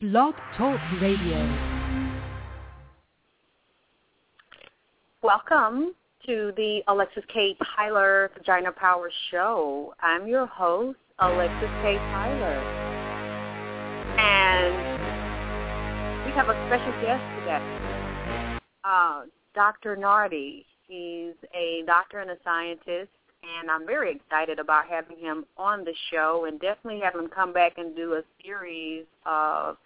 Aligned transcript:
Blog 0.00 0.36
Talk 0.56 0.78
Radio. 1.02 1.38
Welcome 5.24 5.92
to 6.24 6.52
the 6.56 6.82
Alexyss 6.86 7.24
K. 7.34 7.56
Tylor 7.74 8.30
Vagina 8.36 8.70
Power 8.70 9.10
Show. 9.32 9.92
I'm 10.00 10.28
your 10.28 10.46
host, 10.46 11.00
Alexyss 11.18 11.68
K. 11.82 11.96
Tylor. 11.96 12.60
And 14.20 14.76
we 16.24 16.30
have 16.30 16.48
a 16.48 16.54
special 16.68 16.92
guest 17.02 17.24
today, 17.40 18.60
uh, 18.84 19.22
Dr. 19.56 19.96
Nartey. 19.96 20.64
He's 20.86 21.34
a 21.52 21.82
doctor 21.88 22.20
and 22.20 22.30
a 22.30 22.36
scientist, 22.44 23.10
and 23.42 23.68
I'm 23.68 23.84
very 23.84 24.12
excited 24.12 24.60
about 24.60 24.86
having 24.88 25.18
him 25.18 25.44
on 25.56 25.84
the 25.84 25.94
show 26.12 26.44
and 26.46 26.60
definitely 26.60 27.00
have 27.00 27.16
him 27.16 27.28
come 27.28 27.52
back 27.52 27.78
and 27.78 27.96
do 27.96 28.12
a 28.12 28.22
series 28.44 29.04
of 29.26 29.76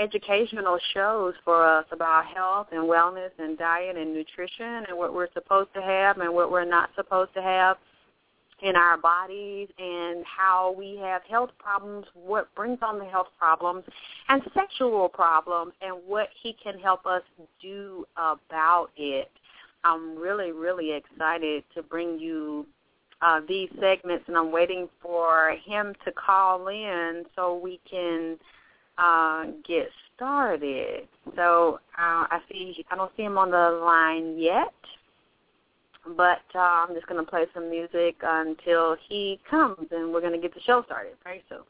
educational 0.00 0.78
shows 0.94 1.34
for 1.44 1.64
us 1.64 1.84
about 1.92 2.26
health 2.26 2.68
and 2.72 2.82
wellness 2.82 3.30
and 3.38 3.58
diet 3.58 3.96
and 3.96 4.14
nutrition 4.14 4.84
and 4.88 4.96
what 4.96 5.12
we're 5.12 5.30
supposed 5.34 5.72
to 5.74 5.82
have 5.82 6.18
and 6.18 6.32
what 6.32 6.50
we're 6.50 6.64
not 6.64 6.90
supposed 6.96 7.32
to 7.34 7.42
have 7.42 7.76
in 8.62 8.76
our 8.76 8.96
bodies 8.96 9.68
and 9.78 10.24
how 10.24 10.74
we 10.76 10.96
have 10.96 11.22
health 11.28 11.50
problems, 11.58 12.06
what 12.14 12.54
brings 12.54 12.78
on 12.82 12.98
the 12.98 13.04
health 13.04 13.28
problems, 13.38 13.84
and 14.28 14.42
sexual 14.54 15.08
problems, 15.08 15.72
and 15.82 15.96
what 16.06 16.28
he 16.42 16.54
can 16.62 16.78
help 16.78 17.06
us 17.06 17.22
do 17.60 18.04
about 18.16 18.88
it. 18.96 19.30
I'm 19.84 20.16
really, 20.16 20.52
really 20.52 20.92
excited 20.92 21.64
to 21.74 21.82
bring 21.82 22.18
you 22.18 22.66
uh, 23.22 23.40
these 23.48 23.68
segments, 23.80 24.24
and 24.28 24.36
I'm 24.36 24.52
waiting 24.52 24.88
for 25.02 25.56
him 25.64 25.94
to 26.04 26.12
call 26.12 26.68
in 26.68 27.24
so 27.34 27.56
we 27.56 27.80
can 27.90 28.38
uh, 28.98 29.44
get 29.66 29.88
started. 30.14 31.08
So 31.36 31.80
uh, 31.98 32.26
I 32.30 32.40
see 32.50 32.84
I 32.90 32.96
don't 32.96 33.12
see 33.16 33.22
him 33.22 33.38
on 33.38 33.50
the 33.50 33.80
line 33.84 34.38
yet, 34.38 34.74
but 36.16 36.42
uh, 36.54 36.58
I'm 36.58 36.94
just 36.94 37.06
going 37.06 37.24
to 37.24 37.28
play 37.28 37.46
some 37.54 37.70
music 37.70 38.16
until 38.22 38.96
he 39.08 39.40
comes, 39.48 39.88
and 39.90 40.12
we're 40.12 40.20
going 40.20 40.32
to 40.32 40.38
get 40.38 40.54
the 40.54 40.60
show 40.60 40.82
started 40.84 41.14
very 41.24 41.42
soon. 41.48 41.60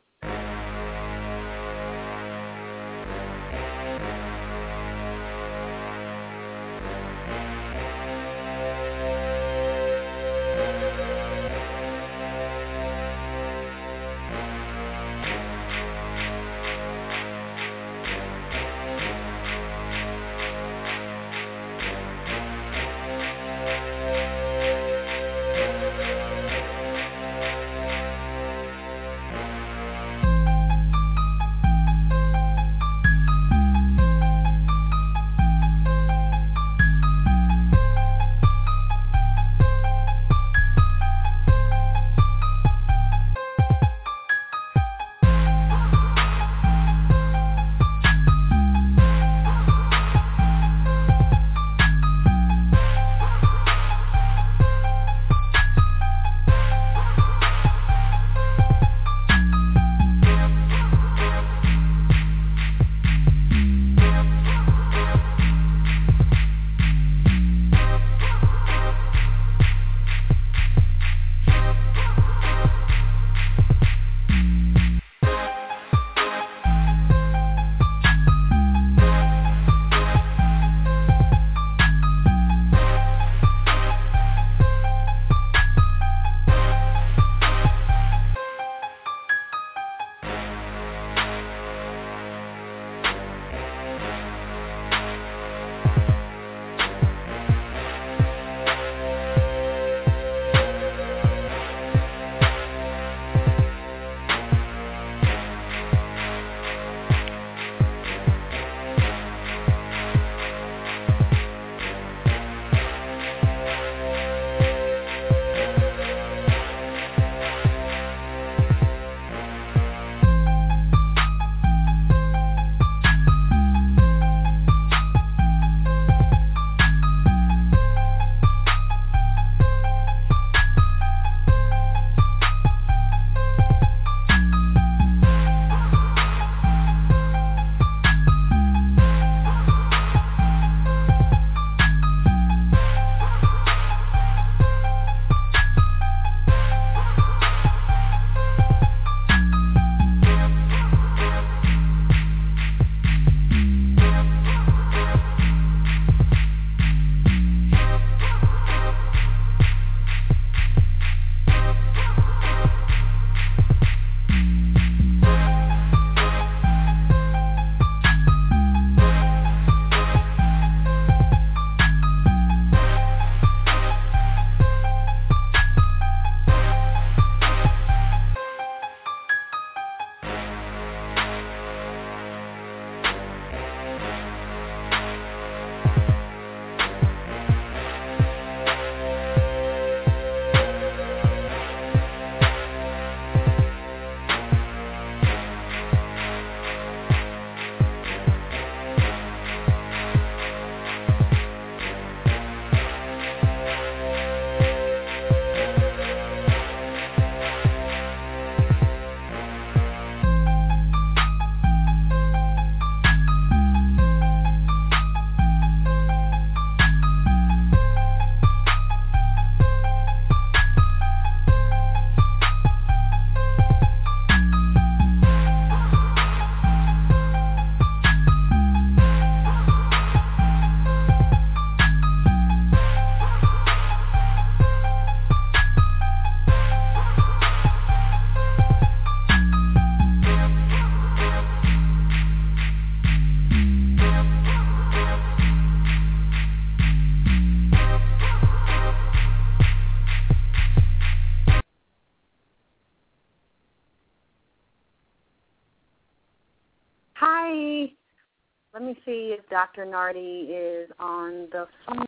Dr. 259.51 259.85
Nartey 259.85 260.47
is 260.49 260.91
on 260.99 261.49
the 261.53 261.67
phone. 261.87 262.07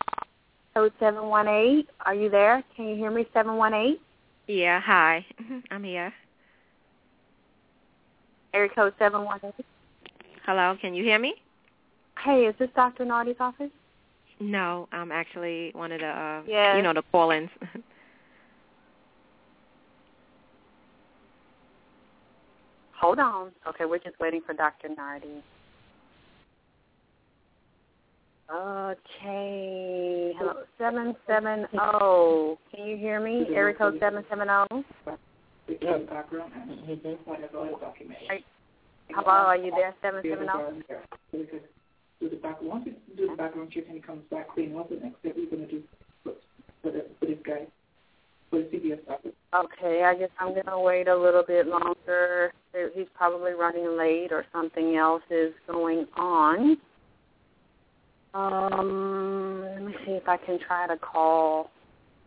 Code 0.75 0.93
718. 1.01 1.85
Are 2.07 2.15
you 2.15 2.31
there? 2.31 2.65
Can 2.77 2.89
you 2.89 2.97
hear 2.97 3.11
me, 3.11 3.27
718? 3.35 3.99
Yeah, 4.47 4.81
hi. 4.81 5.27
I'm 5.71 5.85
here. 5.85 6.13
Area 8.55 8.71
code 8.75 8.95
718. 8.99 9.53
Hello, 10.47 10.77
can 10.81 10.95
you 10.95 11.05
hear 11.05 11.19
me? 11.19 11.35
Hey, 12.25 12.47
is 12.47 12.55
this 12.59 12.71
Dr. 12.75 13.05
Nartey's 13.05 13.37
office? 13.41 13.71
No, 14.41 14.89
I'm 14.93 15.13
actually 15.13 15.73
one 15.75 15.93
of 15.93 16.01
the, 16.01 16.07
uh, 16.07 16.43
yes. 16.47 16.77
you 16.77 16.83
know, 16.83 16.93
the 16.93 17.03
call-ins. 17.13 17.51
Hold 23.01 23.19
on. 23.19 23.51
Okay, 23.69 23.85
we're 23.85 23.99
just 23.99 24.19
waiting 24.21 24.41
for 24.45 24.55
Dr. 24.55 24.89
Nartey. 24.89 25.43
Okay. 28.51 30.33
Hello. 30.39 30.65
770. 30.79 31.69
Can 32.75 32.87
you 32.87 32.97
hear 32.97 33.21
me? 33.21 33.47
Area 33.55 33.75
code 33.75 33.99
770. 34.01 34.85
Hello, 39.15 39.31
are 39.31 39.57
you 39.57 39.71
there, 39.77 39.95
770? 40.03 40.85
Do 42.21 42.31
the 42.31 42.37
back, 42.37 42.63
once 42.63 42.87
you 42.87 42.95
do 43.17 43.31
the 43.31 43.37
background 43.37 43.73
check 43.73 43.85
and 43.87 43.97
he 43.97 44.01
comes 44.01 44.23
back 44.31 44.55
clean, 44.55 44.73
what's 44.75 44.91
the 44.91 44.97
next 44.97 45.19
step 45.21 45.35
you're 45.37 45.51
going 45.51 45.67
to 45.67 45.71
do 45.71 45.83
for, 46.23 46.33
for, 46.81 46.93
the, 46.93 47.07
for 47.19 47.27
this 47.27 47.39
guy, 47.45 47.67
for 48.49 48.61
the 48.61 48.65
CBS 48.67 49.01
office? 49.11 49.33
Okay, 49.55 50.05
I 50.05 50.15
guess 50.15 50.31
I'm 50.39 50.55
going 50.55 50.67
to 50.67 50.79
wait 50.79 51.09
a 51.09 51.17
little 51.17 51.43
bit 51.43 51.67
longer. 51.67 52.53
He's 52.95 53.09
probably 53.15 53.53
running 53.53 53.97
late 53.99 54.31
or 54.31 54.47
something 54.53 54.97
else 54.97 55.23
is 55.31 55.53
going 55.67 56.07
on. 56.17 56.77
Um, 58.35 59.63
let 59.75 59.85
me 59.85 59.95
see 60.07 60.13
if 60.13 60.27
I 60.27 60.39
can 60.39 60.59
try 60.67 60.87
to 60.87 60.97
call 60.97 61.71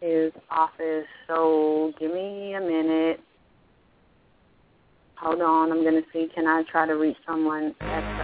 his 0.01 0.31
office. 0.51 1.05
So 1.27 1.93
give 1.99 2.11
me 2.11 2.53
a 2.53 2.61
minute. 2.61 3.19
Hold 5.17 5.41
on. 5.41 5.71
I'm 5.71 5.81
going 5.81 5.95
to 5.95 6.07
see. 6.13 6.27
Can 6.35 6.45
I 6.45 6.63
try 6.71 6.85
to 6.85 6.93
reach 6.93 7.17
someone 7.25 7.73
at 7.81 8.14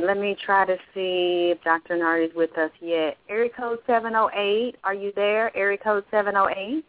let 0.00 0.18
me 0.18 0.36
try 0.44 0.64
to 0.66 0.76
see 0.94 1.52
if 1.54 1.62
Dr. 1.62 1.96
Nartey 1.96 2.28
is 2.28 2.34
with 2.34 2.56
us 2.58 2.70
yet. 2.80 3.16
Area 3.28 3.50
code 3.50 3.78
708, 3.86 4.76
are 4.84 4.94
you 4.94 5.12
there? 5.14 5.56
Area 5.56 5.78
code 5.78 6.04
708? 6.10 6.84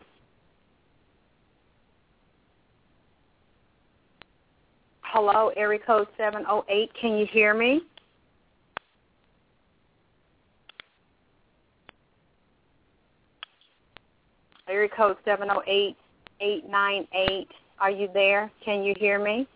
Hello, 5.02 5.52
area 5.58 5.80
code 5.86 6.08
708. 6.18 6.92
Can 7.00 7.18
you 7.18 7.26
hear 7.26 7.54
me? 7.54 7.82
Area 14.70 14.88
code 14.88 15.18
708 15.26 15.98
898. 16.40 17.48
Are 17.80 17.92
you 17.92 18.10
there? 18.14 18.50
Can 18.64 18.84
you 18.84 18.94
hear 18.98 19.22
me? 19.22 19.48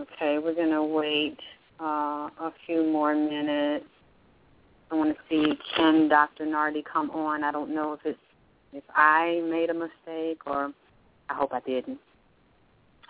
Okay, 0.00 0.38
we're 0.38 0.54
going 0.54 0.70
to 0.70 0.82
wait 0.82 1.36
uh, 1.78 2.30
a 2.40 2.52
few 2.64 2.90
more 2.90 3.14
minutes. 3.14 3.84
I 4.90 4.94
want 4.94 5.14
to 5.14 5.22
see 5.28 5.58
can 5.76 6.08
Dr. 6.08 6.46
Nartey 6.46 6.82
come 6.90 7.10
on. 7.10 7.44
I 7.44 7.52
don't 7.52 7.74
know 7.74 7.92
if 7.92 8.00
it's 8.06 8.18
if 8.72 8.84
I 8.94 9.42
made 9.50 9.68
a 9.68 9.74
mistake 9.74 10.46
or 10.46 10.72
I 11.28 11.34
hope 11.34 11.52
I 11.52 11.60
didn't. 11.60 11.98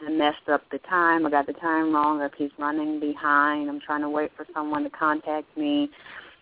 I 0.04 0.10
messed 0.10 0.48
up 0.50 0.62
the 0.72 0.78
time. 0.78 1.26
I 1.26 1.30
got 1.30 1.46
the 1.46 1.52
time 1.52 1.94
wrong. 1.94 2.22
If 2.22 2.32
he's 2.36 2.50
running 2.58 2.98
behind, 2.98 3.68
I'm 3.68 3.80
trying 3.80 4.00
to 4.00 4.08
wait 4.08 4.32
for 4.36 4.44
someone 4.52 4.82
to 4.82 4.90
contact 4.90 5.56
me 5.56 5.90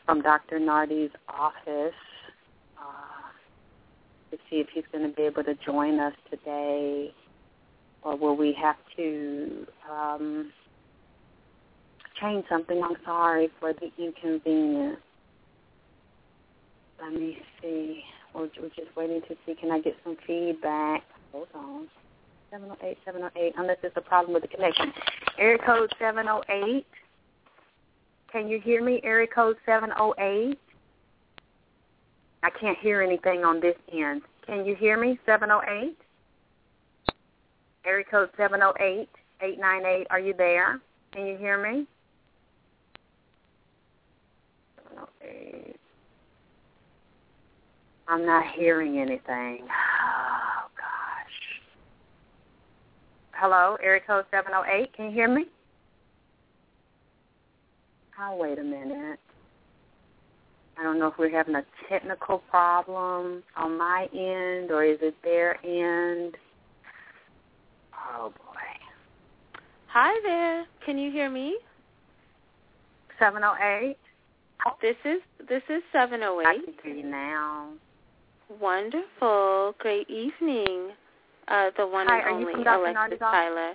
from 0.07 0.23
Dr. 0.23 0.59
Nartey's 0.59 1.13
office 1.29 1.93
uh, 2.79 3.29
to 4.31 4.39
see 4.49 4.57
if 4.57 4.69
he's 4.73 4.85
going 4.93 5.07
to 5.07 5.15
be 5.15 5.23
able 5.25 5.45
to 5.45 5.55
join 5.57 6.01
us 6.01 6.15
today, 6.31 7.13
or 8.03 8.17
will 8.17 8.37
we 8.37 8.57
have 8.61 8.77
to 8.97 9.67
um, 9.91 10.53
change 12.21 12.45
something? 12.49 12.83
I'm 12.83 12.97
sorry 13.05 13.49
for 13.61 13.73
the 13.73 13.91
inconvenience. 14.03 14.99
Let 17.01 17.13
me 17.13 17.39
see. 17.63 18.03
We're, 18.35 18.49
we're 18.61 18.69
just 18.69 18.95
waiting 18.97 19.21
to 19.29 19.37
see. 19.47 19.55
Can 19.55 19.71
I 19.71 19.81
get 19.81 19.97
some 20.05 20.17
feedback? 20.27 21.05
Hold 21.33 21.49
on. 21.55 21.89
708, 22.51 22.99
708, 23.05 23.55
unless 23.59 23.77
there's 23.83 23.93
a 23.97 24.01
problem 24.01 24.33
with 24.33 24.43
the 24.43 24.49
connection. 24.49 24.93
Area 25.39 25.59
code 25.65 25.93
708. 25.99 26.87
Can 28.33 28.49
you 28.49 28.61
hear 28.61 28.83
me? 28.83 29.01
Area 29.05 29.27
code 29.27 29.57
708. 29.67 30.59
I 32.43 32.51
can't 32.51 32.79
hear 32.79 33.03
anything 33.03 33.45
on 33.45 33.61
this 33.61 33.77
end. 33.93 34.23
Can 34.47 34.65
you 34.65 34.75
hear 34.75 34.99
me? 34.99 35.19
708? 35.27 35.97
Area 37.89 38.05
code 38.11 38.29
seven 38.37 38.61
zero 38.61 38.75
eight 38.81 39.09
eight 39.41 39.59
nine 39.59 39.87
eight. 39.87 40.07
Are 40.11 40.21
you 40.21 40.35
there? 40.37 40.79
Can 41.13 41.27
you 41.27 41.39
hear 41.39 41.57
me? 41.57 41.87
708. 45.23 45.77
I'm 48.07 48.27
not 48.27 48.45
hearing 48.55 48.99
anything. 48.99 49.67
Oh, 50.61 50.71
gosh. 50.77 51.61
Hello, 53.33 53.77
area 53.83 54.01
code 54.07 54.25
708. 54.31 54.93
Can 54.95 55.07
you 55.07 55.11
hear 55.13 55.29
me? 55.29 55.45
Oh, 58.21 58.37
wait 58.37 58.59
a 58.59 58.63
minute. 58.63 59.21
I 60.79 60.83
don't 60.83 60.99
know 60.99 61.09
if 61.09 61.15
we're 61.19 61.31
having 61.31 61.55
a 61.55 61.65
technical 61.89 62.39
problem 62.51 63.43
on 63.57 63.79
my 63.79 64.09
end 64.13 64.71
or 64.71 64.85
is 64.85 64.99
it 65.03 65.15
their 65.23 65.57
end. 65.65 66.37
Oh 68.17 68.31
boy. 68.31 68.61
Hi 69.89 70.19
there. 70.23 70.67
Can 70.85 70.99
you 70.99 71.11
hear 71.11 71.31
me? 71.31 71.57
708. 73.19 73.97
This 74.83 74.97
is 75.05 75.21
this 75.49 75.63
is 75.69 75.83
708. 75.93 76.47
I 76.47 76.55
can 76.55 76.75
hear 76.83 76.95
you 76.95 77.11
now. 77.11 77.71
Wonderful. 78.61 79.75
Great 79.79 80.09
evening. 80.09 80.91
Uh, 81.49 81.71
the 81.77 81.87
one 81.87 82.07
Hi, 82.09 82.19
and 82.29 82.47
only. 82.47 82.65
Alexyss 82.65 83.19
Tylor. 83.19 83.75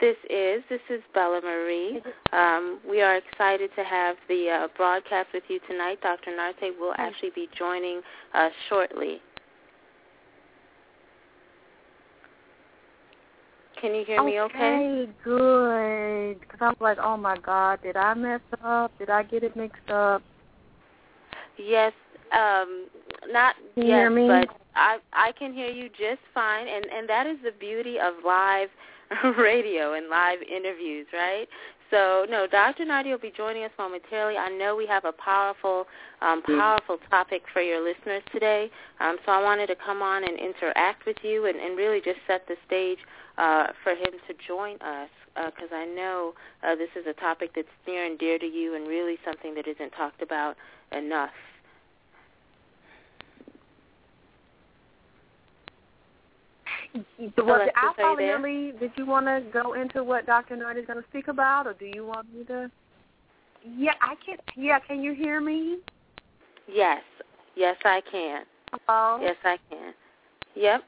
This 0.00 0.16
is 0.28 0.62
this 0.68 0.80
is 0.90 1.00
Bella 1.14 1.40
Marie. 1.42 2.02
Um, 2.32 2.80
we 2.88 3.02
are 3.02 3.16
excited 3.16 3.70
to 3.76 3.84
have 3.84 4.16
the 4.28 4.48
uh, 4.50 4.68
broadcast 4.76 5.28
with 5.32 5.44
you 5.48 5.60
tonight. 5.68 6.00
Dr. 6.02 6.30
Nartey 6.30 6.76
will 6.78 6.94
actually 6.98 7.30
be 7.34 7.48
joining 7.56 8.00
us 8.34 8.52
shortly. 8.68 9.20
Can 13.82 13.96
you 13.96 14.04
hear 14.04 14.22
me 14.22 14.38
okay? 14.38 15.08
good. 15.24 16.40
Because 16.40 16.58
I 16.60 16.68
was 16.68 16.76
like, 16.80 16.98
oh 17.02 17.16
my 17.16 17.36
God, 17.36 17.80
did 17.82 17.96
I 17.96 18.14
mess 18.14 18.40
up? 18.64 18.96
Did 18.96 19.10
I 19.10 19.24
get 19.24 19.42
it 19.42 19.56
mixed 19.56 19.90
up? 19.90 20.22
Yes, 21.58 21.92
um, 22.32 22.86
not 23.28 23.56
Can 23.74 23.86
yes, 23.88 23.96
hear 23.96 24.10
me? 24.10 24.28
but 24.28 24.48
I 24.76 24.98
I 25.12 25.32
can 25.32 25.52
hear 25.52 25.68
you 25.68 25.88
just 25.88 26.20
fine, 26.32 26.68
and 26.68 26.86
and 26.96 27.08
that 27.08 27.26
is 27.26 27.38
the 27.44 27.50
beauty 27.58 27.98
of 27.98 28.14
live 28.24 28.68
radio 29.36 29.94
and 29.94 30.08
live 30.08 30.38
interviews, 30.42 31.08
right? 31.12 31.48
So 31.92 32.24
no, 32.28 32.46
Dr. 32.50 32.86
Nartey 32.86 33.10
will 33.10 33.18
be 33.18 33.32
joining 33.36 33.64
us 33.64 33.70
momentarily. 33.78 34.38
I 34.38 34.48
know 34.48 34.74
we 34.74 34.86
have 34.86 35.04
a 35.04 35.12
powerful, 35.12 35.84
um, 36.22 36.40
powerful 36.42 36.96
topic 37.10 37.42
for 37.52 37.60
your 37.60 37.84
listeners 37.84 38.22
today. 38.32 38.70
Um, 38.98 39.18
so 39.26 39.32
I 39.32 39.42
wanted 39.42 39.66
to 39.66 39.76
come 39.76 40.00
on 40.00 40.24
and 40.24 40.38
interact 40.38 41.04
with 41.04 41.18
you 41.22 41.44
and, 41.44 41.58
and 41.58 41.76
really 41.76 42.00
just 42.00 42.18
set 42.26 42.48
the 42.48 42.56
stage 42.66 42.98
uh, 43.36 43.66
for 43.84 43.92
him 43.92 44.16
to 44.26 44.34
join 44.48 44.76
us 44.80 45.10
because 45.34 45.68
I 45.72 45.84
know 45.84 46.32
uh, 46.62 46.74
this 46.76 46.88
is 46.96 47.06
a 47.06 47.12
topic 47.12 47.52
that's 47.54 47.68
near 47.86 48.06
and 48.06 48.18
dear 48.18 48.38
to 48.38 48.46
you 48.46 48.74
and 48.74 48.88
really 48.88 49.18
something 49.24 49.54
that 49.54 49.66
isn't 49.68 49.90
talked 49.90 50.22
about 50.22 50.56
enough. 50.92 51.30
So, 56.94 57.00
did 57.18 57.38
Alexyss, 57.38 57.72
I 57.76 57.92
follow 57.96 58.18
your 58.18 58.40
lead? 58.40 58.78
Did 58.80 58.92
you 58.96 59.06
want 59.06 59.26
to 59.26 59.42
go 59.52 59.72
into 59.74 60.04
what 60.04 60.26
Dr. 60.26 60.56
Nard 60.56 60.76
is 60.76 60.86
going 60.86 61.00
to 61.02 61.08
speak 61.08 61.28
about, 61.28 61.66
or 61.66 61.74
do 61.74 61.86
you 61.86 62.06
want 62.06 62.32
me 62.34 62.44
to? 62.44 62.70
Yeah, 63.76 63.92
I 64.00 64.14
can. 64.24 64.36
Yeah, 64.56 64.78
can 64.80 65.02
you 65.02 65.14
hear 65.14 65.40
me? 65.40 65.78
Yes, 66.68 67.02
yes, 67.56 67.76
I 67.84 68.02
can. 68.10 68.44
Hello. 68.86 69.20
Yes, 69.22 69.36
I 69.44 69.56
can. 69.70 69.94
Yep. 70.54 70.82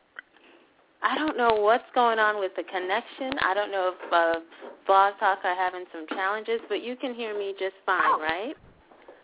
I 1.02 1.18
don't 1.18 1.36
know 1.36 1.50
what's 1.60 1.84
going 1.94 2.18
on 2.18 2.40
with 2.40 2.52
the 2.56 2.62
connection. 2.64 3.38
I 3.44 3.52
don't 3.52 3.70
know 3.70 3.92
if 3.94 4.12
uh, 4.12 4.40
Blog 4.86 5.14
Talk 5.20 5.40
are 5.44 5.54
having 5.54 5.84
some 5.92 6.06
challenges, 6.08 6.60
but 6.68 6.82
you 6.82 6.96
can 6.96 7.14
hear 7.14 7.38
me 7.38 7.54
just 7.58 7.74
fine, 7.84 8.00
Oh. 8.04 8.20
right? 8.20 8.56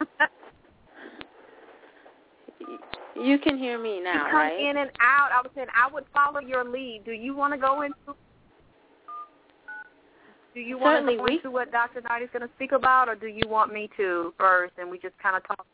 You 3.20 3.38
can 3.38 3.58
hear 3.58 3.78
me 3.78 4.00
now, 4.00 4.12
you 4.14 4.20
come 4.30 4.34
right? 4.34 4.58
in 4.58 4.76
and 4.78 4.90
out. 5.00 5.30
I 5.32 5.40
was 5.42 5.50
saying 5.54 5.66
I 5.74 5.92
would 5.92 6.04
follow 6.12 6.40
your 6.40 6.64
lead. 6.64 7.02
Do 7.04 7.12
you 7.12 7.34
want 7.36 7.52
to 7.52 7.58
go 7.58 7.82
into? 7.82 7.96
Do 10.54 10.60
you 10.60 10.78
want 10.78 10.94
Certainly, 10.96 11.12
to 11.14 11.18
go 11.18 11.24
we- 11.24 11.36
into 11.36 11.50
what 11.50 11.70
Dr. 11.70 12.00
Knight 12.00 12.22
is 12.22 12.28
going 12.32 12.42
to 12.46 12.52
speak 12.56 12.72
about, 12.72 13.08
or 13.08 13.14
do 13.14 13.26
you 13.28 13.46
want 13.46 13.72
me 13.72 13.88
to 13.96 14.32
first, 14.38 14.72
and 14.78 14.90
we 14.90 14.98
just 14.98 15.16
kind 15.22 15.36
of 15.36 15.46
talk? 15.46 15.64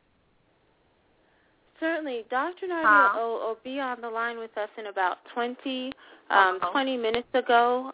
Certainly, 1.80 2.24
Dr. 2.30 2.66
Nartey 2.66 2.82
Huh? 2.84 3.12
will, 3.16 3.32
will 3.38 3.58
be 3.62 3.80
on 3.80 4.00
the 4.00 4.08
line 4.08 4.38
with 4.38 4.56
us 4.58 4.68
in 4.78 4.86
about 4.86 5.18
20, 5.34 5.92
um, 6.30 6.58
Uh-oh. 6.62 6.72
20 6.72 6.96
minutes 6.96 7.28
ago. 7.34 7.92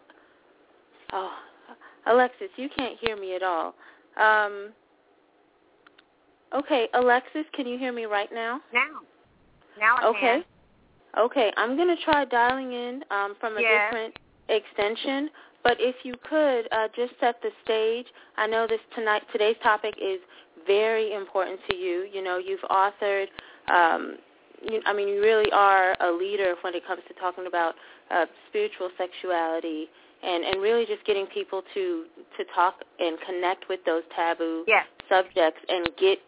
Oh, 1.11 1.31
Alexyss, 2.07 2.49
you 2.57 2.69
can't 2.75 2.97
hear 2.99 3.15
me 3.17 3.35
at 3.35 3.43
all. 3.43 3.75
Um, 4.17 4.69
okay, 6.53 6.87
Alexyss, 6.93 7.45
can 7.53 7.67
you 7.67 7.77
hear 7.77 7.91
me 7.93 8.05
right 8.05 8.29
now? 8.33 8.61
Now, 8.73 9.01
now 9.79 9.97
I 9.97 10.05
Okay. 10.09 10.19
can. 10.19 10.43
Okay, 11.17 11.51
I'm 11.57 11.75
going 11.75 11.95
to 11.95 12.03
try 12.03 12.25
dialing 12.25 12.73
in 12.73 13.03
um, 13.11 13.35
from 13.39 13.57
a 13.57 13.61
Yes. 13.61 13.85
different 13.85 14.15
extension. 14.49 15.29
But 15.63 15.77
if 15.79 15.95
you 16.03 16.15
could 16.27 16.67
uh, 16.71 16.87
just 16.95 17.13
set 17.19 17.41
the 17.41 17.51
stage, 17.63 18.07
I 18.37 18.47
know 18.47 18.67
this 18.67 18.81
tonight 18.95 19.21
today's 19.31 19.55
topic 19.63 19.93
is 20.01 20.19
very 20.67 21.13
important 21.13 21.59
to 21.69 21.75
you. 21.75 22.07
You 22.11 22.23
know, 22.23 22.37
you've 22.37 22.61
authored. 22.61 23.27
Um, 23.71 24.17
you, 24.69 24.81
I 24.85 24.93
mean, 24.93 25.07
you 25.07 25.21
really 25.21 25.51
are 25.51 25.95
a 26.01 26.11
leader 26.11 26.55
when 26.61 26.73
it 26.73 26.85
comes 26.85 27.01
to 27.07 27.13
talking 27.15 27.47
about 27.47 27.75
uh, 28.11 28.25
spiritual 28.49 28.89
sexuality 28.97 29.87
and 30.23 30.43
and 30.43 30.61
really 30.61 30.85
just 30.85 31.05
getting 31.05 31.25
people 31.27 31.61
to 31.73 32.05
to 32.37 32.43
talk 32.55 32.75
and 32.99 33.17
connect 33.25 33.69
with 33.69 33.79
those 33.85 34.03
taboo 34.15 34.63
Yes. 34.67 34.85
subjects 35.09 35.59
and 35.69 35.89
get 35.99 36.19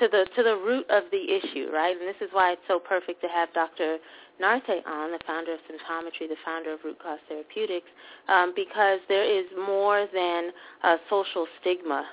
to 0.00 0.08
the 0.08 0.26
to 0.36 0.42
the 0.42 0.56
root 0.56 0.86
of 0.90 1.04
the 1.10 1.22
issue, 1.22 1.68
right? 1.72 1.96
And 1.96 2.06
this 2.06 2.20
is 2.20 2.28
why 2.32 2.52
it's 2.52 2.62
so 2.68 2.78
perfect 2.78 3.20
to 3.22 3.28
have 3.28 3.52
Dr. 3.52 3.98
Nartey 4.40 4.84
on, 4.86 5.12
the 5.12 5.20
founder 5.26 5.54
of 5.54 5.60
Symptometry, 5.60 6.28
the 6.28 6.36
founder 6.44 6.72
of 6.72 6.80
Root 6.84 6.98
Cause 6.98 7.18
Therapeutics, 7.28 7.86
um, 8.28 8.52
because 8.56 9.00
there 9.08 9.24
is 9.24 9.46
more 9.56 10.06
than 10.12 10.50
a 10.84 10.96
social 11.10 11.46
stigma 11.60 12.06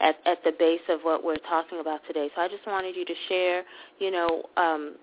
at, 0.00 0.16
at 0.26 0.42
the 0.44 0.52
base 0.58 0.82
of 0.88 1.00
what 1.02 1.24
we're 1.24 1.36
talking 1.48 1.80
about 1.80 2.00
today. 2.06 2.28
So 2.34 2.42
I 2.42 2.48
just 2.48 2.66
wanted 2.66 2.96
you 2.96 3.04
to 3.04 3.14
share, 3.28 3.62
you 3.98 4.10
know, 4.10 4.42
um, 4.56 4.96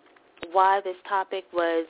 why 0.51 0.81
this 0.83 0.95
topic 1.07 1.45
was 1.53 1.85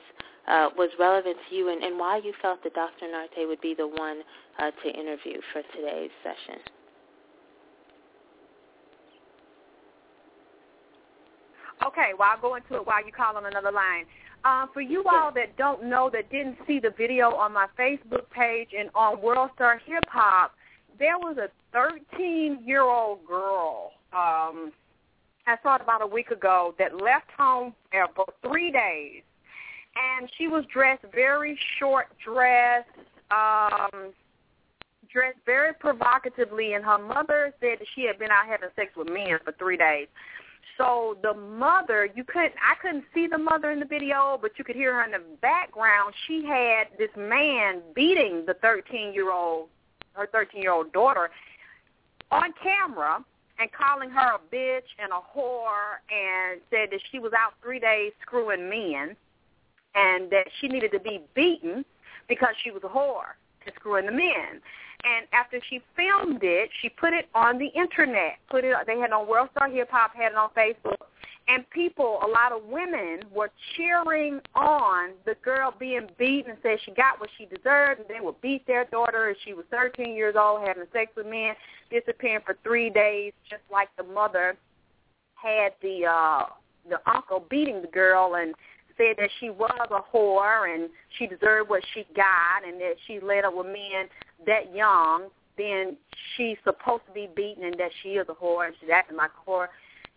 uh, 0.48 0.68
was 0.76 0.88
relevant 0.98 1.36
to 1.48 1.54
you 1.54 1.68
and, 1.68 1.82
and 1.84 1.98
why 1.98 2.16
you 2.16 2.32
felt 2.42 2.62
that 2.64 2.74
Dr. 2.74 3.06
Nartey 3.06 3.46
would 3.46 3.60
be 3.60 3.74
the 3.74 3.86
one 3.86 4.22
uh, 4.58 4.70
to 4.82 4.88
interview 4.90 5.40
for 5.52 5.62
today's 5.76 6.10
session. 6.24 6.60
Okay, 11.86 12.10
well, 12.18 12.28
I'll 12.32 12.40
go 12.40 12.54
into 12.56 12.76
it 12.76 12.86
while 12.86 13.04
you 13.04 13.12
call 13.12 13.36
on 13.36 13.46
another 13.46 13.72
line. 13.72 14.04
Uh, 14.44 14.66
for 14.72 14.80
you 14.80 15.04
all 15.10 15.32
that 15.32 15.56
don't 15.56 15.84
know, 15.84 16.10
that 16.12 16.30
didn't 16.30 16.56
see 16.66 16.78
the 16.78 16.90
video 16.90 17.34
on 17.34 17.52
my 17.52 17.66
Facebook 17.78 18.28
page 18.30 18.70
and 18.78 18.90
on 18.94 19.20
World 19.20 19.50
Star 19.54 19.80
Hip 19.86 20.04
Hop, 20.08 20.54
there 20.98 21.18
was 21.18 21.36
a 21.38 21.48
13-year-old 21.76 23.26
girl. 23.26 23.92
Um, 24.12 24.72
I 25.46 25.56
saw 25.62 25.76
it 25.76 25.82
about 25.82 26.02
a 26.02 26.06
week 26.06 26.30
ago 26.30 26.74
that 26.78 27.00
left 27.00 27.30
home 27.36 27.74
for 28.14 28.26
three 28.42 28.70
days, 28.70 29.22
and 29.96 30.30
she 30.36 30.48
was 30.48 30.64
dressed 30.72 31.04
very 31.14 31.58
short 31.78 32.08
dress, 32.24 32.84
um, 33.30 34.12
dressed 35.10 35.38
very 35.44 35.74
provocatively, 35.74 36.74
and 36.74 36.84
her 36.84 36.98
mother 36.98 37.52
said 37.60 37.78
that 37.80 37.86
she 37.94 38.04
had 38.04 38.18
been 38.18 38.30
out 38.30 38.46
having 38.46 38.68
sex 38.76 38.92
with 38.96 39.08
men 39.08 39.38
for 39.44 39.52
three 39.52 39.76
days. 39.76 40.06
So 40.78 41.16
the 41.22 41.34
mother, 41.34 42.08
you 42.14 42.24
couldn't, 42.24 42.54
I 42.62 42.74
couldn't 42.80 43.04
see 43.14 43.26
the 43.26 43.38
mother 43.38 43.70
in 43.70 43.80
the 43.80 43.86
video, 43.86 44.38
but 44.40 44.52
you 44.58 44.64
could 44.64 44.76
hear 44.76 44.94
her 44.94 45.04
in 45.04 45.10
the 45.10 45.22
background. 45.42 46.14
She 46.26 46.44
had 46.46 46.88
this 46.98 47.10
man 47.16 47.82
beating 47.94 48.44
the 48.46 48.54
13-year-old, 48.54 49.68
her 50.14 50.26
13-year-old 50.26 50.92
daughter, 50.92 51.30
on 52.30 52.52
camera 52.62 53.24
and 53.58 53.70
calling 53.72 54.08
her 54.08 54.36
a 54.36 54.54
bitch 54.54 54.88
and 54.98 55.12
a 55.12 55.38
whore, 55.38 56.00
and 56.10 56.60
said 56.70 56.88
that 56.90 57.00
she 57.10 57.18
was 57.18 57.32
out 57.32 57.52
three 57.62 57.78
days 57.78 58.12
screwing 58.22 58.70
men. 58.70 59.16
and 59.94 60.30
that 60.30 60.46
she 60.60 60.68
needed 60.68 60.92
to 60.92 61.00
be 61.00 61.20
beaten 61.34 61.84
because 62.28 62.54
she 62.62 62.70
was 62.70 62.82
a 62.84 62.88
whore 62.88 63.34
and 63.66 63.74
screwing 63.74 64.06
the 64.06 64.12
men. 64.12 64.60
And 65.04 65.26
after 65.32 65.60
she 65.68 65.80
filmed 65.96 66.40
it, 66.42 66.70
she 66.80 66.88
put 66.88 67.12
it 67.12 67.28
on 67.34 67.58
the 67.58 67.68
internet. 67.68 68.38
Put 68.50 68.64
it. 68.64 68.74
They 68.86 68.98
had 68.98 69.12
on 69.12 69.28
World 69.28 69.48
Star 69.56 69.68
Hip 69.68 69.88
Hop, 69.90 70.14
had 70.14 70.32
it 70.32 70.38
on 70.38 70.50
Facebook, 70.56 71.06
and 71.48 71.68
people, 71.70 72.20
a 72.22 72.28
lot 72.28 72.52
of 72.52 72.64
women, 72.64 73.20
were 73.34 73.50
cheering 73.76 74.40
on 74.54 75.10
the 75.24 75.34
girl 75.42 75.74
being 75.78 76.08
beaten 76.18 76.52
and 76.52 76.60
said 76.62 76.78
she 76.84 76.92
got 76.92 77.18
what 77.18 77.30
she 77.38 77.46
deserved. 77.46 78.00
And 78.00 78.08
they 78.08 78.24
would 78.24 78.40
beat 78.40 78.66
their 78.66 78.84
daughter, 78.84 79.28
and 79.28 79.36
she 79.44 79.54
was 79.54 79.64
13 79.70 80.14
years 80.14 80.36
old, 80.38 80.66
having 80.66 80.84
sex 80.92 81.10
with 81.16 81.26
men, 81.26 81.54
disappearing 81.90 82.42
for 82.44 82.56
three 82.62 82.90
days, 82.90 83.32
just 83.48 83.62
like 83.72 83.88
the 83.96 84.04
mother 84.04 84.56
had 85.34 85.72
the 85.82 86.04
uh 86.06 86.44
the 86.88 86.98
uncle 87.10 87.44
beating 87.50 87.82
the 87.82 87.88
girl 87.88 88.36
and 88.36 88.54
said 88.96 89.16
that 89.18 89.30
she 89.38 89.50
was 89.50 89.88
a 89.90 90.16
whore 90.16 90.72
and 90.72 90.90
she 91.18 91.26
deserved 91.26 91.70
what 91.70 91.82
she 91.94 92.06
got 92.14 92.66
and 92.66 92.80
that 92.80 92.94
she 93.06 93.20
led 93.20 93.44
up 93.44 93.54
with 93.54 93.66
men 93.66 94.08
that 94.46 94.74
young, 94.74 95.28
then 95.56 95.96
she's 96.36 96.56
supposed 96.64 97.02
to 97.06 97.12
be 97.12 97.28
beaten 97.34 97.64
and 97.64 97.78
that 97.78 97.90
she 98.02 98.10
is 98.10 98.26
a 98.28 98.32
whore 98.32 98.66
and 98.66 98.74
she's 98.80 98.90
acting 98.92 99.16
like 99.16 99.30
a 99.46 99.50
whore. 99.50 99.68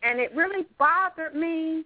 And 0.01 0.19
it 0.19 0.33
really 0.35 0.65
bothered 0.77 1.35
me 1.35 1.85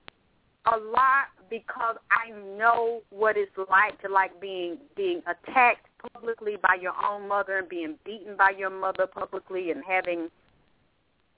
a 0.66 0.78
lot 0.78 1.28
because 1.50 1.96
I 2.12 2.32
know 2.58 3.02
what 3.10 3.38
it's 3.38 3.52
like 3.70 4.02
to 4.02 4.10
like 4.10 4.40
being 4.42 4.78
being 4.96 5.22
attacked 5.28 5.88
publicly 6.14 6.58
by 6.62 6.78
your 6.82 6.94
own 7.04 7.28
mother 7.28 7.60
and 7.60 7.70
being 7.70 7.96
beaten 8.06 8.36
by 8.38 8.52
your 8.58 8.70
mother 8.70 9.08
publicly 9.08 9.72
and 9.72 9.82
having 9.88 10.30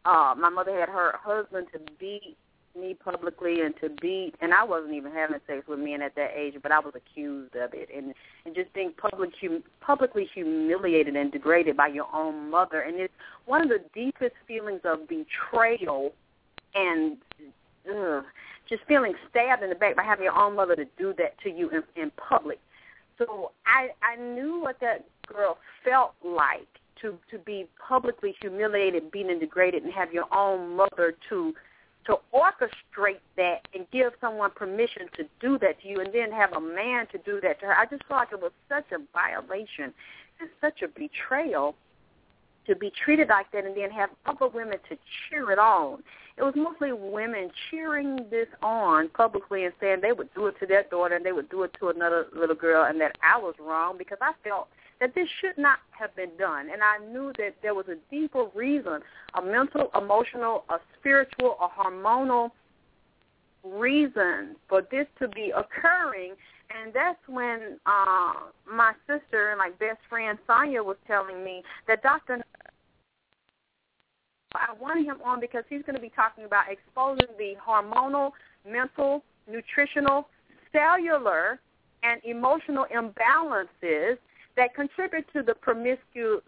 uh 0.05 0.33
my 0.37 0.49
mother 0.49 0.79
had 0.79 0.89
her 0.89 1.13
husband 1.21 1.67
to 1.73 1.79
beat 1.99 2.37
me 2.77 2.93
publicly 2.93 3.61
and 3.61 3.73
to 3.81 3.89
beat 4.01 4.33
and 4.41 4.53
I 4.53 4.63
wasn't 4.63 4.93
even 4.93 5.11
having 5.11 5.39
sex 5.47 5.67
with 5.67 5.79
men 5.79 6.01
at 6.01 6.15
that 6.15 6.31
age, 6.35 6.55
but 6.61 6.71
I 6.71 6.79
was 6.79 6.93
accused 6.95 7.55
of 7.55 7.73
it 7.73 7.89
and 7.95 8.13
and 8.45 8.55
just 8.55 8.73
being 8.73 8.93
public 8.97 9.31
hum, 9.41 9.63
publicly 9.81 10.29
humiliated 10.33 11.15
and 11.15 11.31
degraded 11.31 11.75
by 11.77 11.88
your 11.88 12.07
own 12.13 12.49
mother 12.49 12.81
and 12.81 12.99
it's 12.99 13.13
one 13.45 13.61
of 13.61 13.69
the 13.69 13.83
deepest 13.93 14.35
feelings 14.47 14.81
of 14.83 14.99
betrayal 15.07 16.13
and 16.75 17.17
ugh, 17.89 18.23
just 18.67 18.83
feeling 18.88 19.13
stabbed 19.29 19.63
in 19.63 19.69
the 19.69 19.75
back 19.75 19.95
by 19.95 20.03
having 20.03 20.23
your 20.23 20.38
own 20.38 20.55
mother 20.55 20.75
to 20.75 20.85
do 20.97 21.13
that 21.17 21.39
to 21.43 21.49
you 21.49 21.69
in, 21.69 21.83
in 22.01 22.11
public. 22.11 22.59
So 23.17 23.51
I 23.65 23.89
I 24.01 24.15
knew 24.21 24.61
what 24.61 24.79
that 24.81 25.05
girl 25.27 25.57
felt 25.83 26.13
like 26.23 26.67
to 27.01 27.17
to 27.31 27.38
be 27.39 27.67
publicly 27.85 28.35
humiliated, 28.41 29.11
beaten, 29.11 29.31
and 29.31 29.39
degraded, 29.39 29.83
and 29.83 29.93
have 29.93 30.13
your 30.13 30.33
own 30.33 30.75
mother 30.75 31.13
to 31.29 31.53
to 32.09 32.17
orchestrate 32.33 33.21
that 33.37 33.67
and 33.75 33.85
give 33.91 34.13
someone 34.19 34.49
permission 34.49 35.03
to 35.15 35.23
do 35.39 35.59
that 35.59 35.79
to 35.79 35.87
you 35.87 35.99
and 35.99 36.11
then 36.11 36.31
have 36.31 36.53
a 36.53 36.59
man 36.59 37.05
to 37.11 37.19
do 37.19 37.39
that 37.41 37.59
to 37.59 37.67
her. 37.67 37.75
I 37.75 37.85
just 37.85 38.03
felt 38.07 38.21
like 38.21 38.33
it 38.33 38.41
was 38.41 38.51
such 38.67 38.85
a 38.91 38.97
violation 39.13 39.93
and 40.39 40.49
such 40.59 40.81
a 40.81 40.88
betrayal 40.88 41.75
to 42.65 42.75
be 42.75 42.91
treated 43.03 43.29
like 43.29 43.51
that 43.51 43.65
and 43.65 43.77
then 43.77 43.91
have 43.91 44.10
other 44.25 44.47
women 44.47 44.79
to 44.89 44.97
cheer 45.29 45.51
it 45.51 45.60
on. 45.60 46.01
It 46.38 46.41
was 46.41 46.55
mostly 46.55 46.93
women 46.93 47.51
cheering 47.69 48.25
this 48.31 48.47
on 48.63 49.10
publicly 49.10 49.65
and 49.65 49.73
saying 49.79 49.99
they 50.01 50.12
would 50.12 50.34
do 50.34 50.47
it 50.47 50.55
to 50.62 50.65
their 50.65 50.86
daughter 50.89 51.15
and 51.15 51.25
they 51.25 51.31
would 51.31 51.49
do 51.49 51.62
it 51.62 51.75
to 51.79 51.89
another 51.89 52.25
little 52.36 52.55
girl 52.55 52.86
and 52.86 52.99
that 53.01 53.17
I 53.21 53.38
was 53.38 53.53
wrong 53.60 53.99
because 53.99 54.17
I 54.19 54.31
felt 54.43 54.67
that 54.99 55.15
this 55.15 55.27
should 55.39 55.57
not 55.57 55.79
have 55.91 56.15
been 56.15 56.31
done. 56.38 56.69
And 56.71 56.81
I 56.83 56.97
knew 57.12 57.31
that 57.38 57.55
there 57.62 57.73
was 57.73 57.85
a 57.88 57.95
deeper 58.12 58.45
reason, 58.53 58.99
a 59.35 59.41
mental, 59.41 59.89
emotional, 59.95 60.65
a 60.69 60.77
spiritual, 60.99 61.57
a 61.62 61.67
hormonal 61.67 62.51
reason 63.63 64.55
for 64.67 64.81
this 64.91 65.07
to 65.19 65.27
be 65.29 65.51
occurring. 65.55 66.33
And 66.69 66.93
that's 66.93 67.19
when 67.27 67.79
uh, 67.85 68.33
my 68.71 68.93
sister 69.07 69.49
and 69.49 69.57
my 69.57 69.71
best 69.79 69.99
friend 70.09 70.38
Sonia 70.45 70.83
was 70.83 70.97
telling 71.07 71.43
me 71.43 71.63
that 71.88 72.03
Dr. 72.03 72.43
I 74.55 74.73
wanted 74.79 75.05
him 75.05 75.17
on 75.23 75.39
because 75.39 75.63
he's 75.69 75.81
going 75.83 75.95
to 75.95 76.01
be 76.01 76.12
talking 76.15 76.43
about 76.43 76.65
exposing 76.69 77.27
the 77.38 77.53
hormonal, 77.65 78.31
mental, 78.67 79.23
nutritional, 79.49 80.27
cellular, 80.71 81.59
and 82.03 82.21
emotional 82.23 82.85
imbalances 82.93 84.17
that 84.60 84.76
contribute 84.76 85.26
to 85.32 85.41
the 85.41 85.54
promiscu- 85.54 86.41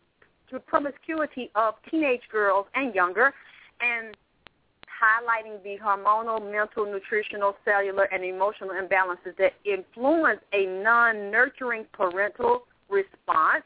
to 0.49 0.59
promiscuity 0.59 1.49
of 1.55 1.75
teenage 1.89 2.21
girls 2.29 2.65
and 2.75 2.93
younger, 2.93 3.33
and 3.79 4.17
highlighting 5.01 5.63
the 5.63 5.77
hormonal, 5.83 6.51
mental, 6.51 6.85
nutritional, 6.85 7.55
cellular, 7.63 8.03
and 8.11 8.25
emotional 8.25 8.71
imbalances 8.71 9.35
that 9.37 9.53
influence 9.63 10.41
a 10.51 10.65
non-nurturing 10.83 11.85
parental 11.93 12.67
response 12.89 13.63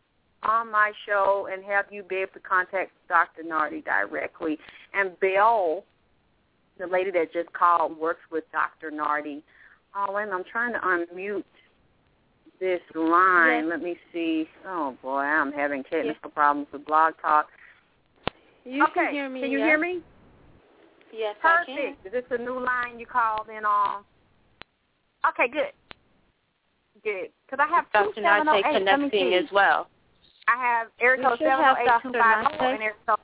on 0.42 0.70
my 0.70 0.92
show 1.06 1.48
and 1.52 1.64
have 1.64 1.86
you 1.90 2.02
be 2.02 2.16
able 2.16 2.32
to 2.32 2.40
contact 2.40 2.92
Dr. 3.08 3.42
Nartey 3.42 3.84
directly. 3.84 4.58
And 4.94 5.18
Belle, 5.20 5.84
the 6.78 6.86
lady 6.86 7.10
that 7.12 7.32
just 7.32 7.52
called, 7.52 7.98
works 7.98 8.20
with 8.30 8.44
Dr. 8.52 8.90
Nartey. 8.90 9.42
Oh, 9.96 10.16
and 10.16 10.32
I'm 10.32 10.44
trying 10.44 10.72
to 10.74 10.78
unmute 10.80 11.44
this 12.60 12.80
line. 12.94 13.64
Yes. 13.64 13.70
Let 13.70 13.82
me 13.82 13.96
see. 14.12 14.48
Oh 14.66 14.96
boy, 15.02 15.20
I'm 15.20 15.52
having 15.52 15.82
technical 15.84 16.14
Yes. 16.24 16.34
problems 16.34 16.68
with 16.72 16.84
Blog 16.86 17.14
Talk. 17.20 17.48
You 18.64 18.84
okay, 18.84 18.92
can 18.94 19.12
hear 19.12 19.28
me. 19.28 19.40
Can 19.40 19.50
you 19.50 19.58
yes? 19.58 19.66
hear 19.66 19.78
me? 19.78 20.02
Yes, 21.12 21.36
I 21.42 21.64
can. 21.64 21.76
Perfect. 21.76 22.06
Is 22.06 22.12
this 22.12 22.38
a 22.38 22.42
new 22.42 22.60
line 22.62 22.98
you 22.98 23.06
called 23.06 23.48
in 23.48 23.64
on? 23.64 24.04
Okay, 25.26 25.48
good. 25.48 25.72
Good. 27.02 27.30
Because 27.46 27.66
I 27.66 27.74
have 27.74 27.86
two 27.86 28.20
Dr. 28.20 28.22
Nartey 28.22 28.62
708. 28.62 28.84
Let 28.84 29.00
me 29.00 29.10
connecting 29.10 29.30
see. 29.30 29.34
as 29.34 29.50
well. 29.52 29.88
I 30.48 30.56
have 30.56 30.88
area 31.00 31.18
We 31.18 31.24
code 31.24 31.38
should 31.38 31.46
708 31.46 32.60
and 32.60 32.82
area 32.82 32.94
code 33.06 33.18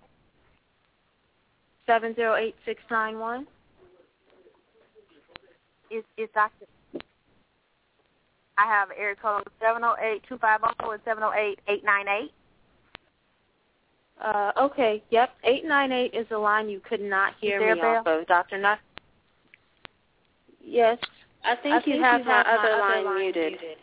Seven 1.86 2.14
zero 2.14 2.34
eight 2.36 2.54
six 2.64 2.80
nine 2.90 3.18
one. 3.18 3.46
is 5.90 6.02
is 6.16 6.28
Dr. 6.34 6.66
I 8.56 8.66
have 8.66 8.88
area 8.96 9.16
code 9.20 9.42
708-250 9.60 10.74
and 10.80 11.04
708-898. 11.04 12.28
Uh, 14.22 14.52
okay. 14.60 15.02
Yep. 15.10 15.30
Eight 15.44 15.64
nine 15.64 15.92
eight 15.92 16.14
is 16.14 16.26
the 16.30 16.38
line 16.38 16.68
you 16.68 16.80
could 16.88 17.00
not 17.00 17.34
hear 17.40 17.60
me 17.74 17.80
off 17.80 18.06
of, 18.06 18.26
Dr. 18.26 18.58
Nut. 18.58 18.78
Yes. 20.64 20.98
I 21.44 21.56
think, 21.56 21.74
I 21.74 21.80
think 21.80 21.96
you 21.96 22.02
have 22.02 22.20
you 22.20 22.26
my 22.26 22.32
have 22.32 22.46
my 22.46 22.52
other 22.52 22.68
other 22.72 22.80
line, 22.80 23.04
line 23.04 23.18
muted. 23.20 23.52
muted. 23.52 23.78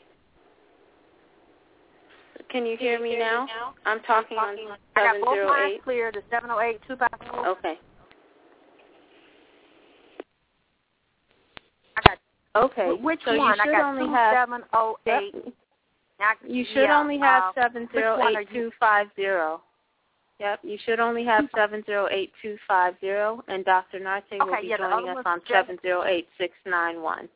Can 2.50 2.66
you 2.66 2.76
hear 2.76 2.96
Can 2.98 3.04
me 3.04 3.12
you 3.12 3.18
hear 3.18 3.26
now? 3.26 3.46
me 3.46 3.52
now? 3.56 3.74
I'm 3.86 4.00
talking 4.02 4.38
on 4.38 4.58
I 4.96 5.04
got 5.04 5.14
seven 5.14 5.22
both 5.24 5.36
zero 5.36 5.48
lines 5.48 5.82
clear, 5.84 6.12
the 6.12 6.22
708-250. 6.36 7.48
Okay. 7.48 7.76
I 11.96 12.02
got 12.06 12.18
Okay. 12.64 12.92
Which 13.02 13.22
so 13.26 13.38
one? 13.38 13.48
you 13.48 13.54
should 13.64 13.74
I 13.74 13.80
got 13.80 13.94
only 13.96 14.14
have 14.14 14.48
2708. 14.48 15.54
Yep. 16.20 16.38
You 16.48 16.66
should 16.74 16.84
yeah, 16.84 17.00
only 17.00 17.18
have 17.20 17.44
uh, 17.44 17.52
seven 17.56 17.88
zero 17.94 18.18
which 18.18 18.24
one 18.26 18.36
are 18.36 18.42
eight 18.42 18.50
two 18.54 18.72
five 18.80 19.08
zero. 19.16 19.62
Yep, 20.40 20.60
you 20.64 20.78
should 20.86 21.00
only 21.00 21.24
have 21.24 21.46
seven 21.56 21.84
zero 21.86 22.08
eight 22.12 22.32
two 22.42 22.58
five 22.68 22.96
zero, 23.00 23.44
and 23.48 23.64
Dr. 23.64 24.00
Nartey 24.00 24.40
will 24.40 24.56
be 24.62 24.68
yeah, 24.68 24.78
joining 24.78 25.10
us 25.10 25.24
on 25.26 25.40
seven 25.50 25.78
zero 25.82 26.04
eight 26.04 26.28
six 26.38 26.54
nine 26.66 27.02
one. 27.02 27.30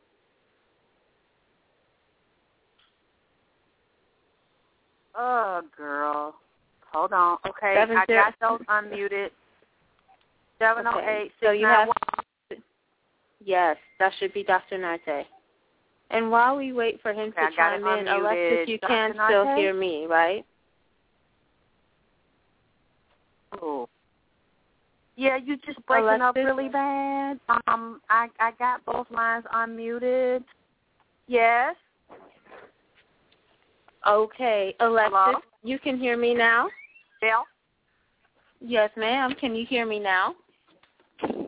Oh, 5.16 5.62
girl. 5.76 6.34
Hold 6.92 7.12
on. 7.12 7.38
Okay, 7.46 7.74
Seven 7.76 7.96
I 7.96 8.06
got 8.06 8.34
those 8.40 8.66
unmuted. 8.68 9.28
Seven 10.58 10.86
oh 10.86 11.00
eight 11.00 11.32
So 11.42 11.50
you 11.50 11.66
have 11.66 11.88
one. 11.88 12.62
Yes, 13.44 13.76
that 13.98 14.12
should 14.18 14.32
be 14.32 14.42
Dr. 14.42 14.78
Nartey. 14.78 15.24
And 16.10 16.30
while 16.30 16.56
we 16.56 16.72
wait 16.72 17.00
for 17.02 17.12
him 17.12 17.32
okay, 17.36 17.50
to 17.50 17.56
chime 17.56 17.86
in, 17.86 18.08
Alexyss, 18.08 18.68
you 18.68 18.78
Dr. 18.78 18.88
can 18.88 19.14
still 19.26 19.56
hear 19.56 19.74
me, 19.74 20.06
right? 20.06 20.44
Oh. 23.60 23.88
Yeah, 25.16 25.36
you 25.36 25.56
just 25.58 25.84
breaking 25.86 26.08
Alexyss? 26.08 26.22
up 26.22 26.36
really 26.36 26.68
bad. 26.68 27.40
Um, 27.66 28.00
I 28.08 28.28
I 28.38 28.52
got 28.58 28.84
both 28.84 29.06
lines 29.10 29.44
unmuted. 29.54 30.44
Yes. 31.26 31.74
Okay, 34.06 34.74
Alexyss, 34.80 35.12
Hello? 35.12 35.38
you 35.62 35.78
can 35.78 35.98
hear 35.98 36.16
me 36.16 36.34
now. 36.34 36.68
Bill. 37.20 37.44
Yes, 38.60 38.90
ma'am. 38.96 39.34
Can 39.40 39.54
you 39.54 39.66
hear 39.66 39.84
me 39.86 39.98
now? 39.98 40.34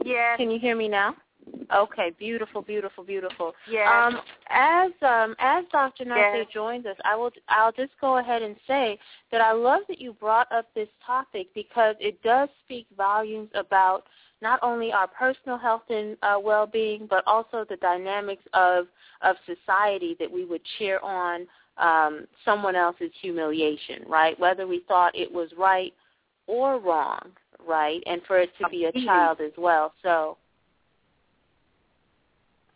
Yes. 0.04 0.36
Can 0.36 0.50
you 0.50 0.58
hear 0.58 0.76
me 0.76 0.88
now? 0.88 1.14
Okay, 1.74 2.12
beautiful, 2.18 2.62
beautiful, 2.62 3.04
beautiful. 3.04 3.54
Yes. 3.70 3.88
Um, 3.90 4.20
as 4.48 4.90
um, 5.02 5.36
as 5.38 5.64
Dr. 5.70 6.04
Nartey 6.04 6.44
yes. 6.44 6.46
joins 6.52 6.86
us, 6.86 6.96
I 7.04 7.14
will 7.14 7.30
I'll 7.48 7.72
just 7.72 7.92
go 8.00 8.18
ahead 8.18 8.42
and 8.42 8.56
say 8.66 8.98
that 9.30 9.40
I 9.40 9.52
love 9.52 9.82
that 9.88 10.00
you 10.00 10.14
brought 10.14 10.50
up 10.50 10.66
this 10.74 10.88
topic 11.06 11.48
because 11.54 11.94
it 12.00 12.22
does 12.22 12.48
speak 12.64 12.86
volumes 12.96 13.50
about 13.54 14.04
not 14.40 14.60
only 14.62 14.92
our 14.92 15.08
personal 15.08 15.58
health 15.58 15.82
and 15.90 16.16
uh, 16.22 16.36
well-being, 16.42 17.06
but 17.08 17.22
also 17.26 17.64
the 17.68 17.76
dynamics 17.76 18.44
of 18.54 18.86
of 19.22 19.36
society 19.46 20.16
that 20.18 20.30
we 20.30 20.44
would 20.44 20.62
cheer 20.78 20.98
on 21.00 21.46
um, 21.78 22.26
someone 22.44 22.76
else's 22.76 23.10
humiliation, 23.20 24.02
right? 24.08 24.38
Whether 24.38 24.66
we 24.66 24.82
thought 24.88 25.16
it 25.16 25.30
was 25.30 25.48
right 25.58 25.92
or 26.46 26.78
wrong, 26.80 27.30
right? 27.66 28.02
And 28.06 28.20
for 28.26 28.38
it 28.38 28.50
to 28.60 28.68
be 28.68 28.86
a 28.86 28.92
child 29.04 29.40
as 29.40 29.52
well. 29.56 29.92
So 30.02 30.36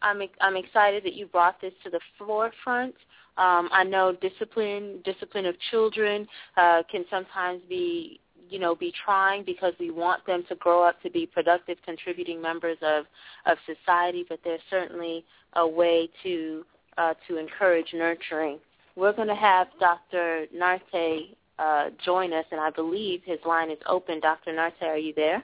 I'm 0.03 0.21
I'm 0.41 0.57
excited 0.57 1.05
that 1.05 1.15
you 1.15 1.27
brought 1.27 1.61
this 1.61 1.73
to 1.85 1.91
the 1.91 2.01
forefront. 2.19 2.95
Um, 3.39 3.71
I 3.73 3.85
know 3.85 4.15
discipline 4.21 5.01
discipline 5.05 5.47
of 5.47 5.55
children 5.71 6.27
uh, 6.57 6.83
can 6.91 7.05
sometimes 7.11 7.63
be 7.69 8.21
you 8.51 8.59
know 8.59 8.75
be 8.75 8.93
trying 9.05 9.45
because 9.45 9.73
we 9.81 9.91
want 9.91 10.25
them 10.27 10.45
to 10.49 10.55
grow 10.57 10.83
up 10.83 11.01
to 11.03 11.11
be 11.11 11.27
productive 11.27 11.79
contributing 11.85 12.43
members 12.43 12.77
of 12.83 13.05
of 13.47 13.57
society, 13.65 14.25
but 14.29 14.41
there's 14.45 14.61
certainly 14.69 15.25
a 15.55 15.67
way 15.67 16.09
to 16.23 16.65
uh, 16.99 17.15
to 17.29 17.39
encourage 17.39 17.93
nurturing. 17.95 18.59
We're 18.97 19.13
going 19.13 19.29
to 19.29 19.35
have 19.35 19.69
Dr. 19.81 20.47
Nartey 20.55 21.37
uh, 21.59 21.91
join 22.05 22.33
us, 22.33 22.45
and 22.51 22.61
I 22.61 22.71
believe 22.71 23.23
his 23.25 23.39
line 23.47 23.71
is 23.71 23.79
open. 23.87 24.21
Dr. 24.21 24.53
Nartey, 24.53 24.83
are 24.83 24.99
you 24.99 25.13
there? 25.15 25.43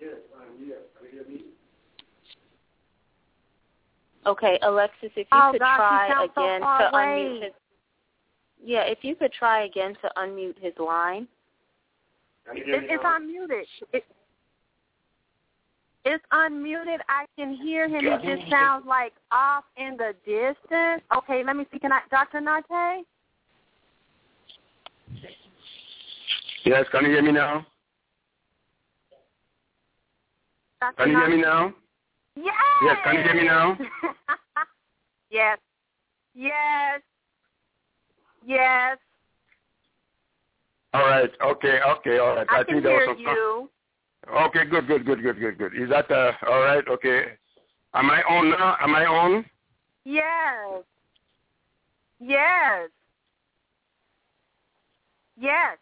Yes, 0.00 0.14
I'm 0.36 0.64
here. 0.64 0.76
Can 0.98 1.18
you 1.18 1.24
hear 1.24 1.38
me? 1.38 1.44
Okay, 4.26 4.58
Alexyss, 4.62 5.10
if 5.16 5.16
you 5.16 5.24
oh, 5.32 5.48
could 5.52 5.60
God, 5.60 5.76
try 5.76 6.24
again 6.24 6.60
so 6.60 6.78
to 6.78 6.90
away. 6.92 7.02
unmute 7.02 7.42
his 7.42 7.52
Yeah, 8.64 8.82
if 8.82 8.98
you 9.02 9.16
could 9.16 9.32
try 9.32 9.64
again 9.64 9.96
to 10.02 10.10
unmute 10.16 10.58
his 10.60 10.74
line. 10.78 11.26
It, 12.54 12.64
it's 12.66 13.04
unmuted. 13.04 13.64
It, 13.92 14.04
it's 16.04 16.24
unmuted. 16.32 16.98
I 17.08 17.26
can 17.36 17.54
hear 17.54 17.88
him. 17.88 18.04
It 18.06 18.22
just 18.22 18.50
sounds 18.50 18.84
like 18.86 19.12
off 19.30 19.64
in 19.76 19.96
the 19.96 20.14
distance. 20.24 21.02
Okay, 21.16 21.42
let 21.44 21.56
me 21.56 21.64
see. 21.72 21.78
Can 21.78 21.92
I, 21.92 22.00
Dr. 22.10 22.40
Nartey? 22.40 23.02
Yes, 26.64 26.86
can 26.92 27.04
you 27.04 27.10
hear 27.10 27.22
me 27.22 27.32
now? 27.32 27.66
Dr. 30.80 30.94
Can 30.96 31.10
you 31.10 31.16
hear 31.16 31.28
me 31.30 31.42
now? 31.42 31.72
Yes. 32.36 32.54
Yes, 32.84 32.96
can 33.04 33.14
you 33.14 33.22
hear 33.22 33.34
me 33.34 33.44
now? 33.44 33.78
yes. 35.30 35.58
Yes. 36.34 37.00
Yes. 38.46 38.98
All 40.94 41.02
right. 41.02 41.30
Okay. 41.44 41.78
Okay. 41.98 42.18
All 42.18 42.36
right. 42.36 42.46
I, 42.50 42.60
I, 42.60 42.64
can 42.64 42.74
think 42.74 42.84
there 42.84 42.98
hear 42.98 43.08
was 43.08 43.18
some. 43.24 43.34
you. 43.34 43.70
Okay. 44.30 44.64
Good. 44.64 44.86
Good. 44.86 45.04
Good. 45.04 45.22
Good. 45.22 45.38
Good. 45.38 45.58
Good. 45.58 45.74
Is 45.74 45.90
that 45.90 46.10
uh, 46.10 46.32
all 46.48 46.60
right? 46.60 46.86
Okay. 46.88 47.24
Am 47.94 48.10
I 48.10 48.22
on 48.22 48.50
now? 48.50 48.76
Am 48.80 48.94
I 48.94 49.04
on? 49.04 49.44
Yes. 50.04 50.84
Yes. 52.20 52.88
Yes. 55.38 55.78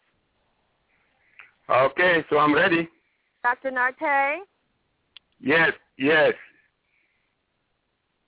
Okay. 1.68 2.24
So 2.30 2.38
I'm 2.38 2.54
ready. 2.54 2.88
Dr. 3.42 3.70
Nartey? 3.70 4.38
Yes. 5.40 5.72
Yes. 5.96 6.32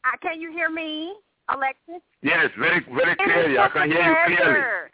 Uh, 0.04 0.16
can 0.20 0.40
you 0.40 0.50
hear 0.52 0.70
me, 0.70 1.14
Alexyss? 1.50 2.02
Yes. 2.22 2.50
Very. 2.58 2.84
Very 2.94 3.16
clearly. 3.16 3.58
I 3.58 3.68
can 3.68 3.90
hear 3.90 4.02
you 4.02 4.16
clearly. 4.26 4.52
pleasure 4.52 4.90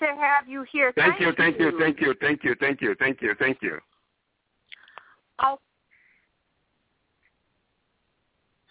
To 0.00 0.06
have 0.20 0.48
you 0.48 0.64
here. 0.72 0.92
Thank, 0.96 1.20
you. 1.20 1.32
Thank 1.36 1.58
you. 1.58 1.78
Thank 1.78 2.00
you. 2.00 2.14
Thank 2.20 2.44
you. 2.44 2.54
Thank 2.58 2.80
you. 2.80 2.94
Thank 2.98 3.22
you. 3.22 3.34
Thank 3.38 3.58
you. 3.62 3.78
Oh, 5.40 5.58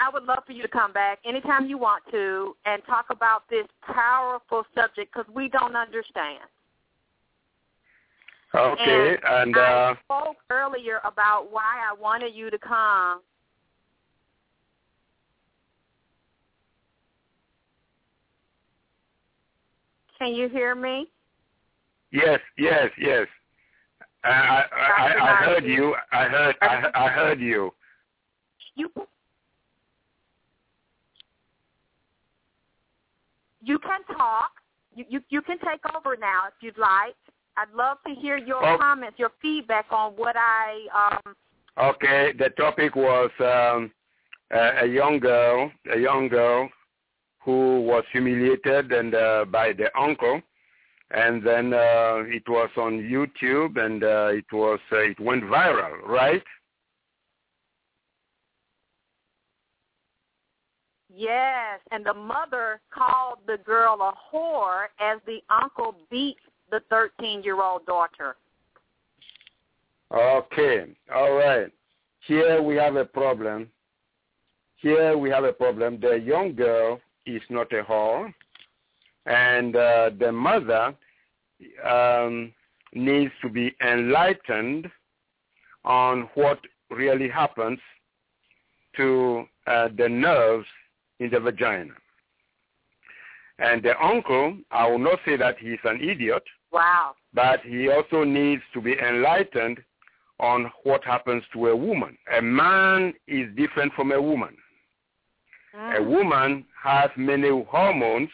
I 0.02 0.10
would 0.12 0.24
love 0.24 0.44
for 0.48 0.52
you 0.52 0.64
to 0.64 0.68
come 0.68 0.92
back 0.92 1.20
anytime 1.26 1.68
you 1.68 1.78
want 1.78 2.04
to 2.12 2.56
and 2.66 2.82
talk 2.86 3.06
about 3.12 3.44
this 3.50 3.68
powerful 3.84 4.64
subject 4.74 5.14
because 5.14 5.32
we 5.34 5.48
don't 5.48 5.76
understand. 5.76 6.40
Okay. 8.56 9.18
And, 9.30 9.56
uh, 9.56 9.60
I 9.60 9.98
spoke 10.04 10.38
earlier 10.50 11.00
about 11.06 11.52
why 11.52 11.80
I 11.90 11.94
wanted 11.94 12.34
you 12.34 12.50
to 12.50 12.58
come. 12.58 13.22
Can 20.18 20.34
you 20.34 20.50
hear 20.50 20.76
me? 20.76 21.08
yes. 22.12 22.40
Yes. 22.58 22.90
Yes. 22.98 23.28
I, 24.24 24.30
I, 24.30 24.64
I, 24.72 25.32
I 25.32 25.36
heard 25.46 25.66
you. 25.66 25.96
I 26.12 26.24
heard. 26.26 26.56
I, 26.62 26.92
I 26.94 27.08
heard 27.10 27.40
you. 27.40 27.74
You 28.76 28.92
you 33.64 33.80
can 33.80 34.18
talk. 34.18 34.52
You, 34.94 35.06
you 35.10 35.22
you 35.30 35.42
can 35.42 35.58
take 35.60 35.82
over 35.96 36.16
now 36.18 36.44
if 36.48 36.54
you'd 36.62 36.78
like. 36.78 37.16
I'd 37.58 37.72
love 37.76 37.98
to 38.08 38.14
hear 38.14 38.38
your 38.38 38.66
Oh. 38.66 38.78
comments, 38.78 39.20
your 39.20 39.32
feedback 39.42 39.88
on 39.92 40.14
what 40.14 40.36
I 40.38 40.88
um 40.96 41.36
Okay, 41.78 42.34
the 42.38 42.50
topic 42.50 42.96
was 42.96 43.32
um, 43.40 43.92
a, 44.52 44.84
a 44.84 44.86
young 44.86 45.20
girl, 45.20 45.72
a 45.94 45.98
young 45.98 46.28
girl 46.28 46.70
who 47.44 47.82
was 47.82 48.04
humiliated 48.12 48.92
and 48.92 49.16
uh, 49.16 49.46
by 49.50 49.72
the 49.74 49.90
uncle, 49.98 50.42
and 51.14 51.46
then 51.46 51.74
uh, 51.74 52.24
it 52.26 52.48
was 52.48 52.70
on 52.78 53.00
YouTube 53.00 53.78
and 53.84 54.04
uh, 54.04 54.30
it 54.32 54.46
was 54.52 54.80
uh, 54.92 54.98
it 54.98 55.20
went 55.20 55.44
viral, 55.44 56.02
right? 56.06 56.44
Yes, 61.14 61.80
and 61.92 62.06
the 62.06 62.14
mother 62.14 62.80
called 62.94 63.40
the 63.46 63.58
girl 63.66 63.98
a 64.02 64.14
whore 64.34 64.86
as 65.00 65.20
the 65.26 65.40
uncle 65.50 65.96
beat 66.10 66.38
the 66.72 66.82
13-year-old 66.92 67.86
daughter. 67.86 68.38
Okay, 70.14 70.86
all 71.14 71.34
right. 71.34 71.72
Here 72.28 72.62
we 72.62 72.76
have 72.76 72.96
a 72.96 73.06
problem. 73.06 73.70
Here 74.78 75.18
we 75.18 75.30
have 75.30 75.44
a 75.44 75.54
problem. 75.54 76.00
The 76.00 76.16
young 76.16 76.56
girl 76.56 77.00
is 77.26 77.42
not 77.50 77.72
a 77.74 77.84
whore, 77.84 78.34
and 79.26 79.76
uh, 79.76 80.10
the 80.20 80.32
mother 80.32 80.94
um, 81.88 82.52
needs 82.94 83.32
to 83.42 83.50
be 83.50 83.76
enlightened 83.86 84.90
on 85.86 86.30
what 86.36 86.60
really 86.90 87.30
happens 87.30 87.80
to 88.98 89.46
uh, 89.68 89.88
the 89.98 90.10
nerves 90.10 90.66
in 91.20 91.30
the 91.30 91.40
vagina. 91.40 91.94
And 93.60 93.84
the 93.84 93.94
uncle, 94.04 94.58
I 94.72 94.88
will 94.88 94.98
not 95.00 95.20
say 95.26 95.38
that 95.38 95.58
he's 95.60 95.80
an 95.84 96.02
idiot, 96.02 96.44
Wow. 96.72 97.16
but 97.34 97.60
he 97.62 97.90
also 97.90 98.24
needs 98.24 98.64
to 98.74 98.82
be 98.82 98.96
enlightened 98.98 99.80
on 100.40 100.72
what 100.84 101.04
happens 101.04 101.44
to 101.54 101.68
a 101.68 101.76
woman. 101.76 102.18
A 102.36 102.42
man 102.42 103.14
is 103.28 103.48
different 103.56 103.94
from 103.94 104.12
a 104.12 104.22
woman. 104.22 104.58
A 105.96 106.02
woman 106.04 106.66
has 106.84 107.10
many 107.16 107.50
hormones, 107.70 108.30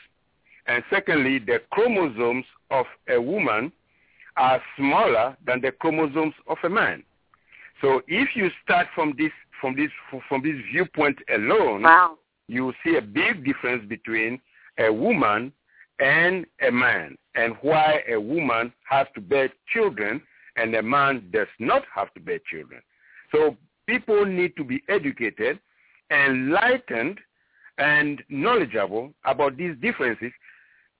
and 0.67 0.83
secondly, 0.89 1.39
the 1.39 1.61
chromosomes 1.71 2.45
of 2.71 2.85
a 3.09 3.19
woman 3.21 3.71
are 4.35 4.61
smaller 4.77 5.35
than 5.45 5.61
the 5.61 5.71
chromosomes 5.71 6.33
of 6.47 6.57
a 6.63 6.69
man. 6.69 7.03
So 7.81 8.01
if 8.07 8.35
you 8.35 8.49
start 8.63 8.87
from 8.93 9.13
this 9.17 9.31
from 9.59 9.75
this 9.75 9.89
from 10.27 10.43
this 10.43 10.55
viewpoint 10.71 11.17
alone, 11.33 11.83
Wow. 11.83 12.17
you 12.47 12.73
see 12.83 12.95
a 12.97 13.01
big 13.01 13.45
difference 13.45 13.85
between 13.87 14.39
a 14.77 14.91
woman 14.91 15.51
and 15.99 16.45
a 16.61 16.71
man 16.71 17.17
and 17.35 17.55
why 17.61 18.03
a 18.07 18.19
woman 18.19 18.71
has 18.87 19.07
to 19.15 19.21
bear 19.21 19.49
children 19.73 20.21
and 20.55 20.75
a 20.75 20.81
man 20.81 21.29
does 21.31 21.47
not 21.59 21.83
have 21.93 22.13
to 22.13 22.19
bear 22.19 22.39
children. 22.51 22.81
So 23.31 23.57
people 23.87 24.25
need 24.25 24.55
to 24.57 24.63
be 24.63 24.83
educated 24.89 25.59
enlightened 26.11 27.19
and 27.77 28.23
knowledgeable 28.29 29.13
about 29.25 29.57
these 29.57 29.75
differences 29.81 30.31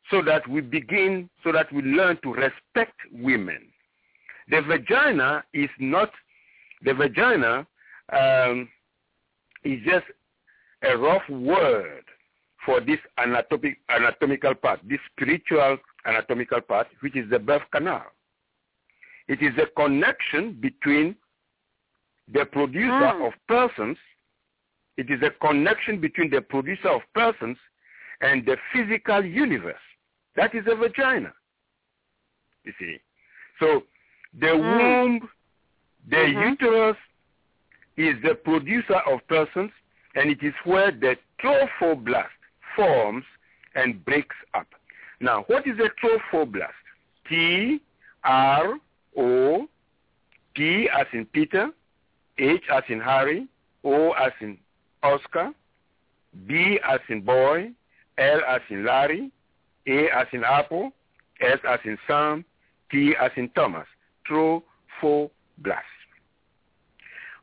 so 0.10 0.22
that 0.22 0.48
we 0.48 0.62
begin, 0.62 1.30
so 1.44 1.52
that 1.52 1.72
we 1.72 1.82
learn 1.82 2.18
to 2.24 2.34
respect 2.34 2.98
women. 3.12 3.68
The 4.50 4.62
vagina 4.62 5.44
is 5.54 5.70
not, 5.80 6.12
the 6.84 6.94
vagina 6.94 7.68
um, 8.14 8.70
is 9.64 9.80
just 9.86 10.06
a 10.84 10.98
rough 10.98 11.28
word 11.30 12.04
for 12.66 12.80
this 12.80 13.00
anatomic, 13.18 13.80
anatomical 13.90 14.56
part, 14.56 14.80
this 14.88 15.00
spiritual 15.12 15.78
anatomical 16.06 16.62
part, 16.62 16.88
which 17.02 17.16
is 17.16 17.30
the 17.30 17.40
birth 17.40 17.64
canal. 17.72 18.06
It 19.28 19.42
is 19.42 19.54
a 19.58 19.66
connection 19.80 20.54
between 20.60 21.16
the 22.32 22.46
producer 22.46 23.12
Mm. 23.14 23.28
of 23.28 23.34
persons. 23.48 23.98
It 24.98 25.10
is 25.10 25.22
a 25.22 25.32
connection 25.32 26.00
between 26.00 26.30
the 26.30 26.42
producer 26.42 26.90
of 26.90 27.02
persons 27.14 27.58
and 28.22 28.46
the 28.46 28.58
physical 28.72 29.24
universe. 29.24 29.87
That 30.38 30.56
is 30.56 30.66
a 30.68 30.76
vagina. 30.76 31.34
You 32.64 32.74
see. 32.80 33.00
So 33.60 33.84
the 34.40 34.54
Mm. 34.56 34.78
womb, 34.78 35.30
the 36.08 36.18
Mhm. 36.18 36.52
uterus 36.52 36.98
is 37.98 38.22
the 38.22 38.36
producer 38.36 39.00
of 39.12 39.28
persons 39.28 39.72
and 40.16 40.30
it 40.30 40.42
is 40.44 40.54
where 40.64 40.92
the 40.92 41.18
trophoblast 41.40 42.38
forms 42.76 43.26
and 43.74 44.06
breaks 44.06 44.36
up. 44.54 44.68
Now, 45.20 45.42
what 45.44 45.66
is 45.66 45.80
a 45.80 45.90
trophoblast? 46.02 46.84
T 47.26 47.82
R 48.24 48.80
O 49.16 49.68
P 50.54 50.88
as 50.90 51.08
in 51.14 51.26
Peter, 51.26 51.72
H 52.38 52.70
as 52.70 52.84
in 52.90 53.00
Harry, 53.00 53.48
O 53.84 54.12
as 54.12 54.34
in 54.40 54.60
Oscar, 55.02 55.52
B 56.46 56.80
as 56.84 57.02
in 57.10 57.22
boy, 57.22 57.72
L 58.18 58.42
as 58.46 58.62
in 58.70 58.86
Larry, 58.86 59.32
A 59.88 60.10
as 60.10 60.28
in 60.34 60.44
apple, 60.44 60.92
S 61.42 61.60
as 61.68 61.80
in 61.86 61.98
Sam, 62.08 62.44
T 62.92 63.16
as 63.20 63.32
in 63.36 63.50
Thomas. 63.50 63.88
Trophoblast. 64.30 65.82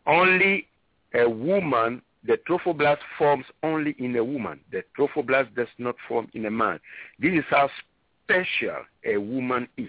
Only 0.06 0.66
a 1.14 1.28
woman, 1.28 2.02
the 2.24 2.38
trophoblast 2.48 2.98
forms 3.16 3.46
only 3.62 3.94
in 3.98 4.16
a 4.16 4.24
woman. 4.24 4.60
The 4.70 4.82
trophoblast 4.98 5.54
does 5.54 5.68
not 5.78 5.96
form 6.08 6.28
in 6.34 6.46
a 6.46 6.50
man. 6.50 6.80
This 7.18 7.32
is 7.32 7.44
how 7.48 7.70
special 8.24 8.84
a 9.04 9.16
woman 9.16 9.68
is. 9.76 9.88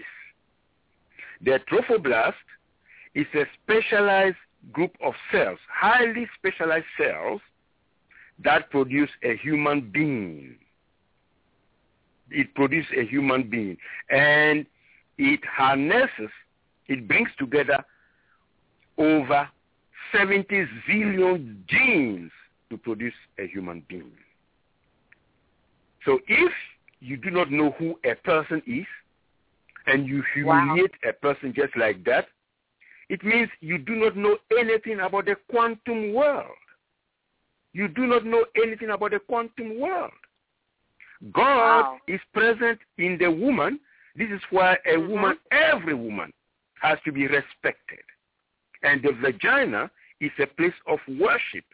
The 1.42 1.60
trophoblast 1.70 2.34
is 3.14 3.26
a 3.34 3.44
specialized 3.62 4.36
group 4.72 4.96
of 5.04 5.14
cells, 5.30 5.58
highly 5.68 6.26
specialized 6.36 6.86
cells 6.98 7.40
that 8.42 8.70
produce 8.70 9.10
a 9.22 9.36
human 9.36 9.90
being. 9.90 10.56
It 12.30 12.54
produces 12.54 12.90
a 12.96 13.04
human 13.04 13.48
being. 13.48 13.76
And 14.10 14.66
it 15.18 15.40
harnesses, 15.44 16.30
it 16.86 17.08
brings 17.08 17.28
together 17.38 17.84
over 18.98 19.48
70 20.12 20.46
zillion 20.88 21.66
genes 21.66 22.30
to 22.70 22.76
produce 22.76 23.14
a 23.38 23.46
human 23.46 23.82
being. 23.88 24.12
So 26.04 26.20
if 26.28 26.52
you 27.00 27.16
do 27.16 27.30
not 27.30 27.50
know 27.50 27.72
who 27.78 27.98
a 28.04 28.14
person 28.14 28.62
is, 28.66 28.86
and 29.86 30.06
you 30.06 30.22
humiliate 30.34 30.92
a 31.08 31.12
person 31.12 31.52
just 31.54 31.76
like 31.76 32.04
that, 32.04 32.26
it 33.08 33.24
means 33.24 33.48
you 33.60 33.78
do 33.78 33.94
not 33.94 34.16
know 34.16 34.36
anything 34.58 35.00
about 35.00 35.26
the 35.26 35.36
quantum 35.48 36.12
world. 36.12 36.50
You 37.72 37.88
do 37.88 38.06
not 38.06 38.24
know 38.24 38.44
anything 38.60 38.90
about 38.90 39.12
the 39.12 39.20
quantum 39.20 39.78
world. 39.80 40.10
God 41.32 41.82
Wow. 41.82 42.00
is 42.06 42.20
present 42.32 42.78
in 42.98 43.18
the 43.18 43.30
woman. 43.30 43.80
This 44.14 44.30
is 44.30 44.42
why 44.50 44.74
a 44.86 44.96
Mhm. 44.96 45.08
woman, 45.08 45.38
every 45.50 45.94
woman, 45.94 46.32
has 46.80 47.00
to 47.02 47.12
be 47.12 47.26
respected. 47.26 48.04
And 48.82 49.02
the 49.02 49.12
vagina 49.12 49.90
is 50.20 50.32
a 50.38 50.46
place 50.46 50.74
of 50.86 51.00
worship. 51.08 51.64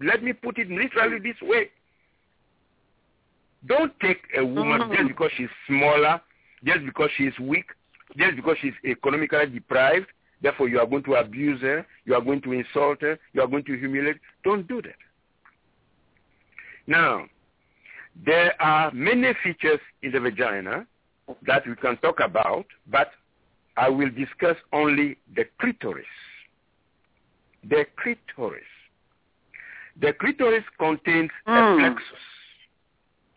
Let 0.00 0.22
me 0.22 0.32
put 0.32 0.58
it 0.58 0.68
literally 0.68 1.18
this 1.18 1.40
way. 1.42 1.70
Don't 3.66 3.98
take 4.00 4.26
a 4.34 4.44
woman 4.44 4.82
Mhm. 4.82 4.96
just 4.96 5.08
because 5.08 5.32
she's 5.32 5.50
smaller, 5.66 6.20
just 6.64 6.84
because 6.84 7.10
she's 7.12 7.38
weak, 7.38 7.70
just 8.16 8.36
because 8.36 8.58
she's 8.58 8.74
economically 8.84 9.46
deprived. 9.46 10.10
Therefore, 10.40 10.68
you 10.68 10.80
are 10.80 10.86
going 10.86 11.04
to 11.04 11.14
abuse 11.14 11.60
her. 11.60 11.86
You 12.04 12.14
are 12.16 12.20
going 12.20 12.40
to 12.42 12.52
insult 12.52 13.00
her. 13.02 13.18
You 13.32 13.42
are 13.42 13.46
going 13.46 13.64
to 13.64 13.78
humiliate. 13.78 14.20
Don't 14.42 14.66
do 14.66 14.82
that. 14.82 14.96
Now, 16.88 17.28
there 18.24 18.60
are 18.60 18.90
many 18.92 19.32
features 19.42 19.80
in 20.02 20.12
the 20.12 20.20
vagina 20.20 20.86
that 21.46 21.66
we 21.66 21.74
can 21.76 21.96
talk 21.98 22.20
about, 22.20 22.66
but 22.90 23.10
I 23.76 23.88
will 23.88 24.10
discuss 24.10 24.56
only 24.72 25.16
the 25.34 25.44
clitoris. 25.58 26.04
The 27.68 27.86
clitoris. 27.96 28.62
The 30.00 30.12
clitoris 30.14 30.64
contains 30.78 31.30
a 31.46 31.50
Mm. 31.50 31.78
plexus. 31.78 32.18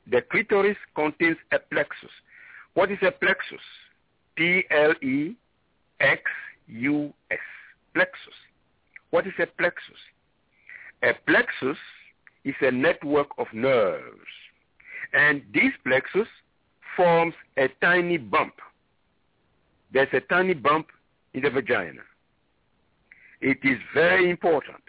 The 0.07 0.21
clitoris 0.21 0.77
contains 0.95 1.37
a 1.51 1.59
plexus. 1.59 2.11
What 2.73 2.91
is 2.91 3.01
a 3.01 3.11
plexus? 3.11 3.61
P-L-E-X-U-S. 4.35 5.35
Plexus. 7.93 8.33
What 9.11 9.27
is 9.27 9.33
a 9.39 9.45
plexus? 9.47 9.99
A 11.03 11.13
plexus 11.25 11.77
is 12.43 12.55
a 12.61 12.71
network 12.71 13.27
of 13.37 13.51
nerves. 13.53 14.27
And 15.15 15.41
this 15.53 15.71
plexus 15.85 16.27
forms 16.97 17.33
a 17.57 17.69
tiny 17.81 18.17
bump. 18.17 18.55
There's 19.93 20.09
a 20.11 20.19
tiny 20.19 20.53
bump 20.53 20.87
in 21.33 21.41
the 21.43 21.49
vagina. 21.49 22.01
It 23.39 23.59
is 23.63 23.77
very 23.93 24.29
important. 24.29 24.83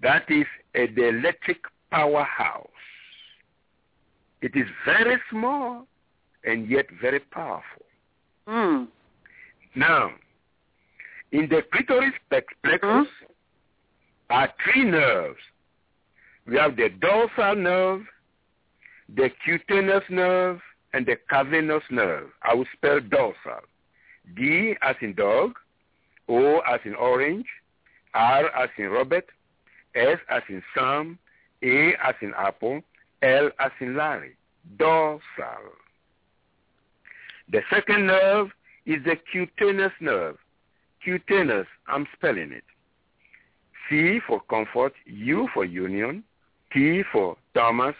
That 0.00 0.24
is 0.30 0.46
a, 0.74 0.86
the 0.86 1.08
electric 1.08 1.58
powerhouse. 1.90 2.68
It 4.40 4.52
is 4.56 4.66
very 4.86 5.18
small 5.30 5.86
and 6.44 6.68
yet 6.68 6.86
very 7.00 7.20
powerful. 7.20 7.84
Mm. 8.48 8.88
Now, 9.76 10.10
in 11.32 11.48
the 11.48 11.62
clitoris 11.70 12.14
plex- 12.30 12.44
plexus 12.64 13.08
are 14.30 14.48
three 14.64 14.84
nerves. 14.84 15.38
We 16.46 16.56
have 16.56 16.76
the 16.76 16.88
dorsal 16.88 17.56
nerve, 17.56 18.02
the 19.08 19.30
cutaneous 19.44 20.04
nerve, 20.08 20.60
and 20.92 21.06
the 21.06 21.16
cavernous 21.28 21.82
nerve. 21.90 22.28
I 22.42 22.54
will 22.54 22.66
spell 22.76 23.00
dorsal. 23.00 23.62
D 24.36 24.76
as 24.82 24.96
in 25.00 25.14
dog, 25.14 25.58
O 26.28 26.60
as 26.60 26.80
in 26.84 26.94
orange, 26.94 27.46
R 28.14 28.46
as 28.54 28.68
in 28.78 28.88
Robert, 28.88 29.26
S 29.94 30.18
as 30.28 30.42
in 30.48 30.62
Sam, 30.74 31.18
A 31.62 31.94
as 32.04 32.14
in 32.20 32.32
apple, 32.36 32.82
L 33.22 33.50
as 33.58 33.72
in 33.80 33.96
Larry. 33.96 34.36
Dorsal. 34.78 35.22
The 37.50 37.62
second 37.70 38.06
nerve 38.06 38.48
is 38.86 39.02
the 39.04 39.16
cutaneous 39.30 39.92
nerve. 40.00 40.36
Cutaneous, 41.04 41.66
I'm 41.88 42.06
spelling 42.16 42.52
it. 42.52 42.64
C 43.88 44.20
for 44.26 44.40
comfort, 44.48 44.94
U 45.06 45.48
for 45.52 45.64
union, 45.64 46.22
T 46.72 47.02
for 47.12 47.36
Thomas, 47.54 47.96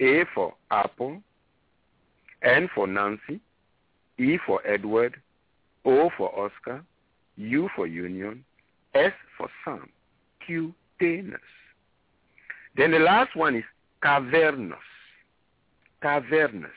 A 0.00 0.24
for 0.34 0.54
apple, 0.70 1.22
N 2.42 2.68
for 2.74 2.86
Nancy, 2.86 3.40
E 4.18 4.38
for 4.46 4.66
Edward, 4.66 5.16
O 5.84 6.10
for 6.16 6.30
Oscar, 6.38 6.84
U 7.36 7.68
for 7.74 7.86
union, 7.86 8.44
S 8.94 9.12
for 9.36 9.48
Sam, 9.64 9.88
cutaneous. 10.46 11.40
Then 12.76 12.90
the 12.90 12.98
last 12.98 13.34
one 13.34 13.56
is 13.56 13.64
cavernous. 14.02 14.78
Cavernous. 16.02 16.70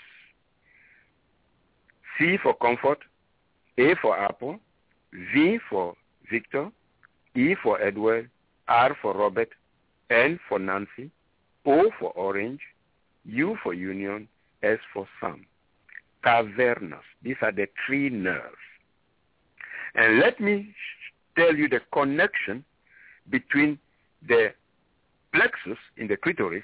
C 2.17 2.37
for 2.41 2.53
comfort, 2.55 2.99
A 3.77 3.95
for 4.01 4.17
apple, 4.17 4.59
V 5.33 5.59
for 5.69 5.95
Victor, 6.31 6.69
E 7.35 7.55
for 7.61 7.81
Edward, 7.81 8.29
R 8.67 8.95
for 9.01 9.13
Robert, 9.13 9.49
N 10.09 10.39
for 10.47 10.59
Nancy, 10.59 11.11
O 11.65 11.89
for 11.99 12.11
orange, 12.11 12.61
U 13.31 13.57
for 13.63 13.73
union, 13.73 14.27
S 14.63 14.79
for 14.93 15.07
Sam. 15.19 15.45
Cavernous. 16.23 17.03
These 17.23 17.37
are 17.41 17.51
the 17.51 17.67
three 17.85 18.09
nerves. 18.09 18.55
And 19.95 20.19
let 20.19 20.39
me 20.39 20.73
tell 21.37 21.55
you 21.55 21.67
the 21.69 21.81
connection 21.93 22.63
between 23.29 23.79
the 24.27 24.53
plexus 25.33 25.77
in 25.97 26.07
the 26.07 26.17
clitoris 26.17 26.63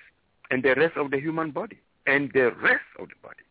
and 0.52 0.64
the 0.64 0.76
rest 0.76 0.98
of 0.98 1.12
the 1.12 1.20
human 1.20 1.52
body 1.52 1.80
and 2.06 2.32
the 2.34 2.52
rest 2.62 2.86
of 3.00 3.10
the 3.10 3.16
body. 3.22 3.44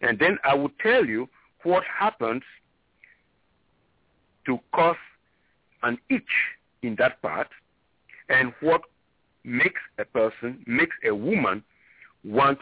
And 0.00 0.18
then 0.18 0.38
I 0.44 0.54
will 0.54 0.70
tell 0.82 1.04
you 1.04 1.28
what 1.62 1.84
happens 1.84 2.42
to 4.46 4.58
cause 4.74 4.96
an 5.82 5.98
itch 6.08 6.22
in 6.82 6.96
that 6.96 7.20
part 7.22 7.48
and 8.28 8.52
what 8.60 8.82
makes 9.44 9.80
a 9.98 10.04
person, 10.04 10.62
makes 10.66 10.96
a 11.04 11.14
woman 11.14 11.62
want 12.24 12.58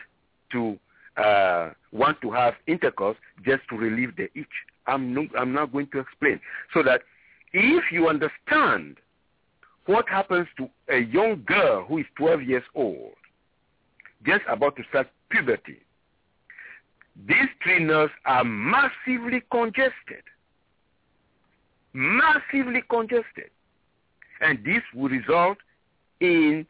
to 0.53 0.79
uh, 1.17 1.71
want 1.93 2.21
to 2.23 2.31
have 2.31 2.55
intercourse 2.67 3.17
just 3.45 3.63
to 3.69 3.77
relieve 3.77 4.17
the 4.17 4.29
itch. 4.35 4.47
I'm, 4.87 5.29
I'm 5.39 5.53
not 5.53 5.73
going 5.73 5.89
to 5.89 5.99
explain. 5.99 6.41
So 6.73 6.83
that 6.83 7.03
if 7.53 7.85
you 7.93 8.09
understand 8.09 8.97
what 9.87 10.09
happens 10.09 10.47
to 10.57 10.69
a 10.89 10.99
young 10.99 11.43
girl 11.47 11.85
who 11.85 11.99
is 11.99 12.07
12 12.17 12.43
years 12.43 12.63
old, 12.75 13.13
just 14.25 14.43
about 14.49 14.77
to 14.77 14.83
start 14.89 15.09
puberty, 15.31 15.79
these 17.27 17.49
three 17.63 17.83
nerves 17.83 18.13
are 18.25 18.45
massively 18.45 19.43
congested. 19.51 20.23
Massively 21.93 22.83
congested. 22.89 23.51
And 24.41 24.65
this 24.65 24.83
will 24.95 25.09
result 25.09 25.59
in 26.21 26.67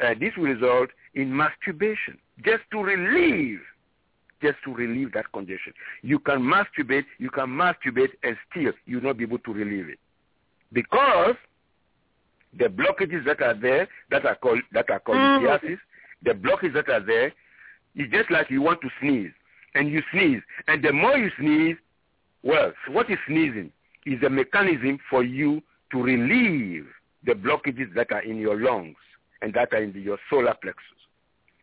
uh, 0.00 0.14
this 0.20 0.32
will 0.36 0.44
result 0.44 0.90
in 1.18 1.36
masturbation 1.36 2.16
just 2.44 2.62
to 2.70 2.78
relieve 2.80 3.60
just 4.40 4.56
to 4.64 4.72
relieve 4.72 5.12
that 5.14 5.24
congestion. 5.32 5.72
You 6.02 6.20
can 6.20 6.38
masturbate, 6.40 7.06
you 7.18 7.28
can 7.28 7.48
masturbate 7.48 8.10
and 8.22 8.36
still 8.48 8.72
you'll 8.86 9.02
not 9.02 9.18
be 9.18 9.24
able 9.24 9.40
to 9.40 9.52
relieve 9.52 9.88
it. 9.88 9.98
Because 10.72 11.34
the 12.56 12.66
blockages 12.66 13.24
that 13.24 13.42
are 13.42 13.54
there 13.54 13.88
that 14.12 14.24
are 14.24 14.36
called 14.36 14.60
that 14.72 14.88
are 14.90 15.00
called 15.00 15.18
mm. 15.18 15.76
the 16.22 16.30
blockages 16.30 16.74
that 16.74 16.88
are 16.88 17.04
there, 17.04 17.32
it's 17.96 18.12
just 18.12 18.30
like 18.30 18.48
you 18.48 18.62
want 18.62 18.80
to 18.82 18.88
sneeze 19.00 19.32
and 19.74 19.90
you 19.90 20.02
sneeze. 20.12 20.40
And 20.68 20.84
the 20.84 20.92
more 20.92 21.18
you 21.18 21.30
sneeze, 21.36 21.76
well, 22.44 22.72
what 22.92 23.10
is 23.10 23.18
sneezing? 23.26 23.72
Is 24.06 24.22
a 24.22 24.30
mechanism 24.30 25.00
for 25.10 25.24
you 25.24 25.60
to 25.90 26.00
relieve 26.00 26.86
the 27.26 27.32
blockages 27.32 27.92
that 27.94 28.12
are 28.12 28.22
in 28.22 28.36
your 28.36 28.58
lungs 28.60 28.96
and 29.42 29.52
that 29.54 29.72
are 29.72 29.82
in 29.82 29.92
the, 29.92 30.00
your 30.00 30.18
solar 30.30 30.54
plexus 30.62 30.97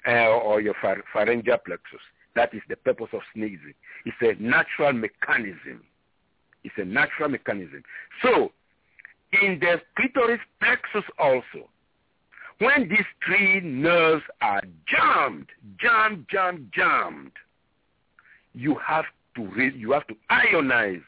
or 0.07 0.61
your 0.61 0.75
pharyngeal 1.13 1.57
plexus. 1.65 2.01
That 2.35 2.53
is 2.53 2.61
the 2.69 2.75
purpose 2.75 3.07
of 3.13 3.21
sneezing. 3.33 3.73
It's 4.05 4.17
a 4.21 4.41
natural 4.41 4.93
mechanism. 4.93 5.83
It's 6.63 6.75
a 6.77 6.85
natural 6.85 7.29
mechanism. 7.29 7.83
So, 8.21 8.51
in 9.41 9.59
the 9.59 9.81
clitoris 9.95 10.39
plexus 10.59 11.09
also, 11.17 11.69
when 12.59 12.87
these 12.89 13.05
three 13.25 13.59
nerves 13.59 14.23
are 14.41 14.61
jammed, 14.87 15.47
jammed, 15.79 16.25
jammed, 16.31 16.71
jammed, 16.73 17.31
you 18.53 18.75
have 18.85 19.05
to 19.35 19.45
re- 19.47 19.75
you 19.75 19.91
have 19.91 20.07
to 20.07 20.15
ionize 20.31 21.03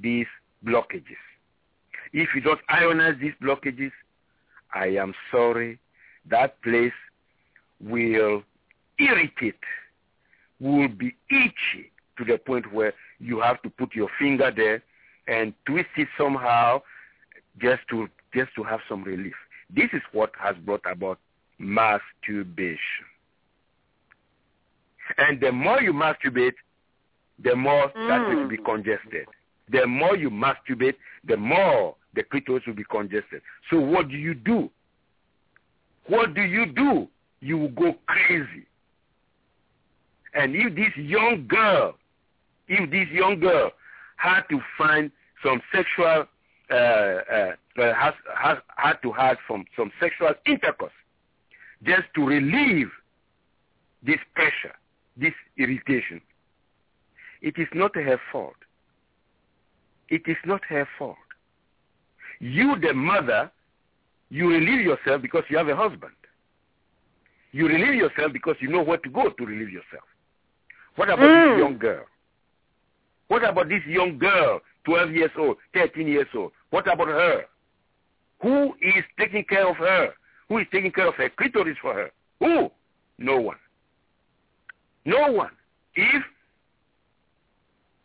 these 0.00 0.26
blockages. 0.64 1.16
If 2.12 2.28
you 2.34 2.40
don't 2.40 2.60
ionize 2.70 3.18
these 3.20 3.32
blockages, 3.42 3.92
I 4.74 4.88
am 4.88 5.14
sorry, 5.30 5.78
that 6.28 6.60
place 6.62 6.92
will 7.80 8.42
irritate, 8.98 9.54
will 10.60 10.88
be 10.88 11.14
itchy 11.30 11.90
to 12.18 12.24
the 12.24 12.38
point 12.38 12.72
where 12.72 12.92
you 13.18 13.40
have 13.40 13.62
to 13.62 13.70
put 13.70 13.94
your 13.94 14.08
finger 14.18 14.52
there 14.54 14.82
and 15.26 15.54
twist 15.66 15.88
it 15.96 16.08
somehow 16.18 16.80
just 17.60 17.80
to 17.90 18.08
just 18.34 18.54
to 18.56 18.62
have 18.62 18.80
some 18.88 19.02
relief. 19.02 19.34
This 19.74 19.88
is 19.92 20.02
what 20.12 20.30
has 20.38 20.56
brought 20.64 20.82
about 20.90 21.18
masturbation. 21.58 22.78
And 25.18 25.40
the 25.40 25.50
more 25.50 25.80
you 25.80 25.92
masturbate, 25.92 26.54
the 27.42 27.56
more 27.56 27.90
mm. 27.90 28.08
that 28.08 28.28
will 28.28 28.48
be 28.48 28.56
congested. 28.56 29.26
The 29.70 29.86
more 29.86 30.16
you 30.16 30.30
masturbate, 30.30 30.94
the 31.24 31.36
more 31.36 31.96
the 32.14 32.22
clitoris 32.24 32.64
will 32.66 32.74
be 32.74 32.84
congested. 32.84 33.42
So 33.70 33.80
what 33.80 34.08
do 34.08 34.16
you 34.16 34.34
do? 34.34 34.70
What 36.06 36.34
do 36.34 36.42
you 36.42 36.66
do? 36.66 37.08
You 37.40 37.58
will 37.58 37.70
go 37.70 37.94
crazy. 38.06 38.66
And 40.34 40.54
if 40.54 40.74
this 40.74 40.96
young 40.96 41.46
girl, 41.48 41.96
if 42.68 42.90
this 42.90 43.08
young 43.10 43.40
girl 43.40 43.72
had 44.16 44.42
to 44.50 44.60
find 44.78 45.10
some 45.44 45.60
sexual, 45.74 46.26
uh, 46.70 46.74
uh, 46.74 47.52
uh, 47.78 47.94
has, 47.94 48.14
has 48.36 48.58
had 48.76 48.94
to 49.02 49.12
have 49.12 49.38
some, 49.48 49.64
some 49.76 49.90
sexual 50.00 50.30
intercourse 50.46 50.92
just 51.82 52.02
to 52.14 52.26
relieve 52.26 52.90
this 54.02 54.18
pressure, 54.34 54.74
this 55.16 55.32
irritation, 55.56 56.20
it 57.42 57.54
is 57.56 57.68
not 57.74 57.94
her 57.94 58.20
fault. 58.30 58.54
It 60.08 60.22
is 60.26 60.36
not 60.44 60.62
her 60.68 60.86
fault. 60.98 61.16
You, 62.38 62.76
the 62.80 62.92
mother, 62.92 63.50
you 64.28 64.48
relieve 64.48 64.80
yourself 64.80 65.22
because 65.22 65.44
you 65.48 65.56
have 65.56 65.68
a 65.68 65.76
husband. 65.76 66.12
You 67.52 67.66
relieve 67.66 67.94
yourself 67.94 68.32
because 68.32 68.56
you 68.60 68.68
know 68.68 68.82
where 68.82 68.98
to 68.98 69.08
go 69.08 69.30
to 69.30 69.46
relieve 69.46 69.70
yourself. 69.70 70.04
What 70.96 71.08
about 71.08 71.20
mm. 71.20 71.54
this 71.54 71.62
young 71.62 71.78
girl? 71.78 72.04
What 73.28 73.48
about 73.48 73.68
this 73.68 73.82
young 73.86 74.18
girl, 74.18 74.60
12 74.84 75.10
years 75.12 75.30
old, 75.38 75.56
13 75.74 76.06
years 76.06 76.26
old? 76.34 76.52
What 76.70 76.92
about 76.92 77.08
her? 77.08 77.44
Who 78.42 78.74
is 78.80 79.04
taking 79.18 79.44
care 79.44 79.68
of 79.68 79.76
her? 79.76 80.10
Who 80.48 80.58
is 80.58 80.66
taking 80.72 80.90
care 80.90 81.08
of 81.08 81.14
her 81.14 81.30
clitoris 81.30 81.76
for 81.80 81.94
her? 81.94 82.10
Who? 82.40 82.70
No 83.18 83.36
one. 83.36 83.58
No 85.04 85.30
one. 85.30 85.50
If 85.94 86.22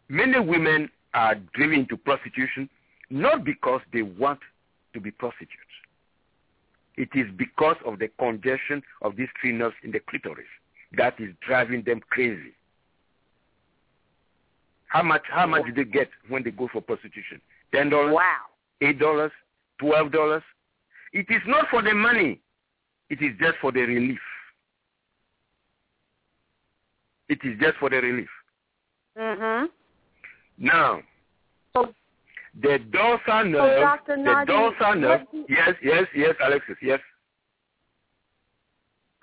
many 0.10 0.40
women 0.40 0.90
are 1.14 1.36
driven 1.54 1.80
into 1.82 1.98
prostitution 1.98 2.70
not 3.10 3.44
because 3.44 3.82
they 3.94 4.02
want 4.02 4.40
to 4.94 5.00
be 5.00 5.12
prostitutes. 5.12 5.54
It 6.98 7.10
is 7.14 7.28
because 7.38 7.76
of 7.86 8.00
the 8.00 8.10
congestion 8.20 8.82
of 9.02 9.16
these 9.16 9.28
three 9.40 9.52
nerves 9.52 9.76
in 9.84 9.92
the 9.92 10.00
clitoris 10.00 10.46
that 10.98 11.20
is 11.20 11.34
driving 11.46 11.84
them 11.84 12.00
crazy. 12.10 12.54
How 14.88 15.04
much 15.04 15.24
how 15.30 15.46
much 15.46 15.66
do 15.66 15.74
they 15.74 15.90
get 15.90 16.10
when 16.30 16.44
they 16.44 16.52
go 16.52 16.70
for 16.72 16.82
prostitution? 16.82 17.42
Ten 17.74 17.90
dollars? 17.90 18.14
Wow. 18.14 18.46
Eight 18.82 19.00
dollars? 19.00 19.32
Twelve 19.78 20.12
dollars? 20.12 20.44
It 21.12 21.26
is 21.30 21.42
not 21.48 21.66
for 21.70 21.82
the 21.82 21.94
money. 21.94 22.40
It 23.10 23.22
is 23.22 23.32
just 23.40 23.58
for 23.60 23.72
the 23.72 23.82
relief. 23.82 24.20
It 27.28 27.40
is 27.44 27.60
just 27.60 27.78
for 27.78 27.90
the 27.90 27.98
relief. 27.98 28.30
Mhm. 29.18 29.70
Now, 30.58 31.02
the 32.62 32.80
dorsal 32.92 33.46
nerve, 33.46 34.00
so 34.08 34.16
the 34.16 34.44
dorsal 34.48 34.96
nerve, 34.96 35.22
yes, 35.50 35.74
yes, 35.84 36.06
yes, 36.16 36.36
Alexyss, 36.44 36.78
yes. 36.82 37.00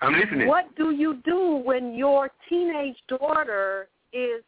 I'm 0.01 0.13
listening. 0.13 0.47
What 0.47 0.75
do 0.75 0.91
you 0.91 1.21
do 1.23 1.61
when 1.63 1.95
your 1.95 2.29
teenage 2.49 2.97
daughter 3.07 3.87
is 4.11 4.43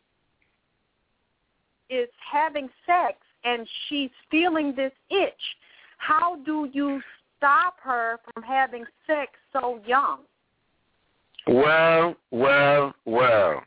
is 1.89 2.09
having 2.31 2.67
sex 2.85 3.17
and 3.43 3.67
she's 3.87 4.09
feeling 4.29 4.73
this 4.75 4.91
itch? 5.09 5.33
How 5.97 6.37
do 6.45 6.69
you 6.73 7.01
stop 7.37 7.77
her 7.81 8.19
from 8.25 8.43
having 8.43 8.83
sex 9.07 9.31
so 9.53 9.79
young? 9.85 10.19
Well, 11.47 12.15
well, 12.31 12.93
well. 13.05 13.63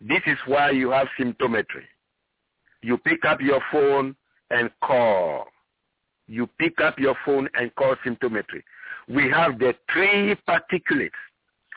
This 0.00 0.20
is 0.26 0.38
why 0.46 0.70
you 0.70 0.90
have 0.90 1.08
symptometry. 1.18 1.86
You 2.82 2.98
pick 2.98 3.24
up 3.24 3.40
your 3.40 3.60
phone 3.72 4.14
and 4.50 4.70
call. 4.82 5.46
You 6.26 6.48
pick 6.58 6.80
up 6.80 6.98
your 6.98 7.16
phone 7.24 7.48
and 7.54 7.74
call 7.76 7.94
symptometry. 8.04 8.62
We 9.08 9.30
have 9.30 9.58
the 9.58 9.74
three 9.92 10.36
particulates, 10.48 11.10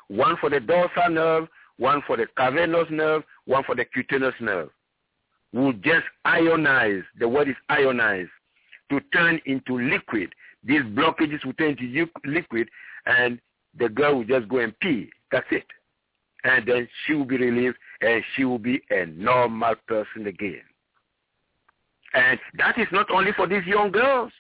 one 0.08 0.38
for 0.42 0.50
the 0.50 0.60
dorsal 0.60 1.10
nerve, 1.10 1.48
one 1.78 2.02
for 2.08 2.18
the 2.18 2.28
cavernous 2.38 2.88
nerve, 2.90 3.24
one 3.46 3.64
for 3.64 3.76
the 3.76 3.86
cutaneous 3.86 4.34
nerve. 4.40 4.70
We'll 5.54 5.74
just 5.74 6.06
ionize, 6.26 7.04
the 7.20 7.28
word 7.28 7.50
is 7.50 7.56
ionize, 7.70 8.30
to 8.90 9.00
turn 9.14 9.40
into 9.46 9.80
liquid. 9.80 10.34
These 10.64 10.82
blockages 10.82 11.44
will 11.46 11.54
turn 11.54 11.78
into 11.80 12.08
liquid 12.26 12.70
and 13.06 13.40
the 13.78 13.90
girl 13.90 14.18
will 14.18 14.24
just 14.26 14.50
go 14.50 14.58
and 14.60 14.78
pee. 14.80 15.10
That's 15.32 15.48
it. 15.52 15.66
And 16.44 16.68
then 16.68 16.88
she 17.06 17.14
will 17.14 17.26
be 17.26 17.38
relieved 17.38 17.78
and 18.02 18.24
she 18.36 18.46
will 18.46 18.60
be 18.60 18.82
a 18.90 19.06
normal 19.06 19.76
person 19.88 20.28
again. 20.28 20.62
And 22.14 22.40
that 22.58 22.78
is 22.78 22.88
not 22.92 23.10
only 23.12 23.32
for 23.34 23.48
these 23.48 23.66
young 23.66 23.92
girls. 23.92 24.32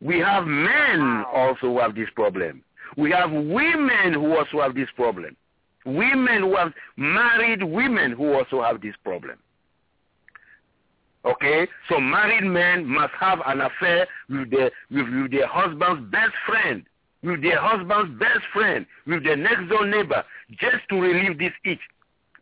We 0.00 0.18
have 0.18 0.44
men 0.46 1.24
also 1.32 1.68
who 1.68 1.80
have 1.80 1.94
this 1.94 2.08
problem. 2.14 2.62
We 2.96 3.10
have 3.10 3.30
women 3.32 4.12
who 4.12 4.36
also 4.36 4.60
have 4.60 4.74
this 4.74 4.88
problem. 4.94 5.36
Women 5.84 6.42
who 6.42 6.56
have 6.56 6.72
married 6.96 7.62
women 7.62 8.12
who 8.12 8.34
also 8.34 8.62
have 8.62 8.80
this 8.80 8.94
problem. 9.02 9.38
Okay, 11.24 11.66
so 11.88 11.98
married 11.98 12.44
men 12.44 12.84
must 12.84 13.12
have 13.18 13.40
an 13.46 13.60
affair 13.60 14.06
with 14.28 14.50
their 14.50 14.70
with, 14.90 15.08
with 15.08 15.32
their 15.32 15.46
husband's 15.48 16.08
best 16.12 16.34
friend, 16.46 16.84
with 17.22 17.42
their 17.42 17.58
husband's 17.58 18.16
best 18.20 18.44
friend, 18.52 18.86
with 19.06 19.24
their 19.24 19.36
next 19.36 19.68
door 19.68 19.84
neighbor, 19.84 20.22
just 20.50 20.88
to 20.88 21.00
relieve 21.00 21.36
this 21.38 21.52
itch, 21.64 21.80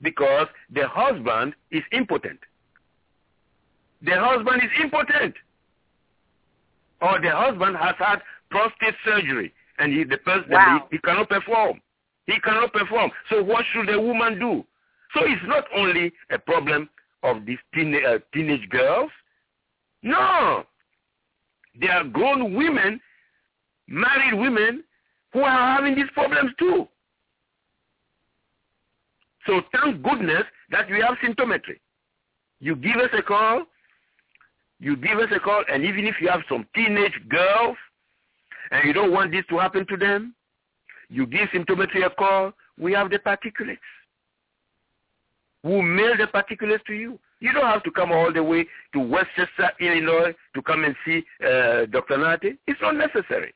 because 0.03 0.49
the 0.71 0.87
husband 0.87 1.55
is 1.71 1.83
impotent 1.93 2.41
the 4.05 4.13
husband 4.17 4.63
is 4.63 4.71
impotent 4.83 5.35
or 7.01 7.21
the 7.21 7.31
husband 7.31 7.77
has 7.77 7.95
had 7.99 8.21
prostate 8.51 8.95
surgery 9.05 9.53
and 9.79 9.93
he, 9.93 10.05
the 10.05 10.19
person 10.19 10.51
Wow. 10.51 10.87
he, 10.91 10.97
he 10.97 11.01
cannot 11.03 11.29
perform. 11.29 11.81
He 12.27 12.39
cannot 12.41 12.73
perform. 12.73 13.11
So 13.31 13.43
what 13.43 13.65
should 13.73 13.89
the 13.89 14.01
woman 14.01 14.39
do? 14.39 14.65
So 15.15 15.21
it's 15.25 15.43
not 15.47 15.65
only 15.75 16.13
a 16.31 16.39
problem 16.39 16.89
of 17.23 17.45
these 17.47 17.59
teen, 17.75 17.95
uh, 17.95 18.19
teenage 18.33 18.69
girls. 18.69 19.11
No, 20.03 20.65
there 21.81 21.93
are 21.93 22.05
grown 22.05 22.55
women, 22.55 23.01
married 23.89 24.35
women, 24.35 24.85
who 25.33 25.41
are 25.41 25.77
having 25.77 25.95
these 25.95 26.11
problems 26.13 26.53
too. 26.59 26.87
So 29.47 29.61
thank 29.73 30.03
goodness 30.03 30.45
that 30.71 30.89
we 30.91 31.01
have 31.01 31.17
symptometry. 31.25 31.81
You 32.61 32.77
give 32.77 32.97
us 32.97 33.11
a 33.17 33.23
call, 33.23 33.65
you 34.81 34.97
give 34.97 35.19
us 35.19 35.29
a 35.35 35.41
call, 35.41 35.63
and 35.73 35.85
even 35.85 36.07
if 36.07 36.17
you 36.21 36.29
have 36.29 36.43
some 36.49 36.67
teenage 36.75 37.15
girls 37.29 37.77
and 38.71 38.87
you 38.87 38.93
don't 38.93 39.13
want 39.13 39.31
this 39.33 39.45
to 39.51 39.59
happen 39.59 39.87
to 39.87 39.97
them, 39.97 40.35
you 41.09 41.27
give 41.27 41.49
symptometry 41.55 42.05
a 42.05 42.11
call, 42.11 42.53
we 42.79 42.93
have 42.93 43.11
the 43.11 43.19
particulates. 43.19 43.79
We'll 45.63 45.83
mail 45.83 46.17
the 46.19 46.27
particulates 46.27 46.85
to 46.87 46.95
you. 46.95 47.19
You 47.41 47.53
don't 47.53 47.67
have 47.67 47.83
to 47.85 47.91
come 47.91 48.13
all 48.13 48.33
the 48.33 48.43
way 48.43 48.67
to 48.93 49.01
Westchester, 49.01 49.71
Illinois 49.81 50.35
to 50.55 50.63
come 50.63 50.85
and 50.85 50.95
see 51.05 51.23
uh, 51.43 51.87
Dr. 51.87 52.17
Nartey. 52.17 52.57
It's 52.67 52.81
not 52.81 52.97
necessary. 52.97 53.55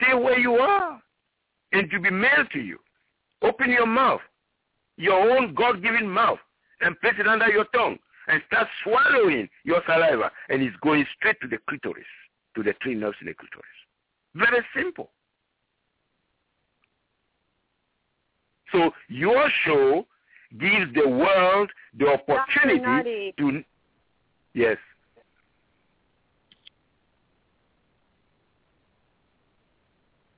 Stay 0.00 0.14
where 0.14 0.38
you 0.38 0.54
are 0.54 1.00
and 1.72 1.90
to 1.90 2.00
be 2.00 2.10
mailed 2.10 2.50
to 2.52 2.60
you. 2.60 2.78
Open 3.42 3.70
your 3.70 3.86
mouth, 3.86 4.20
your 4.96 5.36
own 5.36 5.54
God-given 5.54 6.08
mouth, 6.08 6.38
and 6.80 6.98
place 7.00 7.14
it 7.18 7.26
under 7.26 7.48
your 7.48 7.64
tongue 7.74 7.98
and 8.28 8.42
start 8.46 8.68
swallowing 8.82 9.48
your 9.64 9.82
saliva, 9.86 10.30
and 10.48 10.62
it's 10.62 10.76
going 10.82 11.06
straight 11.16 11.40
to 11.42 11.48
the 11.48 11.58
clitoris, 11.68 12.04
to 12.54 12.62
the 12.62 12.74
three 12.82 12.94
nerves 12.94 13.16
in 13.20 13.26
the 13.26 13.34
clitoris. 13.34 13.66
Very 14.34 14.64
simple. 14.76 15.10
So 18.72 18.90
your 19.08 19.48
show 19.64 20.06
gives 20.58 20.92
the 20.94 21.08
world 21.08 21.70
the 21.98 22.08
opportunity 22.08 23.34
to 23.38 23.64
yes. 24.54 24.76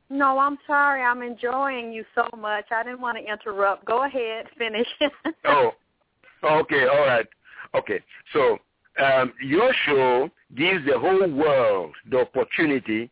No, 0.09 0.39
I'm 0.39 0.57
sorry. 0.67 1.03
I'm 1.03 1.23
enjoying 1.23 1.93
you 1.93 2.05
so 2.15 2.29
much. 2.37 2.67
I 2.71 2.85
didn't 2.85 3.01
want 3.01 3.19
to 3.19 3.25
interrupt. 3.25 3.85
Go 3.85 4.05
ahead, 4.05 4.47
finish. 4.57 4.87
Oh, 5.49 6.61
okay, 6.61 6.87
all 6.87 7.07
right, 7.07 7.27
okay. 7.75 8.01
So 8.33 8.59
um, 9.03 9.33
your 9.43 9.73
show 9.85 10.31
gives 10.55 10.85
the 10.87 10.99
whole 10.99 11.29
world 11.29 11.95
the 12.11 12.21
opportunity 12.21 13.11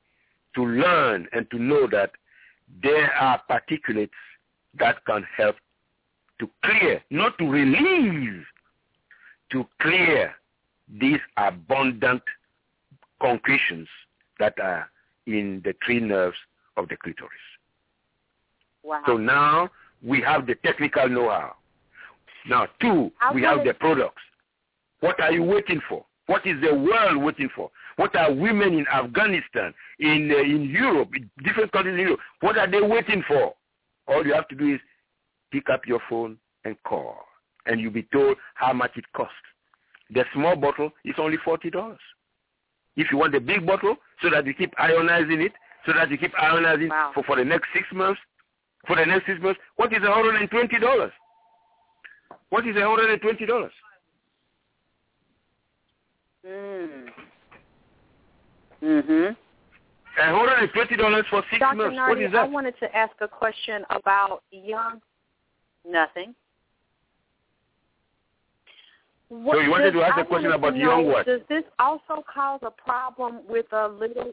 to 0.54 0.64
learn 0.64 1.28
and 1.32 1.50
to 1.50 1.58
know 1.58 1.86
that 1.88 2.12
there 2.82 3.12
are 3.14 3.40
particulates 3.50 4.10
that 4.78 5.04
can 5.04 5.26
help 5.36 5.56
to 6.40 6.48
clear, 6.64 7.02
not 7.10 7.38
to 7.38 7.48
release, 7.48 8.44
to 9.50 9.66
clear 9.80 10.34
these 10.88 11.20
abundant 11.36 12.22
concretions 13.20 13.88
that 14.38 14.58
are 14.60 14.88
in 15.26 15.62
the 15.64 15.74
three 15.84 16.00
nerves 16.00 16.36
of 16.76 16.88
the 16.88 16.96
clitoris. 16.96 17.32
wow. 18.82 19.02
So 19.06 19.16
now 19.16 19.70
we 20.02 20.20
have 20.20 20.46
the 20.46 20.54
technical 20.56 21.08
know-how. 21.08 21.54
Now, 22.46 22.66
two, 22.80 23.10
I 23.22 23.32
we 23.32 23.42
have 23.42 23.64
the 23.64 23.72
products. 23.72 24.22
What 25.04 25.20
are 25.20 25.32
you 25.32 25.42
waiting 25.42 25.80
for? 25.88 26.04
What 26.26 26.46
is 26.46 26.56
the 26.62 26.74
world 26.74 27.22
waiting 27.22 27.50
for? 27.54 27.70
What 27.96 28.16
are 28.16 28.32
women 28.32 28.72
in 28.78 28.86
Afghanistan, 28.88 29.74
in 29.98 30.30
uh, 30.32 30.38
in 30.38 30.62
Europe, 30.64 31.10
in 31.14 31.30
different 31.44 31.70
countries 31.72 31.94
in 31.94 32.00
Europe, 32.06 32.20
what 32.40 32.56
are 32.56 32.70
they 32.70 32.80
waiting 32.80 33.22
for? 33.28 33.54
All 34.08 34.26
you 34.26 34.32
have 34.32 34.48
to 34.48 34.54
do 34.54 34.74
is 34.74 34.80
pick 35.52 35.68
up 35.68 35.82
your 35.86 36.00
phone 36.08 36.38
and 36.64 36.74
call, 36.84 37.16
and 37.66 37.78
you'll 37.80 37.92
be 37.92 38.08
told 38.14 38.36
how 38.54 38.72
much 38.72 38.92
it 38.96 39.04
costs. 39.14 39.34
The 40.16 40.24
small 40.32 40.56
bottle 40.56 40.90
is 41.04 41.14
only 41.18 41.36
forty 41.44 41.68
dollars. 41.68 42.00
If 42.96 43.08
you 43.12 43.18
want 43.18 43.32
the 43.32 43.40
big 43.40 43.66
bottle, 43.66 43.96
so 44.22 44.30
that 44.30 44.46
you 44.46 44.54
keep 44.54 44.74
ionizing 44.76 45.44
it, 45.44 45.52
so 45.84 45.92
that 45.92 46.10
you 46.10 46.16
keep 46.16 46.32
ionizing 46.32 46.88
Wow. 46.88 47.10
for, 47.14 47.22
for 47.24 47.36
the 47.36 47.44
next 47.44 47.68
six 47.74 47.86
months, 47.92 48.20
for 48.86 48.96
the 48.96 49.04
next 49.04 49.26
six 49.26 49.38
months, 49.42 49.60
what 49.76 49.92
is 49.92 50.02
hundred 50.02 50.36
and 50.40 50.50
twenty 50.50 50.78
dollars? 50.78 51.12
What 52.48 52.66
is 52.66 52.74
hundred 52.76 53.10
and 53.10 53.20
twenty 53.20 53.44
dollars? 53.44 53.72
Mm. 56.46 57.08
Mhm. 58.82 59.36
hundred 60.16 60.52
and 60.58 60.72
twenty 60.72 60.96
dollars 60.96 61.24
for 61.30 61.42
six 61.50 61.58
Dr. 61.60 61.76
months. 61.76 61.96
Nartey, 61.96 62.08
what 62.08 62.18
is 62.18 62.34
I 62.34 62.44
wanted 62.44 62.78
to 62.80 62.94
ask 62.96 63.12
a 63.20 63.28
question 63.28 63.84
about 63.90 64.42
young. 64.50 65.00
Nothing. 65.86 66.34
What 69.28 69.56
So 69.56 69.60
you 69.60 69.70
wanted 69.70 69.92
does- 69.92 70.00
to 70.00 70.06
ask 70.06 70.18
I 70.18 70.20
a 70.20 70.24
question 70.24 70.50
wanted 70.50 70.62
to 70.62 70.68
about 70.68 70.76
young 70.78 71.06
what? 71.06 71.26
Does 71.26 71.40
this 71.48 71.64
also 71.78 72.22
cause 72.32 72.60
a 72.62 72.70
problem 72.70 73.40
with 73.48 73.66
a 73.72 73.88
little? 73.88 74.32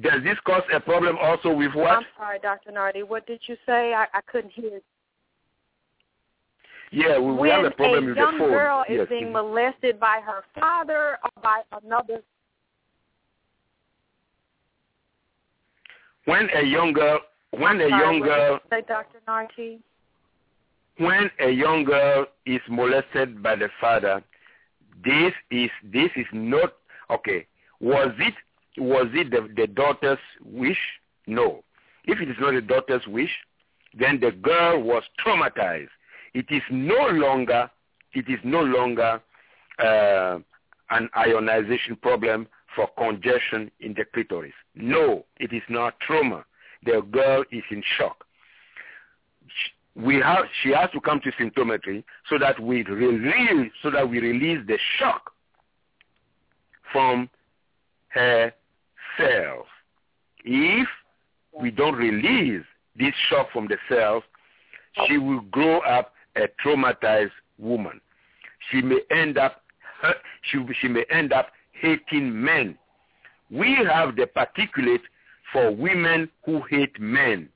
Does 0.00 0.22
this 0.22 0.38
cause 0.46 0.62
a 0.72 0.78
problem 0.80 1.18
also 1.18 1.52
with 1.52 1.74
what? 1.74 1.90
I'm 1.98 2.06
sorry, 2.16 2.38
Dr. 2.38 2.70
Nartey. 2.70 3.02
What 3.02 3.26
did 3.26 3.40
you 3.48 3.56
say? 3.66 3.92
I, 3.92 4.06
I 4.14 4.20
couldn't 4.30 4.50
hear. 4.50 4.80
Yeah, 6.90 7.18
we, 7.18 7.32
we 7.32 7.38
when 7.38 7.50
have 7.50 7.64
a 7.64 7.70
problem 7.70 8.06
with 8.06 8.14
the 8.14 8.20
young 8.20 8.38
phone. 8.38 8.50
girl 8.50 8.84
is 8.88 8.96
yes. 8.98 9.06
being 9.08 9.32
molested 9.32 10.00
by 10.00 10.20
her 10.24 10.42
father 10.54 11.18
or 11.22 11.42
by 11.42 11.62
another 11.82 12.22
When 16.28 16.50
a 16.54 16.62
young 16.62 16.92
girl, 16.92 17.20
when 17.52 17.80
a 17.80 17.88
young 17.88 18.20
girl, 18.20 18.60
say 18.68 18.82
Dr. 18.86 19.18
Nartey? 19.26 19.78
when 20.98 21.30
a 21.40 21.48
young 21.48 21.84
girl 21.84 22.26
is 22.44 22.60
molested 22.68 23.42
by 23.42 23.56
the 23.56 23.70
father, 23.80 24.22
this 25.02 25.32
is 25.50 25.70
this 25.82 26.10
is 26.16 26.26
not 26.32 26.74
okay. 27.10 27.46
Was 27.80 28.10
it 28.18 28.34
was 28.76 29.06
it 29.14 29.30
the, 29.30 29.48
the 29.56 29.68
daughter's 29.68 30.18
wish? 30.44 30.76
No. 31.26 31.64
If 32.04 32.20
it 32.20 32.28
is 32.28 32.36
not 32.38 32.52
the 32.52 32.60
daughter's 32.60 33.06
wish, 33.06 33.34
then 33.98 34.20
the 34.20 34.32
girl 34.32 34.82
was 34.82 35.04
traumatized. 35.24 35.88
It 36.34 36.46
is 36.50 36.62
no 36.70 37.08
longer 37.08 37.70
it 38.14 38.28
is 38.28 38.38
no 38.42 38.62
longer 38.62 39.20
uh, 39.78 40.38
an 40.90 41.10
ionization 41.16 41.96
problem 41.96 42.48
for 42.74 42.88
congestion 42.96 43.70
in 43.80 43.94
the 43.94 44.04
clitoris. 44.12 44.54
No, 44.74 45.26
it 45.38 45.52
is 45.52 45.62
not 45.68 46.00
trauma. 46.00 46.44
The 46.84 47.02
girl 47.10 47.44
is 47.52 47.62
in 47.70 47.82
shock 47.98 48.24
we 49.98 50.16
have 50.16 50.44
she 50.62 50.70
has 50.70 50.90
to 50.92 51.00
come 51.00 51.20
to 51.20 51.32
symptometry 51.32 52.04
so 52.30 52.38
that 52.38 52.60
we 52.60 52.84
release 52.84 53.72
so 53.82 53.90
that 53.90 54.08
we 54.08 54.20
release 54.20 54.64
the 54.66 54.78
shock 54.98 55.32
from 56.92 57.28
her 58.08 58.52
cells. 59.16 59.66
If 60.44 60.88
we 61.52 61.70
don't 61.70 61.96
release 61.96 62.64
this 62.96 63.12
shock 63.28 63.50
from 63.52 63.68
the 63.68 63.76
cells, 63.88 64.22
she 65.06 65.18
will 65.18 65.40
grow 65.40 65.80
up 65.80 66.12
a 66.38 66.48
traumatized 66.64 67.30
woman. 67.58 68.00
She 68.70 68.80
may 68.82 69.00
end 69.10 69.38
up 69.38 69.62
she, 70.50 70.58
she 70.80 70.88
may 70.88 71.04
end 71.10 71.32
up 71.32 71.48
hating 71.72 72.40
men. 72.42 72.78
We 73.50 73.74
have 73.74 74.14
the 74.16 74.26
particulate 74.26 75.02
for 75.52 75.74
women 75.74 76.28
who 76.44 76.62
hate 76.70 76.98
men 77.00 77.48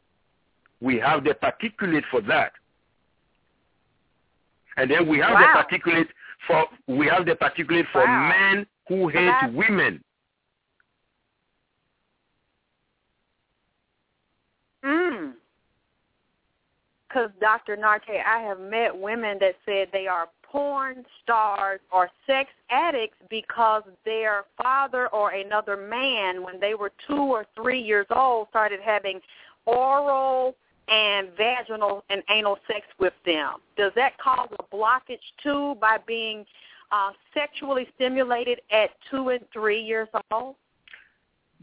we 0.82 0.98
have 0.98 1.22
the 1.22 1.34
particulate 1.34 2.02
for 2.10 2.20
that. 2.22 2.52
And 4.76 4.90
then 4.90 5.06
we 5.06 5.18
have 5.18 5.32
Wow. 5.34 5.40
the 5.70 5.78
particulate 5.78 6.08
for 6.46 6.66
we 6.88 7.06
have 7.06 7.24
the 7.24 7.36
particulate 7.36 7.86
for 7.92 8.04
Wow. 8.04 8.28
men 8.28 8.66
who 8.88 9.08
hate 9.08 9.52
women. 9.52 10.02
Mm. 14.84 15.34
Because 17.12 17.30
Dr. 17.40 17.76
Nartey, 17.76 18.24
I 18.24 18.40
have 18.40 18.58
met 18.58 18.96
women 18.96 19.36
that 19.40 19.56
said 19.66 19.88
they 19.92 20.06
are 20.06 20.28
porn 20.42 21.04
stars 21.22 21.80
or 21.92 22.08
sex 22.26 22.50
addicts 22.70 23.16
because 23.28 23.82
their 24.04 24.44
father 24.62 25.08
or 25.08 25.30
another 25.30 25.76
man, 25.76 26.42
when 26.42 26.58
they 26.60 26.74
were 26.74 26.92
two 27.06 27.16
or 27.16 27.44
three 27.54 27.80
years 27.80 28.06
old, 28.10 28.48
started 28.48 28.80
having 28.82 29.20
oral 29.66 30.54
and 30.88 31.28
vaginal 31.36 32.04
and 32.08 32.22
anal 32.30 32.58
sex 32.66 32.86
with 32.98 33.14
them. 33.26 33.56
Does 33.76 33.92
that 33.94 34.16
cause 34.18 34.48
a 34.58 34.74
blockage 34.74 35.18
too 35.42 35.76
by 35.80 35.98
being 36.06 36.46
uh, 36.90 37.10
sexually 37.34 37.88
stimulated 37.94 38.60
at 38.70 38.90
two 39.10 39.30
and 39.30 39.44
three 39.52 39.80
years 39.80 40.08
old? 40.30 40.56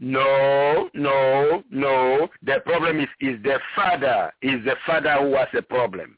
No, 0.00 0.88
no, 0.94 1.62
no. 1.70 2.28
The 2.42 2.60
problem 2.64 3.00
is 3.00 3.08
is 3.20 3.42
the 3.42 3.60
father. 3.76 4.32
Is 4.40 4.64
the 4.64 4.76
father 4.86 5.12
who 5.20 5.36
has 5.36 5.48
a 5.52 5.60
problem. 5.60 6.16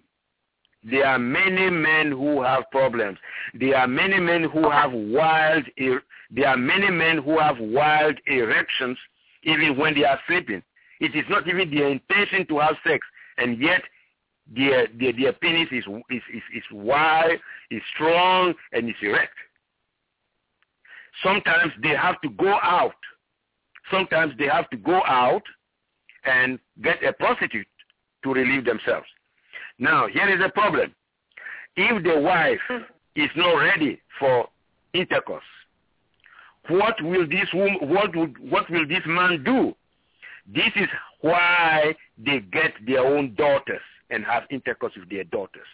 There 0.85 1.05
are 1.05 1.19
many 1.19 1.69
men 1.69 2.13
who 2.13 2.43
have 2.43 2.71
problems. 2.71 3.19
There 3.55 3.77
are 3.77 3.89
many 3.89 4.21
men 4.21 4.45
who 4.45 4.71
have 4.71 4.93
wild. 4.93 5.65
Er- 5.81 6.05
there 6.31 6.49
are 6.49 6.57
many 6.57 6.91
men 6.91 7.19
who 7.19 7.39
have 7.39 7.59
wild 7.59 8.19
erections 8.27 8.99
even 9.43 9.77
when 9.77 9.95
they 9.95 10.05
are 10.05 10.19
sleeping. 10.29 10.63
It 11.01 11.17
is 11.17 11.25
not 11.29 11.49
even 11.49 11.75
their 11.75 11.89
intention 11.89 12.47
to 12.47 12.61
have 12.61 12.77
sex, 12.87 13.05
and 13.39 13.61
yet 13.61 13.83
their 14.47 14.87
their, 14.99 15.13
their 15.13 15.33
penis 15.33 15.69
is, 15.73 15.85
is 16.09 16.23
is 16.33 16.43
is 16.55 16.65
wide, 16.71 17.41
is 17.73 17.83
strong, 17.95 18.55
and 18.73 18.89
is 18.89 18.97
erect. 19.03 19.35
Sometimes 21.25 21.73
they 21.83 21.97
have 21.97 22.21
to 22.21 22.31
go 22.31 22.59
out. 22.63 22.95
Sometimes 23.91 24.35
they 24.39 24.47
have 24.47 24.69
to 24.71 24.77
go 24.77 25.03
out 25.07 25.43
and 26.25 26.59
get 26.83 27.03
a 27.05 27.13
prostitute 27.13 27.67
to 28.25 28.33
relieve 28.33 28.65
themselves. 28.65 29.07
Now, 29.79 30.07
here 30.07 30.29
is 30.29 30.41
the 30.41 30.51
problem. 30.51 30.95
If 31.77 32.05
the 32.05 32.21
wife 32.21 32.85
is 33.17 33.31
not 33.35 33.55
ready 33.55 34.01
for 34.19 34.49
intercourse, 34.93 35.43
what 36.69 37.03
will 37.03 37.27
this 37.29 37.49
woman, 37.53 37.79
what 37.81 38.15
would, 38.15 38.39
what 38.39 38.71
will 38.71 38.87
this 38.87 39.03
man 39.07 39.43
do? 39.43 39.75
This 40.47 40.71
is 40.77 40.89
why 41.21 41.95
they 42.19 42.41
get 42.41 42.73
their 42.87 43.01
own 43.01 43.35
daughters 43.35 43.81
and 44.11 44.25
have 44.25 44.45
intercourse 44.51 44.93
with 44.97 45.09
their 45.09 45.25
daughters. 45.25 45.67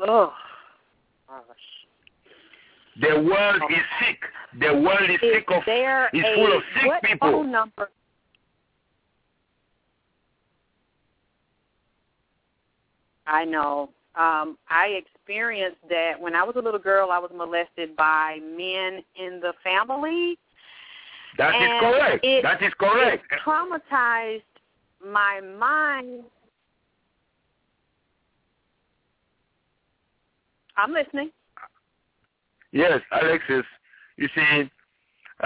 Oh. 0.00 0.32
The 3.00 3.20
world 3.20 3.62
is 3.70 3.82
sick. 4.00 4.20
The 4.60 4.72
world 4.72 5.10
is 5.10 5.18
Is 5.22 5.32
sick 5.34 5.44
of 5.48 5.62
is 5.66 6.24
a 6.24 6.34
full 6.34 6.56
of 6.56 6.62
sick 6.74 6.86
what 6.86 7.02
people. 7.02 7.30
phone 7.30 7.50
number? 7.50 7.90
I 13.26 13.44
know. 13.44 13.90
Um, 14.16 14.58
I 14.68 14.88
experienced 15.02 15.78
that 15.88 16.20
when 16.20 16.36
I 16.36 16.44
was 16.44 16.54
a 16.56 16.60
little 16.60 16.78
girl. 16.78 17.10
I 17.10 17.18
was 17.18 17.30
molested 17.34 17.96
by 17.96 18.38
men 18.56 19.02
in 19.16 19.40
the 19.40 19.54
family. 19.64 20.38
That 21.36 21.54
is 21.60 21.80
correct. 21.80 22.24
it- 22.24 22.42
that 22.42 22.62
is 22.62 22.72
correct. 22.74 23.24
It 23.32 23.40
traumatized 23.40 24.42
my 25.04 25.40
mind. 25.40 26.24
I'm 30.76 30.92
listening. 30.92 31.32
Yes, 32.74 33.00
Alexyss, 33.12 33.64
you 34.16 34.28
see, 34.34 34.68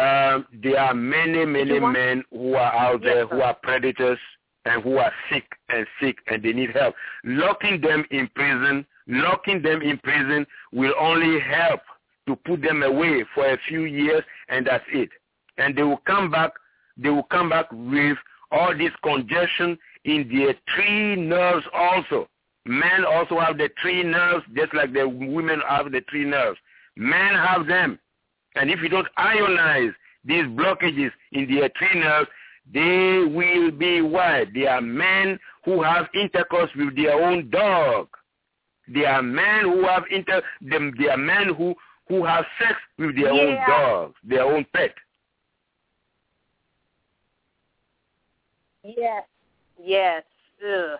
um, 0.00 0.46
there 0.62 0.80
are 0.80 0.94
many, 0.94 1.44
many 1.44 1.78
men 1.78 2.24
who 2.30 2.54
are 2.54 2.74
out 2.74 3.02
there 3.02 3.26
who 3.26 3.42
are 3.42 3.54
predators 3.62 4.18
and 4.64 4.82
who 4.82 4.96
are 4.96 5.12
sick 5.30 5.44
and 5.68 5.86
sick 6.00 6.16
and 6.28 6.42
they 6.42 6.54
need 6.54 6.70
help. 6.70 6.94
Locking 7.24 7.82
them 7.82 8.06
in 8.10 8.28
prison, 8.34 8.86
locking 9.06 9.60
them 9.60 9.82
in 9.82 9.98
prison 9.98 10.46
will 10.72 10.94
only 10.98 11.38
help 11.38 11.82
to 12.28 12.34
put 12.34 12.62
them 12.62 12.82
away 12.82 13.26
for 13.34 13.46
a 13.46 13.58
few 13.68 13.84
years 13.84 14.22
and 14.48 14.66
that's 14.66 14.84
it. 14.90 15.10
And 15.58 15.76
they 15.76 15.82
will 15.82 16.02
come 16.06 16.30
back, 16.30 16.52
they 16.96 17.10
will 17.10 17.24
come 17.24 17.50
back 17.50 17.66
with 17.70 18.16
all 18.50 18.74
this 18.74 18.92
congestion 19.02 19.78
in 20.04 20.30
their 20.34 20.54
three 20.74 21.14
nerves 21.14 21.66
also. 21.74 22.26
Men 22.64 23.04
also 23.04 23.38
have 23.38 23.58
the 23.58 23.68
three 23.82 24.02
nerves 24.02 24.46
just 24.54 24.72
like 24.72 24.94
the 24.94 25.06
women 25.06 25.60
have 25.68 25.92
the 25.92 26.02
three 26.08 26.24
nerves. 26.24 26.58
Men 26.98 27.34
have 27.34 27.66
them. 27.68 27.98
And 28.56 28.70
if 28.70 28.80
you 28.82 28.88
don't 28.88 29.06
ionize 29.16 29.94
these 30.24 30.44
blockages 30.44 31.12
in 31.30 31.48
their 31.48 31.68
tree 31.70 31.94
nerves, 32.00 32.28
they 32.74 33.24
will 33.24 33.70
be 33.70 34.02
what? 34.02 34.48
They 34.52 34.66
are 34.66 34.80
men 34.80 35.38
who 35.64 35.80
have 35.82 36.06
intercourse 36.12 36.70
with 36.76 36.96
their 36.96 37.14
own 37.14 37.50
dog. 37.50 38.08
They 38.92 39.04
are 39.04 39.22
men 39.22 39.62
who 39.62 39.84
have 39.84 40.04
inter 40.10 40.42
them 40.60 40.92
they 40.98 41.08
are 41.08 41.16
men 41.16 41.54
who 41.54 41.74
who 42.08 42.24
have 42.24 42.44
sex 42.58 42.74
with 42.98 43.14
their 43.16 43.30
own 43.30 43.52
Yeah. 43.52 43.66
dogs, 43.66 44.16
their 44.24 44.42
own 44.42 44.64
pet. 44.72 44.94
Yes. 48.82 49.24
Yes. 49.78 50.24
Ugh. 50.66 50.98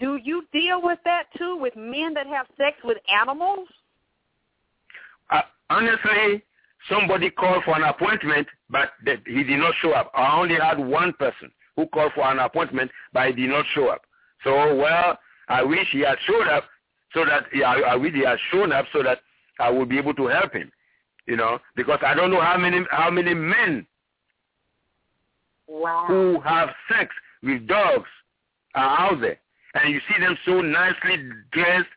Do 0.00 0.16
you 0.16 0.46
deal 0.52 0.80
with 0.82 0.98
that 1.04 1.24
too, 1.36 1.56
with 1.56 1.76
men 1.76 2.14
that 2.14 2.26
have 2.26 2.46
sex 2.56 2.76
with 2.82 2.98
animals? 3.08 3.68
Honestly, 5.70 6.42
somebody 6.88 7.30
called 7.30 7.64
for 7.64 7.76
an 7.76 7.82
appointment, 7.82 8.46
but 8.70 8.90
he 9.26 9.44
did 9.44 9.58
not 9.58 9.74
show 9.80 9.92
up. 9.92 10.10
I 10.14 10.38
only 10.38 10.56
had 10.56 10.78
one 10.78 11.12
person 11.14 11.50
who 11.76 11.86
called 11.86 12.12
for 12.14 12.30
an 12.30 12.38
appointment, 12.38 12.90
but 13.12 13.28
he 13.28 13.32
did 13.34 13.50
not 13.50 13.64
show 13.74 13.88
up. 13.88 14.02
So, 14.44 14.74
well, 14.76 15.18
I 15.48 15.62
wish 15.62 15.86
he 15.92 16.00
had 16.00 16.18
showed 16.26 16.48
up 16.48 16.64
so 17.12 17.24
that 17.24 17.44
I, 17.64 17.82
I 17.82 17.96
wish 17.96 18.14
he 18.14 18.24
had 18.24 18.38
shown 18.50 18.72
up 18.72 18.86
so 18.92 19.02
that 19.02 19.18
I 19.58 19.70
would 19.70 19.88
be 19.88 19.98
able 19.98 20.14
to 20.14 20.26
help 20.26 20.52
him. 20.52 20.70
You 21.26 21.36
know, 21.36 21.58
because 21.76 21.98
I 22.02 22.14
don't 22.14 22.30
know 22.30 22.40
how 22.40 22.56
many 22.56 22.80
how 22.90 23.10
many 23.10 23.34
men 23.34 23.86
Wow. 25.68 26.04
who 26.06 26.40
have 26.40 26.70
sex 26.90 27.14
with 27.42 27.66
dogs 27.66 28.08
are 28.74 29.00
out 29.10 29.20
there, 29.20 29.38
and 29.74 29.92
you 29.92 30.00
see 30.08 30.18
them 30.18 30.38
so 30.46 30.62
nicely 30.62 31.28
dressed 31.52 31.88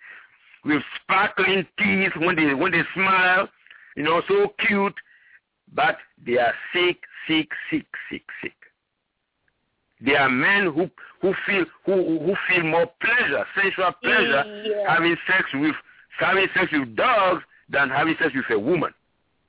with 0.65 0.84
sparkling 1.01 1.65
teeth 1.80 2.11
when 2.17 2.36
they 2.36 2.53
when 2.53 2.74
they 2.74 2.82
smile, 2.93 3.47
you 3.95 4.03
know, 4.03 4.21
so 4.27 4.53
cute, 4.67 4.93
but 5.73 5.97
they 6.25 6.37
are 6.37 6.53
sick, 6.73 7.01
sick, 7.27 7.49
sick, 7.69 7.85
sick, 8.09 8.23
sick. 8.41 8.53
They 10.03 10.15
are 10.15 10.29
men 10.29 10.65
who 10.73 10.89
who 11.21 11.33
feel 11.45 11.65
who 11.85 12.19
who 12.19 12.35
feel 12.49 12.63
more 12.63 12.89
pleasure, 13.01 13.45
sensual 13.55 13.91
pleasure, 14.03 14.63
Yeah. 14.65 14.91
having 14.93 15.15
sex 15.27 15.43
with 15.53 15.75
having 16.19 16.47
sex 16.55 16.71
with 16.71 16.95
dogs 16.95 17.43
than 17.69 17.89
having 17.89 18.15
sex 18.19 18.33
with 18.33 18.49
a 18.49 18.59
woman. 18.59 18.93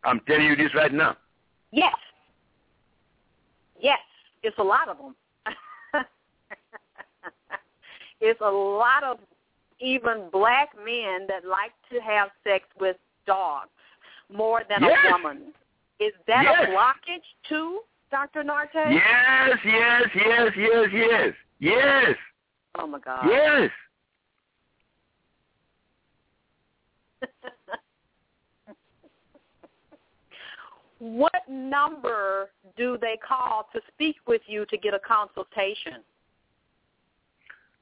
I'm 0.05 0.21
telling 0.21 0.47
you 0.47 0.57
this 0.57 0.75
right 0.75 0.93
now. 0.93 1.17
Yes. 1.71 1.95
Yes. 3.81 3.99
It's 4.43 4.59
a 4.59 4.63
lot 4.63 4.89
of 4.89 4.99
them. 4.99 5.15
it's 8.21 8.41
a 8.41 8.51
lot 8.51 9.05
of 9.05 9.19
even 9.81 10.29
black 10.31 10.71
men 10.85 11.27
that 11.29 11.45
like 11.49 11.73
to 11.93 12.01
have 12.01 12.29
sex 12.45 12.65
with 12.79 12.97
dogs 13.27 13.71
more 14.33 14.63
than 14.69 14.83
Yes. 14.83 14.99
a 15.09 15.13
woman. 15.13 15.55
Is 15.99 16.13
that 16.27 16.45
Yes. 16.45 16.69
a 16.69 16.73
blockage 16.73 17.35
too, 17.45 17.85
Dr. 18.11 18.43
Nartey? 18.43 18.93
Yes, 18.95 19.59
yes, 19.65 20.15
yes, 20.15 20.57
yes, 20.57 20.93
yes, 20.93 21.35
yes, 21.59 22.17
Oh 22.75 22.87
my 22.87 22.99
God. 22.99 23.27
yes. 23.29 23.71
what 30.99 31.49
number 31.49 32.51
do 32.77 32.97
they 32.99 33.17
call 33.17 33.69
to 33.73 33.81
speak 33.89 34.17
with 34.27 34.43
you 34.47 34.65
to 34.67 34.77
get 34.77 34.95
a 34.95 34.99
consultation? 34.99 36.03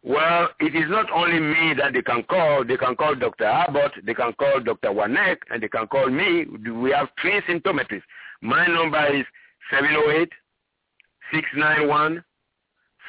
Well, 0.03 0.48
it 0.61 0.74
is 0.74 0.88
not 0.88 1.11
only 1.12 1.38
me 1.38 1.74
that 1.76 1.92
they 1.92 2.01
can 2.01 2.22
call. 2.22 2.64
They 2.64 2.78
can 2.78 2.96
call 2.96 3.14
Dr. 3.14 3.44
Abbott, 3.44 3.92
they 4.03 4.14
can 4.14 4.32
call 4.32 4.59
Dr. 4.61 4.88
Wanek, 4.88 5.36
and 5.51 5.62
they 5.62 5.68
can 5.68 5.86
call 5.88 6.09
me. 6.09 6.46
We 6.46 6.90
have 6.92 7.09
three 7.20 7.38
symptometrists. 7.42 8.05
My 8.40 8.66
number 8.66 9.05
is 9.14 9.26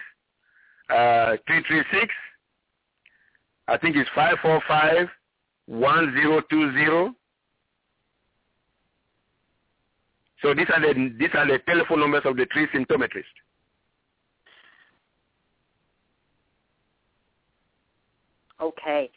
uh, 0.90 1.36
336 1.48 2.14
I 3.68 3.76
think 3.76 3.96
it's 3.96 4.08
five 4.14 4.36
four 4.40 4.60
five 4.66 5.08
one 5.66 6.12
zero 6.14 6.40
two 6.50 6.72
zero. 6.72 7.14
So 10.42 10.54
these 10.54 10.66
are 10.74 10.80
the 10.80 11.14
these 11.18 11.30
are 11.34 11.46
the 11.46 11.58
telephone 11.66 12.00
numbers 12.00 12.22
of 12.24 12.36
the 12.36 12.46
three 12.52 12.66
symptometrists. 12.74 13.24
Okay. 18.60 19.10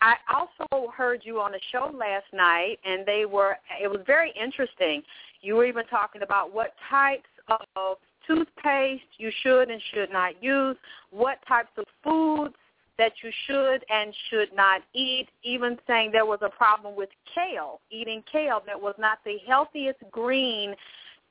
I 0.00 0.14
also 0.32 0.90
heard 0.90 1.22
you 1.24 1.40
on 1.40 1.54
a 1.54 1.58
show 1.70 1.90
last 1.94 2.26
night, 2.32 2.78
and 2.84 3.04
they 3.04 3.26
were. 3.26 3.56
It 3.82 3.88
was 3.88 4.00
very 4.06 4.32
interesting. 4.40 5.02
You 5.42 5.56
were 5.56 5.66
even 5.66 5.84
talking 5.86 6.22
about 6.22 6.54
what 6.54 6.74
types 6.88 7.28
of 7.76 7.96
toothpaste 8.26 9.02
you 9.18 9.30
should 9.42 9.70
and 9.70 9.80
should 9.92 10.12
not 10.12 10.42
use, 10.42 10.76
what 11.10 11.38
types 11.46 11.70
of 11.76 11.84
foods 12.04 12.54
that 12.98 13.12
you 13.22 13.30
should 13.46 13.84
and 13.88 14.12
should 14.28 14.54
not 14.54 14.82
eat, 14.92 15.28
even 15.42 15.78
saying 15.86 16.10
there 16.12 16.26
was 16.26 16.40
a 16.42 16.50
problem 16.50 16.96
with 16.96 17.08
kale, 17.34 17.80
eating 17.90 18.22
kale 18.30 18.62
that 18.66 18.80
was 18.80 18.94
not 18.98 19.18
the 19.24 19.36
healthiest 19.46 20.00
green 20.10 20.74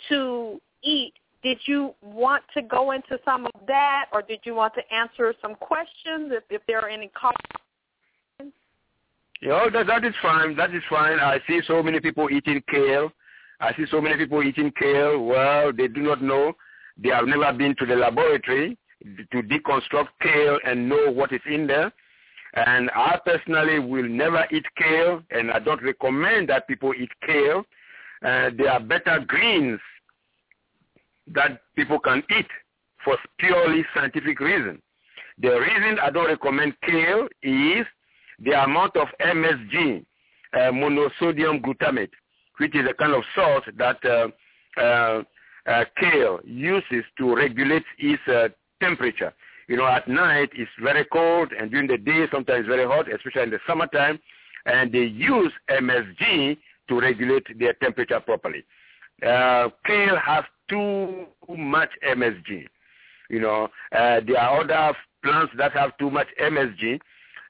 to 0.09 0.61
eat 0.84 1.13
did 1.43 1.59
you 1.65 1.93
want 2.01 2.43
to 2.53 2.61
go 2.61 2.91
into 2.91 3.20
some 3.24 3.45
of 3.45 3.51
that, 3.68 4.05
or 4.11 4.22
did 4.22 4.39
you 4.43 4.55
want 4.55 4.74
to 4.74 4.93
answer 4.93 5.34
some 5.41 5.55
questions 5.55 6.32
if, 6.32 6.43
if 6.49 6.61
there 6.68 6.80
are 6.80 6.89
any 6.89 7.09
comments? 7.09 8.57
Yeah, 9.41 9.68
that, 9.72 9.86
that 9.88 10.03
is 10.03 10.15
fine. 10.22 10.55
That 10.55 10.74
is 10.74 10.82
fine. 10.89 11.20
I 11.20 11.39
see 11.47 11.61
so 11.68 11.84
many 11.84 11.99
people 11.99 12.30
eating 12.30 12.61
kale. 12.70 13.11
I 13.59 13.74
see 13.76 13.86
so 13.91 14.01
many 14.01 14.18
people 14.18 14.41
eating 14.41 14.74
kale. 14.78 15.24
Well, 15.24 15.72
they 15.72 15.88
do 15.88 16.01
not 16.01 16.24
know. 16.24 16.53
They 17.01 17.09
have 17.09 17.28
never 17.28 17.53
been 17.53 17.76
to 17.78 17.86
the 17.86 17.95
laboratory 17.95 18.78
to 19.03 19.41
deconstruct 19.41 20.07
kale 20.21 20.59
and 20.65 20.89
know 20.89 21.11
what 21.11 21.31
is 21.31 21.41
in 21.45 21.67
there. 21.67 21.91
And 22.53 22.89
I 22.95 23.19
personally 23.23 23.79
will 23.79 24.07
never 24.07 24.45
eat 24.51 24.65
kale, 24.77 25.21
and 25.31 25.51
I 25.51 25.59
don't 25.59 25.83
recommend 25.83 26.49
that 26.49 26.67
people 26.67 26.93
eat 26.93 27.11
kale. 27.25 27.65
Uh, 28.23 28.49
there 28.57 28.71
are 28.71 28.79
better 28.79 29.23
greens 29.27 29.79
that 31.27 31.61
people 31.75 31.99
can 31.99 32.23
eat 32.37 32.47
for 33.03 33.17
purely 33.37 33.85
scientific 33.93 34.39
reason. 34.39 34.81
The 35.39 35.59
reason 35.59 35.99
I 35.99 36.09
don't 36.09 36.27
recommend 36.27 36.73
kale 36.81 37.27
is 37.43 37.85
the 38.39 38.63
amount 38.63 38.95
of 38.95 39.07
MSG, 39.21 40.03
uh, 40.53 40.57
monosodium 40.71 41.61
glutamate, 41.61 42.09
which 42.57 42.75
is 42.75 42.87
a 42.89 42.93
kind 42.93 43.13
of 43.13 43.23
salt 43.35 43.63
that 43.77 44.03
uh, 44.05 44.81
uh, 44.81 45.23
uh 45.67 45.83
kale 45.99 46.39
uses 46.43 47.03
to 47.17 47.35
regulate 47.35 47.83
its 47.99 48.21
uh, 48.27 48.47
temperature. 48.80 49.34
You 49.67 49.75
know, 49.78 49.88
at 49.88 50.07
night 50.07 50.49
it's 50.53 50.71
very 50.82 51.05
cold, 51.05 51.51
and 51.51 51.69
during 51.69 51.88
the 51.88 51.97
day 51.97 52.25
sometimes 52.32 52.67
very 52.67 52.86
hot, 52.86 53.11
especially 53.11 53.43
in 53.43 53.49
the 53.49 53.59
summertime, 53.67 54.19
and 54.65 54.91
they 54.91 55.03
use 55.03 55.51
MSG 55.69 56.57
to 56.89 56.99
regulate 56.99 57.45
their 57.59 57.73
temperature 57.73 58.19
properly. 58.19 58.63
Uh, 59.25 59.69
kale 59.86 60.17
has 60.17 60.43
too 60.69 61.25
much 61.49 61.89
MSG. 62.07 62.65
You 63.30 63.39
know, 63.39 63.67
uh, 63.91 64.21
there 64.25 64.39
are 64.39 64.61
other 64.61 64.97
plants 65.23 65.53
that 65.57 65.73
have 65.73 65.97
too 65.97 66.09
much 66.09 66.28
MSG, 66.41 66.99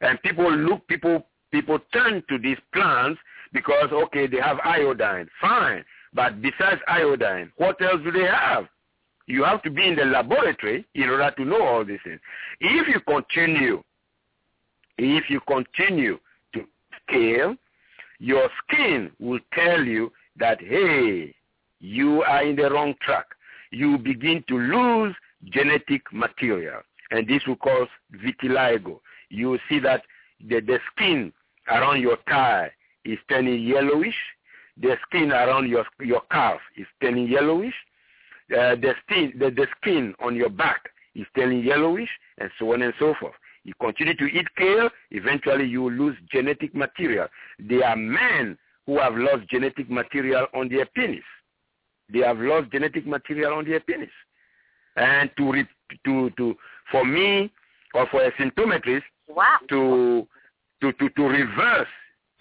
and 0.01 0.21
people 0.21 0.51
look, 0.51 0.87
people, 0.87 1.27
people 1.51 1.79
turn 1.93 2.23
to 2.29 2.37
these 2.39 2.57
plants 2.73 3.19
because 3.53 3.89
okay, 3.91 4.27
they 4.27 4.37
have 4.37 4.57
iodine, 4.63 5.29
fine, 5.39 5.83
but 6.13 6.41
besides 6.41 6.81
iodine, 6.87 7.51
what 7.57 7.81
else 7.81 8.01
do 8.03 8.11
they 8.11 8.25
have? 8.25 8.65
You 9.27 9.43
have 9.43 9.61
to 9.63 9.69
be 9.69 9.85
in 9.87 9.95
the 9.95 10.05
laboratory 10.05 10.85
in 10.95 11.09
order 11.09 11.31
to 11.37 11.45
know 11.45 11.61
all 11.61 11.85
these 11.85 11.99
things. 12.03 12.19
If 12.61 12.87
you 12.87 13.01
continue, 13.01 13.83
if 14.97 15.29
you 15.29 15.41
continue 15.41 16.17
to 16.53 16.63
scale, 17.03 17.55
your 18.19 18.49
skin 18.63 19.11
will 19.19 19.39
tell 19.53 19.83
you 19.83 20.11
that, 20.37 20.59
hey, 20.61 21.35
you 21.79 22.23
are 22.23 22.43
in 22.43 22.55
the 22.55 22.71
wrong 22.71 22.95
track. 23.01 23.25
You 23.71 23.97
begin 23.97 24.43
to 24.47 24.57
lose 24.57 25.15
genetic 25.51 26.01
material, 26.11 26.81
and 27.11 27.27
this 27.27 27.45
will 27.45 27.57
cause 27.57 27.89
vitiligo. 28.15 29.01
You 29.29 29.49
will 29.51 29.59
see 29.69 29.79
that 29.79 30.03
the, 30.39 30.61
the 30.61 30.79
skin 30.95 31.33
around 31.67 32.01
your 32.01 32.17
thigh 32.29 32.71
is 33.03 33.19
turning 33.29 33.61
yellowish. 33.61 34.15
The 34.79 34.95
skin 35.07 35.31
around 35.31 35.69
your, 35.69 35.85
your 35.99 36.21
calf 36.31 36.59
is 36.77 36.87
turning 37.01 37.27
yellowish. 37.27 37.73
Uh, 38.51 38.75
the, 38.75 38.93
skin, 39.05 39.33
the, 39.37 39.49
the 39.51 39.67
skin 39.81 40.13
on 40.19 40.35
your 40.35 40.49
back 40.49 40.89
is 41.15 41.25
turning 41.35 41.63
yellowish, 41.63 42.09
and 42.37 42.49
so 42.57 42.73
on 42.73 42.81
and 42.81 42.93
so 42.99 43.13
forth. 43.19 43.33
You 43.63 43.73
continue 43.81 44.15
to 44.15 44.25
eat 44.25 44.47
kale, 44.57 44.89
eventually 45.11 45.65
you 45.65 45.81
will 45.81 45.91
lose 45.91 46.15
genetic 46.31 46.73
material. 46.73 47.27
There 47.59 47.85
are 47.85 47.97
men 47.97 48.57
who 48.85 48.99
have 48.99 49.15
lost 49.15 49.49
genetic 49.49 49.89
material 49.89 50.47
on 50.53 50.69
their 50.69 50.85
penis 50.85 51.23
they 52.11 52.19
have 52.19 52.39
lost 52.39 52.71
genetic 52.71 53.05
material 53.05 53.53
on 53.53 53.65
their 53.65 53.79
penis. 53.79 54.09
And 54.95 55.29
to, 55.37 55.51
re- 55.51 55.67
to, 56.05 56.29
to, 56.31 56.55
for 56.91 57.05
me 57.05 57.51
or 57.93 58.07
for 58.07 58.23
a 58.23 58.31
symptometrist 58.33 59.03
wow. 59.27 59.57
to, 59.69 60.27
to, 60.81 60.93
to, 60.93 61.09
to 61.09 61.23
reverse, 61.23 61.87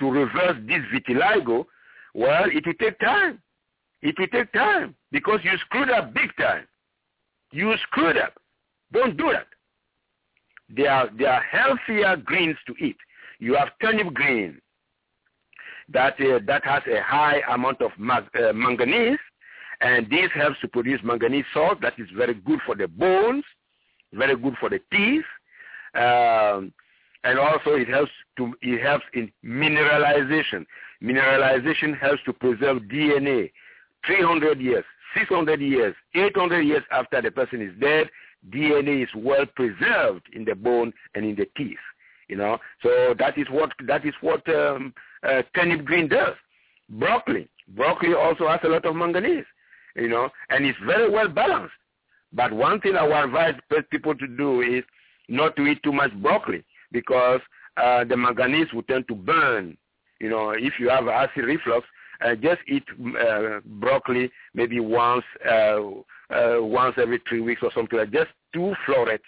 to 0.01 0.11
reverse 0.11 0.57
this 0.67 0.81
vitiligo, 0.95 1.67
well, 2.15 2.45
it 2.47 2.65
will 2.67 2.75
take 2.81 2.99
time. 3.01 3.41
It 4.07 4.17
will 4.21 4.29
take 4.29 4.53
time 4.53 4.95
because 5.11 5.41
you 5.43 5.51
screwed 5.59 5.91
up 5.91 6.15
big 6.15 6.31
time. 6.39 6.65
You 7.51 7.75
screwed 7.89 8.17
up. 8.17 8.35
Don't 8.93 9.17
do 9.17 9.33
that. 9.33 9.49
There 10.69 10.91
are, 10.91 11.09
there 11.19 11.33
are 11.33 11.43
healthier 11.43 12.17
greens 12.17 12.57
to 12.69 12.75
eat. 12.85 12.97
You 13.41 13.55
have 13.57 13.71
turnip 13.83 14.15
green 14.15 14.61
that, 15.89 16.21
uh, 16.21 16.39
that 16.47 16.65
has 16.65 16.83
a 16.87 17.03
high 17.03 17.41
amount 17.53 17.83
of 17.83 17.91
uh, 17.99 18.53
manganese 18.53 19.19
and 19.81 20.09
this 20.09 20.31
helps 20.35 20.61
to 20.61 20.69
produce 20.69 21.01
manganese 21.03 21.45
salt 21.53 21.81
that 21.83 21.95
is 21.99 22.09
very 22.17 22.35
good 22.35 22.61
for 22.65 22.77
the 22.77 22.87
bones, 22.87 23.45
very 24.13 24.37
good 24.37 24.55
for 24.61 24.71
the 24.71 24.81
teeth, 24.93 25.25
um, 25.95 26.73
and 27.25 27.41
also 27.41 27.71
it 27.73 27.89
helps 27.89 28.13
to 28.37 28.55
it 28.63 28.81
helps 28.81 29.05
in 29.15 29.33
mineralization. 29.45 30.65
Mineralization 31.03 31.99
helps 31.99 32.23
to 32.25 32.33
preserve 32.33 32.83
DNA. 32.83 33.51
300 34.07 34.61
years, 34.61 34.85
600 35.19 35.61
years, 35.61 35.95
800 36.15 36.63
years 36.63 36.83
after 36.91 37.21
the 37.23 37.31
person 37.31 37.63
is 37.63 37.73
dead, 37.81 38.09
DNA 38.51 39.03
is 39.03 39.09
well 39.17 39.47
preserved 39.55 40.27
in 40.33 40.45
the 40.45 40.55
bone 40.55 40.93
and 41.15 41.25
in 41.25 41.35
the 41.35 41.47
teeth. 41.57 41.79
You 42.29 42.37
know, 42.37 42.59
so 42.83 43.15
that 43.19 43.39
is 43.39 43.47
what 43.51 43.71
that 43.87 44.05
is 44.05 44.15
what 44.21 44.47
um, 44.49 44.93
uh, 45.23 45.43
turnip 45.55 45.85
green 45.85 46.09
does. 46.09 46.35
Broccoli, 46.89 47.49
broccoli 47.69 48.15
also 48.15 48.49
has 48.49 48.61
a 48.65 48.69
lot 48.69 48.85
of 48.85 48.97
manganese 48.97 49.45
you 49.97 50.09
know, 50.09 50.29
and 50.51 50.65
it's 50.65 50.79
very 50.87 51.11
well 51.11 51.29
balanced. 51.29 51.75
But 52.33 52.53
one 52.53 52.81
thing 52.81 52.97
I 52.97 53.03
would 53.03 53.13
advise 53.13 53.55
people 53.91 54.15
to 54.15 54.27
do 54.27 54.61
is 54.61 54.85
not 55.29 55.57
to 55.57 55.67
eat 55.67 55.83
too 55.83 55.93
much 55.93 56.13
broccoli 56.15 56.65
because 56.93 57.41
uh, 57.77 58.05
the 58.05 58.17
manganese 58.17 58.73
will 58.73 58.83
tend 58.83 59.09
to 59.09 59.15
burn. 59.15 59.77
You 60.21 60.31
know, 60.31 60.51
if 60.51 60.75
you 60.79 60.89
have 60.91 61.09
acid 61.09 61.45
reflux, 61.45 61.87
uh, 62.25 62.35
just 62.35 62.61
eat 62.69 62.85
uh, 63.21 63.61
broccoli 63.65 64.31
maybe 64.55 64.81
once 64.81 65.25
uh, 65.49 65.81
uh, 66.31 66.57
once 66.61 66.95
every 66.99 67.21
three 67.29 67.41
weeks 67.41 67.63
or 67.63 67.71
something 67.73 67.99
like 67.99 68.11
just 68.11 68.31
two 68.53 68.75
florets, 68.85 69.25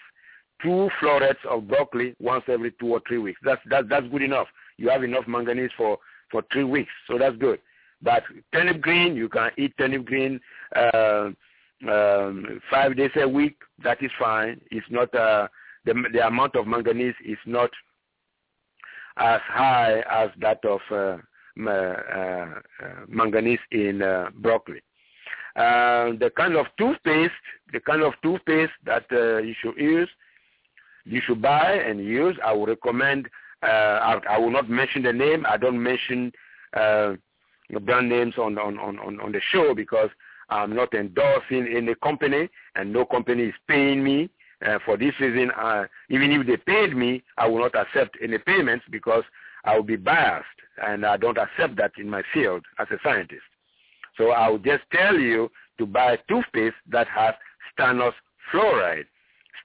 two 0.61 0.89
florets 0.99 1.39
of 1.49 1.67
broccoli 1.67 2.15
once 2.19 2.43
every 2.47 2.71
two 2.79 2.87
or 2.87 3.01
three 3.07 3.17
weeks. 3.17 3.39
That's 3.43 3.61
that, 3.69 3.89
that's 3.89 4.07
good 4.07 4.21
enough. 4.21 4.47
You 4.77 4.89
have 4.89 5.03
enough 5.03 5.27
manganese 5.27 5.71
for 5.77 5.97
for 6.31 6.43
three 6.51 6.63
weeks, 6.63 6.91
so 7.07 7.17
that's 7.17 7.37
good. 7.37 7.59
But 8.01 8.23
turnip 8.53 8.81
green, 8.81 9.15
you 9.15 9.29
can 9.29 9.51
eat 9.57 9.77
turnip 9.77 10.05
green 10.05 10.39
uh, 10.75 11.29
um, 11.87 12.61
five 12.69 12.95
days 12.95 13.11
a 13.15 13.27
week. 13.27 13.57
That 13.83 14.01
is 14.01 14.11
fine. 14.17 14.61
It's 14.71 14.85
not 14.89 15.13
uh, 15.15 15.47
the 15.85 15.93
the 16.13 16.27
amount 16.27 16.55
of 16.55 16.67
manganese 16.67 17.15
is 17.25 17.37
not 17.45 17.69
as 19.17 19.41
high 19.45 20.01
as 20.09 20.29
that 20.39 20.63
of 20.63 20.79
uh, 20.91 21.17
manganese 23.07 23.59
in 23.71 24.01
uh, 24.01 24.29
broccoli. 24.35 24.81
Uh, 25.55 26.11
the 26.19 26.31
kind 26.37 26.55
of 26.55 26.67
toothpaste, 26.77 27.31
the 27.73 27.79
kind 27.79 28.01
of 28.01 28.13
toothpaste 28.21 28.71
that 28.85 29.05
uh, 29.11 29.37
you 29.37 29.53
should 29.61 29.75
use, 29.77 30.09
you 31.05 31.21
should 31.25 31.41
buy 31.41 31.73
and 31.73 31.99
use. 32.03 32.37
I 32.45 32.53
would 32.53 32.69
recommend. 32.69 33.27
Uh, 33.61 33.65
I, 33.65 34.21
I 34.29 34.37
will 34.37 34.51
not 34.51 34.69
mention 34.69 35.03
the 35.03 35.11
name. 35.11 35.45
I 35.47 35.57
don't 35.57 35.81
mention 35.81 36.31
uh, 36.73 37.13
brand 37.81 38.09
names 38.09 38.35
on, 38.37 38.57
on, 38.57 38.79
on, 38.79 39.19
on 39.19 39.31
the 39.31 39.41
show 39.51 39.73
because 39.73 40.09
I'm 40.49 40.75
not 40.75 40.93
endorsing 40.93 41.67
any 41.75 41.95
company 41.95 42.49
and 42.75 42.93
no 42.93 43.05
company 43.05 43.43
is 43.43 43.55
paying 43.67 44.03
me. 44.03 44.29
Uh, 44.65 44.77
for 44.85 44.97
this 44.97 45.13
reason, 45.21 45.51
uh, 45.51 45.85
even 46.09 46.31
if 46.31 46.45
they 46.45 46.57
paid 46.57 46.95
me, 46.95 47.23
I 47.37 47.47
will 47.47 47.59
not 47.59 47.75
accept 47.75 48.17
any 48.21 48.37
payments 48.37 48.85
because 48.91 49.23
I 49.65 49.75
will 49.75 49.83
be 49.83 49.95
biased 49.95 50.45
and 50.85 51.05
I 51.05 51.17
don't 51.17 51.37
accept 51.37 51.75
that 51.77 51.91
in 51.97 52.09
my 52.09 52.23
field 52.33 52.63
as 52.79 52.87
a 52.91 52.97
scientist. 53.03 53.43
So 54.17 54.31
I 54.31 54.49
will 54.49 54.59
just 54.59 54.83
tell 54.91 55.17
you 55.17 55.49
to 55.77 55.85
buy 55.85 56.17
toothpaste 56.27 56.75
that 56.91 57.07
has 57.07 57.33
stannous 57.77 58.13
fluoride. 58.51 59.05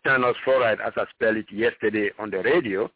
Stannous 0.05 0.35
fluoride, 0.47 0.81
as 0.81 0.93
I 0.97 1.05
spelled 1.11 1.37
it 1.37 1.51
yesterday 1.51 2.11
on 2.19 2.31
the 2.31 2.39
radio, 2.39 2.91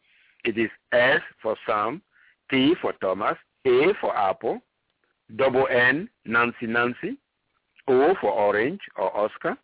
it 0.45 0.57
is 0.57 0.69
S 0.91 1.21
for 1.41 1.55
Sam, 1.65 2.01
T 2.49 2.75
for 2.81 2.93
Thomas, 2.93 3.37
A 3.65 3.93
for 3.99 4.15
Apple, 4.15 4.61
double 5.35 5.67
N, 5.67 6.09
Nancy 6.25 6.67
Nancy, 6.67 7.17
O 7.87 8.15
for 8.21 8.31
Orange 8.31 8.79
or 8.95 9.15
Oscar, 9.15 9.57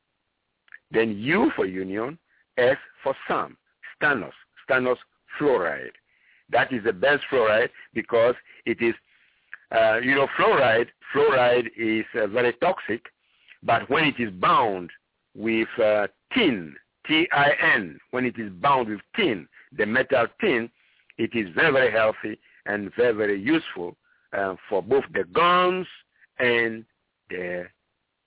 then 0.91 1.17
U 1.17 1.51
for 1.55 1.65
Union, 1.65 2.17
S 2.57 2.77
for 3.03 3.15
Sam, 3.27 3.57
stannous, 4.01 4.33
stannous 4.67 4.97
fluoride. 5.39 5.91
That 6.49 6.71
is 6.71 6.83
the 6.83 6.93
best 6.93 7.23
fluoride 7.31 7.69
because 7.93 8.35
it 8.65 8.81
is, 8.81 8.93
uh, 9.71 9.97
you 9.97 10.15
know, 10.15 10.27
fluoride, 10.37 10.87
fluoride 11.13 11.69
is 11.77 12.05
uh, 12.15 12.27
very 12.27 12.53
toxic, 12.53 13.05
but 13.63 13.89
when 13.89 14.05
it 14.05 14.19
is 14.19 14.31
bound 14.31 14.91
with 15.35 15.67
uh, 15.83 16.07
tin, 16.33 16.75
T-I-N, 17.07 17.99
when 18.11 18.25
it 18.25 18.37
is 18.37 18.51
bound 18.53 18.89
with 18.89 19.01
tin, 19.15 19.47
the 19.75 19.85
metal 19.85 20.27
tin, 20.39 20.69
it 21.17 21.31
is 21.33 21.53
very, 21.55 21.71
very 21.71 21.91
healthy 21.91 22.39
and 22.65 22.91
very, 22.95 23.13
very 23.13 23.41
useful 23.41 23.95
uh, 24.33 24.55
for 24.69 24.81
both 24.81 25.03
the 25.13 25.23
gums 25.25 25.87
and 26.39 26.85
the 27.29 27.65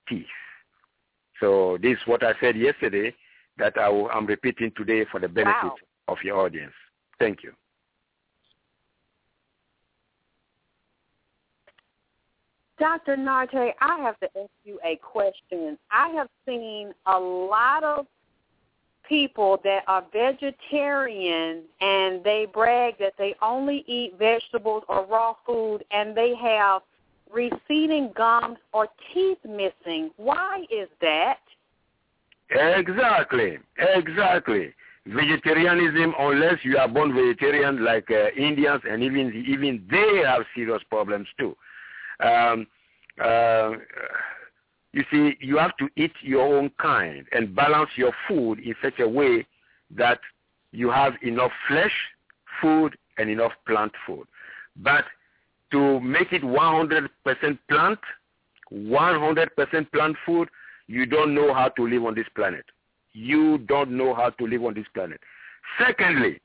teeth. 0.09 0.27
So 1.41 1.79
this 1.81 1.93
is 1.93 2.07
what 2.07 2.25
I 2.25 2.33
said 2.41 2.57
yesterday 2.57 3.15
that 3.59 3.79
I 3.79 3.89
am 4.17 4.27
repeating 4.27 4.73
today 4.77 5.05
for 5.11 5.21
the 5.21 5.29
benefit 5.29 5.63
wow. 5.63 5.77
of 6.09 6.19
your 6.23 6.41
audience. 6.41 6.73
Thank 7.19 7.43
you. 7.43 7.53
Dr. 12.79 13.17
Nartey, 13.17 13.73
I 13.81 13.99
have 14.01 14.19
to 14.21 14.27
ask 14.39 14.51
you 14.65 14.79
a 14.85 14.97
question. 14.97 15.79
I 15.91 16.09
have 16.11 16.29
seen 16.47 16.93
a 17.07 17.19
lot 17.19 17.83
of 17.83 18.07
people 19.09 19.61
that 19.65 19.83
are 19.87 20.05
vegetarian 20.13 21.63
and 21.81 22.23
they 22.23 22.47
brag 22.53 22.99
that 22.99 23.15
they 23.19 23.35
only 23.43 23.85
eat 23.87 24.15
vegetables 24.19 24.85
or 24.89 25.07
raw 25.07 25.35
food 25.47 25.85
and 25.91 26.17
they 26.17 26.35
have 26.37 26.83
receding 27.33 28.13
gums 28.17 28.59
or 28.73 28.89
teeth 29.13 29.39
missing. 29.45 30.11
Why 30.17 30.65
is 30.71 30.89
that? 31.01 31.39
Exactly, 32.51 33.59
exactly. 33.79 34.73
Vegetarianism, 35.07 36.15
unless 36.19 36.57
you 36.63 36.77
are 36.77 36.89
born 36.89 37.15
vegetarian 37.15 37.83
like 37.83 38.11
uh, 38.11 38.29
Indians, 38.37 38.83
and 38.89 39.03
even 39.03 39.33
even 39.49 39.87
they 39.91 40.23
have 40.25 40.43
serious 40.55 40.83
problems 40.91 41.27
too. 41.39 41.57
Um, 42.21 42.67
uh, 43.23 43.73
you 44.93 45.05
see, 45.11 45.37
you 45.41 45.59
have 45.59 45.77
to 45.77 45.89
eat 45.97 46.13
your 46.23 46.43
own 46.43 46.71
kind 46.81 47.27
and 47.33 47.55
balance 47.55 47.91
your 47.97 48.13
food 48.27 48.59
in 48.61 48.75
such 48.83 48.99
a 49.01 49.09
way 49.09 49.47
that 49.97 50.21
you 50.73 50.91
have 50.91 51.15
enough 51.23 51.53
flesh 51.69 51.93
food 52.61 52.97
and 53.19 53.31
enough 53.31 53.53
plant 53.67 53.93
food. 54.07 54.27
But 54.77 55.05
to 55.73 56.01
make 56.01 56.33
it 56.33 56.43
100% 56.43 57.09
plant, 57.69 57.99
100% 58.73 59.93
plant 59.93 60.17
food, 60.25 60.49
you 60.87 61.07
don't 61.07 61.35
know 61.35 61.53
how 61.53 61.69
to 61.69 61.87
live 61.87 62.05
on 62.05 62.15
this 62.15 62.29
planet. 62.35 62.65
You 63.13 63.59
don't 63.59 63.91
know 63.91 64.15
how 64.15 64.31
to 64.31 64.47
live 64.47 64.65
on 64.65 64.75
this 64.75 64.87
planet. 64.95 65.21
Secondly, 65.79 66.41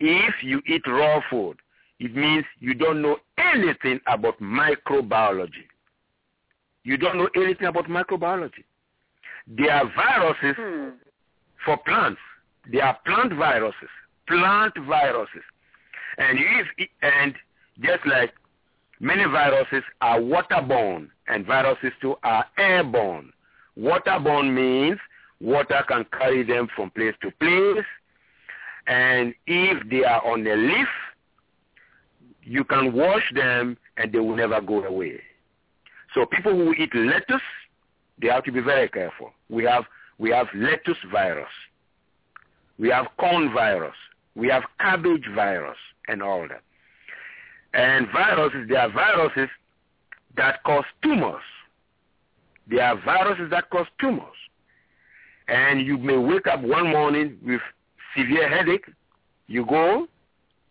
if 0.00 0.34
you 0.42 0.60
eat 0.66 0.82
raw 0.86 1.20
food, 1.30 1.58
it 2.00 2.14
means 2.14 2.44
you 2.60 2.74
don't 2.74 3.00
know 3.02 3.18
anything 3.38 4.00
about 4.06 4.40
microbiology. 4.40 5.66
You 6.82 6.96
don't 6.96 7.16
know 7.16 7.28
anything 7.36 7.66
about 7.66 7.86
microbiology. 7.86 8.64
There 9.46 9.72
are 9.72 9.90
viruses 9.94 10.56
hmm. 10.58 10.88
for 11.64 11.76
plants. 11.78 12.20
There 12.70 12.84
are 12.84 12.98
plant 13.04 13.32
viruses, 13.34 13.88
plant 14.26 14.74
viruses. 14.86 15.42
And 16.18 16.38
if 16.38 16.88
and 17.02 17.34
just 17.80 18.06
like 18.06 18.32
many 19.00 19.24
viruses 19.24 19.82
are 20.00 20.18
waterborne 20.18 21.08
and 21.28 21.46
viruses 21.46 21.92
too 22.00 22.16
are 22.22 22.44
airborne. 22.58 23.32
Waterborne 23.78 24.54
means 24.54 24.98
water 25.40 25.84
can 25.88 26.06
carry 26.12 26.42
them 26.42 26.68
from 26.74 26.90
place 26.90 27.14
to 27.22 27.30
place. 27.32 27.84
And 28.86 29.34
if 29.46 29.88
they 29.90 30.04
are 30.04 30.24
on 30.24 30.46
a 30.46 30.54
leaf, 30.56 30.88
you 32.44 32.64
can 32.64 32.92
wash 32.92 33.32
them 33.34 33.76
and 33.96 34.12
they 34.12 34.18
will 34.18 34.36
never 34.36 34.60
go 34.60 34.84
away. 34.84 35.20
So 36.14 36.26
people 36.26 36.52
who 36.52 36.72
eat 36.74 36.94
lettuce, 36.94 37.42
they 38.20 38.28
have 38.28 38.44
to 38.44 38.52
be 38.52 38.60
very 38.60 38.88
careful. 38.88 39.32
We 39.48 39.64
have 39.64 39.84
we 40.18 40.30
have 40.30 40.46
lettuce 40.54 40.98
virus. 41.10 41.50
We 42.78 42.88
have 42.90 43.06
corn 43.18 43.52
virus. 43.52 43.94
We 44.36 44.48
have 44.48 44.62
cabbage 44.80 45.24
virus 45.34 45.76
and 46.08 46.22
all 46.22 46.46
that. 46.48 46.62
And 47.72 48.06
viruses, 48.12 48.68
there 48.68 48.80
are 48.80 48.92
viruses 48.92 49.48
that 50.36 50.62
cause 50.64 50.84
tumors. 51.02 51.42
There 52.68 52.82
are 52.82 53.00
viruses 53.04 53.50
that 53.50 53.70
cause 53.70 53.86
tumors. 54.00 54.36
And 55.48 55.84
you 55.84 55.98
may 55.98 56.16
wake 56.16 56.46
up 56.46 56.62
one 56.62 56.90
morning 56.90 57.38
with 57.44 57.60
severe 58.16 58.48
headache. 58.48 58.86
You 59.48 59.66
go, 59.66 60.06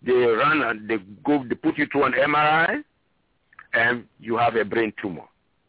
they 0.06 0.12
run 0.12 0.62
and 0.62 0.90
they 0.90 0.98
go, 1.24 1.44
they 1.48 1.56
put 1.56 1.78
you 1.78 1.88
through 1.92 2.06
an 2.06 2.14
MRI, 2.14 2.84
and 3.74 4.06
you 4.20 4.38
have 4.38 4.56
a 4.56 4.66
brain 4.66 4.94
tumor. 5.02 5.24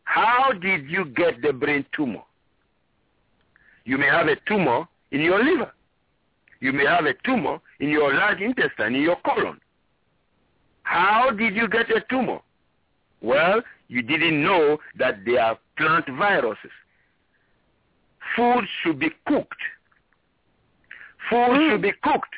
How 0.04 0.52
did 0.52 0.88
you 0.88 1.06
get 1.06 1.40
the 1.42 1.52
brain 1.52 1.84
tumor? 1.94 2.22
You 3.84 3.98
may 3.98 4.06
have 4.06 4.28
a 4.28 4.36
tumor 4.46 4.86
in 5.10 5.20
your 5.20 5.42
liver. 5.42 5.72
You 6.60 6.72
may 6.72 6.86
have 6.86 7.04
a 7.04 7.14
tumor 7.24 7.58
in 7.80 7.90
your 7.90 8.14
large 8.14 8.40
intestine, 8.40 8.94
in 8.94 9.02
your 9.02 9.16
colon. 9.24 9.60
How 10.82 11.30
did 11.30 11.54
you 11.54 11.68
get 11.68 11.90
a 11.90 12.00
tumor? 12.08 12.40
Well, 13.20 13.62
you 13.88 14.02
didn't 14.02 14.42
know 14.42 14.78
that 14.98 15.24
they 15.24 15.36
are 15.36 15.58
plant 15.76 16.06
viruses. 16.08 16.70
Food 18.36 18.64
should 18.82 18.98
be 18.98 19.10
cooked. 19.26 19.62
Food 21.30 21.36
mm. 21.36 21.70
should 21.70 21.82
be 21.82 21.92
cooked. 22.02 22.34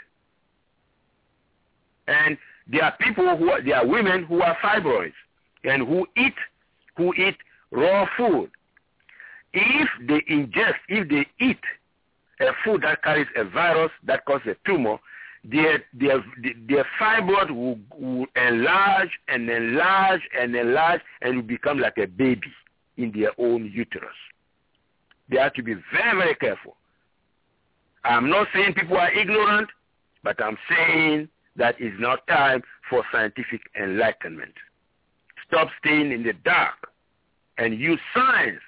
And 2.06 2.36
there 2.66 2.84
are 2.84 2.96
people 3.00 3.36
who 3.36 3.50
are, 3.50 3.62
there 3.62 3.76
are 3.76 3.86
women 3.86 4.24
who 4.24 4.40
are 4.42 4.56
fibroids 4.62 5.12
and 5.64 5.86
who 5.86 6.06
eat 6.16 6.34
who 6.96 7.12
eat 7.14 7.36
raw 7.70 8.06
food. 8.16 8.50
If 9.52 9.88
they 10.08 10.20
ingest, 10.32 10.76
if 10.88 11.08
they 11.08 11.26
eat 11.44 11.60
a 12.40 12.52
food 12.64 12.82
that 12.82 13.02
carries 13.02 13.26
a 13.36 13.44
virus 13.44 13.90
that 14.04 14.24
causes 14.24 14.48
a 14.48 14.68
tumor, 14.68 14.98
their 15.44 15.84
their 15.94 16.24
their 16.68 16.86
fibroid 17.00 17.50
will, 17.50 17.78
will 17.98 18.26
enlarge 18.36 19.10
and 19.28 19.48
enlarge 19.48 20.22
and 20.38 20.54
enlarge 20.54 21.00
and 21.22 21.36
will 21.36 21.42
become 21.42 21.78
like 21.78 21.98
a 21.98 22.06
baby 22.06 22.52
in 22.96 23.12
their 23.12 23.30
own 23.38 23.70
uterus. 23.72 24.08
They 25.28 25.38
have 25.38 25.54
to 25.54 25.62
be 25.62 25.74
very 25.74 26.16
very 26.18 26.34
careful. 26.34 26.76
I'm 28.04 28.30
not 28.30 28.48
saying 28.54 28.74
people 28.74 28.96
are 28.96 29.12
ignorant, 29.12 29.68
but 30.22 30.42
I'm 30.42 30.58
saying 30.68 31.28
that 31.56 31.76
it's 31.78 31.96
now 31.98 32.16
time 32.28 32.62
for 32.88 33.04
scientific 33.12 33.60
enlightenment. 33.80 34.52
Stop 35.48 35.68
staying 35.80 36.12
in 36.12 36.22
the 36.22 36.32
dark 36.44 36.90
and 37.58 37.78
use 37.78 38.00
science 38.14 38.60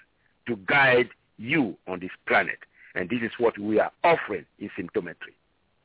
to 0.46 0.56
guide 0.66 1.08
you 1.36 1.76
on 1.86 2.00
this 2.00 2.10
planet. 2.26 2.58
And 2.94 3.08
this 3.08 3.20
is 3.22 3.30
what 3.38 3.58
we 3.58 3.78
are 3.78 3.92
offering 4.02 4.46
in 4.58 4.70
symptometry. 4.78 5.34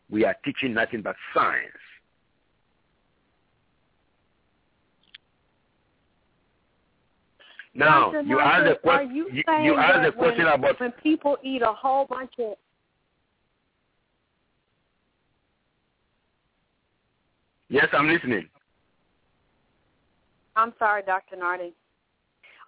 We 0.10 0.26
are 0.26 0.36
teaching 0.46 0.74
nothing 0.74 1.02
but 1.02 1.16
science. 1.34 1.72
Now, 7.76 8.12
Dr. 8.12 8.28
you 8.28 8.40
asked 8.40 8.68
a, 8.68 8.76
que- 8.76 9.14
you, 9.14 9.30
you, 9.32 9.44
you 9.64 9.76
asked 9.76 10.08
a 10.08 10.12
question 10.12 10.46
when, 10.46 10.54
about 10.54 10.80
when 10.80 10.92
people 10.92 11.38
eat 11.44 11.64
a 11.64 11.74
whole 11.74 12.06
bunch 12.06 12.34
of 12.38 12.54
Yes, 17.74 17.88
I'm 17.92 18.08
listening. 18.08 18.48
I'm 20.56 20.74
sorry, 20.78 21.02
Dr. 21.02 21.38
Nartey. 21.38 21.74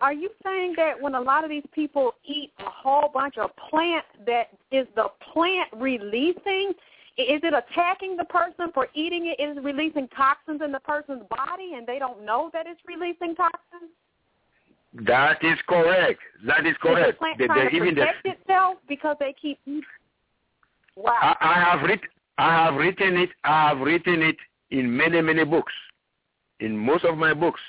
Are 0.02 0.12
you 0.12 0.32
saying 0.44 0.74
that 0.78 1.00
when 1.00 1.14
a 1.14 1.22
lot 1.22 1.44
of 1.44 1.52
these 1.52 1.66
people 1.74 2.14
eat 2.26 2.52
a 2.58 2.68
whole 2.68 3.12
bunch 3.14 3.38
of 3.38 3.52
plants, 3.70 4.08
that 4.26 4.48
is 4.72 4.88
the 4.96 5.10
plant 5.32 5.70
releasing? 5.76 6.74
Is 7.20 7.40
it 7.44 7.54
attacking 7.54 8.18
the 8.18 8.24
person 8.24 8.72
for 8.74 8.88
eating 8.96 9.28
it? 9.28 9.40
Is 9.40 9.58
it 9.58 9.64
releasing 9.64 10.08
toxins 10.08 10.62
in 10.66 10.72
the 10.72 10.80
person's 10.80 11.22
body 11.30 11.74
and 11.76 11.86
they 11.86 12.00
don't 12.00 12.26
know 12.26 12.50
that 12.52 12.66
it's 12.66 12.82
releasing 12.88 13.36
toxins? 13.36 13.92
That 15.06 15.38
is 15.44 15.60
correct. 15.68 16.20
That 16.48 16.66
is 16.66 16.76
correct. 16.82 17.10
Is 17.10 17.14
the 17.14 17.18
plant 17.20 17.42
trying 17.46 17.70
to 17.70 17.80
protect 17.80 18.24
the, 18.24 18.32
itself 18.32 18.78
because 18.90 19.18
they 19.20 19.36
keep 19.40 19.60
eating? 19.68 19.84
Wow. 20.96 21.14
I, 21.22 21.36
I 21.42 21.54
have 21.64 21.88
written. 21.88 22.10
I 22.40 22.66
have 22.66 22.74
written 22.74 23.18
it. 23.18 23.30
I 23.44 23.70
have 23.70 23.80
written 23.82 24.24
it 24.24 24.38
in 24.80 24.96
many 24.96 25.22
many 25.22 25.46
books. 25.46 25.74
In 26.60 26.78
most 26.78 27.06
of 27.06 27.18
my 27.18 27.34
books, 27.34 27.62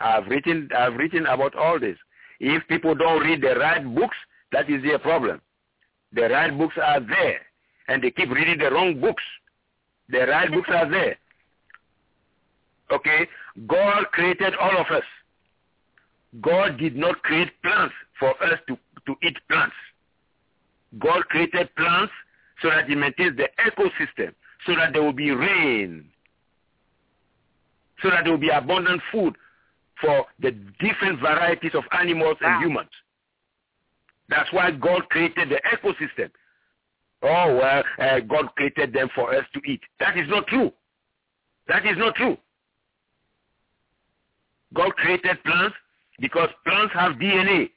I've 0.00 0.26
written 0.26 0.68
I've 0.76 0.94
written 0.94 1.26
about 1.26 1.54
all 1.54 1.78
this. 1.78 1.96
If 2.40 2.66
people 2.68 2.94
don't 2.94 3.22
read 3.22 3.42
the 3.42 3.54
right 3.58 3.84
books, 3.94 4.16
that 4.52 4.70
is 4.70 4.82
their 4.82 4.98
problem. 4.98 5.40
The 6.12 6.22
right 6.22 6.56
books 6.56 6.74
are 6.82 7.00
there, 7.00 7.40
and 7.88 8.02
they 8.02 8.10
keep 8.10 8.30
reading 8.30 8.58
the 8.58 8.70
wrong 8.70 9.00
books. 9.00 9.22
The 10.08 10.26
right 10.26 10.50
books 10.50 10.68
are 10.72 10.88
there. 10.88 11.16
Okay, 12.92 13.26
God 13.66 14.04
created 14.12 14.54
all 14.60 14.76
of 14.78 14.86
us. 14.90 15.04
God 16.40 16.78
did 16.78 16.96
not 16.96 17.22
create 17.22 17.50
plants 17.62 17.94
for 18.18 18.30
us 18.44 18.58
to, 18.68 18.76
to 19.06 19.16
eat 19.26 19.36
plants. 19.48 19.74
God 20.98 21.24
created 21.28 21.74
plants 21.76 22.12
so 22.62 22.68
that 22.70 22.88
He 22.88 22.94
maintains 22.94 23.36
the 23.36 23.48
ecosystem, 23.58 24.34
so 24.66 24.74
that 24.76 24.92
there 24.92 25.02
will 25.02 25.12
be 25.12 25.30
rain, 25.30 26.10
so 28.04 28.10
that 28.10 28.24
there 28.24 28.32
will 28.32 28.38
be 28.38 28.50
abundant 28.50 29.00
food 29.10 29.34
for 30.00 30.26
the 30.38 30.50
different 30.78 31.18
varieties 31.20 31.74
of 31.74 31.84
animals 31.98 32.36
wow. 32.42 32.54
and 32.54 32.62
humans. 32.62 32.90
That's 34.28 34.52
why 34.52 34.70
God 34.72 35.08
created 35.08 35.48
the 35.48 35.60
ecosystem. 35.74 36.30
Oh, 37.22 37.56
well, 37.56 37.82
uh, 37.98 38.20
God 38.20 38.54
created 38.56 38.92
them 38.92 39.08
for 39.14 39.34
us 39.34 39.44
to 39.54 39.60
eat. 39.60 39.80
That 40.00 40.18
is 40.18 40.28
not 40.28 40.46
true. 40.46 40.70
That 41.66 41.86
is 41.86 41.96
not 41.96 42.14
true. 42.16 42.36
God 44.74 44.94
created 44.96 45.42
plants 45.44 45.76
because 46.20 46.50
plants 46.66 46.92
have 46.92 47.12
DNA. 47.12 47.70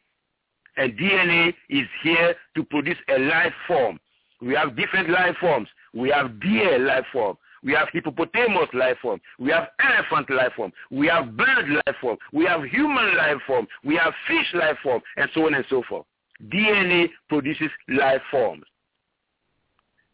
And 0.75 0.97
DNA 0.97 1.53
is 1.69 1.87
here 2.03 2.35
to 2.55 2.63
produce 2.65 2.97
a 3.09 3.19
life 3.19 3.53
form. 3.67 3.99
We 4.41 4.53
have 4.55 4.75
different 4.75 5.09
life 5.09 5.35
forms. 5.39 5.69
We 5.93 6.09
have 6.09 6.39
deer 6.41 6.77
life 6.79 7.05
form. 7.13 7.37
We 7.63 7.73
have 7.73 7.87
hippopotamus 7.91 8.69
life 8.73 8.97
form. 9.01 9.19
We 9.39 9.51
have 9.51 9.69
elephant 9.83 10.29
life 10.29 10.53
form. 10.55 10.71
We 10.91 11.07
have 11.07 11.35
bird 11.35 11.69
life 11.69 11.95
form. 11.99 12.17
We 12.31 12.45
have 12.45 12.63
human 12.63 13.17
life 13.17 13.37
form. 13.45 13.67
We 13.83 13.95
have 13.95 14.13
fish 14.27 14.53
life 14.53 14.77
form, 14.83 15.01
and 15.17 15.29
so 15.33 15.45
on 15.45 15.53
and 15.53 15.65
so 15.69 15.83
forth. 15.87 16.05
DNA 16.49 17.09
produces 17.29 17.69
life 17.89 18.21
forms. 18.29 18.63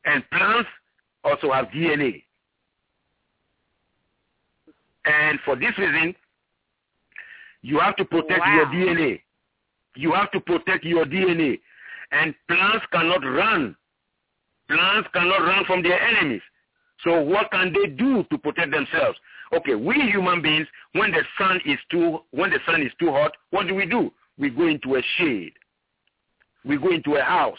And 0.06 0.24
plants 0.32 0.70
also 1.24 1.52
have 1.52 1.68
DNA. 1.68 2.24
And 5.06 5.40
for 5.44 5.56
this 5.56 5.78
reason, 5.78 6.16
you 7.62 7.80
have 7.80 7.96
to 7.98 8.06
protect 8.06 8.40
wow. 8.40 8.56
your 8.56 8.66
DNA. 8.68 9.22
You 9.96 10.14
have 10.14 10.32
to 10.32 10.40
protect 10.40 10.84
your 10.84 11.06
DNA. 11.06 11.60
And 12.12 12.34
plants 12.48 12.86
cannot 12.92 13.24
run. 13.24 13.76
Plants 14.68 15.10
cannot 15.14 15.42
run 15.42 15.66
from 15.66 15.84
their 15.84 16.02
enemies. 16.02 16.42
So 17.04 17.22
what 17.22 17.52
can 17.52 17.74
they 17.74 17.90
do 17.90 18.24
to 18.32 18.38
protect 18.38 18.72
themselves? 18.72 19.18
Okay, 19.54 19.76
we 19.76 19.96
human 19.96 20.42
beings, 20.42 20.68
when 20.94 21.12
the 21.12 21.22
sun 21.38 21.60
is 21.66 21.78
too 21.92 22.20
when 22.32 22.50
the 22.50 22.60
sun 22.66 22.82
is 22.82 22.92
too 23.00 23.12
hot, 23.12 23.34
what 23.52 23.68
do 23.68 23.76
we 23.76 23.86
do? 23.86 24.12
We 24.38 24.50
go 24.50 24.68
into 24.68 24.96
a 24.96 25.02
shade. 25.18 25.54
We 26.66 26.78
go 26.78 26.92
into 26.92 27.16
a 27.16 27.22
house. 27.22 27.58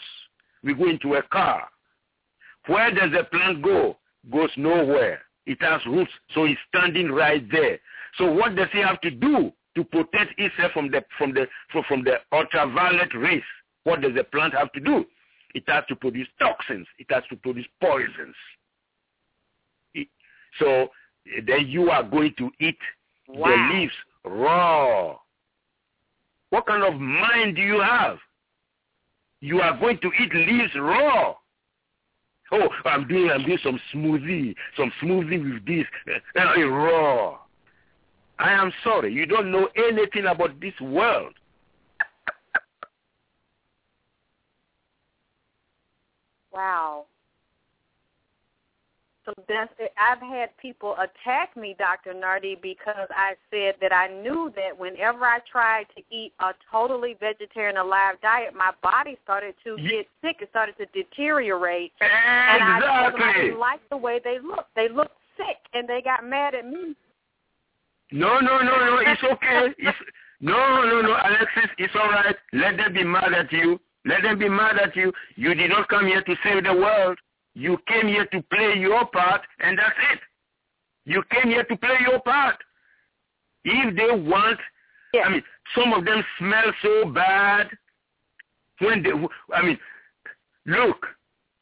We 0.63 0.73
go 0.73 0.89
into 0.89 1.13
a 1.13 1.23
car. 1.23 1.67
Where 2.67 2.91
does 2.91 3.11
the 3.11 3.23
plant 3.25 3.61
go? 3.61 3.97
Goes 4.31 4.49
nowhere. 4.57 5.21
It 5.45 5.61
has 5.61 5.85
roots, 5.85 6.11
so 6.33 6.45
it's 6.45 6.59
standing 6.75 7.11
right 7.11 7.43
there. 7.51 7.77
So 8.17 8.31
what 8.31 8.55
does 8.55 8.67
it 8.73 8.83
have 8.83 8.99
to 9.01 9.11
do 9.11 9.51
to 9.75 9.83
protect 9.83 10.39
itself 10.39 10.71
from 10.71 10.89
the 10.89 11.03
from 11.17 11.33
the 11.33 11.47
from, 11.71 11.83
from 11.87 12.03
the 12.03 12.15
ultraviolet 12.33 13.13
rays? 13.15 13.43
What 13.83 14.01
does 14.01 14.15
the 14.15 14.23
plant 14.23 14.55
have 14.55 14.71
to 14.73 14.79
do? 14.79 15.05
It 15.53 15.63
has 15.67 15.83
to 15.87 15.95
produce 15.95 16.27
toxins. 16.39 16.87
It 16.97 17.07
has 17.11 17.23
to 17.29 17.35
produce 17.37 17.67
poisons. 17.79 18.35
So 20.59 20.65
eh, 20.65 21.41
then 21.45 21.67
you 21.67 21.89
are 21.89 22.03
going 22.03 22.33
to 22.37 22.49
eat 22.59 22.77
wow. 23.27 23.49
the 23.49 23.77
leaves 23.77 23.93
raw. 24.23 25.17
What 26.49 26.67
kind 26.67 26.83
of 26.83 26.99
mind 26.99 27.55
do 27.55 27.61
you 27.61 27.81
have? 27.81 28.17
You 29.41 29.61
are 29.61 29.77
going 29.77 29.99
to 29.99 30.11
eat 30.19 30.33
leaves 30.33 30.73
raw. 30.75 31.35
Oh, 32.51 32.69
I'm 32.85 33.07
doing 33.07 33.29
I'm 33.31 33.43
doing 33.43 33.57
some 33.63 33.79
smoothie, 33.93 34.55
some 34.77 34.91
smoothie 35.01 35.53
with 35.53 35.65
this 35.65 35.85
raw. 36.35 37.39
I 38.37 38.51
am 38.51 38.71
sorry, 38.83 39.13
you 39.13 39.25
don't 39.25 39.51
know 39.51 39.69
anything 39.75 40.25
about 40.25 40.59
this 40.59 40.73
world. 40.81 41.33
Wow. 46.51 47.05
So 49.25 49.33
that's 49.49 49.73
it. 49.79 49.91
I've 49.97 50.21
had 50.21 50.55
people 50.61 50.93
attack 50.93 51.57
me, 51.57 51.75
Dr. 51.79 52.13
Nartey, 52.13 52.61
because 52.61 53.07
I 53.09 53.33
said 53.49 53.73
that 53.81 53.91
I 53.91 54.07
knew 54.07 54.53
that 54.55 54.77
whenever 54.77 55.25
I 55.25 55.39
tried 55.51 55.85
to 55.97 56.03
eat 56.15 56.31
a 56.39 56.53
totally 56.71 57.17
vegetarian 57.19 57.77
alive 57.77 58.15
diet, 58.21 58.53
my 58.55 58.71
body 58.83 59.17
started 59.23 59.55
to 59.63 59.77
get 59.77 60.05
sick. 60.21 60.37
It 60.41 60.49
started 60.51 60.77
to 60.77 60.85
deteriorate. 60.93 61.91
Exactly. 61.99 62.53
And 62.53 62.63
I 62.63 63.01
told 63.01 63.13
them 63.13 63.27
I 63.27 63.33
didn't 63.41 63.59
like 63.59 63.79
the 63.89 63.97
way 63.97 64.21
they 64.23 64.37
looked. 64.39 64.75
They 64.75 64.89
looked 64.89 65.17
sick, 65.37 65.57
and 65.73 65.89
they 65.89 66.03
got 66.03 66.23
mad 66.23 66.53
at 66.53 66.67
me. 66.67 66.95
No, 68.11 68.39
no, 68.39 68.59
no, 68.59 68.77
no. 68.77 68.99
It's 68.99 69.23
okay. 69.23 69.73
It's, 69.79 69.97
no, 70.39 70.83
no, 70.85 71.01
no, 71.01 71.15
Alexyss. 71.15 71.71
It's 71.79 71.93
all 71.95 72.09
right. 72.09 72.35
Let 72.53 72.77
them 72.77 72.93
be 72.93 73.03
mad 73.03 73.33
at 73.33 73.51
you. 73.51 73.79
Let 74.05 74.21
them 74.21 74.37
be 74.37 74.49
mad 74.49 74.77
at 74.77 74.95
you. 74.95 75.11
You 75.35 75.55
did 75.55 75.71
not 75.71 75.87
come 75.87 76.05
here 76.05 76.21
to 76.21 76.35
save 76.43 76.63
the 76.63 76.73
world. 76.73 77.17
You 77.55 77.77
came 77.87 78.07
here 78.07 78.25
to 78.25 78.41
play 78.53 78.75
your 78.77 79.05
part, 79.07 79.41
and 79.61 79.77
that's 79.77 79.95
it. 80.13 80.19
You 81.05 81.23
came 81.31 81.51
here 81.51 81.63
to 81.63 81.77
play 81.77 81.97
your 82.01 82.19
part. 82.19 82.57
If 83.63 83.95
they 83.95 84.29
want, 84.29 84.59
yes. 85.13 85.23
I 85.25 85.31
mean, 85.31 85.43
some 85.73 85.93
of 85.93 86.05
them 86.05 86.23
smell 86.37 86.71
so 86.83 87.09
bad. 87.11 87.69
When 88.79 89.01
they, 89.01 89.11
I 89.55 89.61
mean, 89.65 89.79
look, 90.65 91.07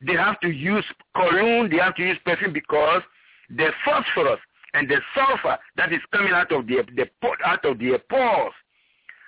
they 0.06 0.14
have 0.14 0.40
to 0.42 0.50
use 0.50 0.84
cologne, 1.16 1.70
they 1.70 1.78
have 1.78 1.96
to 1.96 2.04
use 2.04 2.18
perfume 2.26 2.54
because 2.54 3.04
the 3.50 3.70
phosphorus 3.86 4.40
and 4.74 4.90
the 4.90 4.98
sulfur 5.16 5.58
that 5.78 5.94
is 5.94 6.02
coming 6.12 6.34
out 6.34 6.52
of 6.52 6.66
the, 6.66 6.84
the 6.96 7.08
out 7.46 7.64
of 7.66 7.78
their 7.78 8.00
pores, 8.00 8.54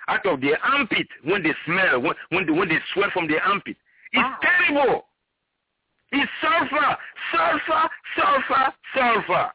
out 0.08 0.26
of 0.26 0.40
their 0.40 0.58
armpit 0.64 1.06
when 1.22 1.42
they 1.42 1.54
smell, 1.64 2.00
when 2.00 2.14
when 2.30 2.46
they, 2.46 2.52
when 2.52 2.68
they 2.68 2.78
sweat 2.92 3.12
from 3.12 3.28
their 3.28 3.42
armpit, 3.42 3.76
wow. 4.14 4.36
it's 4.40 4.48
terrible. 4.68 5.06
It's 6.12 6.30
sulfur, 6.40 6.96
sulfur, 7.32 7.90
sulfur, 8.16 8.72
sulfur. 8.94 9.52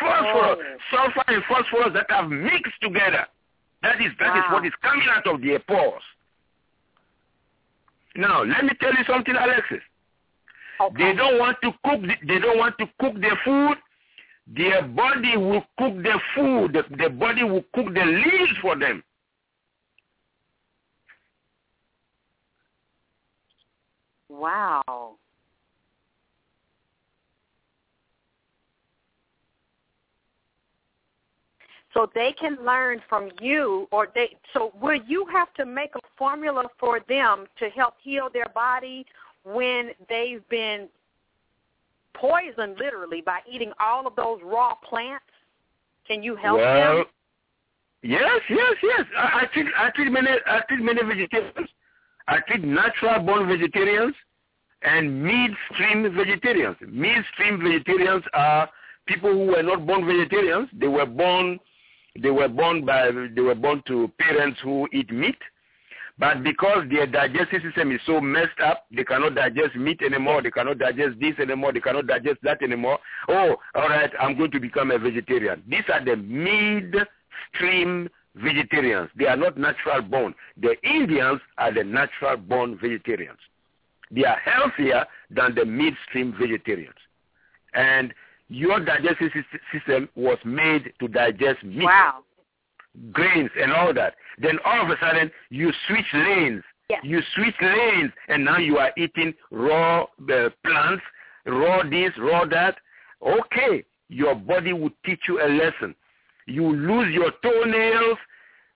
Phosphorus, 0.00 0.58
oh. 0.58 0.76
sulfur 0.90 1.22
and 1.28 1.42
phosphorus 1.44 1.92
that 1.94 2.06
have 2.08 2.30
mixed 2.30 2.80
together. 2.80 3.26
That 3.82 4.00
is 4.00 4.12
that 4.20 4.28
wow. 4.28 4.38
is 4.38 4.44
ah. 4.48 4.52
what 4.54 4.66
is 4.66 4.72
coming 4.82 5.06
out 5.10 5.26
of 5.26 5.42
their 5.42 5.58
pores. 5.58 6.02
Now, 8.14 8.42
let 8.42 8.64
me 8.64 8.70
tell 8.80 8.92
you 8.92 9.04
something, 9.06 9.34
Alexyss. 9.34 9.82
Okay. 10.80 11.04
They 11.04 11.16
don't 11.16 11.38
want 11.38 11.58
to 11.62 11.72
cook. 11.84 12.00
The, 12.00 12.14
they 12.26 12.38
don't 12.38 12.58
want 12.58 12.76
to 12.78 12.86
cook 13.00 13.20
their 13.20 13.38
food. 13.44 13.76
Their 14.54 14.82
body 14.82 15.36
will 15.36 15.62
cook 15.78 15.94
the 16.02 16.18
food. 16.34 16.72
The, 16.72 16.84
the 16.96 17.10
body 17.10 17.44
will 17.44 17.64
cook 17.74 17.92
the 17.94 18.04
leaves 18.04 18.52
for 18.60 18.78
them. 18.78 19.02
Wow. 24.28 25.14
So 31.94 32.10
they 32.14 32.32
can 32.38 32.56
learn 32.64 33.00
from 33.08 33.30
you 33.40 33.86
or 33.90 34.08
they 34.14 34.36
so 34.52 34.72
will 34.80 35.00
you 35.06 35.26
have 35.32 35.52
to 35.54 35.66
make 35.66 35.94
a 35.94 36.00
formula 36.16 36.64
for 36.78 37.00
them 37.08 37.46
to 37.58 37.68
help 37.70 37.94
heal 38.02 38.28
their 38.32 38.48
body 38.54 39.04
when 39.44 39.90
they've 40.08 40.46
been 40.48 40.88
poisoned 42.14 42.78
literally 42.78 43.20
by 43.20 43.40
eating 43.50 43.72
all 43.80 44.06
of 44.06 44.14
those 44.16 44.40
raw 44.44 44.74
plants? 44.74 45.24
Can 46.06 46.22
you 46.22 46.36
help 46.36 46.58
well, 46.58 46.96
them 46.96 47.04
yes 48.02 48.40
yes 48.48 48.74
yes. 48.82 49.04
I, 49.16 49.42
I 49.42 49.46
treat 49.52 49.66
i 49.76 49.90
treat 49.90 50.10
many 50.10 50.28
i 50.46 50.60
treat 50.68 50.82
many 50.82 51.02
vegetarians. 51.02 51.68
I 52.28 52.38
treat 52.48 52.64
natural 52.64 53.20
born 53.20 53.48
vegetarians 53.48 54.14
and 54.82 55.22
midstream 55.22 56.14
vegetarians. 56.14 56.76
Midstream 56.88 57.60
vegetarians 57.62 58.24
are 58.32 58.68
people 59.06 59.32
who 59.32 59.46
were 59.46 59.62
not 59.62 59.86
born 59.86 60.06
vegetarians. 60.06 60.68
They 60.72 60.88
were 60.88 61.06
born 61.06 61.58
they 62.20 62.30
were 62.30 62.48
born 62.48 62.84
by 62.84 63.10
they 63.34 63.40
were 63.40 63.54
born 63.54 63.82
to 63.86 64.10
parents 64.18 64.58
who 64.62 64.88
eat 64.92 65.10
meat 65.10 65.38
but 66.18 66.42
because 66.42 66.84
their 66.90 67.06
digestive 67.06 67.62
system 67.62 67.90
is 67.90 68.00
so 68.04 68.20
messed 68.20 68.60
up 68.62 68.84
they 68.94 69.04
cannot 69.04 69.34
digest 69.34 69.74
meat 69.76 70.00
anymore 70.02 70.42
they 70.42 70.50
cannot 70.50 70.78
digest 70.78 71.18
this 71.20 71.38
anymore 71.38 71.72
they 71.72 71.80
cannot 71.80 72.06
digest 72.06 72.38
that 72.42 72.62
anymore. 72.62 72.98
Oh 73.28 73.56
all 73.74 73.88
right 73.88 74.10
i'm 74.20 74.36
going 74.36 74.50
to 74.50 74.60
become 74.60 74.90
a 74.90 74.98
vegetarian. 74.98 75.62
These 75.66 75.84
are 75.92 76.04
the 76.04 76.16
midstream 76.16 78.08
vegetarians. 78.34 79.10
They 79.16 79.26
are 79.26 79.36
not 79.36 79.56
natural 79.56 80.02
born. 80.02 80.34
The 80.60 80.76
indians 80.82 81.40
are 81.56 81.72
the 81.72 81.84
natural 81.84 82.36
born 82.36 82.78
vegetarians. 82.78 83.38
They 84.10 84.24
are 84.24 84.38
healthier 84.38 85.06
than 85.30 85.54
the 85.54 85.64
midstream 85.64 86.34
vegetarians. 86.38 86.96
And 87.74 88.12
your 88.48 88.80
digestive 88.80 89.30
system 89.72 90.08
was 90.14 90.38
made 90.44 90.92
to 91.00 91.08
digest 91.08 91.62
meat, 91.64 91.84
wow. 91.84 92.18
grains, 93.12 93.50
and 93.60 93.72
all 93.72 93.94
that. 93.94 94.14
Then 94.38 94.58
all 94.64 94.82
of 94.82 94.90
a 94.90 94.96
sudden, 95.00 95.30
you 95.50 95.72
switch 95.86 96.06
lanes. 96.12 96.62
Yes. 96.90 97.00
You 97.04 97.20
switch 97.34 97.54
lanes, 97.60 98.12
and 98.28 98.44
now 98.44 98.58
you 98.58 98.78
are 98.78 98.92
eating 98.96 99.32
raw 99.50 100.02
uh, 100.02 100.48
plants, 100.64 101.02
raw 101.46 101.82
this, 101.88 102.10
raw 102.18 102.44
that. 102.46 102.76
Okay, 103.22 103.84
your 104.08 104.34
body 104.34 104.72
will 104.72 104.90
teach 105.04 105.20
you 105.28 105.40
a 105.40 105.48
lesson. 105.48 105.94
You 106.46 106.74
lose 106.74 107.14
your 107.14 107.30
toenails, 107.42 108.18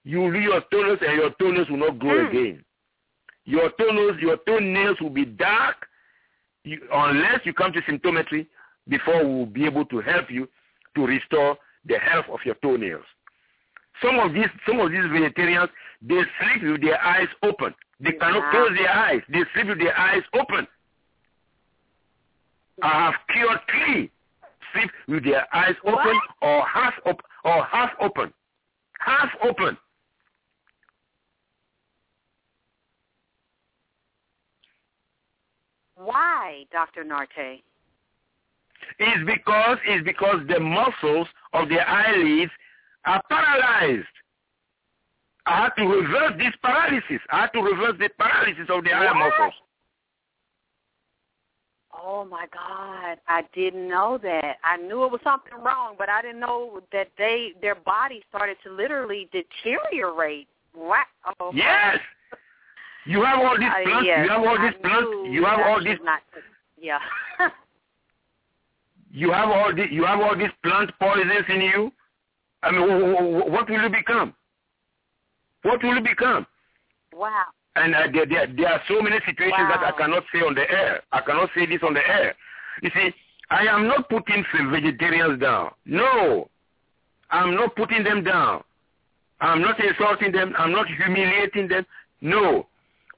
you 0.04 0.22
lose 0.22 0.44
your 0.44 0.62
toenails, 0.70 0.98
and 1.06 1.16
your 1.16 1.30
toenails 1.38 1.68
will 1.68 1.78
not 1.78 1.98
grow 1.98 2.24
mm. 2.24 2.30
again. 2.30 2.64
Your 3.44 3.70
toenails, 3.78 4.16
your 4.20 4.38
toenails 4.46 5.00
will 5.00 5.10
be 5.10 5.24
dark, 5.24 5.76
you, 6.64 6.80
unless 6.92 7.40
you 7.44 7.52
come 7.52 7.72
to 7.72 7.80
symptometry 7.82 8.46
before 8.88 9.24
we 9.24 9.34
will 9.34 9.46
be 9.46 9.64
able 9.64 9.84
to 9.86 10.00
help 10.00 10.30
you 10.30 10.48
to 10.94 11.06
restore 11.06 11.56
the 11.84 11.98
health 11.98 12.26
of 12.32 12.40
your 12.44 12.54
toenails. 12.56 13.04
Some 14.02 14.18
of 14.18 14.34
these 14.34 14.48
some 14.66 14.80
of 14.80 14.90
these 14.90 15.04
vegetarians 15.10 15.70
they 16.02 16.14
sleep 16.14 16.72
with 16.72 16.82
their 16.82 17.02
eyes 17.02 17.28
open. 17.42 17.74
They 18.00 18.12
cannot 18.12 18.42
wow. 18.42 18.50
close 18.50 18.78
their 18.78 18.90
eyes. 18.90 19.22
They 19.28 19.40
sleep 19.54 19.68
with 19.68 19.78
their 19.78 19.98
eyes 19.98 20.22
open. 20.34 20.66
I 22.82 23.06
have 23.06 23.14
cured 23.32 23.58
three 23.70 24.10
sleep 24.74 24.90
with 25.08 25.24
their 25.24 25.46
eyes 25.54 25.74
open 25.84 25.94
what? 25.94 26.22
or 26.42 26.66
half 26.66 26.94
open 27.06 27.24
or 27.44 27.64
half 27.64 27.90
open. 28.00 28.32
Half 28.98 29.30
open. 29.42 29.76
Why, 35.96 36.64
Dr. 36.70 37.04
Nartey? 37.04 37.62
It's 38.98 39.26
because 39.26 39.78
it's 39.86 40.04
because 40.04 40.40
the 40.48 40.60
muscles 40.60 41.28
of 41.52 41.68
the 41.68 41.78
eyelids 41.80 42.52
are 43.04 43.22
paralyzed. 43.28 44.06
I 45.46 45.62
had 45.62 45.70
to 45.78 45.84
reverse 45.86 46.32
this 46.38 46.54
paralysis. 46.62 47.20
I 47.30 47.42
had 47.42 47.52
to 47.52 47.60
reverse 47.60 47.96
the 47.98 48.08
paralysis 48.18 48.66
of 48.68 48.84
the 48.84 48.92
eye 48.92 49.12
muscles. 49.12 49.54
Oh 51.98 52.24
my 52.24 52.46
God! 52.52 53.18
I 53.26 53.42
didn't 53.54 53.88
know 53.88 54.18
that. 54.22 54.56
I 54.64 54.76
knew 54.76 55.04
it 55.04 55.12
was 55.12 55.20
something 55.24 55.54
wrong, 55.64 55.94
but 55.98 56.08
I 56.08 56.20
didn't 56.20 56.40
know 56.40 56.80
that 56.92 57.08
they 57.16 57.52
their 57.62 57.74
body 57.74 58.22
started 58.28 58.56
to 58.64 58.72
literally 58.72 59.28
deteriorate. 59.32 60.48
Wow! 60.74 61.04
Oh, 61.40 61.52
yes. 61.54 61.98
You 63.06 63.22
have 63.22 63.38
all 63.38 63.56
these 63.56 63.68
plants. 63.70 63.90
Uh, 63.94 64.00
yes. 64.00 64.24
You 64.24 64.30
have 64.30 64.42
all 64.42 64.60
these 64.60 64.80
plants. 64.82 65.08
You 65.30 65.44
have 65.44 65.60
all 65.60 65.82
these. 65.82 65.98
Not, 66.02 66.20
yeah. 66.80 66.98
you 69.16 69.32
have 69.32 69.48
all 69.48 69.74
the 69.74 69.86
you 69.90 70.04
have 70.04 70.20
all 70.20 70.36
these 70.36 70.52
plant 70.62 70.90
poisons 71.00 71.46
in 71.48 71.62
you. 71.62 71.90
I 72.62 72.70
mean, 72.70 73.50
what 73.50 73.68
will 73.68 73.82
you 73.82 73.88
become? 73.88 74.34
What 75.62 75.82
will 75.82 75.94
you 75.94 76.02
become? 76.02 76.46
Wow. 77.14 77.46
And 77.76 77.94
uh, 77.94 78.08
there, 78.12 78.26
there, 78.26 78.46
there 78.54 78.68
are 78.68 78.82
so 78.86 79.00
many 79.00 79.16
situations 79.24 79.68
wow. 79.70 79.80
that 79.80 79.94
I 79.94 79.96
cannot 79.96 80.24
say 80.32 80.40
on 80.40 80.54
the 80.54 80.70
air. 80.70 81.02
I 81.12 81.22
cannot 81.22 81.48
say 81.54 81.64
this 81.64 81.80
on 81.82 81.94
the 81.94 82.06
air. 82.06 82.34
You 82.82 82.90
see, 82.94 83.10
I 83.48 83.66
am 83.66 83.86
not 83.88 84.08
putting 84.10 84.44
vegetarians 84.70 85.40
down. 85.40 85.70
No, 85.86 86.50
I'm 87.30 87.54
not 87.54 87.74
putting 87.74 88.04
them 88.04 88.22
down. 88.22 88.64
I'm 89.40 89.62
not 89.62 89.82
insulting 89.82 90.32
them. 90.32 90.54
I'm 90.58 90.72
not 90.72 90.88
humiliating 90.88 91.68
them. 91.68 91.86
No. 92.20 92.66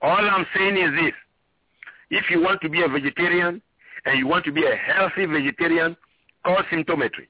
All 0.00 0.30
I'm 0.30 0.46
saying 0.56 0.76
is 0.76 0.90
this. 1.02 1.14
If 2.10 2.30
you 2.30 2.40
want 2.40 2.60
to 2.60 2.68
be 2.68 2.82
a 2.82 2.88
vegetarian 2.88 3.62
and 4.08 4.18
you 4.18 4.26
want 4.26 4.44
to 4.46 4.52
be 4.52 4.64
a 4.64 4.74
healthy 4.74 5.26
vegetarian, 5.26 5.94
call 6.42 6.62
symptometry. 6.72 7.28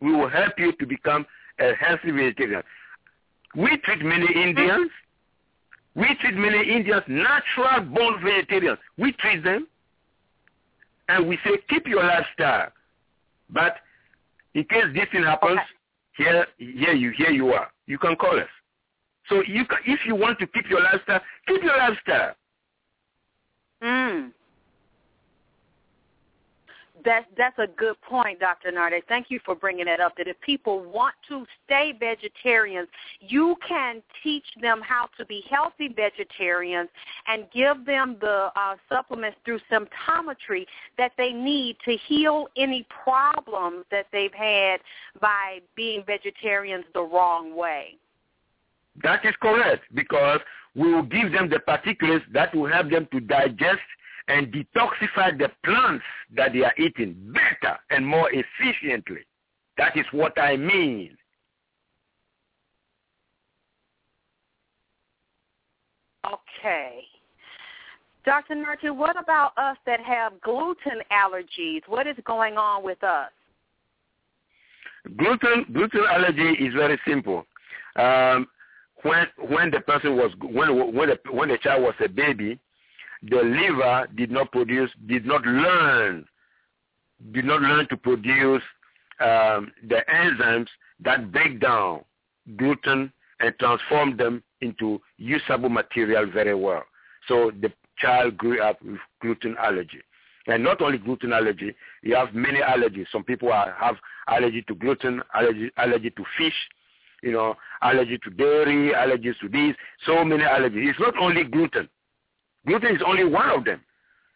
We 0.00 0.12
will 0.12 0.28
help 0.28 0.52
you 0.56 0.72
to 0.72 0.86
become 0.86 1.26
a 1.58 1.72
healthy 1.74 2.12
vegetarian. 2.12 2.62
We 3.56 3.76
treat 3.78 4.04
many 4.04 4.26
Indians. 4.32 4.90
We 5.96 6.14
treat 6.20 6.34
many 6.34 6.72
Indians 6.72 7.02
natural 7.08 7.80
born 7.92 8.22
vegetarians. 8.22 8.78
We 8.96 9.12
treat 9.12 9.42
them 9.42 9.66
and 11.08 11.28
we 11.28 11.38
say 11.44 11.58
keep 11.68 11.88
your 11.88 12.04
lifestyle. 12.04 12.70
But 13.50 13.76
in 14.54 14.64
case 14.64 14.84
this 14.94 15.06
thing 15.10 15.24
happens, 15.24 15.58
okay. 15.58 15.66
here 16.16 16.46
here 16.56 16.94
you 16.94 17.10
here 17.10 17.30
you 17.30 17.48
are. 17.48 17.68
You 17.86 17.98
can 17.98 18.14
call 18.14 18.38
us. 18.38 18.48
So 19.28 19.42
you 19.42 19.64
can, 19.66 19.78
if 19.86 20.00
you 20.06 20.14
want 20.14 20.38
to 20.38 20.46
keep 20.46 20.70
your 20.70 20.82
lifestyle, 20.82 21.20
keep 21.48 21.62
your 21.62 21.76
lifestyle. 21.76 22.34
Mm. 23.82 24.32
That's 27.04 27.26
that's 27.36 27.58
a 27.58 27.66
good 27.66 28.00
point, 28.02 28.40
Dr. 28.40 28.70
Nartey. 28.70 29.02
Thank 29.08 29.30
you 29.30 29.40
for 29.44 29.54
bringing 29.54 29.86
that 29.86 30.00
up. 30.00 30.16
That 30.16 30.28
if 30.28 30.40
people 30.40 30.80
want 30.80 31.14
to 31.28 31.44
stay 31.64 31.92
vegetarians, 31.98 32.88
you 33.20 33.56
can 33.66 34.02
teach 34.22 34.44
them 34.60 34.80
how 34.82 35.08
to 35.18 35.24
be 35.26 35.42
healthy 35.50 35.88
vegetarians 35.88 36.88
and 37.26 37.46
give 37.52 37.84
them 37.86 38.16
the 38.20 38.50
uh, 38.56 38.76
supplements 38.88 39.38
through 39.44 39.60
symptometry 39.70 40.66
that 40.98 41.12
they 41.18 41.32
need 41.32 41.76
to 41.84 41.96
heal 42.08 42.48
any 42.56 42.86
problems 43.04 43.84
that 43.90 44.06
they've 44.12 44.34
had 44.34 44.80
by 45.20 45.60
being 45.76 46.04
vegetarians 46.06 46.84
the 46.94 47.02
wrong 47.02 47.56
way. 47.56 47.96
That 49.02 49.24
is 49.24 49.34
correct 49.40 49.84
because 49.94 50.40
we 50.74 50.92
will 50.92 51.02
give 51.02 51.32
them 51.32 51.48
the 51.48 51.60
particulars 51.60 52.22
that 52.32 52.54
will 52.54 52.70
help 52.70 52.90
them 52.90 53.08
to 53.12 53.20
digest 53.20 53.80
and 54.28 54.52
detoxify 54.52 55.36
the 55.36 55.50
plants 55.64 56.04
that 56.36 56.52
they 56.52 56.62
are 56.62 56.74
eating 56.78 57.14
better 57.32 57.78
and 57.90 58.06
more 58.06 58.30
efficiently. 58.32 59.20
That 59.78 59.96
is 59.96 60.06
what 60.12 60.38
I 60.40 60.56
mean. 60.56 61.16
Okay. 66.24 67.02
Dr. 68.24 68.54
Nartey, 68.54 68.94
what 68.94 69.20
about 69.20 69.52
us 69.58 69.76
that 69.84 70.00
have 70.00 70.40
gluten 70.42 71.00
allergies? 71.10 71.80
What 71.88 72.06
is 72.06 72.16
going 72.24 72.56
on 72.56 72.84
with 72.84 73.02
us? 73.02 73.30
Gluten 75.16 75.66
gluten 75.72 76.04
allergy 76.08 76.52
is 76.64 76.72
very 76.74 76.98
simple. 77.04 77.44
Um, 77.96 78.46
when 79.02 79.26
when 79.48 79.70
the 79.72 79.80
person 79.80 80.16
was 80.16 80.30
when 80.40 80.94
when 80.94 81.08
the, 81.08 81.18
when 81.32 81.48
the 81.48 81.58
child 81.58 81.82
was 81.82 81.94
a 82.04 82.08
baby, 82.08 82.60
the 83.22 83.42
liver 83.42 84.08
did 84.16 84.30
not 84.30 84.50
produce, 84.52 84.90
did 85.06 85.24
not 85.24 85.44
learn, 85.44 86.24
did 87.32 87.44
not 87.44 87.62
learn 87.62 87.88
to 87.88 87.96
produce 87.96 88.62
um, 89.20 89.72
the 89.88 90.04
enzymes 90.12 90.68
that 91.00 91.30
break 91.30 91.60
down 91.60 92.04
gluten 92.56 93.12
and 93.40 93.54
transform 93.58 94.16
them 94.16 94.42
into 94.60 95.00
usable 95.18 95.68
material 95.68 96.26
very 96.26 96.54
well. 96.54 96.82
So 97.28 97.52
the 97.60 97.72
child 97.98 98.36
grew 98.36 98.62
up 98.62 98.82
with 98.82 98.98
gluten 99.20 99.56
allergy. 99.58 100.00
And 100.48 100.64
not 100.64 100.82
only 100.82 100.98
gluten 100.98 101.32
allergy, 101.32 101.74
you 102.02 102.16
have 102.16 102.34
many 102.34 102.58
allergies. 102.58 103.06
Some 103.12 103.22
people 103.22 103.52
are, 103.52 103.76
have 103.78 103.96
allergy 104.26 104.62
to 104.62 104.74
gluten, 104.74 105.22
allergy, 105.34 105.70
allergy 105.76 106.10
to 106.10 106.24
fish, 106.36 106.54
you 107.22 107.30
know, 107.30 107.54
allergy 107.80 108.18
to 108.18 108.30
dairy, 108.30 108.92
allergies 108.92 109.38
to 109.40 109.48
this, 109.48 109.76
so 110.04 110.24
many 110.24 110.42
allergies. 110.42 110.90
It's 110.90 110.98
not 110.98 111.16
only 111.16 111.44
gluten. 111.44 111.88
Gluten 112.66 112.96
is 112.96 113.02
only 113.04 113.24
one 113.24 113.50
of 113.50 113.64
them. 113.64 113.80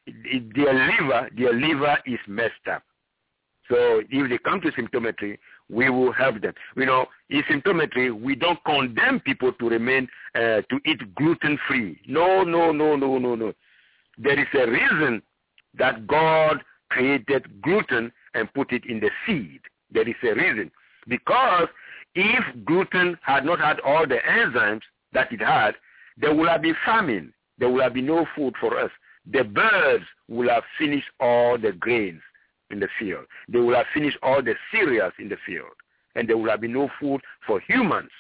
Their 0.06 0.72
liver, 0.72 1.28
their 1.36 1.52
liver 1.52 1.98
is 2.06 2.18
messed 2.28 2.54
up. 2.70 2.82
So 3.68 4.02
if 4.08 4.30
they 4.30 4.38
come 4.38 4.60
to 4.60 4.70
symptometry, 4.72 5.38
we 5.68 5.90
will 5.90 6.12
help 6.12 6.40
them. 6.40 6.54
You 6.76 6.86
know, 6.86 7.06
in 7.30 7.42
symptometry, 7.42 8.12
we 8.18 8.36
don't 8.36 8.62
condemn 8.64 9.20
people 9.20 9.52
to 9.52 9.68
remain 9.68 10.08
uh, 10.34 10.62
to 10.62 10.80
eat 10.84 11.14
gluten 11.16 11.58
free. 11.66 12.00
No, 12.06 12.44
no, 12.44 12.70
no, 12.70 12.94
no, 12.94 13.18
no, 13.18 13.34
no. 13.34 13.52
There 14.18 14.38
is 14.38 14.46
a 14.54 14.70
reason 14.70 15.22
that 15.78 16.06
God 16.06 16.62
created 16.90 17.60
gluten 17.62 18.12
and 18.34 18.52
put 18.54 18.72
it 18.72 18.84
in 18.86 19.00
the 19.00 19.10
seed. 19.26 19.60
There 19.90 20.08
is 20.08 20.14
a 20.22 20.34
reason. 20.34 20.70
Because 21.08 21.68
if 22.14 22.44
gluten 22.64 23.18
had 23.22 23.44
not 23.44 23.58
had 23.58 23.80
all 23.80 24.06
the 24.06 24.18
enzymes 24.28 24.82
that 25.12 25.32
it 25.32 25.40
had, 25.40 25.74
there 26.16 26.34
would 26.34 26.48
have 26.48 26.62
been 26.62 26.76
famine 26.84 27.32
there 27.58 27.68
will 27.68 27.82
have 27.82 27.94
been 27.94 28.06
no 28.06 28.26
food 28.34 28.54
for 28.60 28.78
us. 28.78 28.90
The 29.30 29.42
birds 29.42 30.04
will 30.28 30.48
have 30.48 30.62
finished 30.78 31.08
all 31.20 31.58
the 31.58 31.72
grains 31.72 32.22
in 32.70 32.80
the 32.80 32.88
field. 32.98 33.24
They 33.48 33.58
will 33.58 33.74
have 33.74 33.86
finished 33.94 34.18
all 34.22 34.42
the 34.42 34.54
cereals 34.70 35.12
in 35.18 35.28
the 35.28 35.36
field. 35.46 35.72
And 36.14 36.28
there 36.28 36.36
will 36.36 36.50
have 36.50 36.60
been 36.60 36.72
no 36.72 36.88
food 37.00 37.20
for 37.46 37.60
humans. 37.60 38.10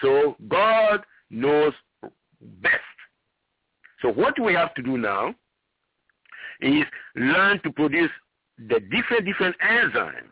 So 0.00 0.36
God 0.48 1.02
knows 1.30 1.72
best. 2.60 2.80
So 4.00 4.08
what 4.12 4.38
we 4.38 4.52
have 4.54 4.74
to 4.74 4.82
do 4.82 4.98
now 4.98 5.34
is 6.60 6.84
learn 7.16 7.60
to 7.62 7.70
produce 7.70 8.10
the 8.58 8.80
different, 8.80 9.24
different 9.24 9.56
enzymes 9.60 10.30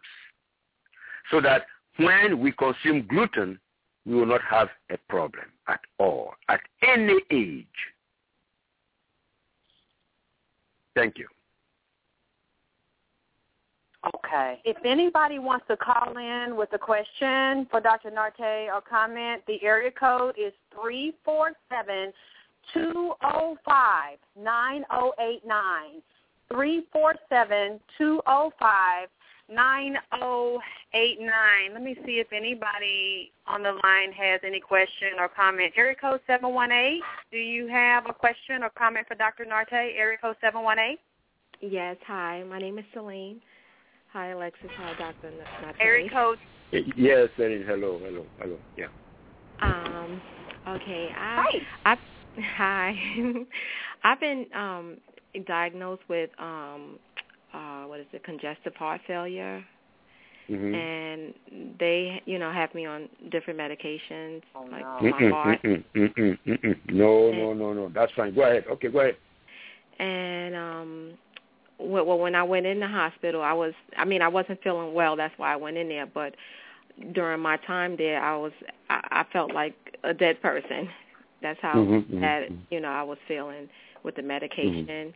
so 1.31 1.41
that 1.41 1.67
when 1.97 2.41
we 2.41 2.53
consume 2.53 3.07
gluten, 3.09 3.59
we 4.07 4.15
will 4.15 4.27
not 4.27 4.43
have 4.43 4.69
a 4.91 4.97
problem 5.09 5.47
at 5.69 5.81
all, 5.99 6.35
at 6.49 6.61
any 6.83 7.21
age. 7.31 7.67
Thank 10.95 11.19
you. 11.19 11.29
Okay. 14.15 14.61
If 14.65 14.79
anybody 14.85 15.39
wants 15.39 15.67
to 15.69 15.77
call 15.77 16.17
in 16.17 16.57
with 16.57 16.71
a 16.73 16.79
question 16.79 17.67
for 17.71 17.81
Dr. 17.81 18.11
Nartey 18.11 18.73
or 18.73 18.81
comment, 18.81 19.43
the 19.47 19.63
area 19.63 19.91
code 19.91 20.37
is 20.39 20.53
three 20.75 21.13
four 21.25 21.53
seven 21.69 22.13
two 22.73 23.13
zero 23.21 23.57
five 23.65 24.17
nine 24.39 24.85
zero 24.91 25.13
eight 25.21 25.43
nine. 25.47 26.01
Three 26.51 26.87
four 26.93 27.15
seven 27.29 27.79
two 27.99 28.23
zero 28.27 28.53
five 28.59 29.09
9089. 29.51 31.75
Let 31.75 31.83
me 31.83 31.97
see 32.07 32.21
if 32.21 32.33
anybody 32.33 33.33
on 33.47 33.63
the 33.63 33.73
line 33.83 34.13
has 34.13 34.41
any 34.45 34.61
question 34.61 35.19
or 35.19 35.29
comment. 35.29 35.73
Area 35.77 35.97
code 36.01 36.21
718. 36.27 37.01
Do 37.31 37.39
you 37.39 37.67
have 37.69 38.05
a 38.09 38.13
question 38.13 38.63
or 38.63 38.71
comment 38.71 39.07
for 39.09 39.15
Dr. 39.17 39.45
Nartey? 39.45 39.99
Area 39.99 40.19
code 40.21 40.37
718. 40.41 40.97
Yes. 41.61 41.97
Hi. 42.07 42.43
My 42.49 42.59
name 42.59 42.79
is 42.79 42.85
Celine. 42.95 43.41
Hi, 44.13 44.29
Alexyss. 44.29 44.71
Hi, 44.77 44.95
Dr. 44.99 45.33
Nartey. 45.63 45.75
Area 45.81 46.09
code. 46.11 46.39
Yes, 46.97 47.29
Celine. 47.37 47.65
Hello. 47.67 47.99
Hello. 48.03 48.25
Hello. 48.39 48.57
Yeah. 48.77 48.87
Um. 49.61 50.21
Okay. 50.69 51.09
I, 51.17 51.45
hi. 51.85 51.93
I, 51.93 51.97
hi. 52.57 52.95
I've 54.05 54.21
been 54.21 54.47
um 54.55 54.99
diagnosed 55.47 56.03
with 56.09 56.31
um 56.39 56.99
uh 57.55 57.85
what 57.85 58.01
is 58.01 58.07
it 58.13 58.23
congestive 58.25 58.75
heart 58.77 59.01
failure 59.07 59.65
mm-hmm. 60.49 60.75
and 60.75 61.79
they 61.79 62.23
you 62.27 62.39
know 62.39 62.53
have 62.53 62.75
me 62.75 62.87
on 62.87 63.09
different 63.31 63.59
medications 63.59 64.43
oh, 64.55 64.67
like 64.71 64.83
no. 64.83 65.11
my 65.11 65.29
heart 65.31 65.63
mm-mm, 65.63 65.85
mm-mm, 65.95 66.39
mm-mm. 66.47 66.77
no 66.93 67.29
and, 67.29 67.39
no 67.39 67.53
no 67.53 67.73
no 67.73 67.91
that's 67.95 68.13
fine 68.13 68.35
go 68.35 68.43
ahead 68.43 68.65
okay 68.71 68.89
go 68.89 69.01
ahead 69.01 69.17
and 69.99 70.55
um 70.55 71.13
well 71.79 72.19
when 72.19 72.35
I 72.35 72.43
went 72.43 72.67
in 72.67 72.81
the 72.81 72.89
hospital 72.89 73.43
I 73.43 73.53
was 73.53 73.73
I 73.97 74.05
mean 74.05 74.23
I 74.23 74.29
wasn't 74.29 74.63
feeling 74.63 74.95
well 74.95 75.17
that's 75.17 75.35
why 75.39 75.53
I 75.53 75.57
went 75.57 75.77
in 75.77 75.89
there 75.89 76.07
but 76.07 76.35
during 77.15 77.41
my 77.41 77.57
time 77.59 77.97
there 77.97 78.23
I 78.23 78.37
was 78.37 78.53
I, 78.89 79.01
I 79.11 79.25
felt 79.33 79.53
like 79.53 79.75
a 80.05 80.13
dead 80.13 80.41
person 80.43 80.89
that's 81.43 81.59
how 81.63 81.75
Mhm, 81.75 82.21
bad 82.21 82.51
mhm. 82.51 82.59
you 82.71 82.81
know 82.81 82.89
I 82.89 83.03
was 83.03 83.19
feeling 83.27 83.69
with 84.03 84.17
the 84.17 84.23
medication 84.23 84.87
Mm-hmm. 84.87 85.11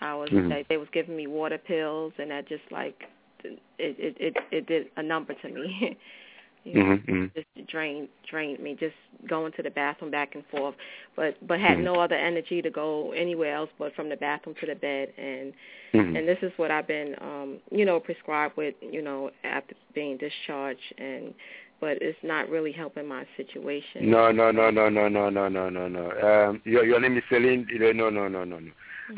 I 0.00 0.14
was 0.14 0.30
Mhm. 0.30 0.48
they, 0.48 0.64
they 0.68 0.76
was 0.76 0.88
giving 0.92 1.16
me 1.16 1.26
water 1.26 1.58
pills 1.58 2.12
and 2.18 2.30
that 2.30 2.46
just 2.46 2.64
like 2.70 3.04
it 3.42 3.58
it 3.78 4.16
it, 4.18 4.36
it 4.50 4.66
did 4.66 4.90
a 4.96 5.02
number 5.02 5.34
to 5.34 5.48
me 5.48 5.96
you 6.64 6.74
know, 6.74 6.84
Mhm, 6.84 7.04
mhm. 7.06 7.30
just 7.34 7.68
drained 7.68 8.08
drained 8.28 8.58
me 8.60 8.74
just 8.78 8.96
going 9.28 9.52
to 9.52 9.62
the 9.62 9.70
bathroom 9.70 10.10
back 10.10 10.34
and 10.34 10.44
forth 10.46 10.74
but 11.16 11.36
but 11.46 11.60
had 11.60 11.78
Mhm. 11.78 11.84
no 11.84 11.94
other 11.96 12.16
energy 12.16 12.62
to 12.62 12.70
go 12.70 13.12
anywhere 13.12 13.54
else 13.54 13.70
but 13.78 13.94
from 13.94 14.08
the 14.08 14.16
bathroom 14.16 14.54
to 14.60 14.66
the 14.66 14.74
bed 14.74 15.12
and 15.18 15.52
Mhm. 15.92 16.16
and 16.16 16.28
this 16.28 16.42
is 16.42 16.52
what 16.56 16.70
I've 16.70 16.86
been 16.86 17.14
um 17.20 17.60
you 17.70 17.84
know 17.84 18.00
prescribed 18.00 18.56
with 18.56 18.74
you 18.80 19.02
know 19.02 19.30
after 19.44 19.74
being 19.94 20.16
discharged 20.16 20.94
and 20.98 21.34
but 21.80 22.00
it's 22.00 22.22
not 22.22 22.48
really 22.48 22.72
helping 22.72 23.06
my 23.06 23.26
situation 23.36 24.10
No, 24.10 24.32
no, 24.32 24.50
no, 24.50 24.70
no, 24.70 24.88
no, 24.88 25.08
no, 25.08 25.28
no, 25.28 25.48
no, 25.48 25.68
no, 25.68 25.88
no. 25.88 26.10
Um, 26.48 26.62
your 26.64 26.84
your 26.84 27.00
name 27.00 27.16
is 27.18 27.24
Celine. 27.28 27.66
No, 27.70 27.92
no, 27.92 28.08
no, 28.10 28.28
no, 28.28 28.44
no, 28.44 28.58
no. 28.58 28.70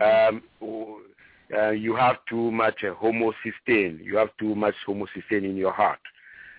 Um, 0.02 0.42
uh, 1.56 1.70
you 1.70 1.94
have 1.94 2.16
too 2.28 2.50
much 2.50 2.82
uh, 2.82 2.94
homocysteine. 2.94 4.02
You 4.02 4.16
have 4.16 4.30
too 4.38 4.54
much 4.54 4.74
homocysteine 4.86 5.44
in 5.44 5.56
your 5.56 5.72
heart, 5.72 6.00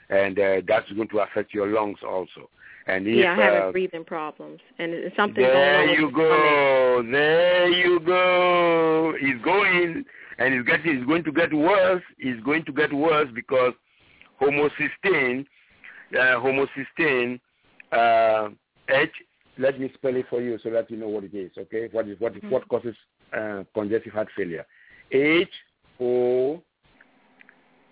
and 0.10 0.40
uh, 0.40 0.62
that's 0.68 0.90
going 0.92 1.10
to 1.10 1.20
affect 1.20 1.54
your 1.54 1.68
lungs 1.68 2.00
also. 2.08 2.50
And 2.88 3.06
if, 3.06 3.18
yeah 3.18 3.36
I 3.38 3.42
have 3.42 3.64
uh, 3.64 3.72
breathing 3.72 4.06
problems 4.06 4.62
and 4.80 4.94
it's 4.94 5.16
something 5.18 5.44
going 5.44 5.50
on 5.50 5.54
there 5.54 6.00
you 6.00 6.12
go, 6.12 7.04
there 7.12 7.70
you 7.70 8.00
go. 8.00 9.14
It's 9.20 9.44
going, 9.44 10.06
and 10.38 10.54
it's 10.54 10.68
getting. 10.68 10.98
It's 10.98 11.06
going 11.06 11.24
to 11.26 11.32
get 11.32 11.54
worse. 11.54 12.04
It's 12.18 12.42
going 12.44 12.64
to 12.66 12.72
get 12.72 12.94
worse 12.94 13.28
because 13.36 13.74
homocysteine, 14.42 15.46
uh, 16.14 16.40
homocysteine, 16.40 17.40
uh, 17.92 18.50
H. 18.90 19.10
Let 19.60 19.80
me 19.80 19.92
spell 19.96 20.16
it 20.16 20.28
for 20.30 20.40
you 20.40 20.60
so 20.64 20.70
that 20.70 20.90
you 20.90 20.98
know 20.98 21.10
what 21.10 21.24
it 21.24 21.34
is. 21.34 21.52
Okay, 21.58 21.90
what 21.92 22.08
is 22.08 22.20
what 22.20 22.38
is, 22.38 22.44
what 22.48 22.68
causes 22.70 22.96
uh, 23.34 23.64
congestive 23.74 24.14
heart 24.14 24.28
failure? 24.36 24.66
H 25.12 25.50
O 26.00 26.62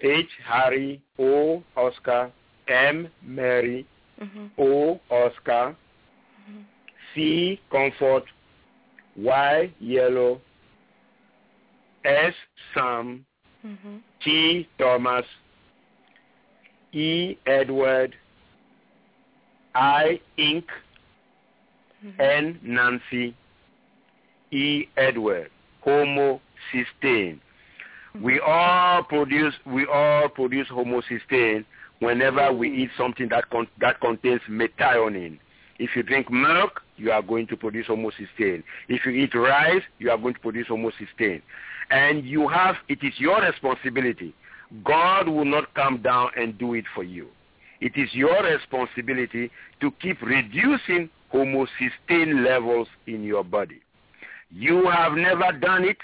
H 0.01 0.29
Harry 0.45 1.01
O 1.17 1.63
Oscar 1.75 2.31
M 2.67 3.09
Mary 3.21 3.86
Mhm. 4.21 4.51
O 4.57 4.99
Oscar 5.09 5.75
C 7.13 7.59
comfort 7.71 8.23
Y 9.15 9.71
yellow 9.79 10.41
S 12.03 12.33
Sam 12.73 13.25
Mhm. 13.63 14.01
T 14.19 14.67
Thomas 14.77 15.25
E 16.91 17.38
Edward 17.45 18.15
I 19.73 20.19
Ink 20.38 20.71
Mhm. 22.03 22.19
N 22.19 22.59
Nancy 22.61 23.33
E 24.56 24.88
Edward 24.95 25.51
homocysteine. 25.86 27.39
We 28.22 28.39
all 28.39 29.03
produce 29.03 29.53
we 29.66 29.86
all 29.86 30.30
produce 30.30 30.68
homocysteine 30.70 31.66
whenever 31.99 32.53
we 32.53 32.70
eat 32.84 32.89
something 32.97 33.28
that 33.30 33.49
con- 33.49 33.68
that 33.82 33.99
contains 33.99 34.41
methionine. 34.49 35.39
If 35.78 35.95
you 35.95 36.03
drink 36.03 36.32
milk, 36.32 36.82
you 36.95 37.12
are 37.12 37.22
going 37.22 37.47
to 37.47 37.58
produce 37.58 37.88
homocysteine. 37.88 38.64
If 38.88 39.06
you 39.06 39.12
eat 39.12 39.36
rice, 39.36 39.84
you 39.99 40.10
are 40.10 40.18
going 40.18 40.36
to 40.36 40.39
produce 40.39 40.68
homocysteine. 40.68 41.41
And 41.91 42.26
you 42.26 42.47
have 42.47 42.76
it 42.88 42.99
is 43.03 43.14
your 43.18 43.41
responsibility. 43.41 44.34
God 44.84 45.28
will 45.28 45.45
not 45.45 45.74
come 45.74 46.01
down 46.01 46.30
and 46.38 46.58
do 46.58 46.74
it 46.74 46.86
for 46.95 47.03
you. 47.03 47.28
It 47.82 47.91
is 47.97 48.10
your 48.14 48.41
responsibility 48.41 49.51
to 49.82 49.91
keep 50.01 50.22
reducing 50.22 51.10
homocysteine 51.34 52.45
levels 52.45 52.88
in 53.06 53.24
your 53.24 53.43
body. 53.43 53.82
You 54.58 54.89
have 54.89 55.14
never 55.14 55.51
done 55.51 55.84
it, 55.84 55.97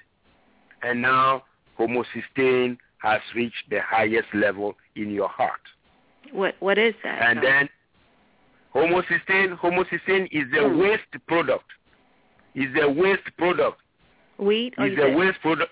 and 0.84 1.02
now 1.02 1.44
homocysteine 1.80 2.78
has 2.98 3.22
reached 3.34 3.70
the 3.70 3.80
highest 3.82 4.28
level 4.34 4.76
in 4.96 5.10
your 5.12 5.30
heart. 5.30 5.62
what 6.34 6.56
what 6.60 6.78
is 6.78 6.94
that 7.04 7.22
And 7.22 7.38
though? 7.40 7.42
then 7.42 7.70
homocysteine, 8.76 9.58
homocysteine 9.58 10.28
is 10.32 10.46
a 10.54 10.68
Hmm. 10.68 10.80
waste 10.80 11.14
product. 11.28 11.66
Is 12.56 12.70
a 12.82 12.90
waste 12.90 13.30
product. 13.38 13.80
wheat 14.38 14.74
Is 14.78 14.98
a 15.00 15.16
waste 15.18 15.40
product. 15.42 15.72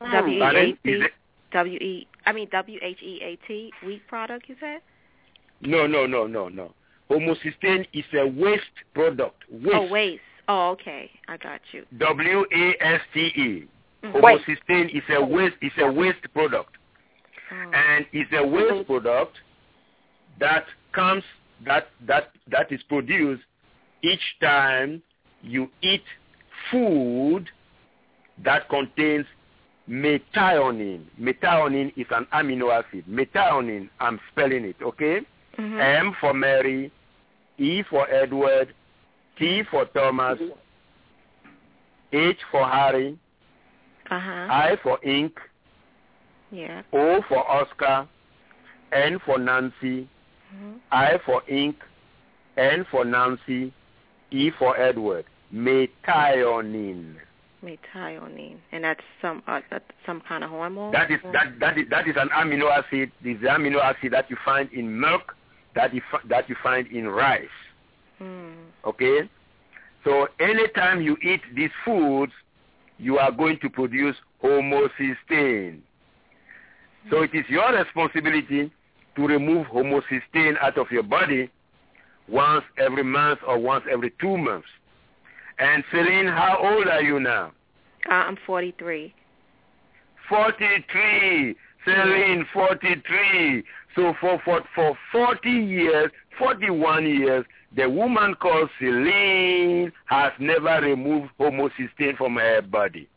W 0.00 0.36
E 0.36 0.38
Pardon? 0.40 0.78
A 0.84 0.88
Is 0.88 1.00
T 1.00 1.06
a- 1.06 1.10
W 1.52 1.78
E 1.78 2.06
I 2.26 2.32
mean 2.32 2.48
W 2.50 2.78
H 2.82 3.02
E 3.02 3.20
A 3.22 3.36
T 3.46 3.72
wheat 3.84 4.06
product 4.06 4.48
you 4.48 4.56
said? 4.60 4.80
No, 5.60 5.86
no, 5.86 6.06
no, 6.06 6.26
no, 6.26 6.48
no. 6.48 6.72
Homocysteine 7.10 7.86
is 7.92 8.04
a 8.14 8.26
waste 8.26 8.76
product. 8.94 9.44
Waste. 9.50 9.74
Oh 9.76 9.86
waste. 9.88 10.22
Oh 10.48 10.70
okay, 10.70 11.10
I 11.28 11.36
got 11.36 11.60
you. 11.72 11.84
W 11.98 12.44
A 12.52 12.74
S 12.80 13.00
T 13.12 13.20
E. 13.20 13.68
Homocysteine 14.04 14.94
is 14.94 15.02
a 15.08 15.24
waste 15.24 15.56
is 15.62 15.72
a 15.78 15.90
waste 15.90 16.32
product. 16.34 16.76
Oh. 17.52 17.70
and 17.74 18.06
it's 18.12 18.30
a 18.32 18.46
waste 18.46 18.86
product 18.86 19.36
that 20.40 20.64
comes 20.92 21.22
that 21.64 21.88
that 22.06 22.30
that 22.50 22.72
is 22.72 22.82
produced 22.88 23.42
each 24.02 24.22
time 24.40 25.02
you 25.42 25.70
eat 25.82 26.02
food 26.70 27.48
that 28.44 28.68
contains 28.68 29.26
methionine. 29.88 31.04
Methionine 31.20 31.92
is 31.96 32.06
an 32.10 32.26
amino 32.32 32.72
acid. 32.72 33.04
Methionine, 33.08 33.88
I'm 34.00 34.18
spelling 34.32 34.64
it, 34.64 34.76
okay? 34.82 35.20
Mhm. 35.58 35.80
M 35.80 36.16
for 36.20 36.32
Mary, 36.32 36.90
E 37.58 37.82
for 37.82 38.08
Edward, 38.10 38.74
T 39.38 39.62
for 39.70 39.84
Thomas, 39.86 40.38
H 42.12 42.38
for 42.50 42.64
Harry, 42.66 43.18
Uh 44.10 44.20
huh. 44.20 44.46
I 44.50 44.76
for 44.82 44.98
ink, 45.02 45.40
Yeah. 46.50 46.82
O 46.92 47.22
for 47.22 47.48
Oscar, 47.50 48.06
N 48.92 49.18
for 49.24 49.38
Nancy, 49.38 50.08
Mhm. 50.54 50.78
I 50.92 51.18
for 51.18 51.42
ink, 51.48 51.82
N 52.56 52.84
for 52.90 53.04
Nancy, 53.04 53.72
E 54.30 54.50
for 54.50 54.76
Edward. 54.78 55.24
Methionine. 55.52 57.16
Methionine, 57.62 58.58
and 58.72 58.84
that's 58.84 59.02
some 59.22 59.42
uh, 59.46 59.60
that's 59.70 59.84
some 60.04 60.20
kind 60.20 60.44
of 60.44 60.50
hormone. 60.50 60.92
That 60.92 61.10
is 61.10 61.20
that 61.32 61.58
that 61.60 61.78
is 61.78 61.88
that 61.88 62.06
is 62.06 62.16
an 62.16 62.28
amino 62.30 62.70
acid. 62.70 63.10
This 63.22 63.36
is 63.36 63.40
the 63.42 63.48
amino 63.48 63.80
acid 63.82 64.12
that 64.12 64.28
you 64.30 64.36
find 64.44 64.70
in 64.72 65.00
milk, 65.00 65.34
that 65.74 65.94
you 65.94 66.02
that 66.28 66.48
you 66.48 66.56
find 66.62 66.86
in 66.88 67.08
rice. 67.08 67.48
Hmm. 68.24 68.88
Okay, 68.88 69.28
so 70.02 70.28
anytime 70.40 71.02
you 71.02 71.16
eat 71.22 71.42
these 71.54 71.70
foods, 71.84 72.32
you 72.98 73.18
are 73.18 73.30
going 73.30 73.58
to 73.60 73.68
produce 73.68 74.16
homocysteine. 74.42 75.80
So 77.10 77.22
it 77.22 77.30
is 77.34 77.44
your 77.48 77.70
responsibility 77.76 78.72
to 79.16 79.26
remove 79.26 79.66
homocysteine 79.66 80.56
out 80.60 80.78
of 80.78 80.90
your 80.90 81.02
body 81.02 81.50
once 82.28 82.64
every 82.78 83.04
month 83.04 83.40
or 83.46 83.58
once 83.58 83.84
every 83.90 84.12
two 84.20 84.38
months. 84.38 84.68
And 85.58 85.84
Celine, 85.90 86.26
how 86.26 86.58
old 86.60 86.88
are 86.88 87.02
you 87.02 87.20
now? 87.20 87.52
Uh, 88.08 88.14
I'm 88.14 88.38
43. 88.46 89.14
43. 90.28 91.56
Celine, 91.84 92.46
43. 92.52 93.64
So 93.94 94.14
for, 94.20 94.40
for, 94.44 94.62
for 94.74 94.96
40 95.12 95.48
years, 95.50 96.10
41 96.38 97.06
years, 97.06 97.44
the 97.76 97.88
woman 97.88 98.34
called 98.34 98.70
Celine 98.78 99.92
has 100.06 100.32
never 100.38 100.80
removed 100.80 101.30
homocysteine 101.38 102.16
from 102.16 102.36
her 102.36 102.62
body. 102.62 103.08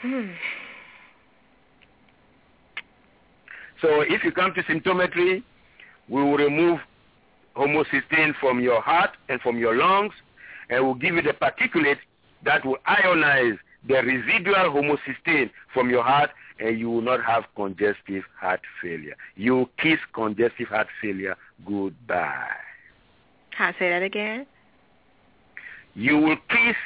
Hmm. 0.00 0.30
So 3.80 4.00
if 4.00 4.24
you 4.24 4.32
come 4.32 4.52
to 4.54 4.62
symptometry, 4.64 5.42
we 6.08 6.22
will 6.22 6.36
remove 6.36 6.80
homocysteine 7.56 8.34
from 8.40 8.60
your 8.60 8.80
heart 8.80 9.10
and 9.28 9.40
from 9.40 9.58
your 9.58 9.76
lungs, 9.76 10.12
and 10.70 10.84
we'll 10.84 10.94
give 10.94 11.14
you 11.14 11.22
the 11.22 11.32
particulate 11.32 11.98
that 12.44 12.64
will 12.64 12.78
ionize 12.88 13.58
the 13.86 13.94
residual 13.94 14.54
homocysteine 14.54 15.50
from 15.72 15.90
your 15.90 16.02
heart, 16.02 16.30
and 16.58 16.78
you 16.78 16.90
will 16.90 17.02
not 17.02 17.24
have 17.24 17.44
congestive 17.56 18.24
heart 18.38 18.60
failure. 18.82 19.16
You 19.36 19.56
will 19.56 19.70
kiss 19.78 19.98
congestive 20.14 20.68
heart 20.68 20.88
failure 21.00 21.36
goodbye. 21.66 22.48
Can 23.56 23.74
I 23.74 23.78
say 23.78 23.90
that 23.90 24.02
again? 24.02 24.46
You 25.94 26.18
will 26.18 26.36
kiss 26.48 26.76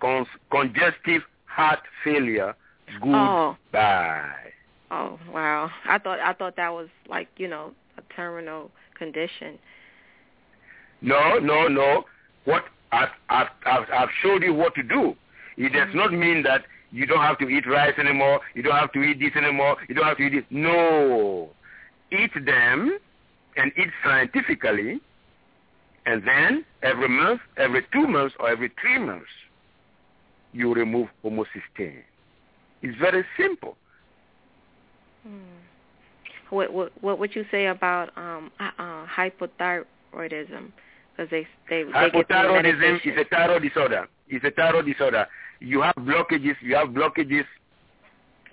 con- 0.00 0.26
congestive 0.50 1.22
heart 1.46 1.80
failure 2.04 2.54
goodbye. 3.00 3.56
Oh 3.72 5.18
oh 5.18 5.18
wow! 5.32 5.70
I 5.88 5.98
thought 5.98 6.20
I 6.20 6.32
thought 6.32 6.56
that 6.56 6.72
was 6.72 6.88
like 7.08 7.28
you 7.36 7.48
know 7.48 7.72
a 7.98 8.14
terminal 8.14 8.70
condition. 8.96 9.58
No, 11.02 11.38
no, 11.38 11.68
no. 11.68 12.04
What 12.44 12.64
I've, 12.92 13.08
I've, 13.28 13.48
I've, 13.64 13.88
I've 13.92 14.08
showed 14.22 14.42
you 14.42 14.54
what 14.54 14.74
to 14.76 14.82
do. 14.82 15.16
It 15.56 15.72
does 15.72 15.88
mm-hmm. 15.88 15.98
not 15.98 16.12
mean 16.12 16.42
that 16.44 16.64
you 16.96 17.04
don't 17.04 17.20
have 17.20 17.38
to 17.38 17.48
eat 17.48 17.66
rice 17.66 17.92
anymore. 17.98 18.40
You 18.54 18.62
don't 18.62 18.74
have 18.74 18.90
to 18.92 19.02
eat 19.02 19.20
this 19.20 19.36
anymore. 19.36 19.76
You 19.86 19.94
don't 19.94 20.06
have 20.06 20.16
to 20.16 20.22
eat 20.22 20.32
this. 20.32 20.44
No. 20.48 21.50
Eat 22.10 22.30
them 22.46 22.98
and 23.58 23.70
eat 23.76 23.90
scientifically. 24.02 24.98
And 26.06 26.26
then 26.26 26.64
every 26.82 27.08
month, 27.08 27.42
every 27.58 27.82
two 27.92 28.06
months, 28.06 28.34
or 28.40 28.48
every 28.48 28.72
three 28.80 28.98
months, 28.98 29.26
you 30.54 30.72
remove 30.72 31.08
homocysteine. 31.22 32.02
It's 32.80 32.98
very 32.98 33.24
simple. 33.38 33.76
Hmm. 35.22 35.36
What 36.48 36.72
what 36.72 36.92
what 37.02 37.18
would 37.18 37.34
you 37.34 37.44
say 37.50 37.66
about 37.66 38.16
um 38.16 38.50
uh, 38.58 38.70
uh 38.78 39.06
hypothyroidism? 39.06 40.72
Because 41.14 41.30
they 41.30 41.46
they 41.68 41.82
hypothyroidism 41.82 43.04
is 43.04 43.18
a 43.18 43.24
thyroid 43.28 43.62
disorder. 43.62 44.08
It's 44.28 44.44
a 44.44 44.50
thyroid 44.52 44.86
disorder. 44.86 45.26
You 45.60 45.82
have 45.82 45.94
blockages. 45.96 46.56
You 46.60 46.76
have 46.76 46.88
blockages 46.88 47.44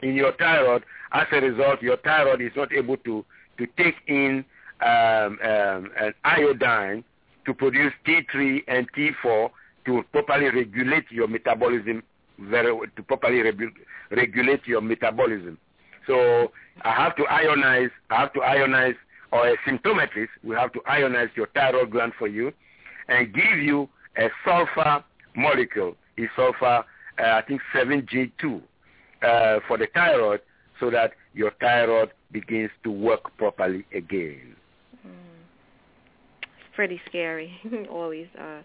in 0.02 0.16
your 0.16 0.34
thyroid. 0.34 0.84
As 1.12 1.28
a 1.32 1.42
result, 1.42 1.82
your 1.82 1.98
thyroid 1.98 2.42
is 2.42 2.52
not 2.56 2.72
able 2.74 2.98
to 2.98 3.26
to 3.58 3.68
take 3.78 3.96
in 4.08 4.44
um, 4.82 5.38
um, 5.44 5.92
an 6.00 6.14
iodine 6.24 7.04
to 7.46 7.54
produce 7.54 7.94
T3 8.06 8.64
and 8.68 8.92
T4 8.94 9.50
to 9.86 10.04
properly 10.12 10.50
regulate 10.50 11.06
your 11.12 11.28
metabolism 11.28 12.04
very 12.40 12.76
to 12.96 13.04
properly 13.04 13.42
re- 13.42 13.70
regulate 14.12 14.66
your 14.66 14.82
metabolism. 14.82 15.58
So 16.08 16.52
I 16.82 16.92
have 16.92 17.16
to 17.18 17.24
ionize. 17.24 17.92
I 18.10 18.22
have 18.22 18.34
to 18.34 18.40
ionize, 18.40 18.96
or 19.32 19.48
a 19.48 19.56
we 20.44 20.56
have 20.56 20.74
to 20.74 20.80
ionize 20.80 21.30
your 21.36 21.48
thyroid 21.54 21.92
gland 21.92 22.14
for 22.18 22.28
you, 22.28 22.52
and 23.08 23.34
give 23.34 23.60
you 23.60 23.88
a 24.18 24.30
sulfur 24.46 25.04
molecule. 25.36 25.96
Is 26.18 26.30
sulfur, 26.36 26.86
uh, 27.20 27.24
I 27.24 27.42
think 27.42 27.62
7G2 27.74 28.62
uh, 29.22 29.60
for 29.68 29.78
the 29.78 29.88
thyroid, 29.94 30.42
so 30.80 30.90
that 30.92 31.14
your 31.34 31.52
thyroid 31.60 32.12
begins 32.32 32.72
to 32.84 32.92
work 32.92 33.36
properly 33.38 33.86
again. 33.94 34.56
Mm. 35.06 35.12
It's 36.42 36.76
pretty 36.76 37.00
scary. 37.08 37.54
All 37.92 38.10
these 38.10 38.28
uh, 38.40 38.62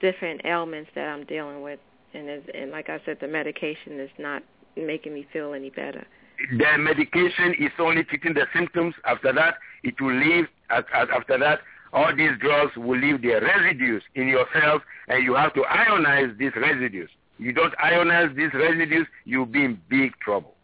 different 0.00 0.42
ailments 0.44 0.90
that 0.94 1.08
I'm 1.08 1.24
dealing 1.24 1.62
with, 1.62 1.80
and 2.14 2.28
and 2.28 2.70
like 2.70 2.88
I 2.88 3.00
said, 3.04 3.18
the 3.20 3.28
medication 3.28 4.00
is 4.00 4.10
not 4.18 4.42
making 4.76 5.14
me 5.14 5.26
feel 5.32 5.54
any 5.54 5.70
better 5.70 6.06
the 6.50 6.78
medication 6.78 7.54
is 7.58 7.72
only 7.78 8.04
treating 8.04 8.34
the 8.34 8.46
symptoms. 8.54 8.94
After 9.04 9.32
that, 9.32 9.56
it 9.82 10.00
will 10.00 10.14
leave. 10.14 10.46
After 10.70 11.38
that, 11.38 11.60
all 11.92 12.14
these 12.14 12.32
drugs 12.40 12.76
will 12.76 12.98
leave 12.98 13.22
their 13.22 13.40
residues 13.40 14.02
in 14.14 14.28
your 14.28 14.46
cells, 14.52 14.82
and 15.08 15.22
you 15.22 15.34
have 15.34 15.54
to 15.54 15.62
ionize 15.62 16.36
these 16.38 16.52
residues. 16.56 17.10
You 17.38 17.52
don't 17.52 17.74
ionize 17.76 18.34
these 18.34 18.52
residues, 18.54 19.06
you'll 19.24 19.46
be 19.46 19.64
in 19.64 19.80
big 19.88 20.12
trouble. 20.20 20.54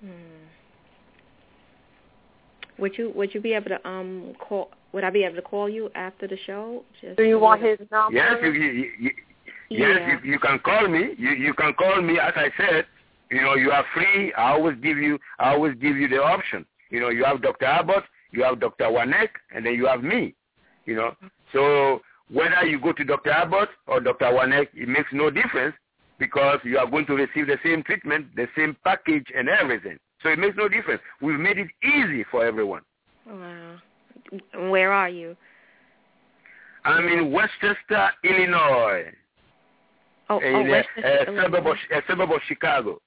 Hmm. 0.00 0.10
Would 2.78 2.98
you 2.98 3.12
Would 3.14 3.34
you 3.34 3.40
be 3.40 3.52
able 3.54 3.70
to 3.70 3.88
um 3.88 4.34
call? 4.38 4.70
Would 4.92 5.04
I 5.04 5.10
be 5.10 5.24
able 5.24 5.36
to 5.36 5.42
call 5.42 5.68
you 5.68 5.90
after 5.94 6.28
the 6.28 6.36
show? 6.46 6.82
Just 7.00 7.16
Do 7.16 7.22
you 7.22 7.38
want 7.38 7.62
his 7.62 7.78
number? 7.90 8.16
Yes, 8.16 8.34
you, 8.42 8.50
you, 8.52 8.90
you, 9.00 9.10
yes, 9.70 9.98
yeah. 9.98 10.18
you, 10.22 10.32
you 10.32 10.38
can 10.38 10.58
call 10.58 10.86
me. 10.88 11.14
You 11.16 11.30
you 11.30 11.54
can 11.54 11.72
call 11.74 12.02
me. 12.02 12.18
As 12.18 12.32
I 12.36 12.50
said, 12.56 12.86
you 13.30 13.40
know, 13.40 13.54
you 13.54 13.70
are 13.70 13.84
free. 13.94 14.32
I 14.34 14.52
always 14.52 14.76
give 14.82 14.98
you, 14.98 15.18
I 15.38 15.54
always 15.54 15.74
give 15.80 15.96
you 15.96 16.08
the 16.08 16.22
option. 16.22 16.66
You 16.90 17.00
know, 17.00 17.08
you 17.08 17.24
have 17.24 17.40
Dr. 17.40 17.64
Abbott, 17.64 18.04
you 18.30 18.42
have 18.42 18.60
Dr. 18.60 18.84
Wanek, 18.84 19.30
and 19.54 19.64
then 19.64 19.74
you 19.74 19.86
have 19.86 20.02
me. 20.02 20.34
You 20.84 20.96
know, 20.96 21.16
so 21.52 22.02
whether 22.30 22.66
you 22.66 22.78
go 22.78 22.92
to 22.92 23.04
Dr. 23.04 23.30
Abbott 23.30 23.70
or 23.86 24.00
Dr. 24.00 24.26
Wanek, 24.26 24.68
it 24.74 24.88
makes 24.88 25.08
no 25.12 25.30
difference 25.30 25.74
because 26.22 26.60
you 26.62 26.78
are 26.78 26.88
going 26.88 27.04
to 27.04 27.14
receive 27.14 27.48
the 27.48 27.58
same 27.64 27.82
treatment, 27.82 28.26
the 28.36 28.46
same 28.56 28.76
package, 28.84 29.26
and 29.36 29.48
everything. 29.48 29.98
So 30.22 30.28
it 30.28 30.38
makes 30.38 30.56
no 30.56 30.68
difference. 30.68 31.02
We've 31.20 31.38
made 31.38 31.58
it 31.58 31.66
easy 31.82 32.24
for 32.30 32.46
everyone. 32.46 32.82
Wow. 33.26 33.78
Where 34.70 34.92
are 34.92 35.08
you? 35.08 35.36
I'm 36.84 37.08
in 37.08 37.32
Westchester, 37.32 38.10
Illinois. 38.22 39.06
Oh, 40.30 40.38
in 40.38 40.54
oh, 40.54 40.70
Westchester, 40.70 41.32
a, 41.32 41.38
a 41.38 41.42
suburb, 41.42 41.66
of, 41.66 41.76
a 41.90 42.00
suburb 42.08 42.30
of 42.30 42.40
Chicago. 42.46 43.00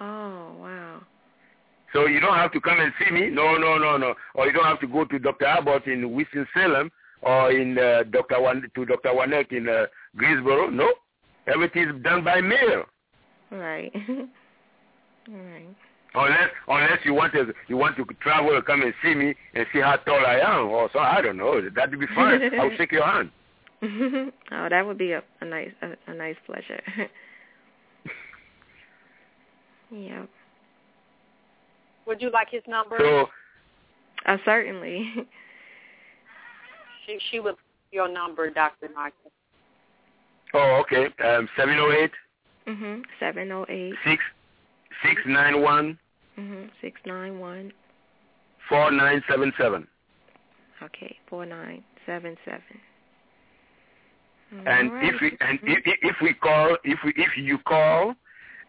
Oh, 0.00 0.56
wow. 0.58 1.02
So 1.92 2.06
you 2.06 2.18
don't 2.18 2.34
have 2.34 2.50
to 2.50 2.60
come 2.60 2.80
and 2.80 2.92
see 2.98 3.12
me. 3.12 3.30
No, 3.30 3.56
no, 3.58 3.78
no, 3.78 3.96
no. 3.96 4.14
Or 4.34 4.48
you 4.48 4.52
don't 4.52 4.64
have 4.64 4.80
to 4.80 4.88
go 4.88 5.04
to 5.04 5.18
Dr. 5.20 5.46
Abbott 5.46 5.86
in 5.86 6.12
Winston-Salem 6.12 6.90
or 7.22 7.52
in 7.52 7.78
uh, 7.78 8.02
Dr. 8.10 8.40
Wan- 8.40 8.68
to 8.74 8.84
Dr. 8.84 9.10
Wanek 9.10 9.52
in 9.52 9.68
uh, 9.68 9.86
Greensboro. 10.16 10.68
No. 10.68 10.92
Everything 11.52 11.88
is 11.88 12.02
done 12.02 12.24
by 12.24 12.40
mail. 12.40 12.84
Right. 13.50 13.92
right. 15.28 15.66
Unless 16.12 16.50
unless 16.66 16.98
you 17.04 17.14
want 17.14 17.32
to 17.34 17.52
you 17.68 17.76
want 17.76 17.96
to 17.96 18.04
travel 18.20 18.54
and 18.54 18.64
come 18.64 18.82
and 18.82 18.92
see 19.02 19.14
me 19.14 19.34
and 19.54 19.66
see 19.72 19.80
how 19.80 19.96
tall 19.96 20.24
I 20.26 20.40
am 20.40 20.66
or 20.66 20.90
so 20.92 20.98
I 20.98 21.20
don't 21.20 21.36
know 21.36 21.60
that'd 21.74 21.98
be 21.98 22.06
fine. 22.14 22.40
I'll 22.60 22.76
shake 22.76 22.92
your 22.92 23.06
hand. 23.06 23.30
oh, 23.82 24.68
that 24.68 24.84
would 24.84 24.98
be 24.98 25.12
a, 25.12 25.22
a 25.40 25.44
nice 25.44 25.70
a, 25.82 26.10
a 26.10 26.14
nice 26.14 26.36
pleasure. 26.46 26.80
Yeah. 29.90 30.24
Would 32.06 32.22
you 32.22 32.30
like 32.30 32.48
his 32.50 32.62
number? 32.68 32.96
So, 32.98 33.28
uh, 34.26 34.36
certainly. 34.44 35.12
she 37.06 37.18
she 37.30 37.40
would 37.40 37.56
your 37.92 38.08
number, 38.08 38.50
Doctor 38.50 38.88
Martin. 38.94 39.29
Oh, 40.54 40.82
okay. 40.82 41.06
Um, 41.24 41.48
seven 41.56 41.78
oh 41.78 41.92
eight. 41.92 42.10
Mhm. 42.66 43.02
Seven 43.18 43.52
oh 43.52 43.66
eight. 43.68 43.94
Six 44.04 44.22
six 45.04 45.20
nine 45.26 45.62
one. 45.62 45.98
Mhm. 46.38 46.70
Six 46.80 47.00
nine 47.06 47.38
one. 47.38 47.72
Four 48.68 48.90
nine 48.90 49.22
seven 49.28 49.52
seven. 49.58 49.86
Okay, 50.82 51.16
four 51.28 51.44
nine 51.44 51.84
seven 52.06 52.36
seven. 52.44 52.80
And 54.66 54.92
right. 54.92 55.14
if 55.14 55.20
we 55.20 55.36
and 55.40 55.58
if, 55.62 55.98
if 56.02 56.16
we 56.20 56.34
call 56.34 56.76
if 56.82 56.98
we 57.04 57.12
if 57.16 57.36
you 57.36 57.58
call 57.58 58.14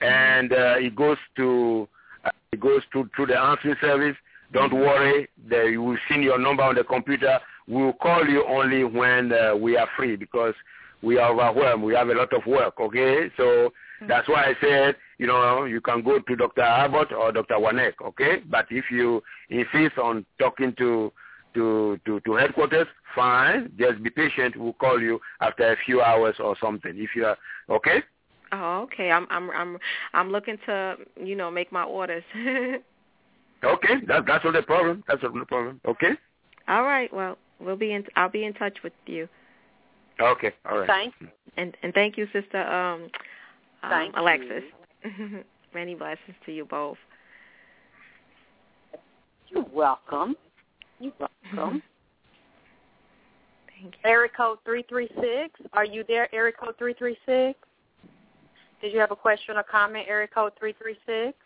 and 0.02 0.52
uh, 0.52 0.76
it 0.78 0.95
goes 0.95 1.18
to 1.38 1.88
uh, 2.26 2.32
it 2.52 2.60
goes 2.60 2.82
to 2.94 3.10
through 3.16 3.28
the 3.28 3.40
answering 3.40 3.76
service. 3.82 4.16
Don't 4.53 4.74
worry, 4.74 5.30
they 5.49 5.78
will 5.78 5.98
see 6.10 6.20
your 6.20 6.38
number 6.38 6.64
on 6.64 6.76
the 6.76 6.84
computer. 6.84 7.40
We 7.68 7.84
will 7.84 7.94
call 7.94 8.28
you 8.28 8.44
only 8.45 8.84
when 8.84 9.32
uh, 9.32 9.56
we 9.56 9.78
are 9.78 9.88
free 9.95 10.18
because 10.18 10.53
we 11.02 11.18
are 11.18 11.32
overwhelmed. 11.32 11.84
We 11.84 11.95
have 11.95 12.10
a 12.10 12.14
lot 12.14 12.34
of 12.34 12.45
work. 12.45 12.80
Okay, 12.80 13.32
so 13.38 13.44
mm-hmm. 13.44 14.07
that's 14.07 14.28
why 14.28 14.45
I 14.45 14.53
said 14.61 14.95
you 15.18 15.28
know 15.28 15.65
you 15.65 15.82
can 15.82 16.02
go 16.03 16.19
to 16.19 16.36
Dr. 16.36 16.61
Abbott 16.61 17.11
or 17.11 17.32
Dr. 17.32 17.56
Wanek. 17.56 17.94
Okay, 18.03 18.41
but 18.49 18.65
if 18.69 18.86
you 18.91 19.22
insist 19.49 19.98
on 19.98 20.26
talking 20.40 20.73
to 20.78 21.11
to, 21.53 21.99
to, 22.06 22.19
to 22.22 22.34
headquarters, 22.34 22.88
fine. 23.15 23.72
Just 23.78 24.02
be 24.03 24.10
patient. 24.10 24.56
We'll 24.56 24.73
call 24.73 25.02
you 25.02 25.19
after 25.41 25.72
a 25.72 25.76
few 25.86 26.02
hours 26.02 26.36
or 26.40 26.56
something. 26.61 26.94
If 26.95 27.10
you 27.15 27.26
are 27.26 27.38
okay. 27.69 28.03
Oh, 28.52 28.82
okay. 28.84 29.11
I'm 29.11 29.28
I'm 29.30 29.49
I'm 29.52 29.78
I'm 30.14 30.30
looking 30.32 30.57
to 30.65 30.95
you 31.22 31.36
know 31.36 31.49
make 31.49 31.72
my 31.72 31.84
orders. 31.84 32.23
okay, 32.36 33.95
that 34.07 34.26
that's 34.28 34.44
not 34.44 34.56
a 34.56 34.64
problem. 34.64 35.03
That's 35.07 35.23
not 35.23 35.41
a 35.41 35.45
problem. 35.45 35.80
Okay. 35.88 36.11
All 36.68 36.84
right. 36.84 37.14
Well, 37.14 37.38
we'll 37.60 37.78
be 37.78 37.94
in. 37.94 38.06
I'll 38.15 38.30
be 38.30 38.45
in 38.45 38.53
touch 38.53 38.78
with 38.84 38.94
you. 39.06 39.28
Okay. 40.20 40.52
All 40.70 40.80
right. 40.80 40.88
Thanks. 40.88 41.18
And 41.58 41.76
and 41.84 41.94
thank 41.94 42.18
you, 42.18 42.28
Sister 42.32 42.62
um, 42.62 43.04
um 43.84 43.90
thank 43.90 44.16
Alexyss. 44.16 44.64
Many 45.74 45.96
blessings 45.96 46.36
to 46.46 46.52
you 46.52 46.66
both. 46.66 46.98
You're 49.50 49.66
welcome. 49.74 50.36
You're 51.00 51.14
welcome. 51.20 51.82
Thank 53.82 53.96
you. 53.96 54.10
Area 54.10 54.30
code 54.36 54.60
three 54.64 54.84
three 54.88 55.10
six. 55.20 55.60
Are 55.74 55.86
you 55.86 56.04
there? 56.08 56.34
Area 56.34 56.54
code 56.54 56.76
three 56.78 56.94
three 56.94 57.18
six. 57.26 57.58
Did 58.82 58.94
you 58.94 59.00
have 59.00 59.12
a 59.12 59.16
question 59.16 59.58
or 59.58 59.64
comment? 59.64 60.08
Area 60.10 60.28
code 60.28 60.54
336. 60.60 61.38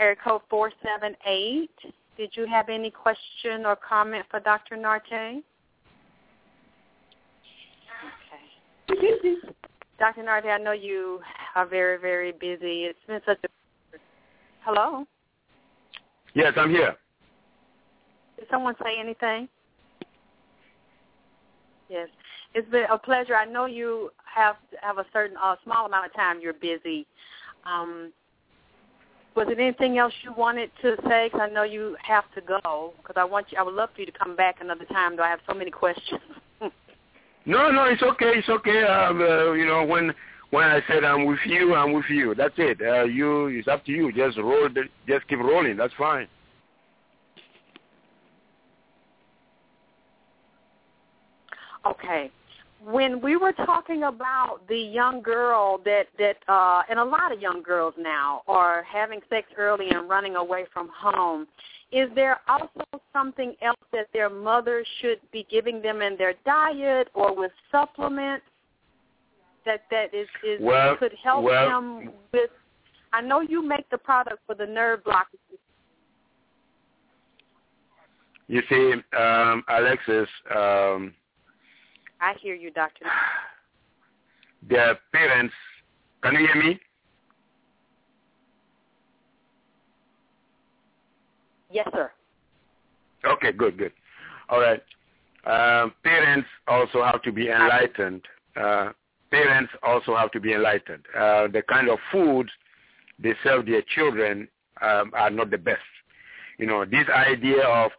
Area 0.00 0.16
code 0.16 0.40
478. 0.48 1.70
Did 2.16 2.30
you 2.34 2.46
have 2.46 2.68
any 2.68 2.90
question 2.90 3.66
or 3.66 3.76
comment 3.76 4.24
for 4.30 4.40
Dr. 4.40 4.76
Nartey? 4.76 5.42
Okay. 8.90 9.34
Dr. 9.98 10.22
Nartey, 10.22 10.46
I 10.46 10.58
know 10.58 10.72
you 10.72 11.20
are 11.54 11.66
very, 11.66 11.98
very 11.98 12.32
busy. 12.32 12.84
It's 12.84 12.98
been 13.06 13.20
such 13.26 13.38
a... 13.44 13.98
Hello? 14.64 15.04
Yes, 16.34 16.54
I'm 16.56 16.70
here. 16.70 16.96
Did 18.38 18.46
someone 18.50 18.74
say 18.82 18.98
anything? 18.98 19.48
Yes. 21.88 22.08
It's 22.54 22.68
been 22.70 22.84
a 22.90 22.98
pleasure. 22.98 23.34
I 23.34 23.44
know 23.44 23.66
you 23.66 24.10
have 24.34 24.56
have 24.82 24.98
a 24.98 25.06
certain 25.12 25.36
uh, 25.42 25.56
small 25.64 25.86
amount 25.86 26.06
of 26.06 26.14
time. 26.14 26.40
You're 26.40 26.54
busy. 26.54 27.06
Um, 27.64 28.12
was 29.36 29.46
it 29.50 29.58
anything 29.60 29.98
else 29.98 30.14
you 30.22 30.32
wanted 30.32 30.70
to 30.82 30.96
say? 31.06 31.28
Because 31.30 31.48
I 31.50 31.52
know 31.52 31.62
you 31.62 31.96
have 32.02 32.24
to 32.34 32.40
go. 32.40 32.94
Because 32.96 33.16
I 33.16 33.24
want 33.24 33.52
you, 33.52 33.58
I 33.58 33.62
would 33.62 33.74
love 33.74 33.90
for 33.94 34.00
you 34.00 34.06
to 34.06 34.12
come 34.12 34.34
back 34.34 34.56
another 34.60 34.86
time. 34.86 35.16
Though 35.16 35.22
I 35.22 35.28
have 35.28 35.40
so 35.46 35.54
many 35.54 35.70
questions. 35.70 36.20
no, 36.60 37.70
no, 37.70 37.84
it's 37.84 38.02
okay. 38.02 38.32
It's 38.36 38.48
okay. 38.48 38.82
Um, 38.82 39.20
uh, 39.20 39.52
you 39.52 39.66
know, 39.66 39.84
when 39.84 40.14
when 40.50 40.64
I 40.64 40.80
said 40.88 41.04
I'm 41.04 41.26
with 41.26 41.38
you, 41.44 41.74
I'm 41.74 41.92
with 41.92 42.06
you. 42.08 42.34
That's 42.34 42.54
it. 42.56 42.80
Uh, 42.80 43.04
you, 43.04 43.46
it's 43.48 43.68
up 43.68 43.84
to 43.84 43.92
you. 43.92 44.10
Just 44.10 44.38
roll. 44.38 44.68
The, 44.68 44.84
just 45.06 45.28
keep 45.28 45.38
rolling. 45.38 45.76
That's 45.76 45.94
fine. 45.98 46.28
Okay 51.84 52.32
when 52.86 53.20
we 53.20 53.36
were 53.36 53.52
talking 53.52 54.04
about 54.04 54.60
the 54.68 54.78
young 54.78 55.20
girl 55.20 55.80
that 55.84 56.04
that 56.18 56.36
uh 56.46 56.82
and 56.88 57.00
a 57.00 57.04
lot 57.04 57.32
of 57.32 57.40
young 57.40 57.60
girls 57.60 57.92
now 57.98 58.42
are 58.46 58.84
having 58.84 59.18
sex 59.28 59.48
early 59.58 59.88
and 59.90 60.08
running 60.08 60.36
away 60.36 60.64
from 60.72 60.88
home 60.96 61.48
is 61.90 62.08
there 62.14 62.40
also 62.48 62.84
something 63.12 63.54
else 63.60 63.76
that 63.92 64.06
their 64.12 64.30
mother 64.30 64.84
should 65.00 65.18
be 65.32 65.44
giving 65.50 65.82
them 65.82 66.00
in 66.00 66.16
their 66.16 66.34
diet 66.44 67.08
or 67.14 67.34
with 67.34 67.50
supplements 67.72 68.44
that 69.64 69.82
that 69.90 70.14
is 70.14 70.28
is 70.46 70.60
well, 70.60 70.96
could 70.96 71.14
help 71.24 71.42
well, 71.42 71.68
them 71.68 72.10
with 72.32 72.50
I 73.12 73.20
know 73.20 73.40
you 73.40 73.66
make 73.66 73.90
the 73.90 73.98
product 73.98 74.38
for 74.46 74.54
the 74.54 74.66
nerve 74.66 75.02
blockages. 75.02 75.58
You 78.48 78.62
see, 78.68 78.92
um, 79.16 79.64
Alexyss, 79.68 80.28
um, 80.54 81.14
I 82.20 82.34
hear 82.40 82.54
you, 82.54 82.70
Doctor. 82.70 83.04
Their 84.68 84.98
parents, 85.12 85.54
can 86.22 86.34
you 86.34 86.46
hear 86.46 86.62
me? 86.62 86.80
Yes, 91.70 91.88
sir. 91.92 92.10
Okay, 93.24 93.52
good, 93.52 93.76
good. 93.76 93.92
All 94.48 94.60
right. 94.60 94.82
Uh, 95.44 95.88
parents 96.02 96.48
also 96.66 97.02
have 97.04 97.22
to 97.22 97.32
be 97.32 97.48
enlightened. 97.48 98.22
Uh, 98.56 98.90
parents 99.30 99.72
also 99.82 100.16
have 100.16 100.30
to 100.32 100.40
be 100.40 100.52
enlightened. 100.52 101.04
Uh, 101.14 101.48
the 101.48 101.62
kind 101.68 101.88
of 101.88 101.98
food 102.10 102.48
they 103.18 103.34
serve 103.42 103.66
their 103.66 103.82
children 103.94 104.48
um, 104.82 105.10
are 105.14 105.30
not 105.30 105.50
the 105.50 105.58
best. 105.58 105.80
You 106.58 106.66
know, 106.66 106.84
this 106.84 107.06
idea 107.14 107.62
of 107.62 107.90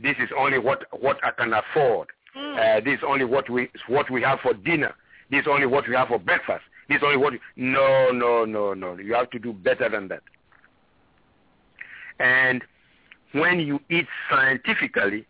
this 0.00 0.16
is 0.18 0.30
only 0.36 0.58
what 0.58 0.84
what 0.98 1.18
I 1.24 1.30
can 1.30 1.52
afford. 1.52 2.08
Mm. 2.36 2.78
Uh, 2.78 2.84
this 2.84 2.98
is 2.98 3.04
only 3.06 3.24
what 3.24 3.48
we 3.48 3.70
what 3.86 4.10
we 4.10 4.22
have 4.22 4.40
for 4.40 4.54
dinner. 4.54 4.94
This 5.30 5.42
is 5.42 5.46
only 5.48 5.66
what 5.66 5.88
we 5.88 5.94
have 5.94 6.08
for 6.08 6.18
breakfast. 6.18 6.64
This 6.88 6.98
is 6.98 7.02
only 7.04 7.16
what. 7.16 7.32
We, 7.32 7.40
no, 7.56 8.10
no, 8.10 8.44
no, 8.44 8.74
no. 8.74 8.96
You 8.98 9.14
have 9.14 9.30
to 9.30 9.38
do 9.38 9.52
better 9.52 9.88
than 9.88 10.08
that. 10.08 10.22
And 12.18 12.64
when 13.32 13.60
you 13.60 13.80
eat 13.90 14.06
scientifically, 14.30 15.26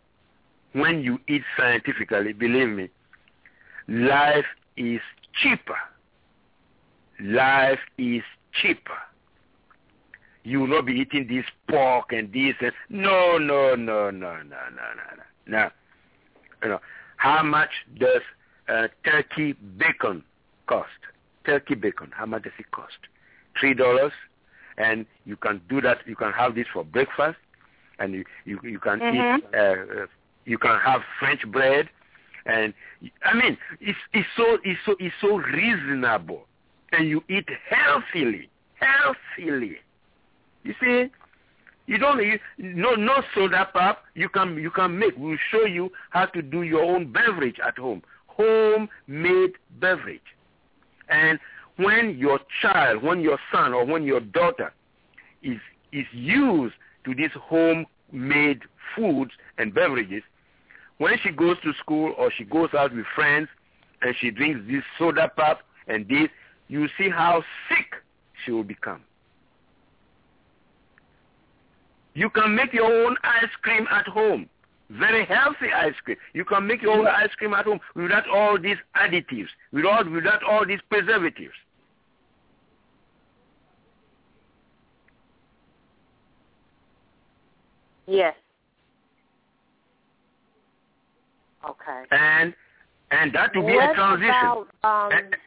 when 0.73 1.01
you 1.01 1.19
eat 1.27 1.43
scientifically, 1.57 2.33
believe 2.33 2.69
me, 2.69 2.89
life 3.87 4.45
is 4.77 5.01
cheaper. 5.41 5.77
Life 7.21 7.79
is 7.97 8.23
cheaper. 8.61 8.97
You 10.43 10.61
will 10.61 10.67
not 10.67 10.85
be 10.85 10.93
eating 10.93 11.27
this 11.27 11.45
pork 11.69 12.11
and 12.11 12.31
this 12.31 12.55
and 12.61 12.71
no, 12.89 13.37
no, 13.37 13.75
no, 13.75 14.09
no, 14.09 14.41
no, 14.41 14.41
no, 14.41 14.41
no, 14.41 15.23
no. 15.47 15.69
You 16.63 16.69
know, 16.69 16.79
how 17.17 17.43
much 17.43 17.69
does 17.97 18.21
uh, 18.67 18.87
turkey 19.03 19.53
bacon 19.77 20.23
cost? 20.67 20.89
Turkey 21.45 21.75
bacon, 21.75 22.11
how 22.13 22.25
much 22.25 22.43
does 22.43 22.53
it 22.59 22.71
cost? 22.71 22.97
Three 23.59 23.73
dollars, 23.73 24.11
and 24.77 25.05
you 25.25 25.35
can 25.35 25.61
do 25.69 25.81
that. 25.81 25.99
You 26.05 26.15
can 26.15 26.31
have 26.31 26.55
this 26.55 26.67
for 26.71 26.83
breakfast, 26.83 27.37
and 27.99 28.13
you 28.13 28.25
you, 28.45 28.59
you 28.63 28.79
can 28.79 28.99
mm-hmm. 28.99 29.37
eat. 29.37 29.43
Uh, 29.53 30.03
uh, 30.03 30.05
you 30.45 30.57
can 30.57 30.79
have 30.79 31.01
French 31.19 31.45
bread, 31.51 31.89
and 32.45 32.73
I 33.23 33.33
mean 33.33 33.57
it's 33.79 33.97
it's 34.13 34.27
so 34.35 34.57
it's 34.63 34.79
so 34.85 34.95
it's 34.99 35.15
so 35.21 35.37
reasonable, 35.37 36.45
and 36.91 37.07
you 37.07 37.23
eat 37.29 37.47
healthily, 37.69 38.49
healthily. 38.75 39.77
You 40.63 40.73
see, 40.81 41.09
you 41.89 41.97
don't 41.97 42.23
you, 42.23 42.37
no 42.59 42.93
no 42.93 43.23
soda 43.33 43.67
pop. 43.73 44.03
You 44.13 44.29
can 44.29 44.55
you 44.57 44.69
can 44.69 44.99
make. 44.99 45.15
We'll 45.17 45.39
show 45.51 45.65
you 45.65 45.91
how 46.11 46.27
to 46.27 46.41
do 46.43 46.61
your 46.61 46.83
own 46.83 47.11
beverage 47.11 47.55
at 47.65 47.79
home, 47.79 48.03
homemade 48.27 49.53
beverage. 49.81 50.21
And 51.09 51.39
when 51.77 52.15
your 52.15 52.41
child, 52.61 53.01
when 53.01 53.21
your 53.21 53.39
son 53.51 53.73
or 53.73 53.85
when 53.85 54.03
your 54.03 54.19
daughter 54.19 54.71
is 55.41 55.57
is 55.91 56.05
used 56.11 56.75
to 57.05 57.15
these 57.15 57.31
homemade 57.33 58.61
foods 58.95 59.31
and 59.57 59.73
beverages, 59.73 60.21
when 60.99 61.17
she 61.23 61.31
goes 61.31 61.57
to 61.63 61.73
school 61.79 62.13
or 62.19 62.31
she 62.37 62.43
goes 62.43 62.69
out 62.77 62.95
with 62.95 63.07
friends 63.15 63.47
and 64.03 64.13
she 64.21 64.29
drinks 64.29 64.59
this 64.69 64.83
soda 64.99 65.31
pop 65.35 65.61
and 65.87 66.07
this, 66.07 66.29
you 66.67 66.87
see 66.99 67.09
how 67.09 67.43
sick 67.67 67.95
she 68.45 68.51
will 68.51 68.63
become. 68.63 69.01
You 72.19 72.29
can 72.29 72.53
make 72.53 72.73
your 72.73 73.05
own 73.05 73.15
ice 73.23 73.55
cream 73.61 73.87
at 73.89 74.05
home. 74.05 74.49
Very 74.89 75.23
healthy 75.25 75.71
ice 75.73 75.93
cream. 76.03 76.17
You 76.33 76.43
can 76.43 76.67
make 76.67 76.81
your 76.81 76.97
own 76.97 77.07
ice 77.07 77.33
cream 77.37 77.53
at 77.53 77.63
home 77.63 77.79
without 77.95 78.27
all 78.27 78.59
these 78.59 78.75
additives, 78.93 79.47
without, 79.71 80.11
without 80.11 80.43
all 80.43 80.65
these 80.65 80.81
preservatives. 80.89 81.53
Yes. 88.05 88.35
Okay. 91.63 92.03
And 92.11 92.53
and 93.11 93.33
that 93.33 93.55
will 93.55 93.65
be 93.65 93.75
what 93.75 93.91
a 93.91 93.93
transition. 93.93 94.29
About, 94.29 94.67
um, 94.83 95.11
uh, 95.13 95.37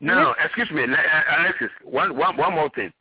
no, 0.00 0.34
excuse 0.44 0.70
me, 0.70 0.82
Alexyss. 0.82 1.70
One, 1.82 2.14
one, 2.18 2.36
one 2.36 2.52
more 2.52 2.68
thing. 2.74 2.92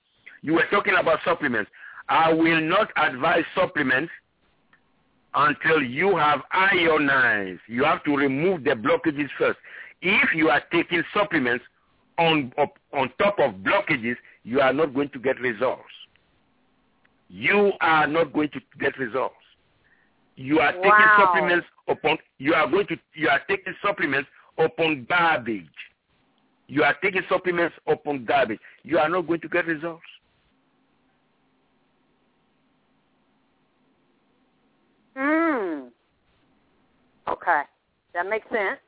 You 0.42 0.54
were 0.54 0.66
talking 0.72 0.94
about 0.98 1.20
supplements. 1.26 1.70
I 2.10 2.34
will 2.34 2.62
not 2.62 2.90
advise 2.98 3.44
supplements 3.56 4.12
until 5.34 5.82
you 5.82 6.18
have 6.18 6.42
ionized. 6.52 7.62
You 7.68 7.84
have 7.86 8.04
to 8.04 8.16
remove 8.16 8.64
the 8.64 8.72
blockages 8.72 9.30
first. 9.38 9.60
If 10.02 10.34
you 10.36 10.50
are 10.50 10.62
taking 10.72 11.04
supplements 11.14 11.64
on, 12.18 12.52
on 12.94 13.12
top 13.20 13.40
of 13.40 13.56
blockages, 13.56 14.16
you 14.44 14.60
are 14.60 14.74
not 14.74 14.94
going 14.94 15.10
to 15.10 15.20
get 15.20 15.40
results. 15.40 15.84
You 17.30 17.72
are 17.80 18.08
not 18.08 18.34
going 18.34 18.50
to 18.50 18.60
get 18.80 18.98
results. 18.98 19.36
You 20.36 20.60
are 20.60 20.74
taking 20.74 20.90
wow. 20.90 21.18
supplements 21.20 21.68
upon 21.88 22.18
you 22.40 22.54
are 22.54 22.70
going 22.70 22.88
to 22.88 22.98
you 23.14 23.30
are 23.30 23.42
taking 23.48 23.74
supplements 23.86 24.30
upon 24.58 25.06
garbage. 25.08 25.66
You 26.68 26.84
are 26.84 26.96
taking 27.04 27.22
supplements 27.30 27.76
upon 27.88 28.26
garbage. 28.26 28.60
You 28.84 28.98
are 28.98 29.10
not 29.10 29.28
going 29.28 29.42
to 29.42 29.50
get 29.50 29.68
results. 29.68 30.04
Hmm. 35.16 35.88
Okay. 37.32 37.62
That 38.14 38.28
makes 38.28 38.48
sense. 38.50 38.80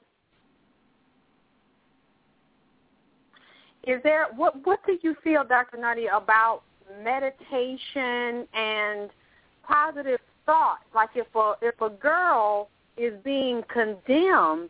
Is 3.85 4.01
there 4.03 4.27
what 4.35 4.65
what 4.65 4.79
do 4.85 4.97
you 5.01 5.15
feel, 5.23 5.43
Dr. 5.43 5.77
Nartey, 5.77 6.05
about 6.13 6.61
meditation 7.03 8.47
and 8.53 9.09
positive 9.67 10.19
thoughts? 10.45 10.83
Like 10.95 11.09
if 11.15 11.27
a 11.35 11.53
if 11.61 11.79
a 11.81 11.89
girl 11.89 12.69
is 12.97 13.13
being 13.23 13.61
condemned 13.71 14.69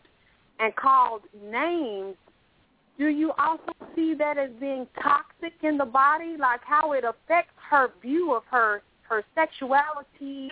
and 0.60 0.76
called 0.76 1.22
names, 1.44 2.16
do 2.98 3.08
you 3.08 3.34
also 3.38 3.74
see 3.95 4.14
that 4.16 4.38
as 4.38 4.50
being 4.60 4.88
toxic 5.02 5.54
in 5.62 5.78
the 5.78 5.86
body? 5.86 6.36
Like 6.40 6.62
how 6.64 6.94
it 6.94 7.04
affects 7.04 7.54
her 7.70 7.90
view 8.02 8.34
of 8.34 8.44
her 8.50 8.82
her 9.04 9.24
sexuality, 9.36 10.50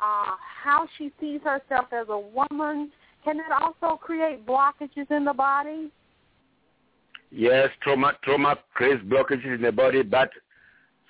uh, 0.00 0.36
how 0.62 0.86
she 0.96 1.12
sees 1.20 1.40
herself 1.42 1.86
as 1.92 2.06
a 2.08 2.18
woman. 2.18 2.90
Can 3.24 3.38
that 3.38 3.52
also 3.60 3.96
create 3.96 4.46
blockages 4.46 5.10
in 5.10 5.24
the 5.24 5.32
body? 5.32 5.90
Yes, 7.30 7.68
trauma 7.82 8.14
trauma 8.22 8.56
creates 8.74 9.02
blockages 9.04 9.56
in 9.56 9.62
the 9.62 9.72
body, 9.72 10.02
but 10.02 10.30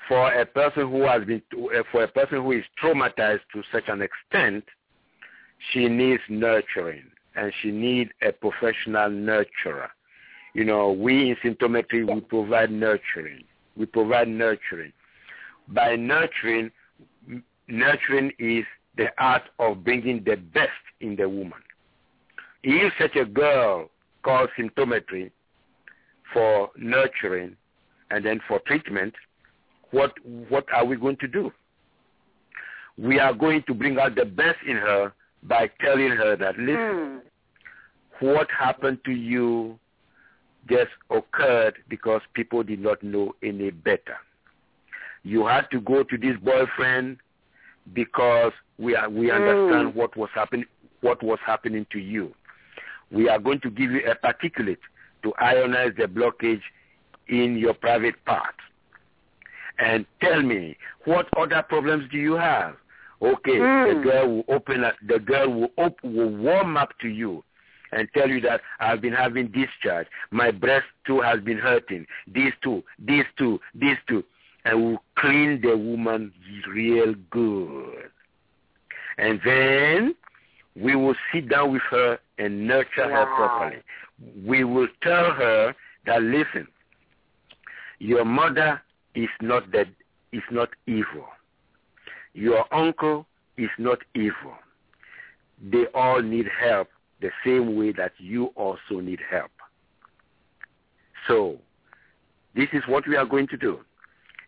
for 0.09 0.33
a 0.33 0.45
person 0.47 0.91
who 0.91 1.03
has 1.07 1.25
been 1.25 1.43
for 1.93 2.05
a 2.05 2.09
person 2.09 2.43
who 2.43 2.53
is 2.53 2.65
traumatized 2.83 3.41
to 3.53 3.63
such 3.71 3.85
an 3.89 4.03
extent, 4.03 4.65
she 5.73 5.89
needs 5.89 6.23
nurturing 6.29 7.05
and 7.37 7.53
she 7.63 7.71
needs 7.71 8.11
a 8.23 8.33
professional 8.33 9.11
nurturer. 9.11 9.89
You 10.55 10.65
know, 10.65 10.93
we 10.93 11.31
in 11.31 11.37
symptometry 11.45 12.13
we 12.13 12.21
provide 12.23 12.71
nurturing. 12.71 13.45
We 13.77 13.87
provide 13.87 14.29
nurturing. 14.29 14.93
By 15.69 15.95
nurturing, 15.95 16.73
nurturing 17.69 18.33
is 18.39 18.65
the 18.99 19.07
art 19.17 19.43
of 19.59 19.85
bringing 19.85 20.23
the 20.25 20.37
best 20.37 20.71
in 21.01 21.17
the 21.17 21.29
woman. 21.29 21.63
If 22.63 22.93
such 23.01 23.17
a 23.17 23.25
girl 23.25 23.89
calls 24.23 24.51
symptometry 24.59 25.31
for 26.35 26.71
nurturing 26.77 27.57
and 28.11 28.27
then 28.27 28.41
for 28.47 28.59
treatment, 28.67 29.15
what 29.93 30.13
what 30.51 30.67
are 30.75 30.85
we 30.85 30.97
going 30.97 31.17
to 31.19 31.29
do? 31.29 31.51
We 32.99 33.19
are 33.21 33.33
going 33.33 33.63
to 33.69 33.75
bring 33.75 33.99
out 33.99 34.17
the 34.17 34.25
best 34.25 34.59
in 34.67 34.77
her 34.77 35.13
by 35.45 35.71
telling 35.81 36.11
her 36.11 36.37
that 36.37 36.59
listen, 36.59 36.77
mm. 36.77 37.21
what 38.21 38.49
happened 38.51 38.99
to 39.05 39.13
you 39.13 39.79
just 40.69 40.91
occurred 41.09 41.75
because 41.89 42.21
people 42.35 42.65
did 42.65 42.81
not 42.81 43.03
know 43.03 43.33
any 43.43 43.71
better. 43.71 44.17
You 45.23 45.47
had 45.47 45.71
to 45.71 45.81
go 45.81 46.03
to 46.03 46.19
this 46.19 46.37
boyfriend 46.43 47.19
because 47.95 48.53
we 48.79 48.95
are, 48.95 49.09
we 49.09 49.29
mm. 49.29 49.35
understand 49.35 49.95
what 49.95 50.17
was 50.17 50.31
happening 50.35 50.65
what 51.01 51.23
was 51.23 51.39
happening 51.45 51.87
to 51.93 51.99
you. 51.99 52.35
We 53.11 53.29
are 53.29 53.39
going 53.39 53.61
to 53.61 53.71
give 53.71 53.91
you 53.91 54.01
a 54.05 54.15
particulate 54.15 54.79
to 55.23 55.33
ionize 55.41 55.97
the 55.97 56.05
blockage 56.05 56.61
in 57.29 57.57
your 57.57 57.75
private 57.75 58.17
part. 58.25 58.55
And 59.79 60.07
tell 60.21 60.43
me, 60.43 60.77
what 61.05 61.29
other 61.37 61.63
problems 61.63 62.11
do 62.11 62.19
you 62.19 62.35
have? 62.35 62.75
Okay, 63.23 63.57
mm. 63.57 63.95
the 63.95 64.03
girl 64.03 64.29
will 64.29 64.45
open 64.49 64.85
up, 64.85 64.95
the 65.07 65.19
girl 65.19 65.53
will, 65.53 65.71
op- 65.77 66.03
will 66.03 66.37
warm 66.37 66.77
up 66.77 66.91
to 67.01 67.09
you 67.09 67.45
and 67.93 68.09
tell 68.15 68.29
you 68.29 68.41
that 68.43 68.61
I've 68.81 69.01
been 69.01 69.13
having 69.13 69.49
discharge. 69.49 70.07
My 70.31 70.51
breast 70.51 70.87
too 71.07 71.21
has 71.21 71.41
been 71.41 71.59
hurting. 71.59 72.07
These 72.33 72.53
two, 72.63 72.85
these 72.99 73.25
two, 73.37 73.61
these 73.75 73.97
two. 74.09 74.25
And 74.69 74.85
will 74.85 75.03
clean 75.17 75.61
the 75.63 75.77
woman 75.77 76.33
real 76.69 77.15
good. 77.31 78.11
And 79.17 79.41
then 79.45 80.15
we 80.77 80.95
will 80.95 81.15
sit 81.33 81.49
down 81.49 81.73
with 81.73 81.83
her 81.91 82.19
and 82.39 82.67
nurture 82.67 83.09
wow. 83.09 83.09
her 83.09 83.27
properly. 83.37 83.83
We 84.45 84.65
will 84.65 84.89
tell 85.03 85.33
her 85.33 85.75
that 86.07 86.23
listen, 86.23 86.69
your 87.99 88.25
mother 88.25 88.83
is 89.15 89.29
not 89.41 89.73
that 89.73 89.87
is 90.33 90.43
not 90.51 90.69
evil. 90.87 91.27
Your 92.35 92.73
uncle 92.73 93.27
is 93.57 93.71
not 93.79 93.99
evil. 94.15 94.55
They 95.61 95.87
all 95.95 96.23
need 96.23 96.47
help 96.61 96.89
the 97.21 97.31
same 97.45 97.75
way 97.77 97.93
that 97.93 98.13
you 98.19 98.47
also 98.55 99.01
need 99.01 99.21
help. 99.29 99.51
So, 101.27 101.59
this 102.55 102.69
is 102.73 102.83
what 102.87 103.09
we 103.09 103.17
are 103.17 103.27
going 103.27 103.49
to 103.49 103.57
do. 103.57 103.81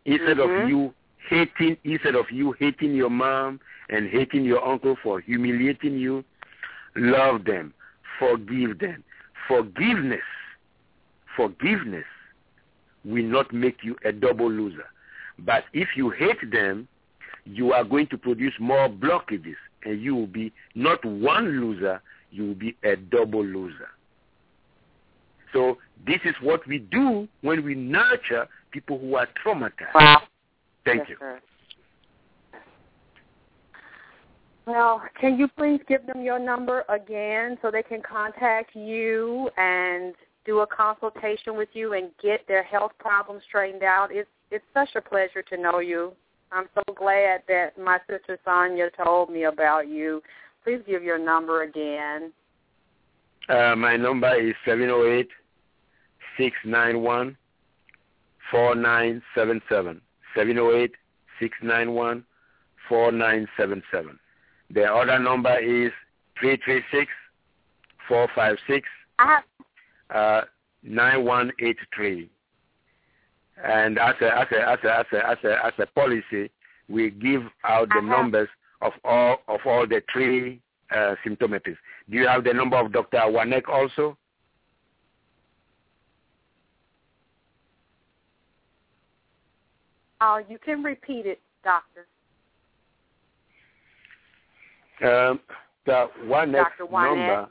Instead 0.04 0.38
mm-hmm. 0.38 0.62
of 0.62 0.68
you 0.68 0.94
hating, 1.28 1.76
instead 1.84 2.14
of 2.14 2.26
you 2.30 2.52
hating 2.52 2.94
your 2.94 3.10
mom 3.10 3.60
and 3.88 4.08
hating 4.08 4.44
your 4.44 4.64
uncle 4.66 4.96
for 5.02 5.20
humiliating 5.20 5.98
you, 5.98 6.24
love 6.96 7.44
them, 7.44 7.72
forgive 8.18 8.78
them. 8.78 9.04
Forgiveness, 9.48 10.20
forgiveness 11.36 12.04
will 13.04 13.24
not 13.24 13.52
make 13.52 13.78
you 13.82 13.96
a 14.04 14.12
double 14.12 14.50
loser. 14.50 14.86
But 15.38 15.64
if 15.72 15.88
you 15.96 16.10
hate 16.10 16.50
them, 16.52 16.86
you 17.44 17.72
are 17.72 17.84
going 17.84 18.06
to 18.08 18.18
produce 18.18 18.54
more 18.60 18.88
blockages 18.88 19.56
and 19.84 20.00
you 20.00 20.14
will 20.14 20.26
be 20.26 20.52
not 20.74 21.04
one 21.04 21.60
loser, 21.60 22.00
you 22.30 22.48
will 22.48 22.54
be 22.54 22.76
a 22.84 22.96
double 22.96 23.44
loser. 23.44 23.88
So 25.52 25.78
this 26.06 26.20
is 26.24 26.34
what 26.42 26.66
we 26.66 26.78
do 26.78 27.26
when 27.40 27.64
we 27.64 27.74
nurture 27.74 28.46
people 28.70 28.98
who 28.98 29.14
are 29.16 29.28
traumatized. 29.44 29.94
Wow. 29.94 30.22
Thank 30.84 31.00
yes, 31.00 31.08
you. 31.10 31.16
Sir. 31.18 31.40
Well, 34.66 35.02
can 35.20 35.38
you 35.38 35.48
please 35.48 35.80
give 35.88 36.06
them 36.06 36.22
your 36.22 36.38
number 36.38 36.84
again 36.88 37.58
so 37.60 37.70
they 37.70 37.82
can 37.82 38.02
contact 38.02 38.76
you 38.76 39.50
and 39.56 40.14
do 40.44 40.60
a 40.60 40.66
consultation 40.66 41.56
with 41.56 41.70
you 41.72 41.94
and 41.94 42.10
get 42.22 42.46
their 42.46 42.62
health 42.62 42.92
problems 42.98 43.42
straightened 43.48 43.82
out? 43.82 44.08
It's 44.12 44.28
it's 44.50 44.64
such 44.74 44.90
a 44.96 45.00
pleasure 45.00 45.42
to 45.42 45.56
know 45.56 45.78
you. 45.78 46.12
I'm 46.52 46.66
so 46.74 46.82
glad 46.94 47.42
that 47.48 47.78
my 47.78 47.98
sister 48.08 48.38
Sonia 48.44 48.90
told 49.02 49.30
me 49.30 49.44
about 49.44 49.88
you. 49.88 50.22
Please 50.64 50.80
give 50.86 51.02
your 51.02 51.18
number 51.18 51.62
again. 51.62 52.32
Uh, 53.48 53.74
my 53.76 53.96
number 53.96 54.34
is 54.34 54.54
seven 54.64 54.86
zero 54.86 55.12
eight 55.12 55.28
six 56.36 56.56
nine 56.64 57.00
one 57.00 57.36
four 58.50 58.74
nine 58.74 59.22
seven 59.34 59.60
seven. 59.68 60.00
Seven 60.34 60.54
zero 60.54 60.76
eight 60.76 60.92
six 61.40 61.56
nine 61.62 61.92
one 61.92 62.24
four 62.88 63.12
nine 63.12 63.46
seven 63.56 63.82
seven. 63.90 64.18
The 64.70 64.84
other 64.84 65.18
number 65.18 65.58
is 65.58 65.92
three 66.38 66.58
three 66.64 66.82
six 66.92 67.10
four 68.08 68.28
five 68.34 68.56
six 68.68 68.88
uh, 70.14 70.42
nine 70.82 71.24
one 71.24 71.50
eight 71.60 71.78
three. 71.94 72.30
And 73.62 73.98
as 73.98 74.14
a 74.20 74.38
as 74.38 74.46
a 74.52 74.68
as 74.68 74.78
a 74.84 74.98
as 74.98 75.06
a 75.12 75.28
as 75.28 75.38
a 75.44 75.66
as 75.66 75.72
a 75.78 75.86
policy, 75.86 76.50
we 76.88 77.10
give 77.10 77.42
out 77.64 77.88
the 77.88 77.98
uh-huh. 77.98 78.06
numbers 78.06 78.48
of 78.80 78.92
all 79.04 79.38
of 79.48 79.60
all 79.66 79.86
the 79.86 80.02
three 80.12 80.60
uh, 80.94 81.14
symptometries. 81.26 81.76
Do 82.08 82.16
you 82.16 82.26
have 82.26 82.44
the 82.44 82.54
number 82.54 82.76
of 82.76 82.92
Dr. 82.92 83.18
Wanek 83.18 83.68
also? 83.68 84.16
Uh, 90.20 90.38
you 90.48 90.58
can 90.58 90.82
repeat 90.82 91.26
it, 91.26 91.40
doctor. 91.64 92.06
Um, 95.02 95.40
the 95.86 96.08
Wanek 96.26 96.66
number. 96.90 97.48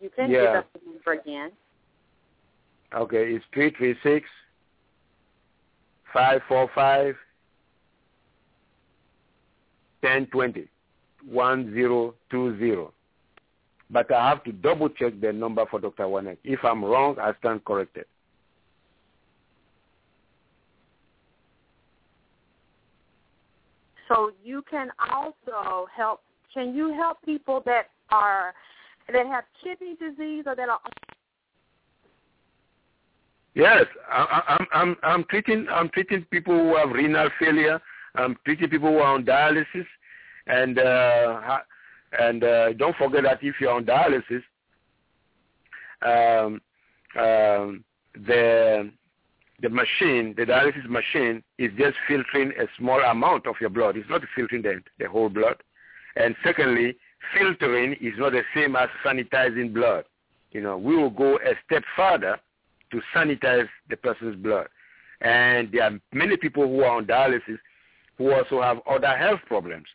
You 0.00 0.10
can 0.10 0.30
yeah. 0.30 0.40
give 0.40 0.54
us 0.56 0.64
the 0.74 0.90
number 0.90 1.12
again. 1.20 1.52
Okay, 2.94 3.32
it's 3.34 3.44
three 3.52 3.72
three 3.76 3.94
six 4.02 4.26
five 6.12 6.40
four 6.48 6.68
five 6.74 7.14
ten 10.02 10.26
twenty 10.26 10.68
one 11.28 11.72
zero 11.72 12.14
two 12.30 12.58
zero. 12.58 12.92
But 13.90 14.12
I 14.12 14.28
have 14.30 14.42
to 14.44 14.52
double 14.52 14.88
check 14.88 15.20
the 15.20 15.32
number 15.32 15.64
for 15.70 15.78
Dr. 15.78 16.04
Wanek. 16.04 16.38
If 16.42 16.64
I'm 16.64 16.84
wrong, 16.84 17.16
I 17.20 17.32
stand 17.38 17.64
corrected. 17.64 18.06
So 24.14 24.30
you 24.44 24.62
can 24.70 24.90
also 25.12 25.86
help. 25.94 26.20
Can 26.52 26.74
you 26.74 26.94
help 26.94 27.18
people 27.24 27.62
that 27.66 27.90
are 28.10 28.54
that 29.12 29.26
have 29.26 29.44
kidney 29.62 29.96
disease 29.96 30.44
or 30.46 30.54
that 30.54 30.68
are 30.68 30.80
Yes, 33.54 33.84
I, 34.10 34.42
am 34.48 34.58
I'm 34.58 34.66
I'm 34.72 34.96
I'm 35.02 35.24
treating 35.24 35.66
I'm 35.70 35.88
treating 35.90 36.24
people 36.30 36.54
who 36.54 36.76
have 36.76 36.90
renal 36.90 37.28
failure. 37.38 37.80
I'm 38.14 38.36
treating 38.44 38.68
people 38.68 38.90
who 38.90 38.98
are 38.98 39.14
on 39.14 39.24
dialysis, 39.24 39.86
and 40.46 40.78
uh, 40.78 41.58
and 42.18 42.44
uh, 42.44 42.72
don't 42.74 42.96
forget 42.96 43.24
that 43.24 43.38
if 43.42 43.56
you're 43.60 43.72
on 43.72 43.84
dialysis, 43.84 44.42
um, 46.02 46.60
um, 47.20 47.84
the 48.26 48.90
the 49.64 49.70
machine, 49.70 50.34
the 50.36 50.44
dialysis 50.44 50.86
machine, 50.86 51.42
is 51.56 51.70
just 51.78 51.96
filtering 52.06 52.52
a 52.60 52.66
small 52.78 53.00
amount 53.00 53.46
of 53.46 53.54
your 53.62 53.70
blood. 53.70 53.96
It's 53.96 54.10
not 54.10 54.20
filtering 54.36 54.60
the 54.60 54.82
the 54.98 55.08
whole 55.08 55.30
blood. 55.30 55.56
And 56.16 56.36
secondly, 56.44 56.98
filtering 57.34 57.94
is 57.94 58.12
not 58.18 58.32
the 58.32 58.42
same 58.54 58.76
as 58.76 58.90
sanitizing 59.02 59.72
blood. 59.72 60.04
You 60.52 60.60
know, 60.60 60.76
we 60.76 60.94
will 60.94 61.08
go 61.08 61.36
a 61.36 61.54
step 61.64 61.82
further 61.96 62.38
to 62.90 63.00
sanitize 63.16 63.66
the 63.88 63.96
person's 63.96 64.36
blood. 64.36 64.68
And 65.22 65.72
there 65.72 65.84
are 65.84 65.98
many 66.12 66.36
people 66.36 66.68
who 66.68 66.82
are 66.82 66.98
on 66.98 67.06
dialysis 67.06 67.58
who 68.18 68.32
also 68.32 68.60
have 68.60 68.80
other 68.86 69.16
health 69.16 69.40
problems. 69.46 69.86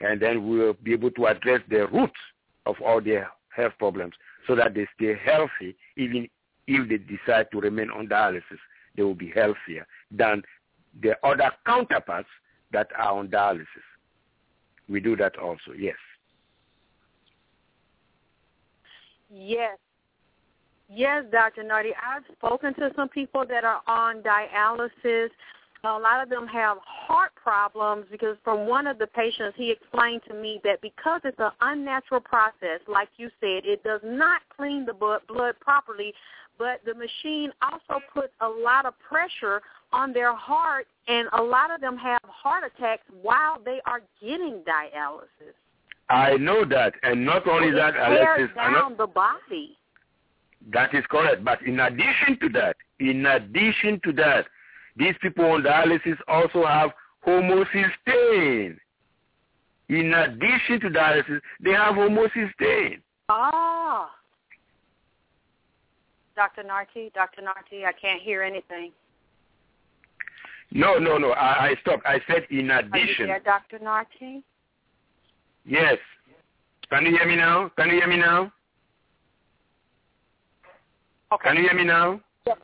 And 0.00 0.22
then 0.22 0.48
we'll 0.48 0.72
be 0.72 0.94
able 0.94 1.10
to 1.10 1.26
address 1.26 1.60
the 1.68 1.86
roots 1.88 2.20
of 2.64 2.76
all 2.82 3.02
their 3.02 3.28
health 3.50 3.74
problems 3.78 4.14
so 4.46 4.56
that 4.56 4.72
they 4.72 4.86
stay 4.96 5.16
healthy 5.22 5.76
even 5.98 6.28
if 6.66 6.88
they 6.88 6.96
decide 6.96 7.50
to 7.52 7.60
remain 7.60 7.90
on 7.90 8.06
dialysis. 8.06 8.62
They 8.98 9.04
will 9.04 9.14
be 9.14 9.30
healthier 9.30 9.86
than 10.10 10.42
the 11.00 11.14
other 11.24 11.52
counterparts 11.64 12.28
that 12.72 12.88
are 12.98 13.12
on 13.12 13.28
dialysis. 13.28 13.88
We 14.88 14.98
do 14.98 15.14
that 15.16 15.38
also, 15.38 15.72
yes. 15.78 15.94
Yes, 19.30 19.78
Yes, 20.90 21.24
Dr. 21.30 21.64
Nartey. 21.64 21.90
I've 22.02 22.24
spoken 22.32 22.72
to 22.74 22.90
some 22.96 23.10
people 23.10 23.44
that 23.46 23.62
are 23.62 23.82
on 23.86 24.22
dialysis. 24.22 25.28
A 25.84 25.98
lot 25.98 26.20
of 26.20 26.28
them 26.28 26.46
have 26.48 26.78
heart 26.84 27.30
problems 27.36 28.06
because 28.10 28.36
from 28.42 28.66
one 28.66 28.88
of 28.88 28.98
the 28.98 29.06
patients, 29.06 29.54
he 29.56 29.70
explained 29.70 30.22
to 30.28 30.34
me 30.34 30.60
that 30.64 30.80
because 30.82 31.20
it's 31.24 31.38
an 31.38 31.52
unnatural 31.60 32.20
process, 32.20 32.80
like 32.88 33.08
you 33.16 33.30
said, 33.40 33.64
it 33.64 33.84
does 33.84 34.00
not 34.02 34.42
clean 34.56 34.84
the 34.84 34.92
blood, 34.92 35.54
properly, 35.60 36.12
but 36.58 36.80
the 36.84 36.94
machine 36.94 37.52
also 37.62 38.02
puts 38.12 38.32
a 38.40 38.48
lot 38.48 38.86
of 38.86 38.94
pressure 38.98 39.62
on 39.92 40.12
their 40.12 40.34
heart, 40.34 40.88
and 41.06 41.28
a 41.32 41.42
lot 41.42 41.72
of 41.72 41.80
them 41.80 41.96
have 41.96 42.20
heart 42.24 42.64
attacks 42.64 43.04
while 43.22 43.58
they 43.64 43.80
are 43.86 44.02
getting 44.20 44.62
dialysis. 44.66 45.54
I 46.10 46.36
know 46.38 46.64
that, 46.64 46.94
and 47.04 47.24
not 47.24 47.46
only 47.46 47.70
that, 47.70 47.92
tears 47.94 48.50
down 48.56 48.96
the 48.98 49.06
body. 49.06 49.76
That 50.72 50.92
is 50.92 51.04
correct. 51.08 51.44
But 51.44 51.62
in 51.62 51.78
addition 51.78 52.36
to 52.40 52.48
that, 52.50 52.76
in 52.98 53.24
addition 53.26 54.00
to 54.04 54.12
that, 54.14 54.46
These 54.98 55.14
people 55.22 55.44
on 55.44 55.62
dialysis 55.62 56.18
also 56.26 56.66
have 56.66 56.90
homocysteine. 57.26 58.76
In 59.88 60.12
addition 60.12 60.80
to 60.80 60.90
dialysis, 60.90 61.40
they 61.60 61.70
have 61.70 61.94
homocysteine. 61.94 63.00
Ah. 63.28 64.10
Dr. 66.34 66.62
Nartey, 66.62 67.12
Dr. 67.14 67.42
Nartey, 67.42 67.84
I 67.84 67.92
can't 67.92 68.20
hear 68.20 68.42
anything. 68.42 68.92
No, 70.70 70.98
no, 70.98 71.16
no. 71.16 71.30
I, 71.30 71.68
I 71.70 71.74
stopped. 71.80 72.04
I 72.04 72.20
said 72.26 72.46
in 72.50 72.70
Are 72.70 72.80
addition. 72.80 73.20
you 73.20 73.26
there, 73.26 73.40
Dr. 73.40 73.78
Nartey? 73.78 74.42
Yes. 75.64 75.98
Can 76.90 77.06
you 77.06 77.12
hear 77.16 77.26
me 77.26 77.36
now? 77.36 77.70
Can 77.76 77.88
you 77.88 77.94
hear 77.94 78.06
me 78.06 78.16
now? 78.16 78.52
Okay. 81.32 81.48
Can 81.48 81.56
you 81.56 81.62
hear 81.62 81.74
me 81.74 81.84
now? 81.84 82.20
Yes. 82.46 82.58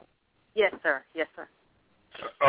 Yes, 0.55 0.73
sir. 0.83 1.03
Yes, 1.15 1.27
sir. 1.35 1.49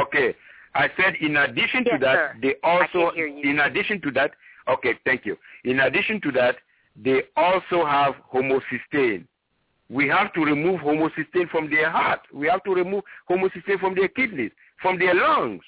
Okay. 0.01 0.35
I 0.73 0.89
said 0.97 1.15
in 1.21 1.37
addition 1.37 1.85
to 1.85 1.97
that, 2.01 2.15
sir. 2.15 2.35
they 2.41 2.55
also, 2.63 3.09
can 3.09 3.15
hear 3.15 3.27
you. 3.27 3.49
in 3.49 3.59
addition 3.59 4.01
to 4.01 4.11
that, 4.11 4.31
okay, 4.67 4.93
thank 5.05 5.25
you. 5.25 5.37
In 5.63 5.79
addition 5.79 6.19
to 6.21 6.31
that, 6.33 6.57
they 7.01 7.23
also 7.37 7.85
have 7.85 8.15
homocysteine. 8.33 9.25
We 9.89 10.07
have 10.09 10.33
to 10.33 10.41
remove 10.41 10.81
homocysteine 10.81 11.49
from 11.49 11.69
their 11.69 11.89
heart. 11.89 12.21
We 12.33 12.47
have 12.47 12.63
to 12.63 12.71
remove 12.71 13.03
homocysteine 13.29 13.79
from 13.79 13.95
their 13.95 14.07
kidneys, 14.07 14.51
from 14.81 14.99
their 14.99 15.13
lungs. 15.13 15.61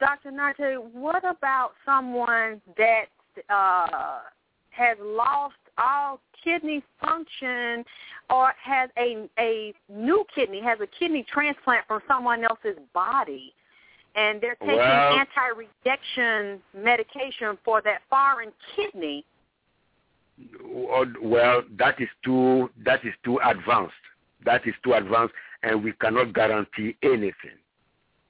Dr. 0.00 0.30
Nartey, 0.30 0.76
what 0.92 1.24
about 1.24 1.72
someone 1.84 2.62
that 2.76 3.06
uh, 3.50 4.20
has 4.70 4.96
lost 5.00 5.56
all 5.78 6.20
kidney 6.42 6.82
function 7.00 7.84
or 8.30 8.52
has 8.62 8.90
a 8.98 9.28
a 9.38 9.74
new 9.88 10.24
kidney, 10.34 10.60
has 10.60 10.78
a 10.80 10.86
kidney 10.86 11.24
transplant 11.32 11.86
from 11.86 12.00
someone 12.06 12.44
else's 12.44 12.78
body, 12.92 13.52
and 14.14 14.40
they're 14.40 14.56
taking 14.56 14.78
anti-rejection 14.78 16.60
medication 16.74 17.58
for 17.64 17.80
that 17.82 18.00
foreign 18.10 18.52
kidney? 18.76 19.24
Uh, 20.92 21.04
well, 21.22 21.62
that 21.78 22.00
is 22.00 22.08
too 22.24 22.70
that 22.84 23.04
is 23.04 23.14
too 23.24 23.38
advanced. 23.44 23.94
That 24.44 24.66
is 24.66 24.74
too 24.84 24.92
advanced, 24.94 25.34
and 25.62 25.82
we 25.82 25.92
cannot 25.92 26.32
guarantee 26.32 26.96
anything. 27.02 27.58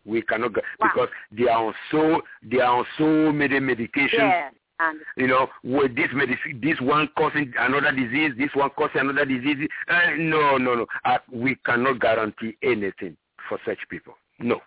We 0.06 0.22
cannot 0.22 0.54
Wow. 0.56 0.62
because 0.80 1.08
they 1.32 1.48
are 1.48 1.66
on 1.66 1.74
so 1.90 2.22
they 2.42 2.60
are 2.60 2.78
on 2.78 2.86
so 2.96 3.32
many 3.32 3.58
medications. 3.60 4.20
Understand. 4.20 4.54
You 5.16 5.26
know, 5.26 5.48
with 5.64 5.96
this 5.96 6.08
medicine, 6.12 6.60
this 6.62 6.80
one 6.80 7.08
causing 7.16 7.52
another 7.58 7.90
disease, 7.92 8.32
this 8.38 8.50
one 8.54 8.70
causing 8.76 9.00
another 9.00 9.24
disease. 9.24 9.68
Uh, 9.88 9.98
no, 10.18 10.56
no, 10.56 10.74
no. 10.76 10.86
Uh, 11.04 11.18
we 11.32 11.56
cannot 11.66 12.00
guarantee 12.00 12.56
anything 12.62 13.16
for 13.48 13.58
such 13.66 13.78
people. 13.88 14.14
No. 14.38 14.60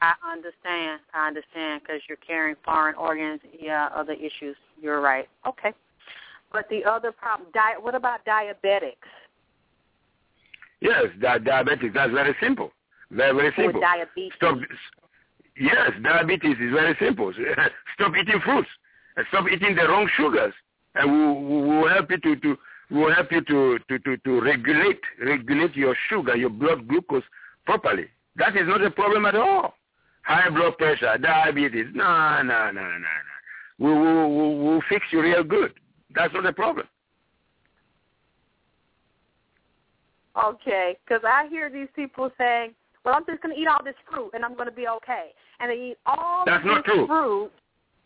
I 0.00 0.14
understand. 0.30 1.00
I 1.14 1.28
understand 1.28 1.82
because 1.82 2.02
you're 2.08 2.16
carrying 2.18 2.56
foreign 2.64 2.96
organs. 2.96 3.40
Yeah, 3.58 3.88
other 3.94 4.14
issues. 4.14 4.56
You're 4.80 5.00
right. 5.00 5.28
Okay. 5.46 5.72
But 6.52 6.68
the 6.68 6.84
other 6.84 7.12
problem, 7.12 7.48
diet. 7.54 7.82
What 7.82 7.94
about 7.94 8.24
diabetics 8.24 8.94
Yes, 10.80 11.04
di- 11.20 11.38
diabetes. 11.38 11.92
That's 11.94 12.12
very 12.12 12.34
simple. 12.40 12.72
Very, 13.12 13.32
very 13.36 13.52
simple. 13.56 13.80
diabetes? 13.80 14.32
Stop. 14.36 14.58
Yes, 15.56 15.92
diabetes 16.02 16.56
is 16.60 16.72
very 16.72 16.96
simple. 16.98 17.32
Stop 17.94 18.12
eating 18.16 18.40
fruits. 18.44 18.68
and 19.16 19.26
Stop 19.28 19.46
eating 19.50 19.74
the 19.74 19.86
wrong 19.88 20.08
sugars, 20.16 20.54
and 20.94 21.10
we 21.10 21.18
we 21.18 21.78
will 21.78 21.88
help 21.88 22.10
you 22.10 22.18
to 22.18 22.36
to 22.36 22.58
we 22.90 22.98
will 22.98 23.14
help 23.14 23.30
you 23.32 23.42
to 23.42 23.78
to 23.88 23.98
to 23.98 24.16
to 24.16 24.40
regulate 24.40 25.00
regulate 25.20 25.76
your 25.76 25.94
sugar, 26.08 26.36
your 26.36 26.50
blood 26.50 26.88
glucose 26.88 27.24
properly. 27.66 28.06
That 28.36 28.56
is 28.56 28.66
not 28.66 28.82
a 28.82 28.90
problem 28.90 29.26
at 29.26 29.34
all. 29.34 29.74
High 30.24 30.48
blood 30.50 30.78
pressure, 30.78 31.18
diabetes. 31.18 31.86
No, 31.94 32.42
no, 32.42 32.70
no, 32.70 32.80
no, 32.80 32.98
no. 32.98 33.26
We 33.78 33.92
will 33.92 34.28
we 34.58 34.64
will 34.64 34.82
fix 34.88 35.04
you 35.10 35.20
real 35.20 35.44
good. 35.44 35.74
That's 36.14 36.32
not 36.32 36.46
a 36.46 36.52
problem. 36.52 36.86
Okay, 40.42 40.96
because 41.04 41.22
I 41.26 41.46
hear 41.48 41.68
these 41.68 41.88
people 41.94 42.30
saying, 42.38 42.72
"Well, 43.04 43.14
I'm 43.14 43.26
just 43.26 43.42
going 43.42 43.54
to 43.54 43.60
eat 43.60 43.66
all 43.66 43.82
this 43.84 43.94
fruit 44.10 44.30
and 44.34 44.44
I'm 44.44 44.54
going 44.54 44.68
to 44.68 44.74
be 44.74 44.88
okay," 44.88 45.30
and 45.60 45.70
they 45.70 45.90
eat 45.90 45.96
all 46.06 46.44
That's 46.44 46.62
this 46.62 46.72
not 46.72 46.84
true. 46.84 47.06
fruit, 47.06 47.50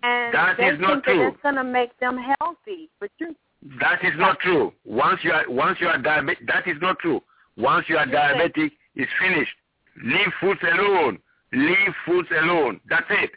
and 0.02 0.34
That 0.34 0.56
they 0.56 0.68
is 0.68 0.80
not 0.80 1.04
think 1.04 1.18
that 1.20 1.28
it's 1.28 1.42
going 1.42 1.54
to 1.56 1.64
make 1.64 1.98
them 1.98 2.18
healthy. 2.18 2.90
But 3.00 3.10
you, 3.18 3.34
That 3.80 4.04
is 4.04 4.12
not 4.16 4.38
true. 4.40 4.72
Once 4.84 5.20
you 5.22 5.32
are 5.32 5.44
once 5.48 5.78
you 5.80 5.88
are 5.88 5.98
diabetic, 5.98 6.46
that 6.46 6.66
is 6.66 6.76
not 6.80 6.98
true. 6.98 7.22
Once 7.56 7.86
you 7.88 7.96
are 7.96 8.06
diabetic, 8.06 8.72
it's 8.94 9.12
finished. 9.20 9.56
Leave 10.02 10.32
foods 10.40 10.60
alone. 10.62 11.18
Leave 11.52 11.94
foods 12.04 12.28
alone. 12.30 12.80
That's 12.88 13.06
it. 13.10 13.30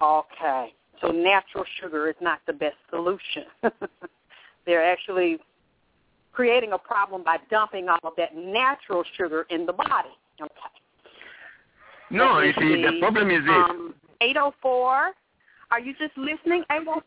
okay, 0.00 0.72
so 1.00 1.10
natural 1.10 1.64
sugar 1.80 2.08
is 2.08 2.16
not 2.20 2.40
the 2.46 2.52
best 2.52 2.76
solution. 2.90 3.44
They're 4.66 4.84
actually 4.84 5.38
creating 6.32 6.72
a 6.72 6.78
problem 6.78 7.24
by 7.24 7.38
dumping 7.50 7.88
all 7.88 7.98
of 8.04 8.12
that 8.16 8.36
natural 8.36 9.02
sugar 9.16 9.46
in 9.50 9.66
the 9.66 9.72
body. 9.72 10.14
Okay. 10.40 10.52
No, 12.10 12.40
you 12.40 12.52
That 12.52 12.60
see, 12.60 12.82
the 12.82 12.92
the, 12.92 13.00
problem 13.00 13.30
is 13.30 13.44
this. 13.44 13.50
Um, 13.50 13.94
804. 14.20 15.10
Are 15.70 15.80
you 15.80 15.92
just 15.98 16.16
listening? 16.16 16.62
804. 16.70 17.02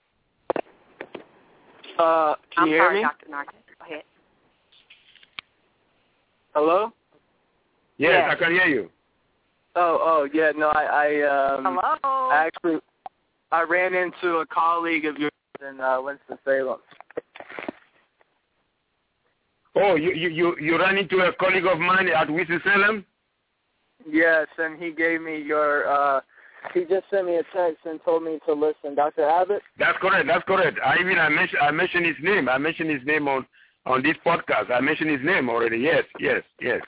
Uh, 1.97 2.35
can 2.53 2.63
I'm 2.63 2.67
you 2.67 2.73
hear 2.73 2.83
sorry, 2.83 2.95
me? 2.95 3.01
Dr. 3.01 3.27
Narkis. 3.27 3.77
Go 3.79 3.85
ahead. 3.85 4.03
Hello? 6.53 6.91
yes, 7.97 8.11
yes. 8.11 8.29
I 8.29 8.35
can 8.35 8.51
hear 8.51 8.67
you. 8.67 8.89
Oh, 9.75 9.97
oh, 10.01 10.27
yeah. 10.33 10.51
No, 10.55 10.67
I, 10.67 10.83
I, 10.83 11.55
um, 11.55 11.63
Hello. 11.63 11.97
I 12.03 12.47
actually, 12.47 12.79
I 13.51 13.63
ran 13.63 13.93
into 13.93 14.37
a 14.37 14.45
colleague 14.45 15.05
of 15.05 15.17
yours 15.17 15.31
in 15.67 15.79
uh, 15.79 16.01
Winston 16.01 16.37
Salem. 16.45 16.79
Oh, 19.75 19.95
you 19.95 20.11
you 20.11 20.29
you, 20.29 20.55
you 20.59 20.77
ran 20.77 20.97
into 20.97 21.19
a 21.19 21.33
colleague 21.33 21.65
of 21.65 21.79
mine 21.79 22.09
at 22.09 22.29
Winston-Salem? 22.29 23.05
Yes, 24.09 24.47
and 24.57 24.81
he 24.81 24.91
gave 24.91 25.21
me 25.21 25.41
your. 25.41 25.87
uh 25.87 26.21
He 26.73 26.81
just 26.81 27.05
sent 27.09 27.25
me 27.25 27.37
a 27.37 27.43
text 27.55 27.85
and 27.85 27.99
told 28.03 28.23
me 28.23 28.39
to 28.45 28.53
listen. 28.53 28.95
Dr. 28.95 29.27
Abbott. 29.27 29.61
That's 29.77 29.97
correct. 29.99 30.27
That's 30.27 30.43
correct. 30.45 30.77
I 30.85 30.97
even 30.99 31.17
I 31.17 31.29
mentioned 31.29 31.61
I 31.61 31.71
mentioned 31.71 32.05
his 32.05 32.17
name. 32.21 32.49
I 32.49 32.57
mentioned 32.57 32.89
his 32.89 33.05
name 33.05 33.27
on 33.27 33.45
on 33.85 34.03
this 34.03 34.17
podcast. 34.25 34.71
I 34.71 34.81
mentioned 34.81 35.09
his 35.09 35.23
name 35.23 35.49
already. 35.49 35.77
Yes, 35.77 36.03
yes, 36.19 36.43
yes. 36.59 36.81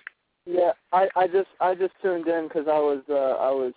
Yeah, 0.46 0.72
I, 0.92 1.08
I 1.16 1.28
just 1.28 1.48
I 1.62 1.76
just 1.76 1.94
tuned 2.02 2.28
in 2.28 2.50
because 2.50 2.68
I 2.68 2.80
was 2.80 3.02
uh, 3.10 3.14
I 3.40 3.52
was 3.52 3.74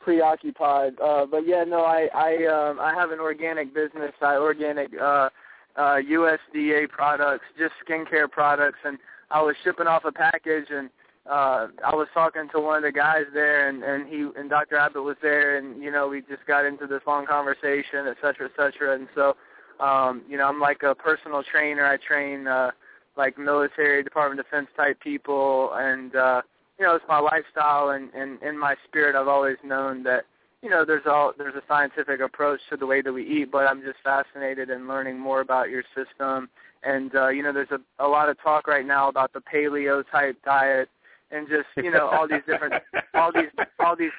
preoccupied. 0.00 0.94
Uh, 1.00 1.26
but 1.26 1.46
yeah, 1.46 1.64
no, 1.64 1.82
I 1.82 2.08
I 2.14 2.46
um, 2.46 2.80
I 2.80 2.94
have 2.94 3.10
an 3.10 3.20
organic 3.20 3.74
business. 3.74 4.12
I 4.20 4.36
organic 4.36 4.90
uh, 5.00 5.30
uh, 5.76 5.96
USDA 5.96 6.88
products, 6.88 7.44
just 7.58 7.72
skincare 7.86 8.30
products, 8.30 8.78
and 8.84 8.98
I 9.30 9.42
was 9.42 9.56
shipping 9.64 9.86
off 9.86 10.04
a 10.04 10.12
package 10.12 10.66
and. 10.70 10.90
Uh, 11.28 11.66
I 11.84 11.92
was 11.92 12.06
talking 12.14 12.48
to 12.54 12.60
one 12.60 12.76
of 12.76 12.82
the 12.84 12.92
guys 12.92 13.24
there, 13.34 13.68
and 13.68 13.82
and 13.82 14.06
he 14.06 14.28
and 14.38 14.48
Dr. 14.48 14.76
Abbott 14.76 15.02
was 15.02 15.16
there, 15.20 15.56
and 15.56 15.82
you 15.82 15.90
know 15.90 16.06
we 16.06 16.20
just 16.20 16.46
got 16.46 16.64
into 16.64 16.86
this 16.86 17.00
long 17.04 17.26
conversation, 17.26 18.06
et 18.06 18.16
cetera, 18.22 18.46
et 18.46 18.52
cetera. 18.56 18.94
And 18.94 19.08
so, 19.12 19.36
um, 19.80 20.22
you 20.28 20.36
know, 20.38 20.46
I'm 20.46 20.60
like 20.60 20.84
a 20.84 20.94
personal 20.94 21.42
trainer. 21.42 21.84
I 21.84 21.96
train 21.96 22.46
uh, 22.46 22.70
like 23.16 23.38
military, 23.38 24.04
Department 24.04 24.38
of 24.38 24.46
Defense 24.46 24.68
type 24.76 25.00
people, 25.00 25.72
and 25.74 26.14
uh, 26.14 26.42
you 26.78 26.86
know, 26.86 26.94
it's 26.94 27.04
my 27.08 27.18
lifestyle, 27.18 27.90
and, 27.90 28.12
and 28.14 28.42
in 28.42 28.58
my 28.58 28.74
spirit, 28.86 29.16
I've 29.16 29.28
always 29.28 29.56
known 29.64 30.02
that 30.04 30.24
you 30.62 30.70
know 30.70 30.84
there's 30.84 31.06
all 31.06 31.32
there's 31.36 31.54
a 31.54 31.62
scientific 31.68 32.20
approach 32.20 32.60
to 32.70 32.76
the 32.76 32.86
way 32.86 33.02
that 33.02 33.12
we 33.12 33.26
eat, 33.26 33.50
but 33.50 33.66
I'm 33.66 33.82
just 33.82 33.98
fascinated 34.02 34.70
in 34.70 34.88
learning 34.88 35.18
more 35.18 35.40
about 35.40 35.70
your 35.70 35.82
system. 35.94 36.48
And 36.82 37.14
uh, 37.14 37.28
you 37.28 37.42
know, 37.42 37.52
there's 37.52 37.70
a, 37.70 38.04
a 38.04 38.08
lot 38.08 38.28
of 38.28 38.40
talk 38.42 38.66
right 38.66 38.86
now 38.86 39.08
about 39.08 39.32
the 39.32 39.40
paleo 39.40 40.04
type 40.10 40.36
diet, 40.44 40.88
and 41.30 41.48
just 41.48 41.66
you 41.76 41.90
know 41.90 42.08
all 42.08 42.28
these 42.28 42.42
different 42.46 42.74
all 43.14 43.32
these 43.32 43.50
all 43.80 43.96
these 43.96 44.12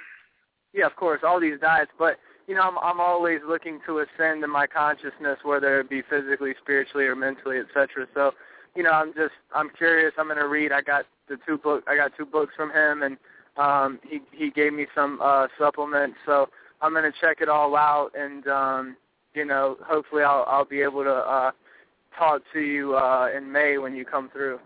yeah, 0.74 0.86
of 0.86 0.96
course, 0.96 1.22
all 1.24 1.40
these 1.40 1.60
diets, 1.60 1.92
but 1.98 2.18
you 2.48 2.56
know, 2.56 2.62
I'm 2.62 2.78
I'm 2.78 3.00
always 3.00 3.40
looking 3.48 3.80
to 3.86 4.00
ascend 4.00 4.44
in 4.44 4.50
my 4.50 4.68
consciousness, 4.68 5.38
whether 5.44 5.82
it 5.82 5.90
be 5.90 6.02
physically, 6.10 6.54
spiritually, 6.62 7.06
or 7.06 7.16
mentally, 7.16 7.58
etc. 7.58 8.08
So, 8.14 8.32
you 8.76 8.84
know, 8.84 8.92
I'm 8.92 9.14
just 9.14 9.34
I'm 9.54 9.70
curious. 9.78 10.14
I'm 10.18 10.30
gonna 10.30 10.48
read. 10.48 10.72
I 10.72 10.82
got 10.82 11.06
the 11.28 11.38
two 11.46 11.58
book. 11.58 11.84
I 11.88 11.96
got 11.96 12.12
two 12.18 12.26
books 12.26 12.54
from 12.56 12.72
him, 12.72 13.04
and 13.04 13.18
um, 13.58 14.00
he 14.08 14.20
he 14.32 14.52
gave 14.52 14.74
me 14.74 14.88
some 14.96 15.20
uh, 15.22 15.48
supplements. 15.60 16.18
So 16.26 16.50
I'm 16.82 16.94
gonna 16.94 17.12
check 17.20 17.38
it 17.42 17.50
all 17.50 17.76
out, 17.76 18.12
and 18.18 18.48
um, 18.48 18.98
you 19.34 19.46
know, 19.46 19.78
hopefully 19.86 20.24
I'll 20.24 20.46
I'll 20.48 20.66
be 20.66 20.82
able 20.82 21.04
to 21.04 21.14
uh, 21.14 21.52
talk 22.18 22.42
to 22.54 22.60
you 22.60 22.96
uh, 22.96 23.30
in 23.36 23.52
May 23.52 23.78
when 23.78 23.96
you 23.96 24.06
come 24.06 24.30
through. 24.32 24.60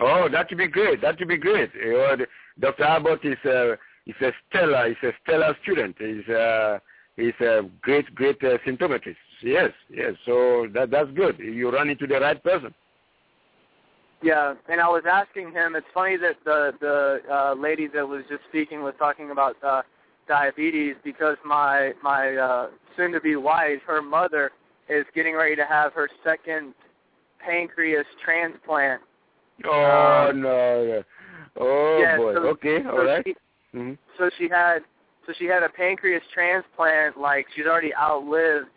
Oh, 0.00 0.28
that 0.30 0.48
would 0.50 0.58
be 0.58 0.68
great. 0.68 1.00
That 1.00 1.18
would 1.18 1.28
be 1.28 1.36
great. 1.36 1.70
You 1.74 1.92
know, 1.92 2.16
Dr. 2.60 2.84
Abbott 2.84 3.24
is 3.24 3.38
a 3.44 3.72
is 4.06 4.16
a 4.20 4.30
stellar 4.48 4.88
is 4.88 4.96
a 5.02 5.12
stellar 5.22 5.56
student. 5.62 5.96
He's 5.98 6.28
a 6.28 6.80
he's 7.16 7.34
a 7.40 7.62
great 7.80 8.14
great 8.14 8.42
uh, 8.42 8.58
symptometrist. 8.66 9.16
Yes, 9.42 9.70
yes. 9.90 10.14
So 10.26 10.68
that 10.74 10.90
that's 10.90 11.10
good. 11.12 11.38
You 11.38 11.70
run 11.70 11.90
into 11.90 12.06
the 12.06 12.20
right 12.20 12.42
person. 12.42 12.74
Yeah, 14.24 14.54
and 14.70 14.80
I 14.80 14.88
was 14.88 15.02
asking 15.06 15.52
him. 15.52 15.76
It's 15.76 15.86
funny 15.92 16.16
that 16.16 16.36
the 16.46 16.72
the 16.80 17.20
uh, 17.30 17.54
lady 17.60 17.88
that 17.88 18.08
was 18.08 18.22
just 18.30 18.40
speaking 18.48 18.82
was 18.82 18.94
talking 18.98 19.30
about 19.30 19.56
uh, 19.62 19.82
diabetes 20.26 20.94
because 21.04 21.36
my 21.44 21.92
my 22.02 22.34
uh, 22.34 22.68
soon-to-be 22.96 23.36
wife, 23.36 23.80
her 23.86 24.00
mother, 24.00 24.50
is 24.88 25.04
getting 25.14 25.34
ready 25.36 25.54
to 25.56 25.66
have 25.66 25.92
her 25.92 26.08
second 26.24 26.72
pancreas 27.38 28.06
transplant. 28.24 29.02
Oh 29.66 30.28
um, 30.30 30.40
no! 30.40 31.04
Oh 31.60 31.98
yeah, 32.00 32.16
boy. 32.16 32.34
So, 32.34 32.40
okay, 32.46 32.82
so 32.82 32.90
all 32.92 33.04
right. 33.04 33.24
She, 33.26 33.34
mm-hmm. 33.76 33.92
So 34.16 34.30
she 34.38 34.48
had 34.48 34.78
so 35.26 35.34
she 35.38 35.44
had 35.44 35.62
a 35.62 35.68
pancreas 35.68 36.22
transplant. 36.32 37.18
Like 37.20 37.44
she's 37.54 37.66
already 37.66 37.94
outlived 37.94 38.68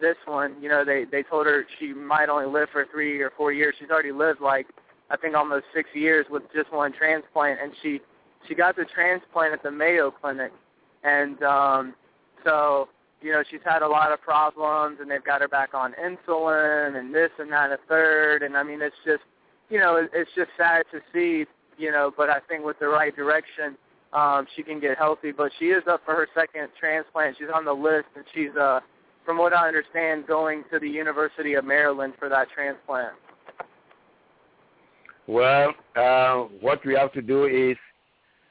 this 0.00 0.16
one. 0.24 0.60
You 0.60 0.68
know, 0.68 0.84
they 0.84 1.04
they 1.04 1.22
told 1.22 1.46
her 1.46 1.64
she 1.78 1.92
might 1.92 2.28
only 2.28 2.46
live 2.46 2.70
for 2.72 2.86
three 2.90 3.20
or 3.20 3.30
four 3.36 3.52
years. 3.52 3.76
She's 3.78 3.90
already 3.90 4.10
lived 4.10 4.40
like 4.40 4.66
I 5.10 5.16
think 5.16 5.34
almost 5.34 5.64
six 5.74 5.88
years 5.94 6.26
with 6.30 6.42
just 6.54 6.72
one 6.72 6.92
transplant, 6.92 7.60
and 7.62 7.72
she 7.82 8.00
she 8.48 8.54
got 8.54 8.76
the 8.76 8.84
transplant 8.84 9.52
at 9.52 9.62
the 9.62 9.70
Mayo 9.70 10.10
Clinic, 10.10 10.52
and 11.04 11.42
um, 11.42 11.94
so 12.44 12.88
you 13.22 13.32
know 13.32 13.42
she's 13.50 13.60
had 13.64 13.82
a 13.82 13.88
lot 13.88 14.12
of 14.12 14.20
problems, 14.20 14.98
and 15.00 15.10
they've 15.10 15.24
got 15.24 15.40
her 15.40 15.48
back 15.48 15.74
on 15.74 15.94
insulin 15.94 16.98
and 16.98 17.14
this 17.14 17.30
and 17.38 17.52
that 17.52 17.70
a 17.70 17.78
third, 17.88 18.42
and 18.42 18.56
I 18.56 18.62
mean 18.62 18.82
it's 18.82 18.96
just 19.04 19.22
you 19.70 19.78
know 19.78 19.96
it, 19.96 20.10
it's 20.12 20.30
just 20.34 20.50
sad 20.56 20.84
to 20.92 21.00
see 21.12 21.46
you 21.78 21.90
know, 21.90 22.12
but 22.16 22.30
I 22.30 22.40
think 22.48 22.64
with 22.64 22.78
the 22.78 22.88
right 22.88 23.14
direction, 23.14 23.76
um, 24.12 24.46
she 24.56 24.62
can 24.62 24.80
get 24.80 24.96
healthy. 24.96 25.32
But 25.32 25.52
she 25.58 25.66
is 25.66 25.82
up 25.88 26.02
for 26.04 26.14
her 26.14 26.28
second 26.34 26.68
transplant. 26.78 27.36
She's 27.38 27.48
on 27.54 27.64
the 27.64 27.72
list, 27.72 28.08
and 28.14 28.24
she's, 28.34 28.54
uh, 28.58 28.80
from 29.24 29.38
what 29.38 29.52
I 29.52 29.66
understand, 29.66 30.26
going 30.26 30.64
to 30.72 30.78
the 30.78 30.88
University 30.88 31.54
of 31.54 31.64
Maryland 31.64 32.14
for 32.18 32.28
that 32.28 32.48
transplant. 32.54 33.14
Well, 35.28 35.74
uh, 35.96 36.44
what 36.60 36.84
we 36.84 36.94
have 36.94 37.12
to 37.14 37.22
do 37.22 37.46
is 37.46 37.76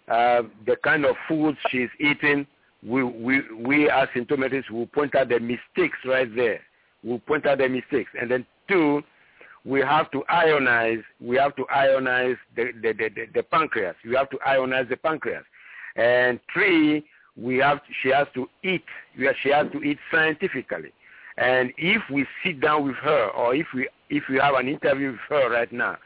uh, 0.09 0.43
the 0.65 0.75
kind 0.83 1.05
of 1.05 1.15
foods 1.27 1.57
she's 1.69 1.89
eating. 1.99 2.45
We 2.83 3.03
we 3.03 3.41
we 3.55 3.89
as 3.89 4.07
symptometrists 4.15 4.69
will 4.69 4.87
point 4.87 5.15
out 5.15 5.29
the 5.29 5.39
mistakes 5.39 5.97
right 6.05 6.33
there. 6.35 6.59
We'll 7.03 7.19
point 7.19 7.45
out 7.45 7.59
the 7.59 7.69
mistakes, 7.69 8.11
and 8.19 8.29
then 8.29 8.45
two, 8.67 9.01
we 9.63 9.79
have 9.79 10.11
to 10.11 10.23
ionize. 10.29 11.03
We 11.19 11.37
have 11.37 11.55
to 11.55 11.63
ionize 11.63 12.37
the 12.55 12.71
the, 12.81 12.93
the, 12.93 13.09
the, 13.09 13.25
the 13.33 13.43
pancreas. 13.43 13.95
We 14.05 14.15
have 14.15 14.29
to 14.31 14.37
ionize 14.45 14.89
the 14.89 14.97
pancreas. 14.97 15.45
And 15.95 16.39
three, 16.53 17.05
we 17.37 17.57
have 17.57 17.79
she 18.03 18.09
has 18.09 18.27
to 18.35 18.47
eat. 18.63 18.83
She 19.41 19.49
has 19.49 19.71
to 19.71 19.81
eat 19.81 19.97
scientifically. 20.11 20.91
And 21.37 21.73
if 21.77 22.01
we 22.11 22.25
sit 22.43 22.61
down 22.61 22.85
with 22.85 22.95
her, 22.97 23.29
or 23.29 23.55
if 23.55 23.67
we 23.73 23.87
if 24.09 24.23
we 24.29 24.37
have 24.37 24.55
an 24.55 24.67
interview 24.67 25.11
with 25.11 25.19
her 25.29 25.49
right 25.49 25.71
now, 25.71 25.97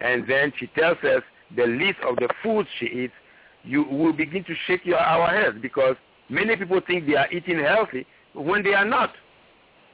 and 0.00 0.26
then 0.28 0.52
she 0.58 0.66
tells 0.68 0.98
us 0.98 1.22
the 1.56 1.66
list 1.66 1.98
of 2.06 2.16
the 2.16 2.28
foods 2.42 2.68
she 2.78 2.86
eats, 2.86 3.14
you 3.62 3.84
will 3.84 4.12
begin 4.12 4.44
to 4.44 4.54
shake 4.66 4.84
your, 4.84 4.98
our 4.98 5.28
heads 5.28 5.56
because 5.60 5.96
many 6.28 6.56
people 6.56 6.80
think 6.86 7.06
they 7.06 7.16
are 7.16 7.30
eating 7.30 7.58
healthy 7.58 8.06
when 8.34 8.62
they 8.62 8.74
are 8.74 8.84
not. 8.84 9.12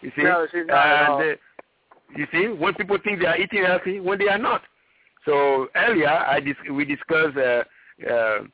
You 0.01 0.11
see? 0.17 0.23
No, 0.23 0.47
she's 0.51 0.67
not 0.67 0.87
at 0.87 1.09
all. 1.09 1.21
Uh, 1.21 1.35
you 2.17 2.27
see, 2.33 2.49
when 2.49 2.75
people 2.75 2.99
think 3.03 3.21
they 3.21 3.27
are 3.27 3.39
eating 3.39 3.65
healthy, 3.65 4.01
when 4.01 4.19
they 4.19 4.29
are 4.29 4.39
not. 4.39 4.63
So 5.25 5.69
earlier, 5.77 6.09
I 6.09 6.41
dis- 6.41 6.57
we 6.71 6.85
discussed 6.85 7.37
uh, 7.37 7.63
uh, 8.11 8.13
uh, 8.13 8.45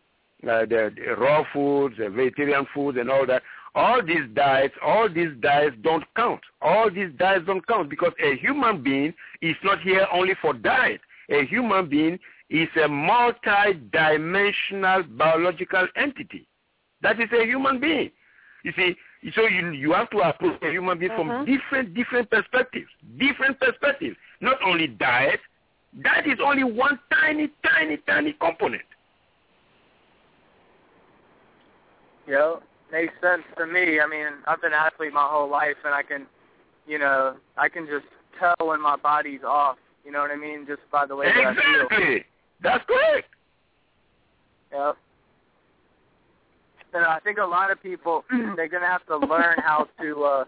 the, 0.43 0.93
the 0.95 1.17
raw 1.19 1.45
foods, 1.53 1.97
the 1.99 2.11
vegetarian 2.11 2.67
foods, 2.75 2.99
and 2.99 3.11
all 3.11 3.27
that. 3.27 3.43
All 3.75 4.05
these 4.05 4.25
diets, 4.35 4.75
all 4.85 5.09
these 5.09 5.31
diets 5.41 5.77
don't 5.83 6.05
count. 6.17 6.41
All 6.61 6.91
these 6.91 7.11
diets 7.19 7.45
don't 7.47 7.67
count 7.67 7.91
because 7.91 8.13
a 8.23 8.37
human 8.37 8.83
being 8.83 9.15
is 9.41 9.57
not 9.63 9.81
here 9.81 10.07
only 10.13 10.35
for 10.41 10.53
diet. 10.53 11.01
A 11.31 11.47
human 11.47 11.89
being 11.89 12.19
is 12.51 12.69
a 12.83 12.89
multi-dimensional 12.89 15.03
biological 15.03 15.87
entity. 15.97 16.49
That 17.03 17.21
is 17.21 17.29
a 17.39 17.45
human 17.45 17.79
being. 17.81 18.11
You 18.65 18.73
see, 18.77 18.97
so 19.35 19.47
you 19.47 19.71
you 19.71 19.93
have 19.93 20.11
to 20.11 20.19
approach 20.19 20.61
a 20.63 20.71
human 20.71 20.99
being 20.99 21.13
uh-huh. 21.13 21.23
from 21.23 21.47
different 21.47 21.95
different 21.95 22.29
perspectives, 22.31 22.89
different 23.19 23.61
perspectives. 23.61 24.17
Not 24.41 24.57
only 24.65 24.89
diet, 24.89 25.41
that 26.03 26.27
is 26.27 26.39
only 26.43 26.65
one 26.65 26.99
tiny, 27.13 27.51
tiny, 27.65 27.99
tiny 28.07 28.35
component. 28.41 28.83
Yeah, 32.27 32.57
makes 32.93 33.15
sense 33.23 33.43
to 33.57 33.67
me. 33.67 34.01
I 34.01 34.07
mean, 34.07 34.27
I've 34.47 34.61
been 34.61 34.73
an 34.73 34.79
athlete 34.79 35.13
my 35.13 35.27
whole 35.27 35.49
life, 35.49 35.77
and 35.85 35.95
I 35.95 36.03
can, 36.03 36.27
you 36.87 36.99
know, 36.99 37.37
I 37.57 37.69
can 37.69 37.87
just 37.87 38.07
tell 38.39 38.67
when 38.67 38.81
my 38.81 38.97
body's 38.97 39.43
off. 39.47 39.79
You 40.09 40.15
know 40.15 40.21
what 40.21 40.31
I 40.31 40.37
mean? 40.37 40.65
Just 40.67 40.81
by 40.91 41.05
the 41.05 41.15
way 41.15 41.27
that 41.27 41.37
I 41.37 41.55
feel. 41.55 41.83
Exactly. 41.83 42.25
That's 42.63 42.83
correct. 42.87 43.29
Yep. 44.73 44.97
And 46.95 47.05
I 47.05 47.19
think 47.21 47.37
a 47.37 47.45
lot 47.45 47.71
of 47.71 47.83
people 47.83 48.25
they're 48.57 48.69
gonna 48.69 48.87
have 48.87 49.05
to 49.09 49.19
learn 49.19 49.57
how 49.59 49.87
to 50.01 50.25
uh 50.25 50.45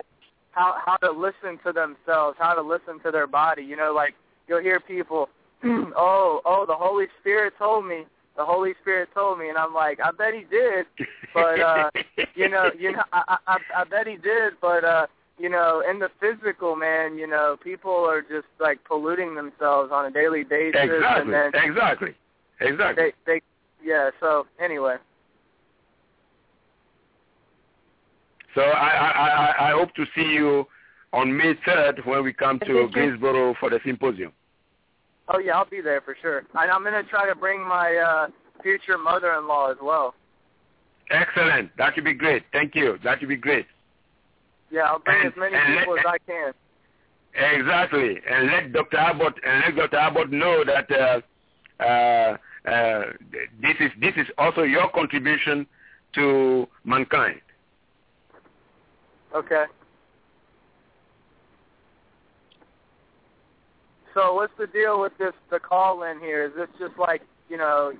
how 0.52 0.76
how 0.82 0.96
to 1.06 1.10
listen 1.10 1.58
to 1.66 1.74
themselves, 1.74 2.38
how 2.40 2.54
to 2.54 2.62
listen 2.62 3.00
to 3.04 3.10
their 3.10 3.26
body. 3.26 3.62
You 3.62 3.76
know, 3.76 3.92
like 3.94 4.14
you'll 4.48 4.62
hear 4.62 4.80
people, 4.80 5.28
oh, 5.62 6.40
oh, 6.46 6.64
the 6.66 6.74
Holy 6.74 7.08
Spirit 7.20 7.52
told 7.58 7.84
me, 7.84 8.04
the 8.38 8.44
Holy 8.46 8.72
Spirit 8.80 9.10
told 9.12 9.38
me, 9.38 9.50
and 9.50 9.58
I'm 9.58 9.74
like, 9.74 9.98
I 10.02 10.10
bet 10.10 10.32
he 10.32 10.46
did, 10.50 10.86
but 11.34 11.60
uh, 11.60 11.90
you 12.34 12.48
know, 12.48 12.70
you 12.78 12.92
know, 12.92 13.02
I, 13.12 13.36
I 13.46 13.58
I 13.76 13.84
bet 13.84 14.06
he 14.06 14.16
did, 14.16 14.54
but 14.62 14.84
uh, 14.84 15.06
you 15.40 15.48
know, 15.48 15.82
in 15.88 15.98
the 15.98 16.10
physical, 16.20 16.76
man, 16.76 17.16
you 17.16 17.26
know, 17.26 17.56
people 17.64 17.92
are 17.92 18.20
just 18.20 18.46
like 18.60 18.78
polluting 18.84 19.34
themselves 19.34 19.90
on 19.90 20.04
a 20.04 20.10
daily 20.10 20.44
basis, 20.44 20.80
Exactly. 20.82 21.22
and 21.22 21.32
then 21.32 21.50
exactly. 21.54 22.14
Exactly. 22.60 23.04
they 23.26 23.32
they 23.32 23.42
yeah. 23.82 24.10
So 24.20 24.46
anyway. 24.62 24.96
So 28.54 28.60
I, 28.60 28.88
I, 28.88 29.10
I, 29.10 29.68
I 29.68 29.70
hope 29.70 29.94
to 29.94 30.04
see 30.14 30.28
you 30.28 30.66
on 31.12 31.34
May 31.34 31.54
3rd 31.66 32.04
when 32.04 32.24
we 32.24 32.32
come 32.32 32.58
to 32.66 32.88
Greensboro 32.92 33.54
for 33.60 33.70
the 33.70 33.78
symposium. 33.84 34.32
Oh 35.28 35.38
yeah, 35.38 35.56
I'll 35.56 35.70
be 35.70 35.80
there 35.80 36.00
for 36.00 36.16
sure. 36.20 36.38
And 36.38 36.70
I'm 36.70 36.84
gonna 36.84 37.04
try 37.04 37.26
to 37.28 37.34
bring 37.34 37.66
my 37.66 37.96
uh 37.96 38.26
future 38.62 38.98
mother-in-law 38.98 39.70
as 39.70 39.78
well. 39.80 40.14
Excellent. 41.10 41.74
That 41.78 41.94
would 41.96 42.04
be 42.04 42.12
great. 42.12 42.42
Thank 42.52 42.74
you. 42.74 42.98
That 43.02 43.20
would 43.20 43.28
be 43.28 43.36
great. 43.36 43.66
Yeah, 44.70 44.82
I'll 44.82 44.98
bring 45.00 45.18
And- 45.20 45.32
as 45.32 45.36
many 45.36 45.78
people 45.78 45.94
let- 45.94 46.06
as 46.06 46.12
I 46.12 46.18
can. 46.18 46.54
Exactly. 47.34 48.20
And 48.28 48.46
let 48.48 48.72
Dr. 48.72 48.96
Abbott 48.96 49.34
and 49.44 49.62
let 49.64 49.76
Dr. 49.76 49.96
Abbott 49.96 50.30
know 50.32 50.64
that 50.64 50.90
uh, 50.90 51.20
uh, 51.82 52.36
uh, 52.68 53.02
this 53.60 53.76
is 53.78 53.90
this 54.00 54.14
is 54.16 54.26
also 54.36 54.62
your 54.62 54.88
contribution 54.90 55.66
to 56.14 56.66
mankind. 56.84 57.40
Okay. 59.34 59.66
So 64.12 64.34
what's 64.34 64.52
the 64.58 64.66
deal 64.66 65.00
with 65.00 65.16
this 65.18 65.32
the 65.50 65.60
call 65.60 66.02
in 66.02 66.18
here? 66.18 66.44
Is 66.44 66.52
this 66.56 66.68
just 66.80 66.98
like 66.98 67.22
you 67.48 67.56
know, 67.56 67.92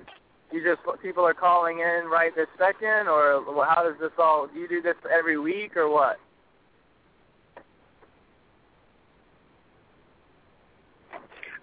you 0.51 0.61
just 0.63 0.81
people 1.01 1.25
are 1.25 1.33
calling 1.33 1.79
in 1.79 2.07
right 2.11 2.35
this 2.35 2.47
second, 2.57 3.07
or 3.07 3.41
how 3.65 3.83
does 3.83 3.97
this 3.99 4.11
all? 4.17 4.47
Do 4.47 4.59
you 4.59 4.67
do 4.67 4.81
this 4.81 4.95
every 5.09 5.37
week 5.37 5.77
or 5.77 5.89
what? 5.89 6.19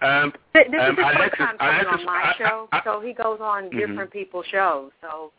Um, 0.01 0.33
Th- 0.53 0.67
This 0.71 0.79
Um, 0.81 0.91
is 0.91 0.97
his 0.97 1.05
Alexyss- 1.05 1.17
first 1.29 1.35
time 1.37 1.57
coming 1.57 1.85
on 1.87 2.05
my 2.05 2.13
I- 2.23 2.29
I- 2.29 2.33
show, 2.33 2.69
I- 2.71 2.81
so 2.83 2.99
he 3.01 3.13
goes 3.13 3.41
on 3.41 3.69
Mhm. 3.69 3.77
different 3.77 4.11
people's 4.11 4.45
shows. 4.47 4.91
So 5.01 5.31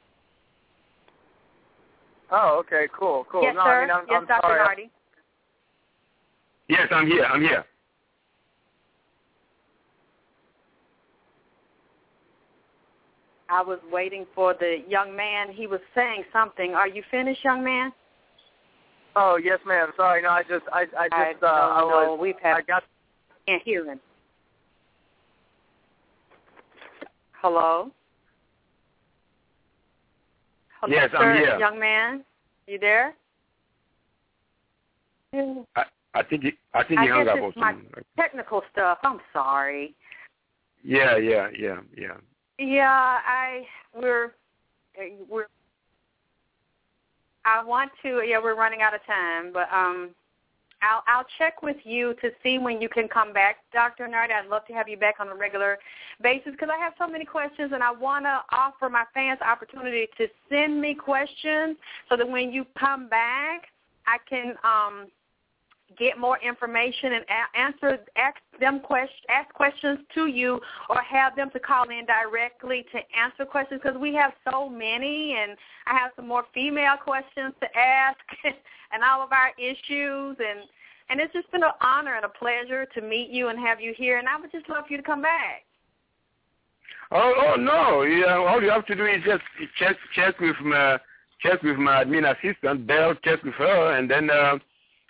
Oh, 2.30 2.58
okay, 2.58 2.88
cool, 2.92 3.24
cool. 3.24 3.42
yes, 3.42 3.54
no, 3.54 3.64
sir. 3.64 3.70
I 3.70 3.80
mean, 3.82 3.90
I'm, 3.90 4.06
yes, 4.08 4.16
I'm 4.20 4.26
Dr. 4.26 4.40
sorry. 4.42 4.60
Nartey. 4.60 4.90
yes, 6.68 6.88
I'm 6.92 7.06
here. 7.06 7.24
I'm 7.24 7.40
here. 7.40 7.64
I 13.48 13.62
was 13.62 13.80
waiting 13.90 14.26
for 14.34 14.54
the 14.54 14.78
young 14.88 15.14
man. 15.16 15.48
He 15.50 15.66
was 15.66 15.80
saying 15.94 16.24
something. 16.32 16.74
Are 16.74 16.86
you 16.86 17.02
finished, 17.10 17.42
young 17.44 17.64
man? 17.64 17.92
Oh, 19.16 19.36
yes, 19.36 19.58
ma'am. 19.66 19.92
Sorry, 19.96 20.22
no, 20.22 20.28
I 20.30 20.44
just, 20.44 20.64
I, 20.72 20.86
I 20.96 21.08
I 21.10 21.32
just, 21.32 21.42
uh, 21.42 21.46
I 21.46 21.80
don't 21.80 21.90
was, 21.90 22.18
We've 22.20 22.38
had 22.40 22.58
I 22.58 22.60
got. 22.62 22.84
can't 23.46 23.62
hear 23.62 23.84
him. 23.84 24.00
Hello. 27.40 27.90
Hello, 30.80 30.94
Yes, 30.94 31.10
sir, 31.10 31.16
I'm 31.18 31.36
here. 31.36 31.58
young 31.58 31.80
man. 31.80 32.24
You 32.66 32.78
there? 32.78 33.14
I, 35.32 35.84
I 36.14 36.22
think 36.22 36.44
you, 36.44 36.52
I 36.74 36.84
think 36.84 37.00
I 37.00 37.04
he 37.04 37.10
hung 37.10 37.24
guess 37.24 37.36
up 37.38 37.44
it's 37.44 37.56
my 37.56 37.72
something. 37.72 38.04
technical 38.18 38.62
stuff. 38.72 38.98
I'm 39.02 39.20
sorry. 39.32 39.94
Yeah, 40.84 41.16
yeah, 41.16 41.48
yeah, 41.58 41.80
yeah. 41.96 42.16
Yeah, 42.58 42.90
I 43.26 43.62
we're 43.94 44.34
we're 45.28 45.46
I 47.46 47.64
want 47.64 47.90
to 48.02 48.22
yeah, 48.26 48.38
we're 48.42 48.56
running 48.56 48.82
out 48.82 48.94
of 48.94 49.00
time, 49.06 49.52
but 49.52 49.72
um 49.72 50.10
I'll 50.82 51.02
I'll 51.06 51.26
check 51.38 51.62
with 51.62 51.76
you 51.84 52.14
to 52.22 52.30
see 52.42 52.58
when 52.58 52.80
you 52.80 52.88
can 52.88 53.08
come 53.08 53.32
back, 53.32 53.56
Dr. 53.72 54.06
Nartey. 54.06 54.32
I'd 54.32 54.48
love 54.48 54.66
to 54.66 54.72
have 54.72 54.88
you 54.88 54.96
back 54.96 55.16
on 55.20 55.28
a 55.28 55.34
regular 55.34 55.78
basis 56.22 56.52
because 56.52 56.68
I 56.72 56.78
have 56.78 56.94
so 56.98 57.06
many 57.06 57.24
questions 57.24 57.72
and 57.74 57.82
I 57.82 57.92
want 57.92 58.24
to 58.24 58.40
offer 58.52 58.88
my 58.88 59.04
fans 59.12 59.40
opportunity 59.40 60.08
to 60.18 60.26
send 60.48 60.80
me 60.80 60.94
questions 60.94 61.76
so 62.08 62.16
that 62.16 62.28
when 62.28 62.52
you 62.52 62.64
come 62.78 63.08
back, 63.08 63.68
I 64.06 64.18
can 64.28 64.54
um 64.64 65.08
get 66.00 66.18
more 66.18 66.38
information 66.38 67.12
and 67.12 67.24
answer 67.54 67.98
ask 68.16 68.38
them 68.58 68.80
question 68.80 69.20
ask 69.28 69.52
questions 69.52 69.98
to 70.14 70.26
you 70.26 70.58
or 70.88 70.96
have 71.02 71.36
them 71.36 71.50
to 71.50 71.60
call 71.60 71.84
in 71.90 72.06
directly 72.06 72.84
to 72.90 72.98
answer 73.16 73.44
questions 73.44 73.80
because 73.84 74.00
we 74.00 74.14
have 74.14 74.32
so 74.50 74.68
many 74.68 75.36
and 75.38 75.56
I 75.86 75.96
have 75.96 76.10
some 76.16 76.26
more 76.26 76.44
female 76.54 76.96
questions 76.96 77.52
to 77.60 77.78
ask 77.78 78.18
and 78.92 79.04
all 79.04 79.22
of 79.22 79.30
our 79.30 79.52
issues 79.58 80.36
and 80.40 80.66
and 81.10 81.20
it's 81.20 81.32
just 81.32 81.50
been 81.52 81.62
an 81.62 81.76
honor 81.82 82.14
and 82.14 82.24
a 82.24 82.28
pleasure 82.28 82.86
to 82.94 83.00
meet 83.02 83.28
you 83.28 83.48
and 83.48 83.58
have 83.58 83.80
you 83.80 83.92
here 83.94 84.18
and 84.18 84.26
I 84.26 84.40
would 84.40 84.50
just 84.50 84.68
love 84.70 84.86
for 84.86 84.92
you 84.92 84.96
to 84.96 85.02
come 85.02 85.22
back. 85.22 85.64
Oh, 87.12 87.34
oh 87.36 87.56
no! 87.56 88.02
Yeah, 88.02 88.36
all 88.36 88.62
you 88.62 88.70
have 88.70 88.86
to 88.86 88.94
do 88.94 89.04
is 89.04 89.20
just 89.24 89.42
check 89.76 89.96
check 90.14 90.38
with 90.38 90.54
my 90.62 90.96
check 91.42 91.60
with 91.64 91.76
my 91.76 92.04
admin 92.04 92.30
assistant, 92.30 92.86
Bell. 92.86 93.16
Check 93.24 93.42
with 93.42 93.54
her, 93.54 93.96
and 93.98 94.08
then 94.08 94.30
uh, 94.30 94.58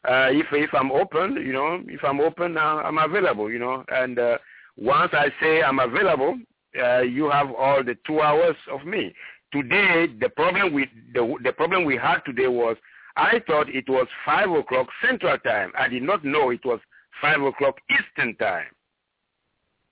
uh, 0.09 0.29
if 0.31 0.47
if 0.53 0.71
I'm 0.73 0.91
open, 0.91 1.35
you 1.35 1.53
know, 1.53 1.81
if 1.87 2.03
I'm 2.05 2.21
open, 2.21 2.57
uh, 2.57 2.83
I'm 2.85 2.99
available, 2.99 3.51
you 3.51 3.59
know. 3.59 3.85
And 3.89 4.19
uh, 4.19 4.39
once 4.77 5.11
I 5.13 5.29
say 5.41 5.63
I'm 5.63 5.79
available, 5.79 6.39
uh, 6.83 7.01
you 7.01 7.29
have 7.31 7.51
all 7.53 7.85
the 7.85 7.97
two 8.07 8.21
hours 8.21 8.57
of 8.73 8.87
me. 8.87 9.15
Today, 9.53 10.07
the 10.21 10.31
problem 10.31 10.73
we 10.73 10.89
the 11.13 11.37
the 11.45 11.53
problem 11.53 11.85
we 11.85 11.97
had 11.97 12.21
today 12.25 12.47
was 12.47 12.77
I 13.17 13.43
thought 13.47 13.69
it 13.69 13.89
was 13.89 14.07
five 14.25 14.51
o'clock 14.51 14.87
Central 15.07 15.37
Time. 15.39 15.73
I 15.77 15.89
did 15.89 16.03
not 16.03 16.25
know 16.25 16.51
it 16.51 16.65
was 16.65 16.81
five 17.21 17.43
o'clock 17.43 17.77
Eastern 17.91 18.37
Time. 18.37 18.69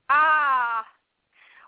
Ah, 0.08 0.86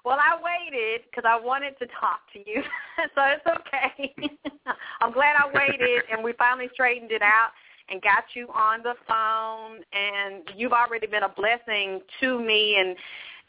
well, 0.02 0.16
I 0.18 0.40
waited 0.40 1.02
because 1.10 1.24
I 1.28 1.38
wanted 1.38 1.78
to 1.78 1.86
talk 2.00 2.20
to 2.32 2.38
you, 2.38 2.62
so 3.14 3.20
it's 3.22 3.46
okay. 3.46 4.14
I'm 5.02 5.12
glad 5.12 5.36
I 5.36 5.50
waited, 5.52 6.04
and 6.10 6.24
we 6.24 6.32
finally 6.38 6.70
straightened 6.72 7.12
it 7.12 7.20
out 7.20 7.50
and 7.90 8.00
got 8.02 8.24
you 8.34 8.48
on 8.54 8.82
the 8.82 8.94
phone 9.08 9.80
and 9.92 10.44
you've 10.56 10.72
already 10.72 11.06
been 11.06 11.24
a 11.24 11.28
blessing 11.28 12.00
to 12.20 12.40
me 12.40 12.76
and 12.78 12.96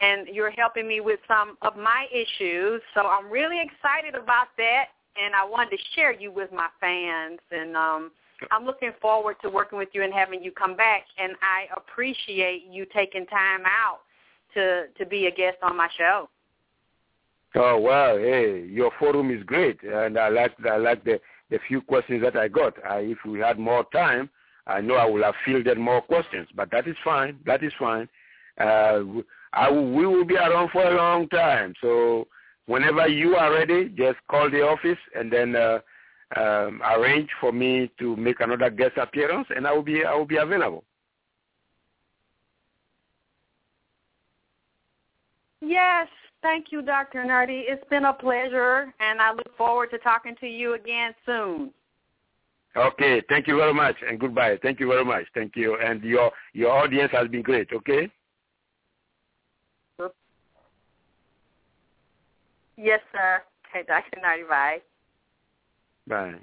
and 0.01 0.27
you're 0.35 0.49
helping 0.49 0.87
me 0.87 0.99
with 0.99 1.19
some 1.27 1.57
of 1.61 1.77
my 1.77 2.07
issues. 2.11 2.81
So 2.95 3.01
I'm 3.01 3.29
really 3.29 3.61
excited 3.61 4.15
about 4.15 4.47
that 4.57 4.85
and 5.21 5.35
I 5.35 5.45
wanted 5.45 5.77
to 5.77 5.83
share 5.95 6.11
you 6.11 6.31
with 6.31 6.51
my 6.51 6.67
fans 6.79 7.39
and 7.51 7.75
um 7.75 8.11
I'm 8.49 8.65
looking 8.65 8.91
forward 8.99 9.35
to 9.43 9.49
working 9.49 9.77
with 9.77 9.89
you 9.93 10.01
and 10.01 10.11
having 10.11 10.43
you 10.43 10.51
come 10.51 10.75
back 10.75 11.03
and 11.19 11.33
I 11.41 11.67
appreciate 11.77 12.65
you 12.69 12.85
taking 12.93 13.25
time 13.27 13.61
out 13.65 13.99
to 14.55 14.85
to 14.97 15.05
be 15.05 15.27
a 15.27 15.31
guest 15.31 15.57
on 15.61 15.77
my 15.77 15.87
show. 15.97 16.29
Oh 17.53 17.79
well, 17.79 18.17
hey, 18.17 18.65
your 18.65 18.91
forum 18.97 19.29
is 19.29 19.43
great, 19.43 19.83
and 19.83 20.17
I 20.17 20.29
like 20.29 20.53
I 20.65 20.77
like 20.77 21.03
the 21.03 21.19
the 21.51 21.59
few 21.67 21.81
questions 21.81 22.23
that 22.23 22.35
I 22.35 22.47
got. 22.47 22.73
I, 22.83 22.99
if 22.99 23.19
we 23.25 23.39
had 23.39 23.59
more 23.59 23.85
time, 23.93 24.29
I 24.65 24.81
know 24.81 24.95
I 24.95 25.05
would 25.05 25.23
have 25.23 25.35
fielded 25.45 25.77
more 25.77 26.01
questions, 26.01 26.47
but 26.55 26.71
that 26.71 26.87
is 26.87 26.95
fine. 27.03 27.37
That 27.45 27.63
is 27.63 27.73
fine. 27.77 28.07
Uh, 28.59 29.01
I, 29.53 29.69
we 29.69 30.05
will 30.07 30.25
be 30.25 30.35
around 30.35 30.69
for 30.71 30.83
a 30.83 30.95
long 30.95 31.27
time. 31.27 31.73
So 31.81 32.27
whenever 32.65 33.07
you 33.07 33.35
are 33.35 33.51
ready, 33.53 33.89
just 33.89 34.17
call 34.29 34.49
the 34.49 34.61
office 34.61 34.99
and 35.13 35.31
then 35.31 35.55
uh, 35.55 35.79
um, 36.37 36.81
arrange 36.83 37.29
for 37.39 37.51
me 37.51 37.91
to 37.99 38.15
make 38.15 38.39
another 38.39 38.69
guest 38.69 38.97
appearance, 38.97 39.47
and 39.53 39.67
I 39.67 39.73
will 39.73 39.83
be 39.83 40.05
I 40.05 40.13
will 40.15 40.25
be 40.25 40.37
available. 40.37 40.85
Yes, 45.59 46.07
Thank 46.41 46.71
you, 46.71 46.81
Dr. 46.81 47.23
Nartey. 47.23 47.63
It's 47.67 47.87
been 47.89 48.05
a 48.05 48.13
pleasure, 48.13 48.93
and 48.99 49.21
I 49.21 49.31
look 49.31 49.55
forward 49.57 49.91
to 49.91 49.99
talking 49.99 50.35
to 50.39 50.47
you 50.47 50.73
again 50.73 51.13
soon. 51.25 51.71
Okay, 52.75 53.21
thank 53.29 53.47
you 53.47 53.57
very 53.57 53.73
much, 53.73 53.95
and 54.07 54.19
goodbye. 54.19 54.57
Thank 54.61 54.79
you 54.79 54.87
very 54.87 55.05
much. 55.05 55.25
Thank 55.33 55.55
you, 55.55 55.77
and 55.77 56.01
your 56.03 56.31
your 56.53 56.71
audience 56.71 57.11
has 57.11 57.27
been 57.27 57.41
great. 57.41 57.67
Okay. 57.73 58.09
Yes, 62.77 63.01
sir. 63.11 63.43
Okay, 63.69 63.85
Dr. 63.85 64.19
Nartey. 64.25 64.47
Bye. 64.47 64.81
Bye. 66.07 66.39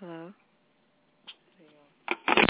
Hello. 0.00 0.32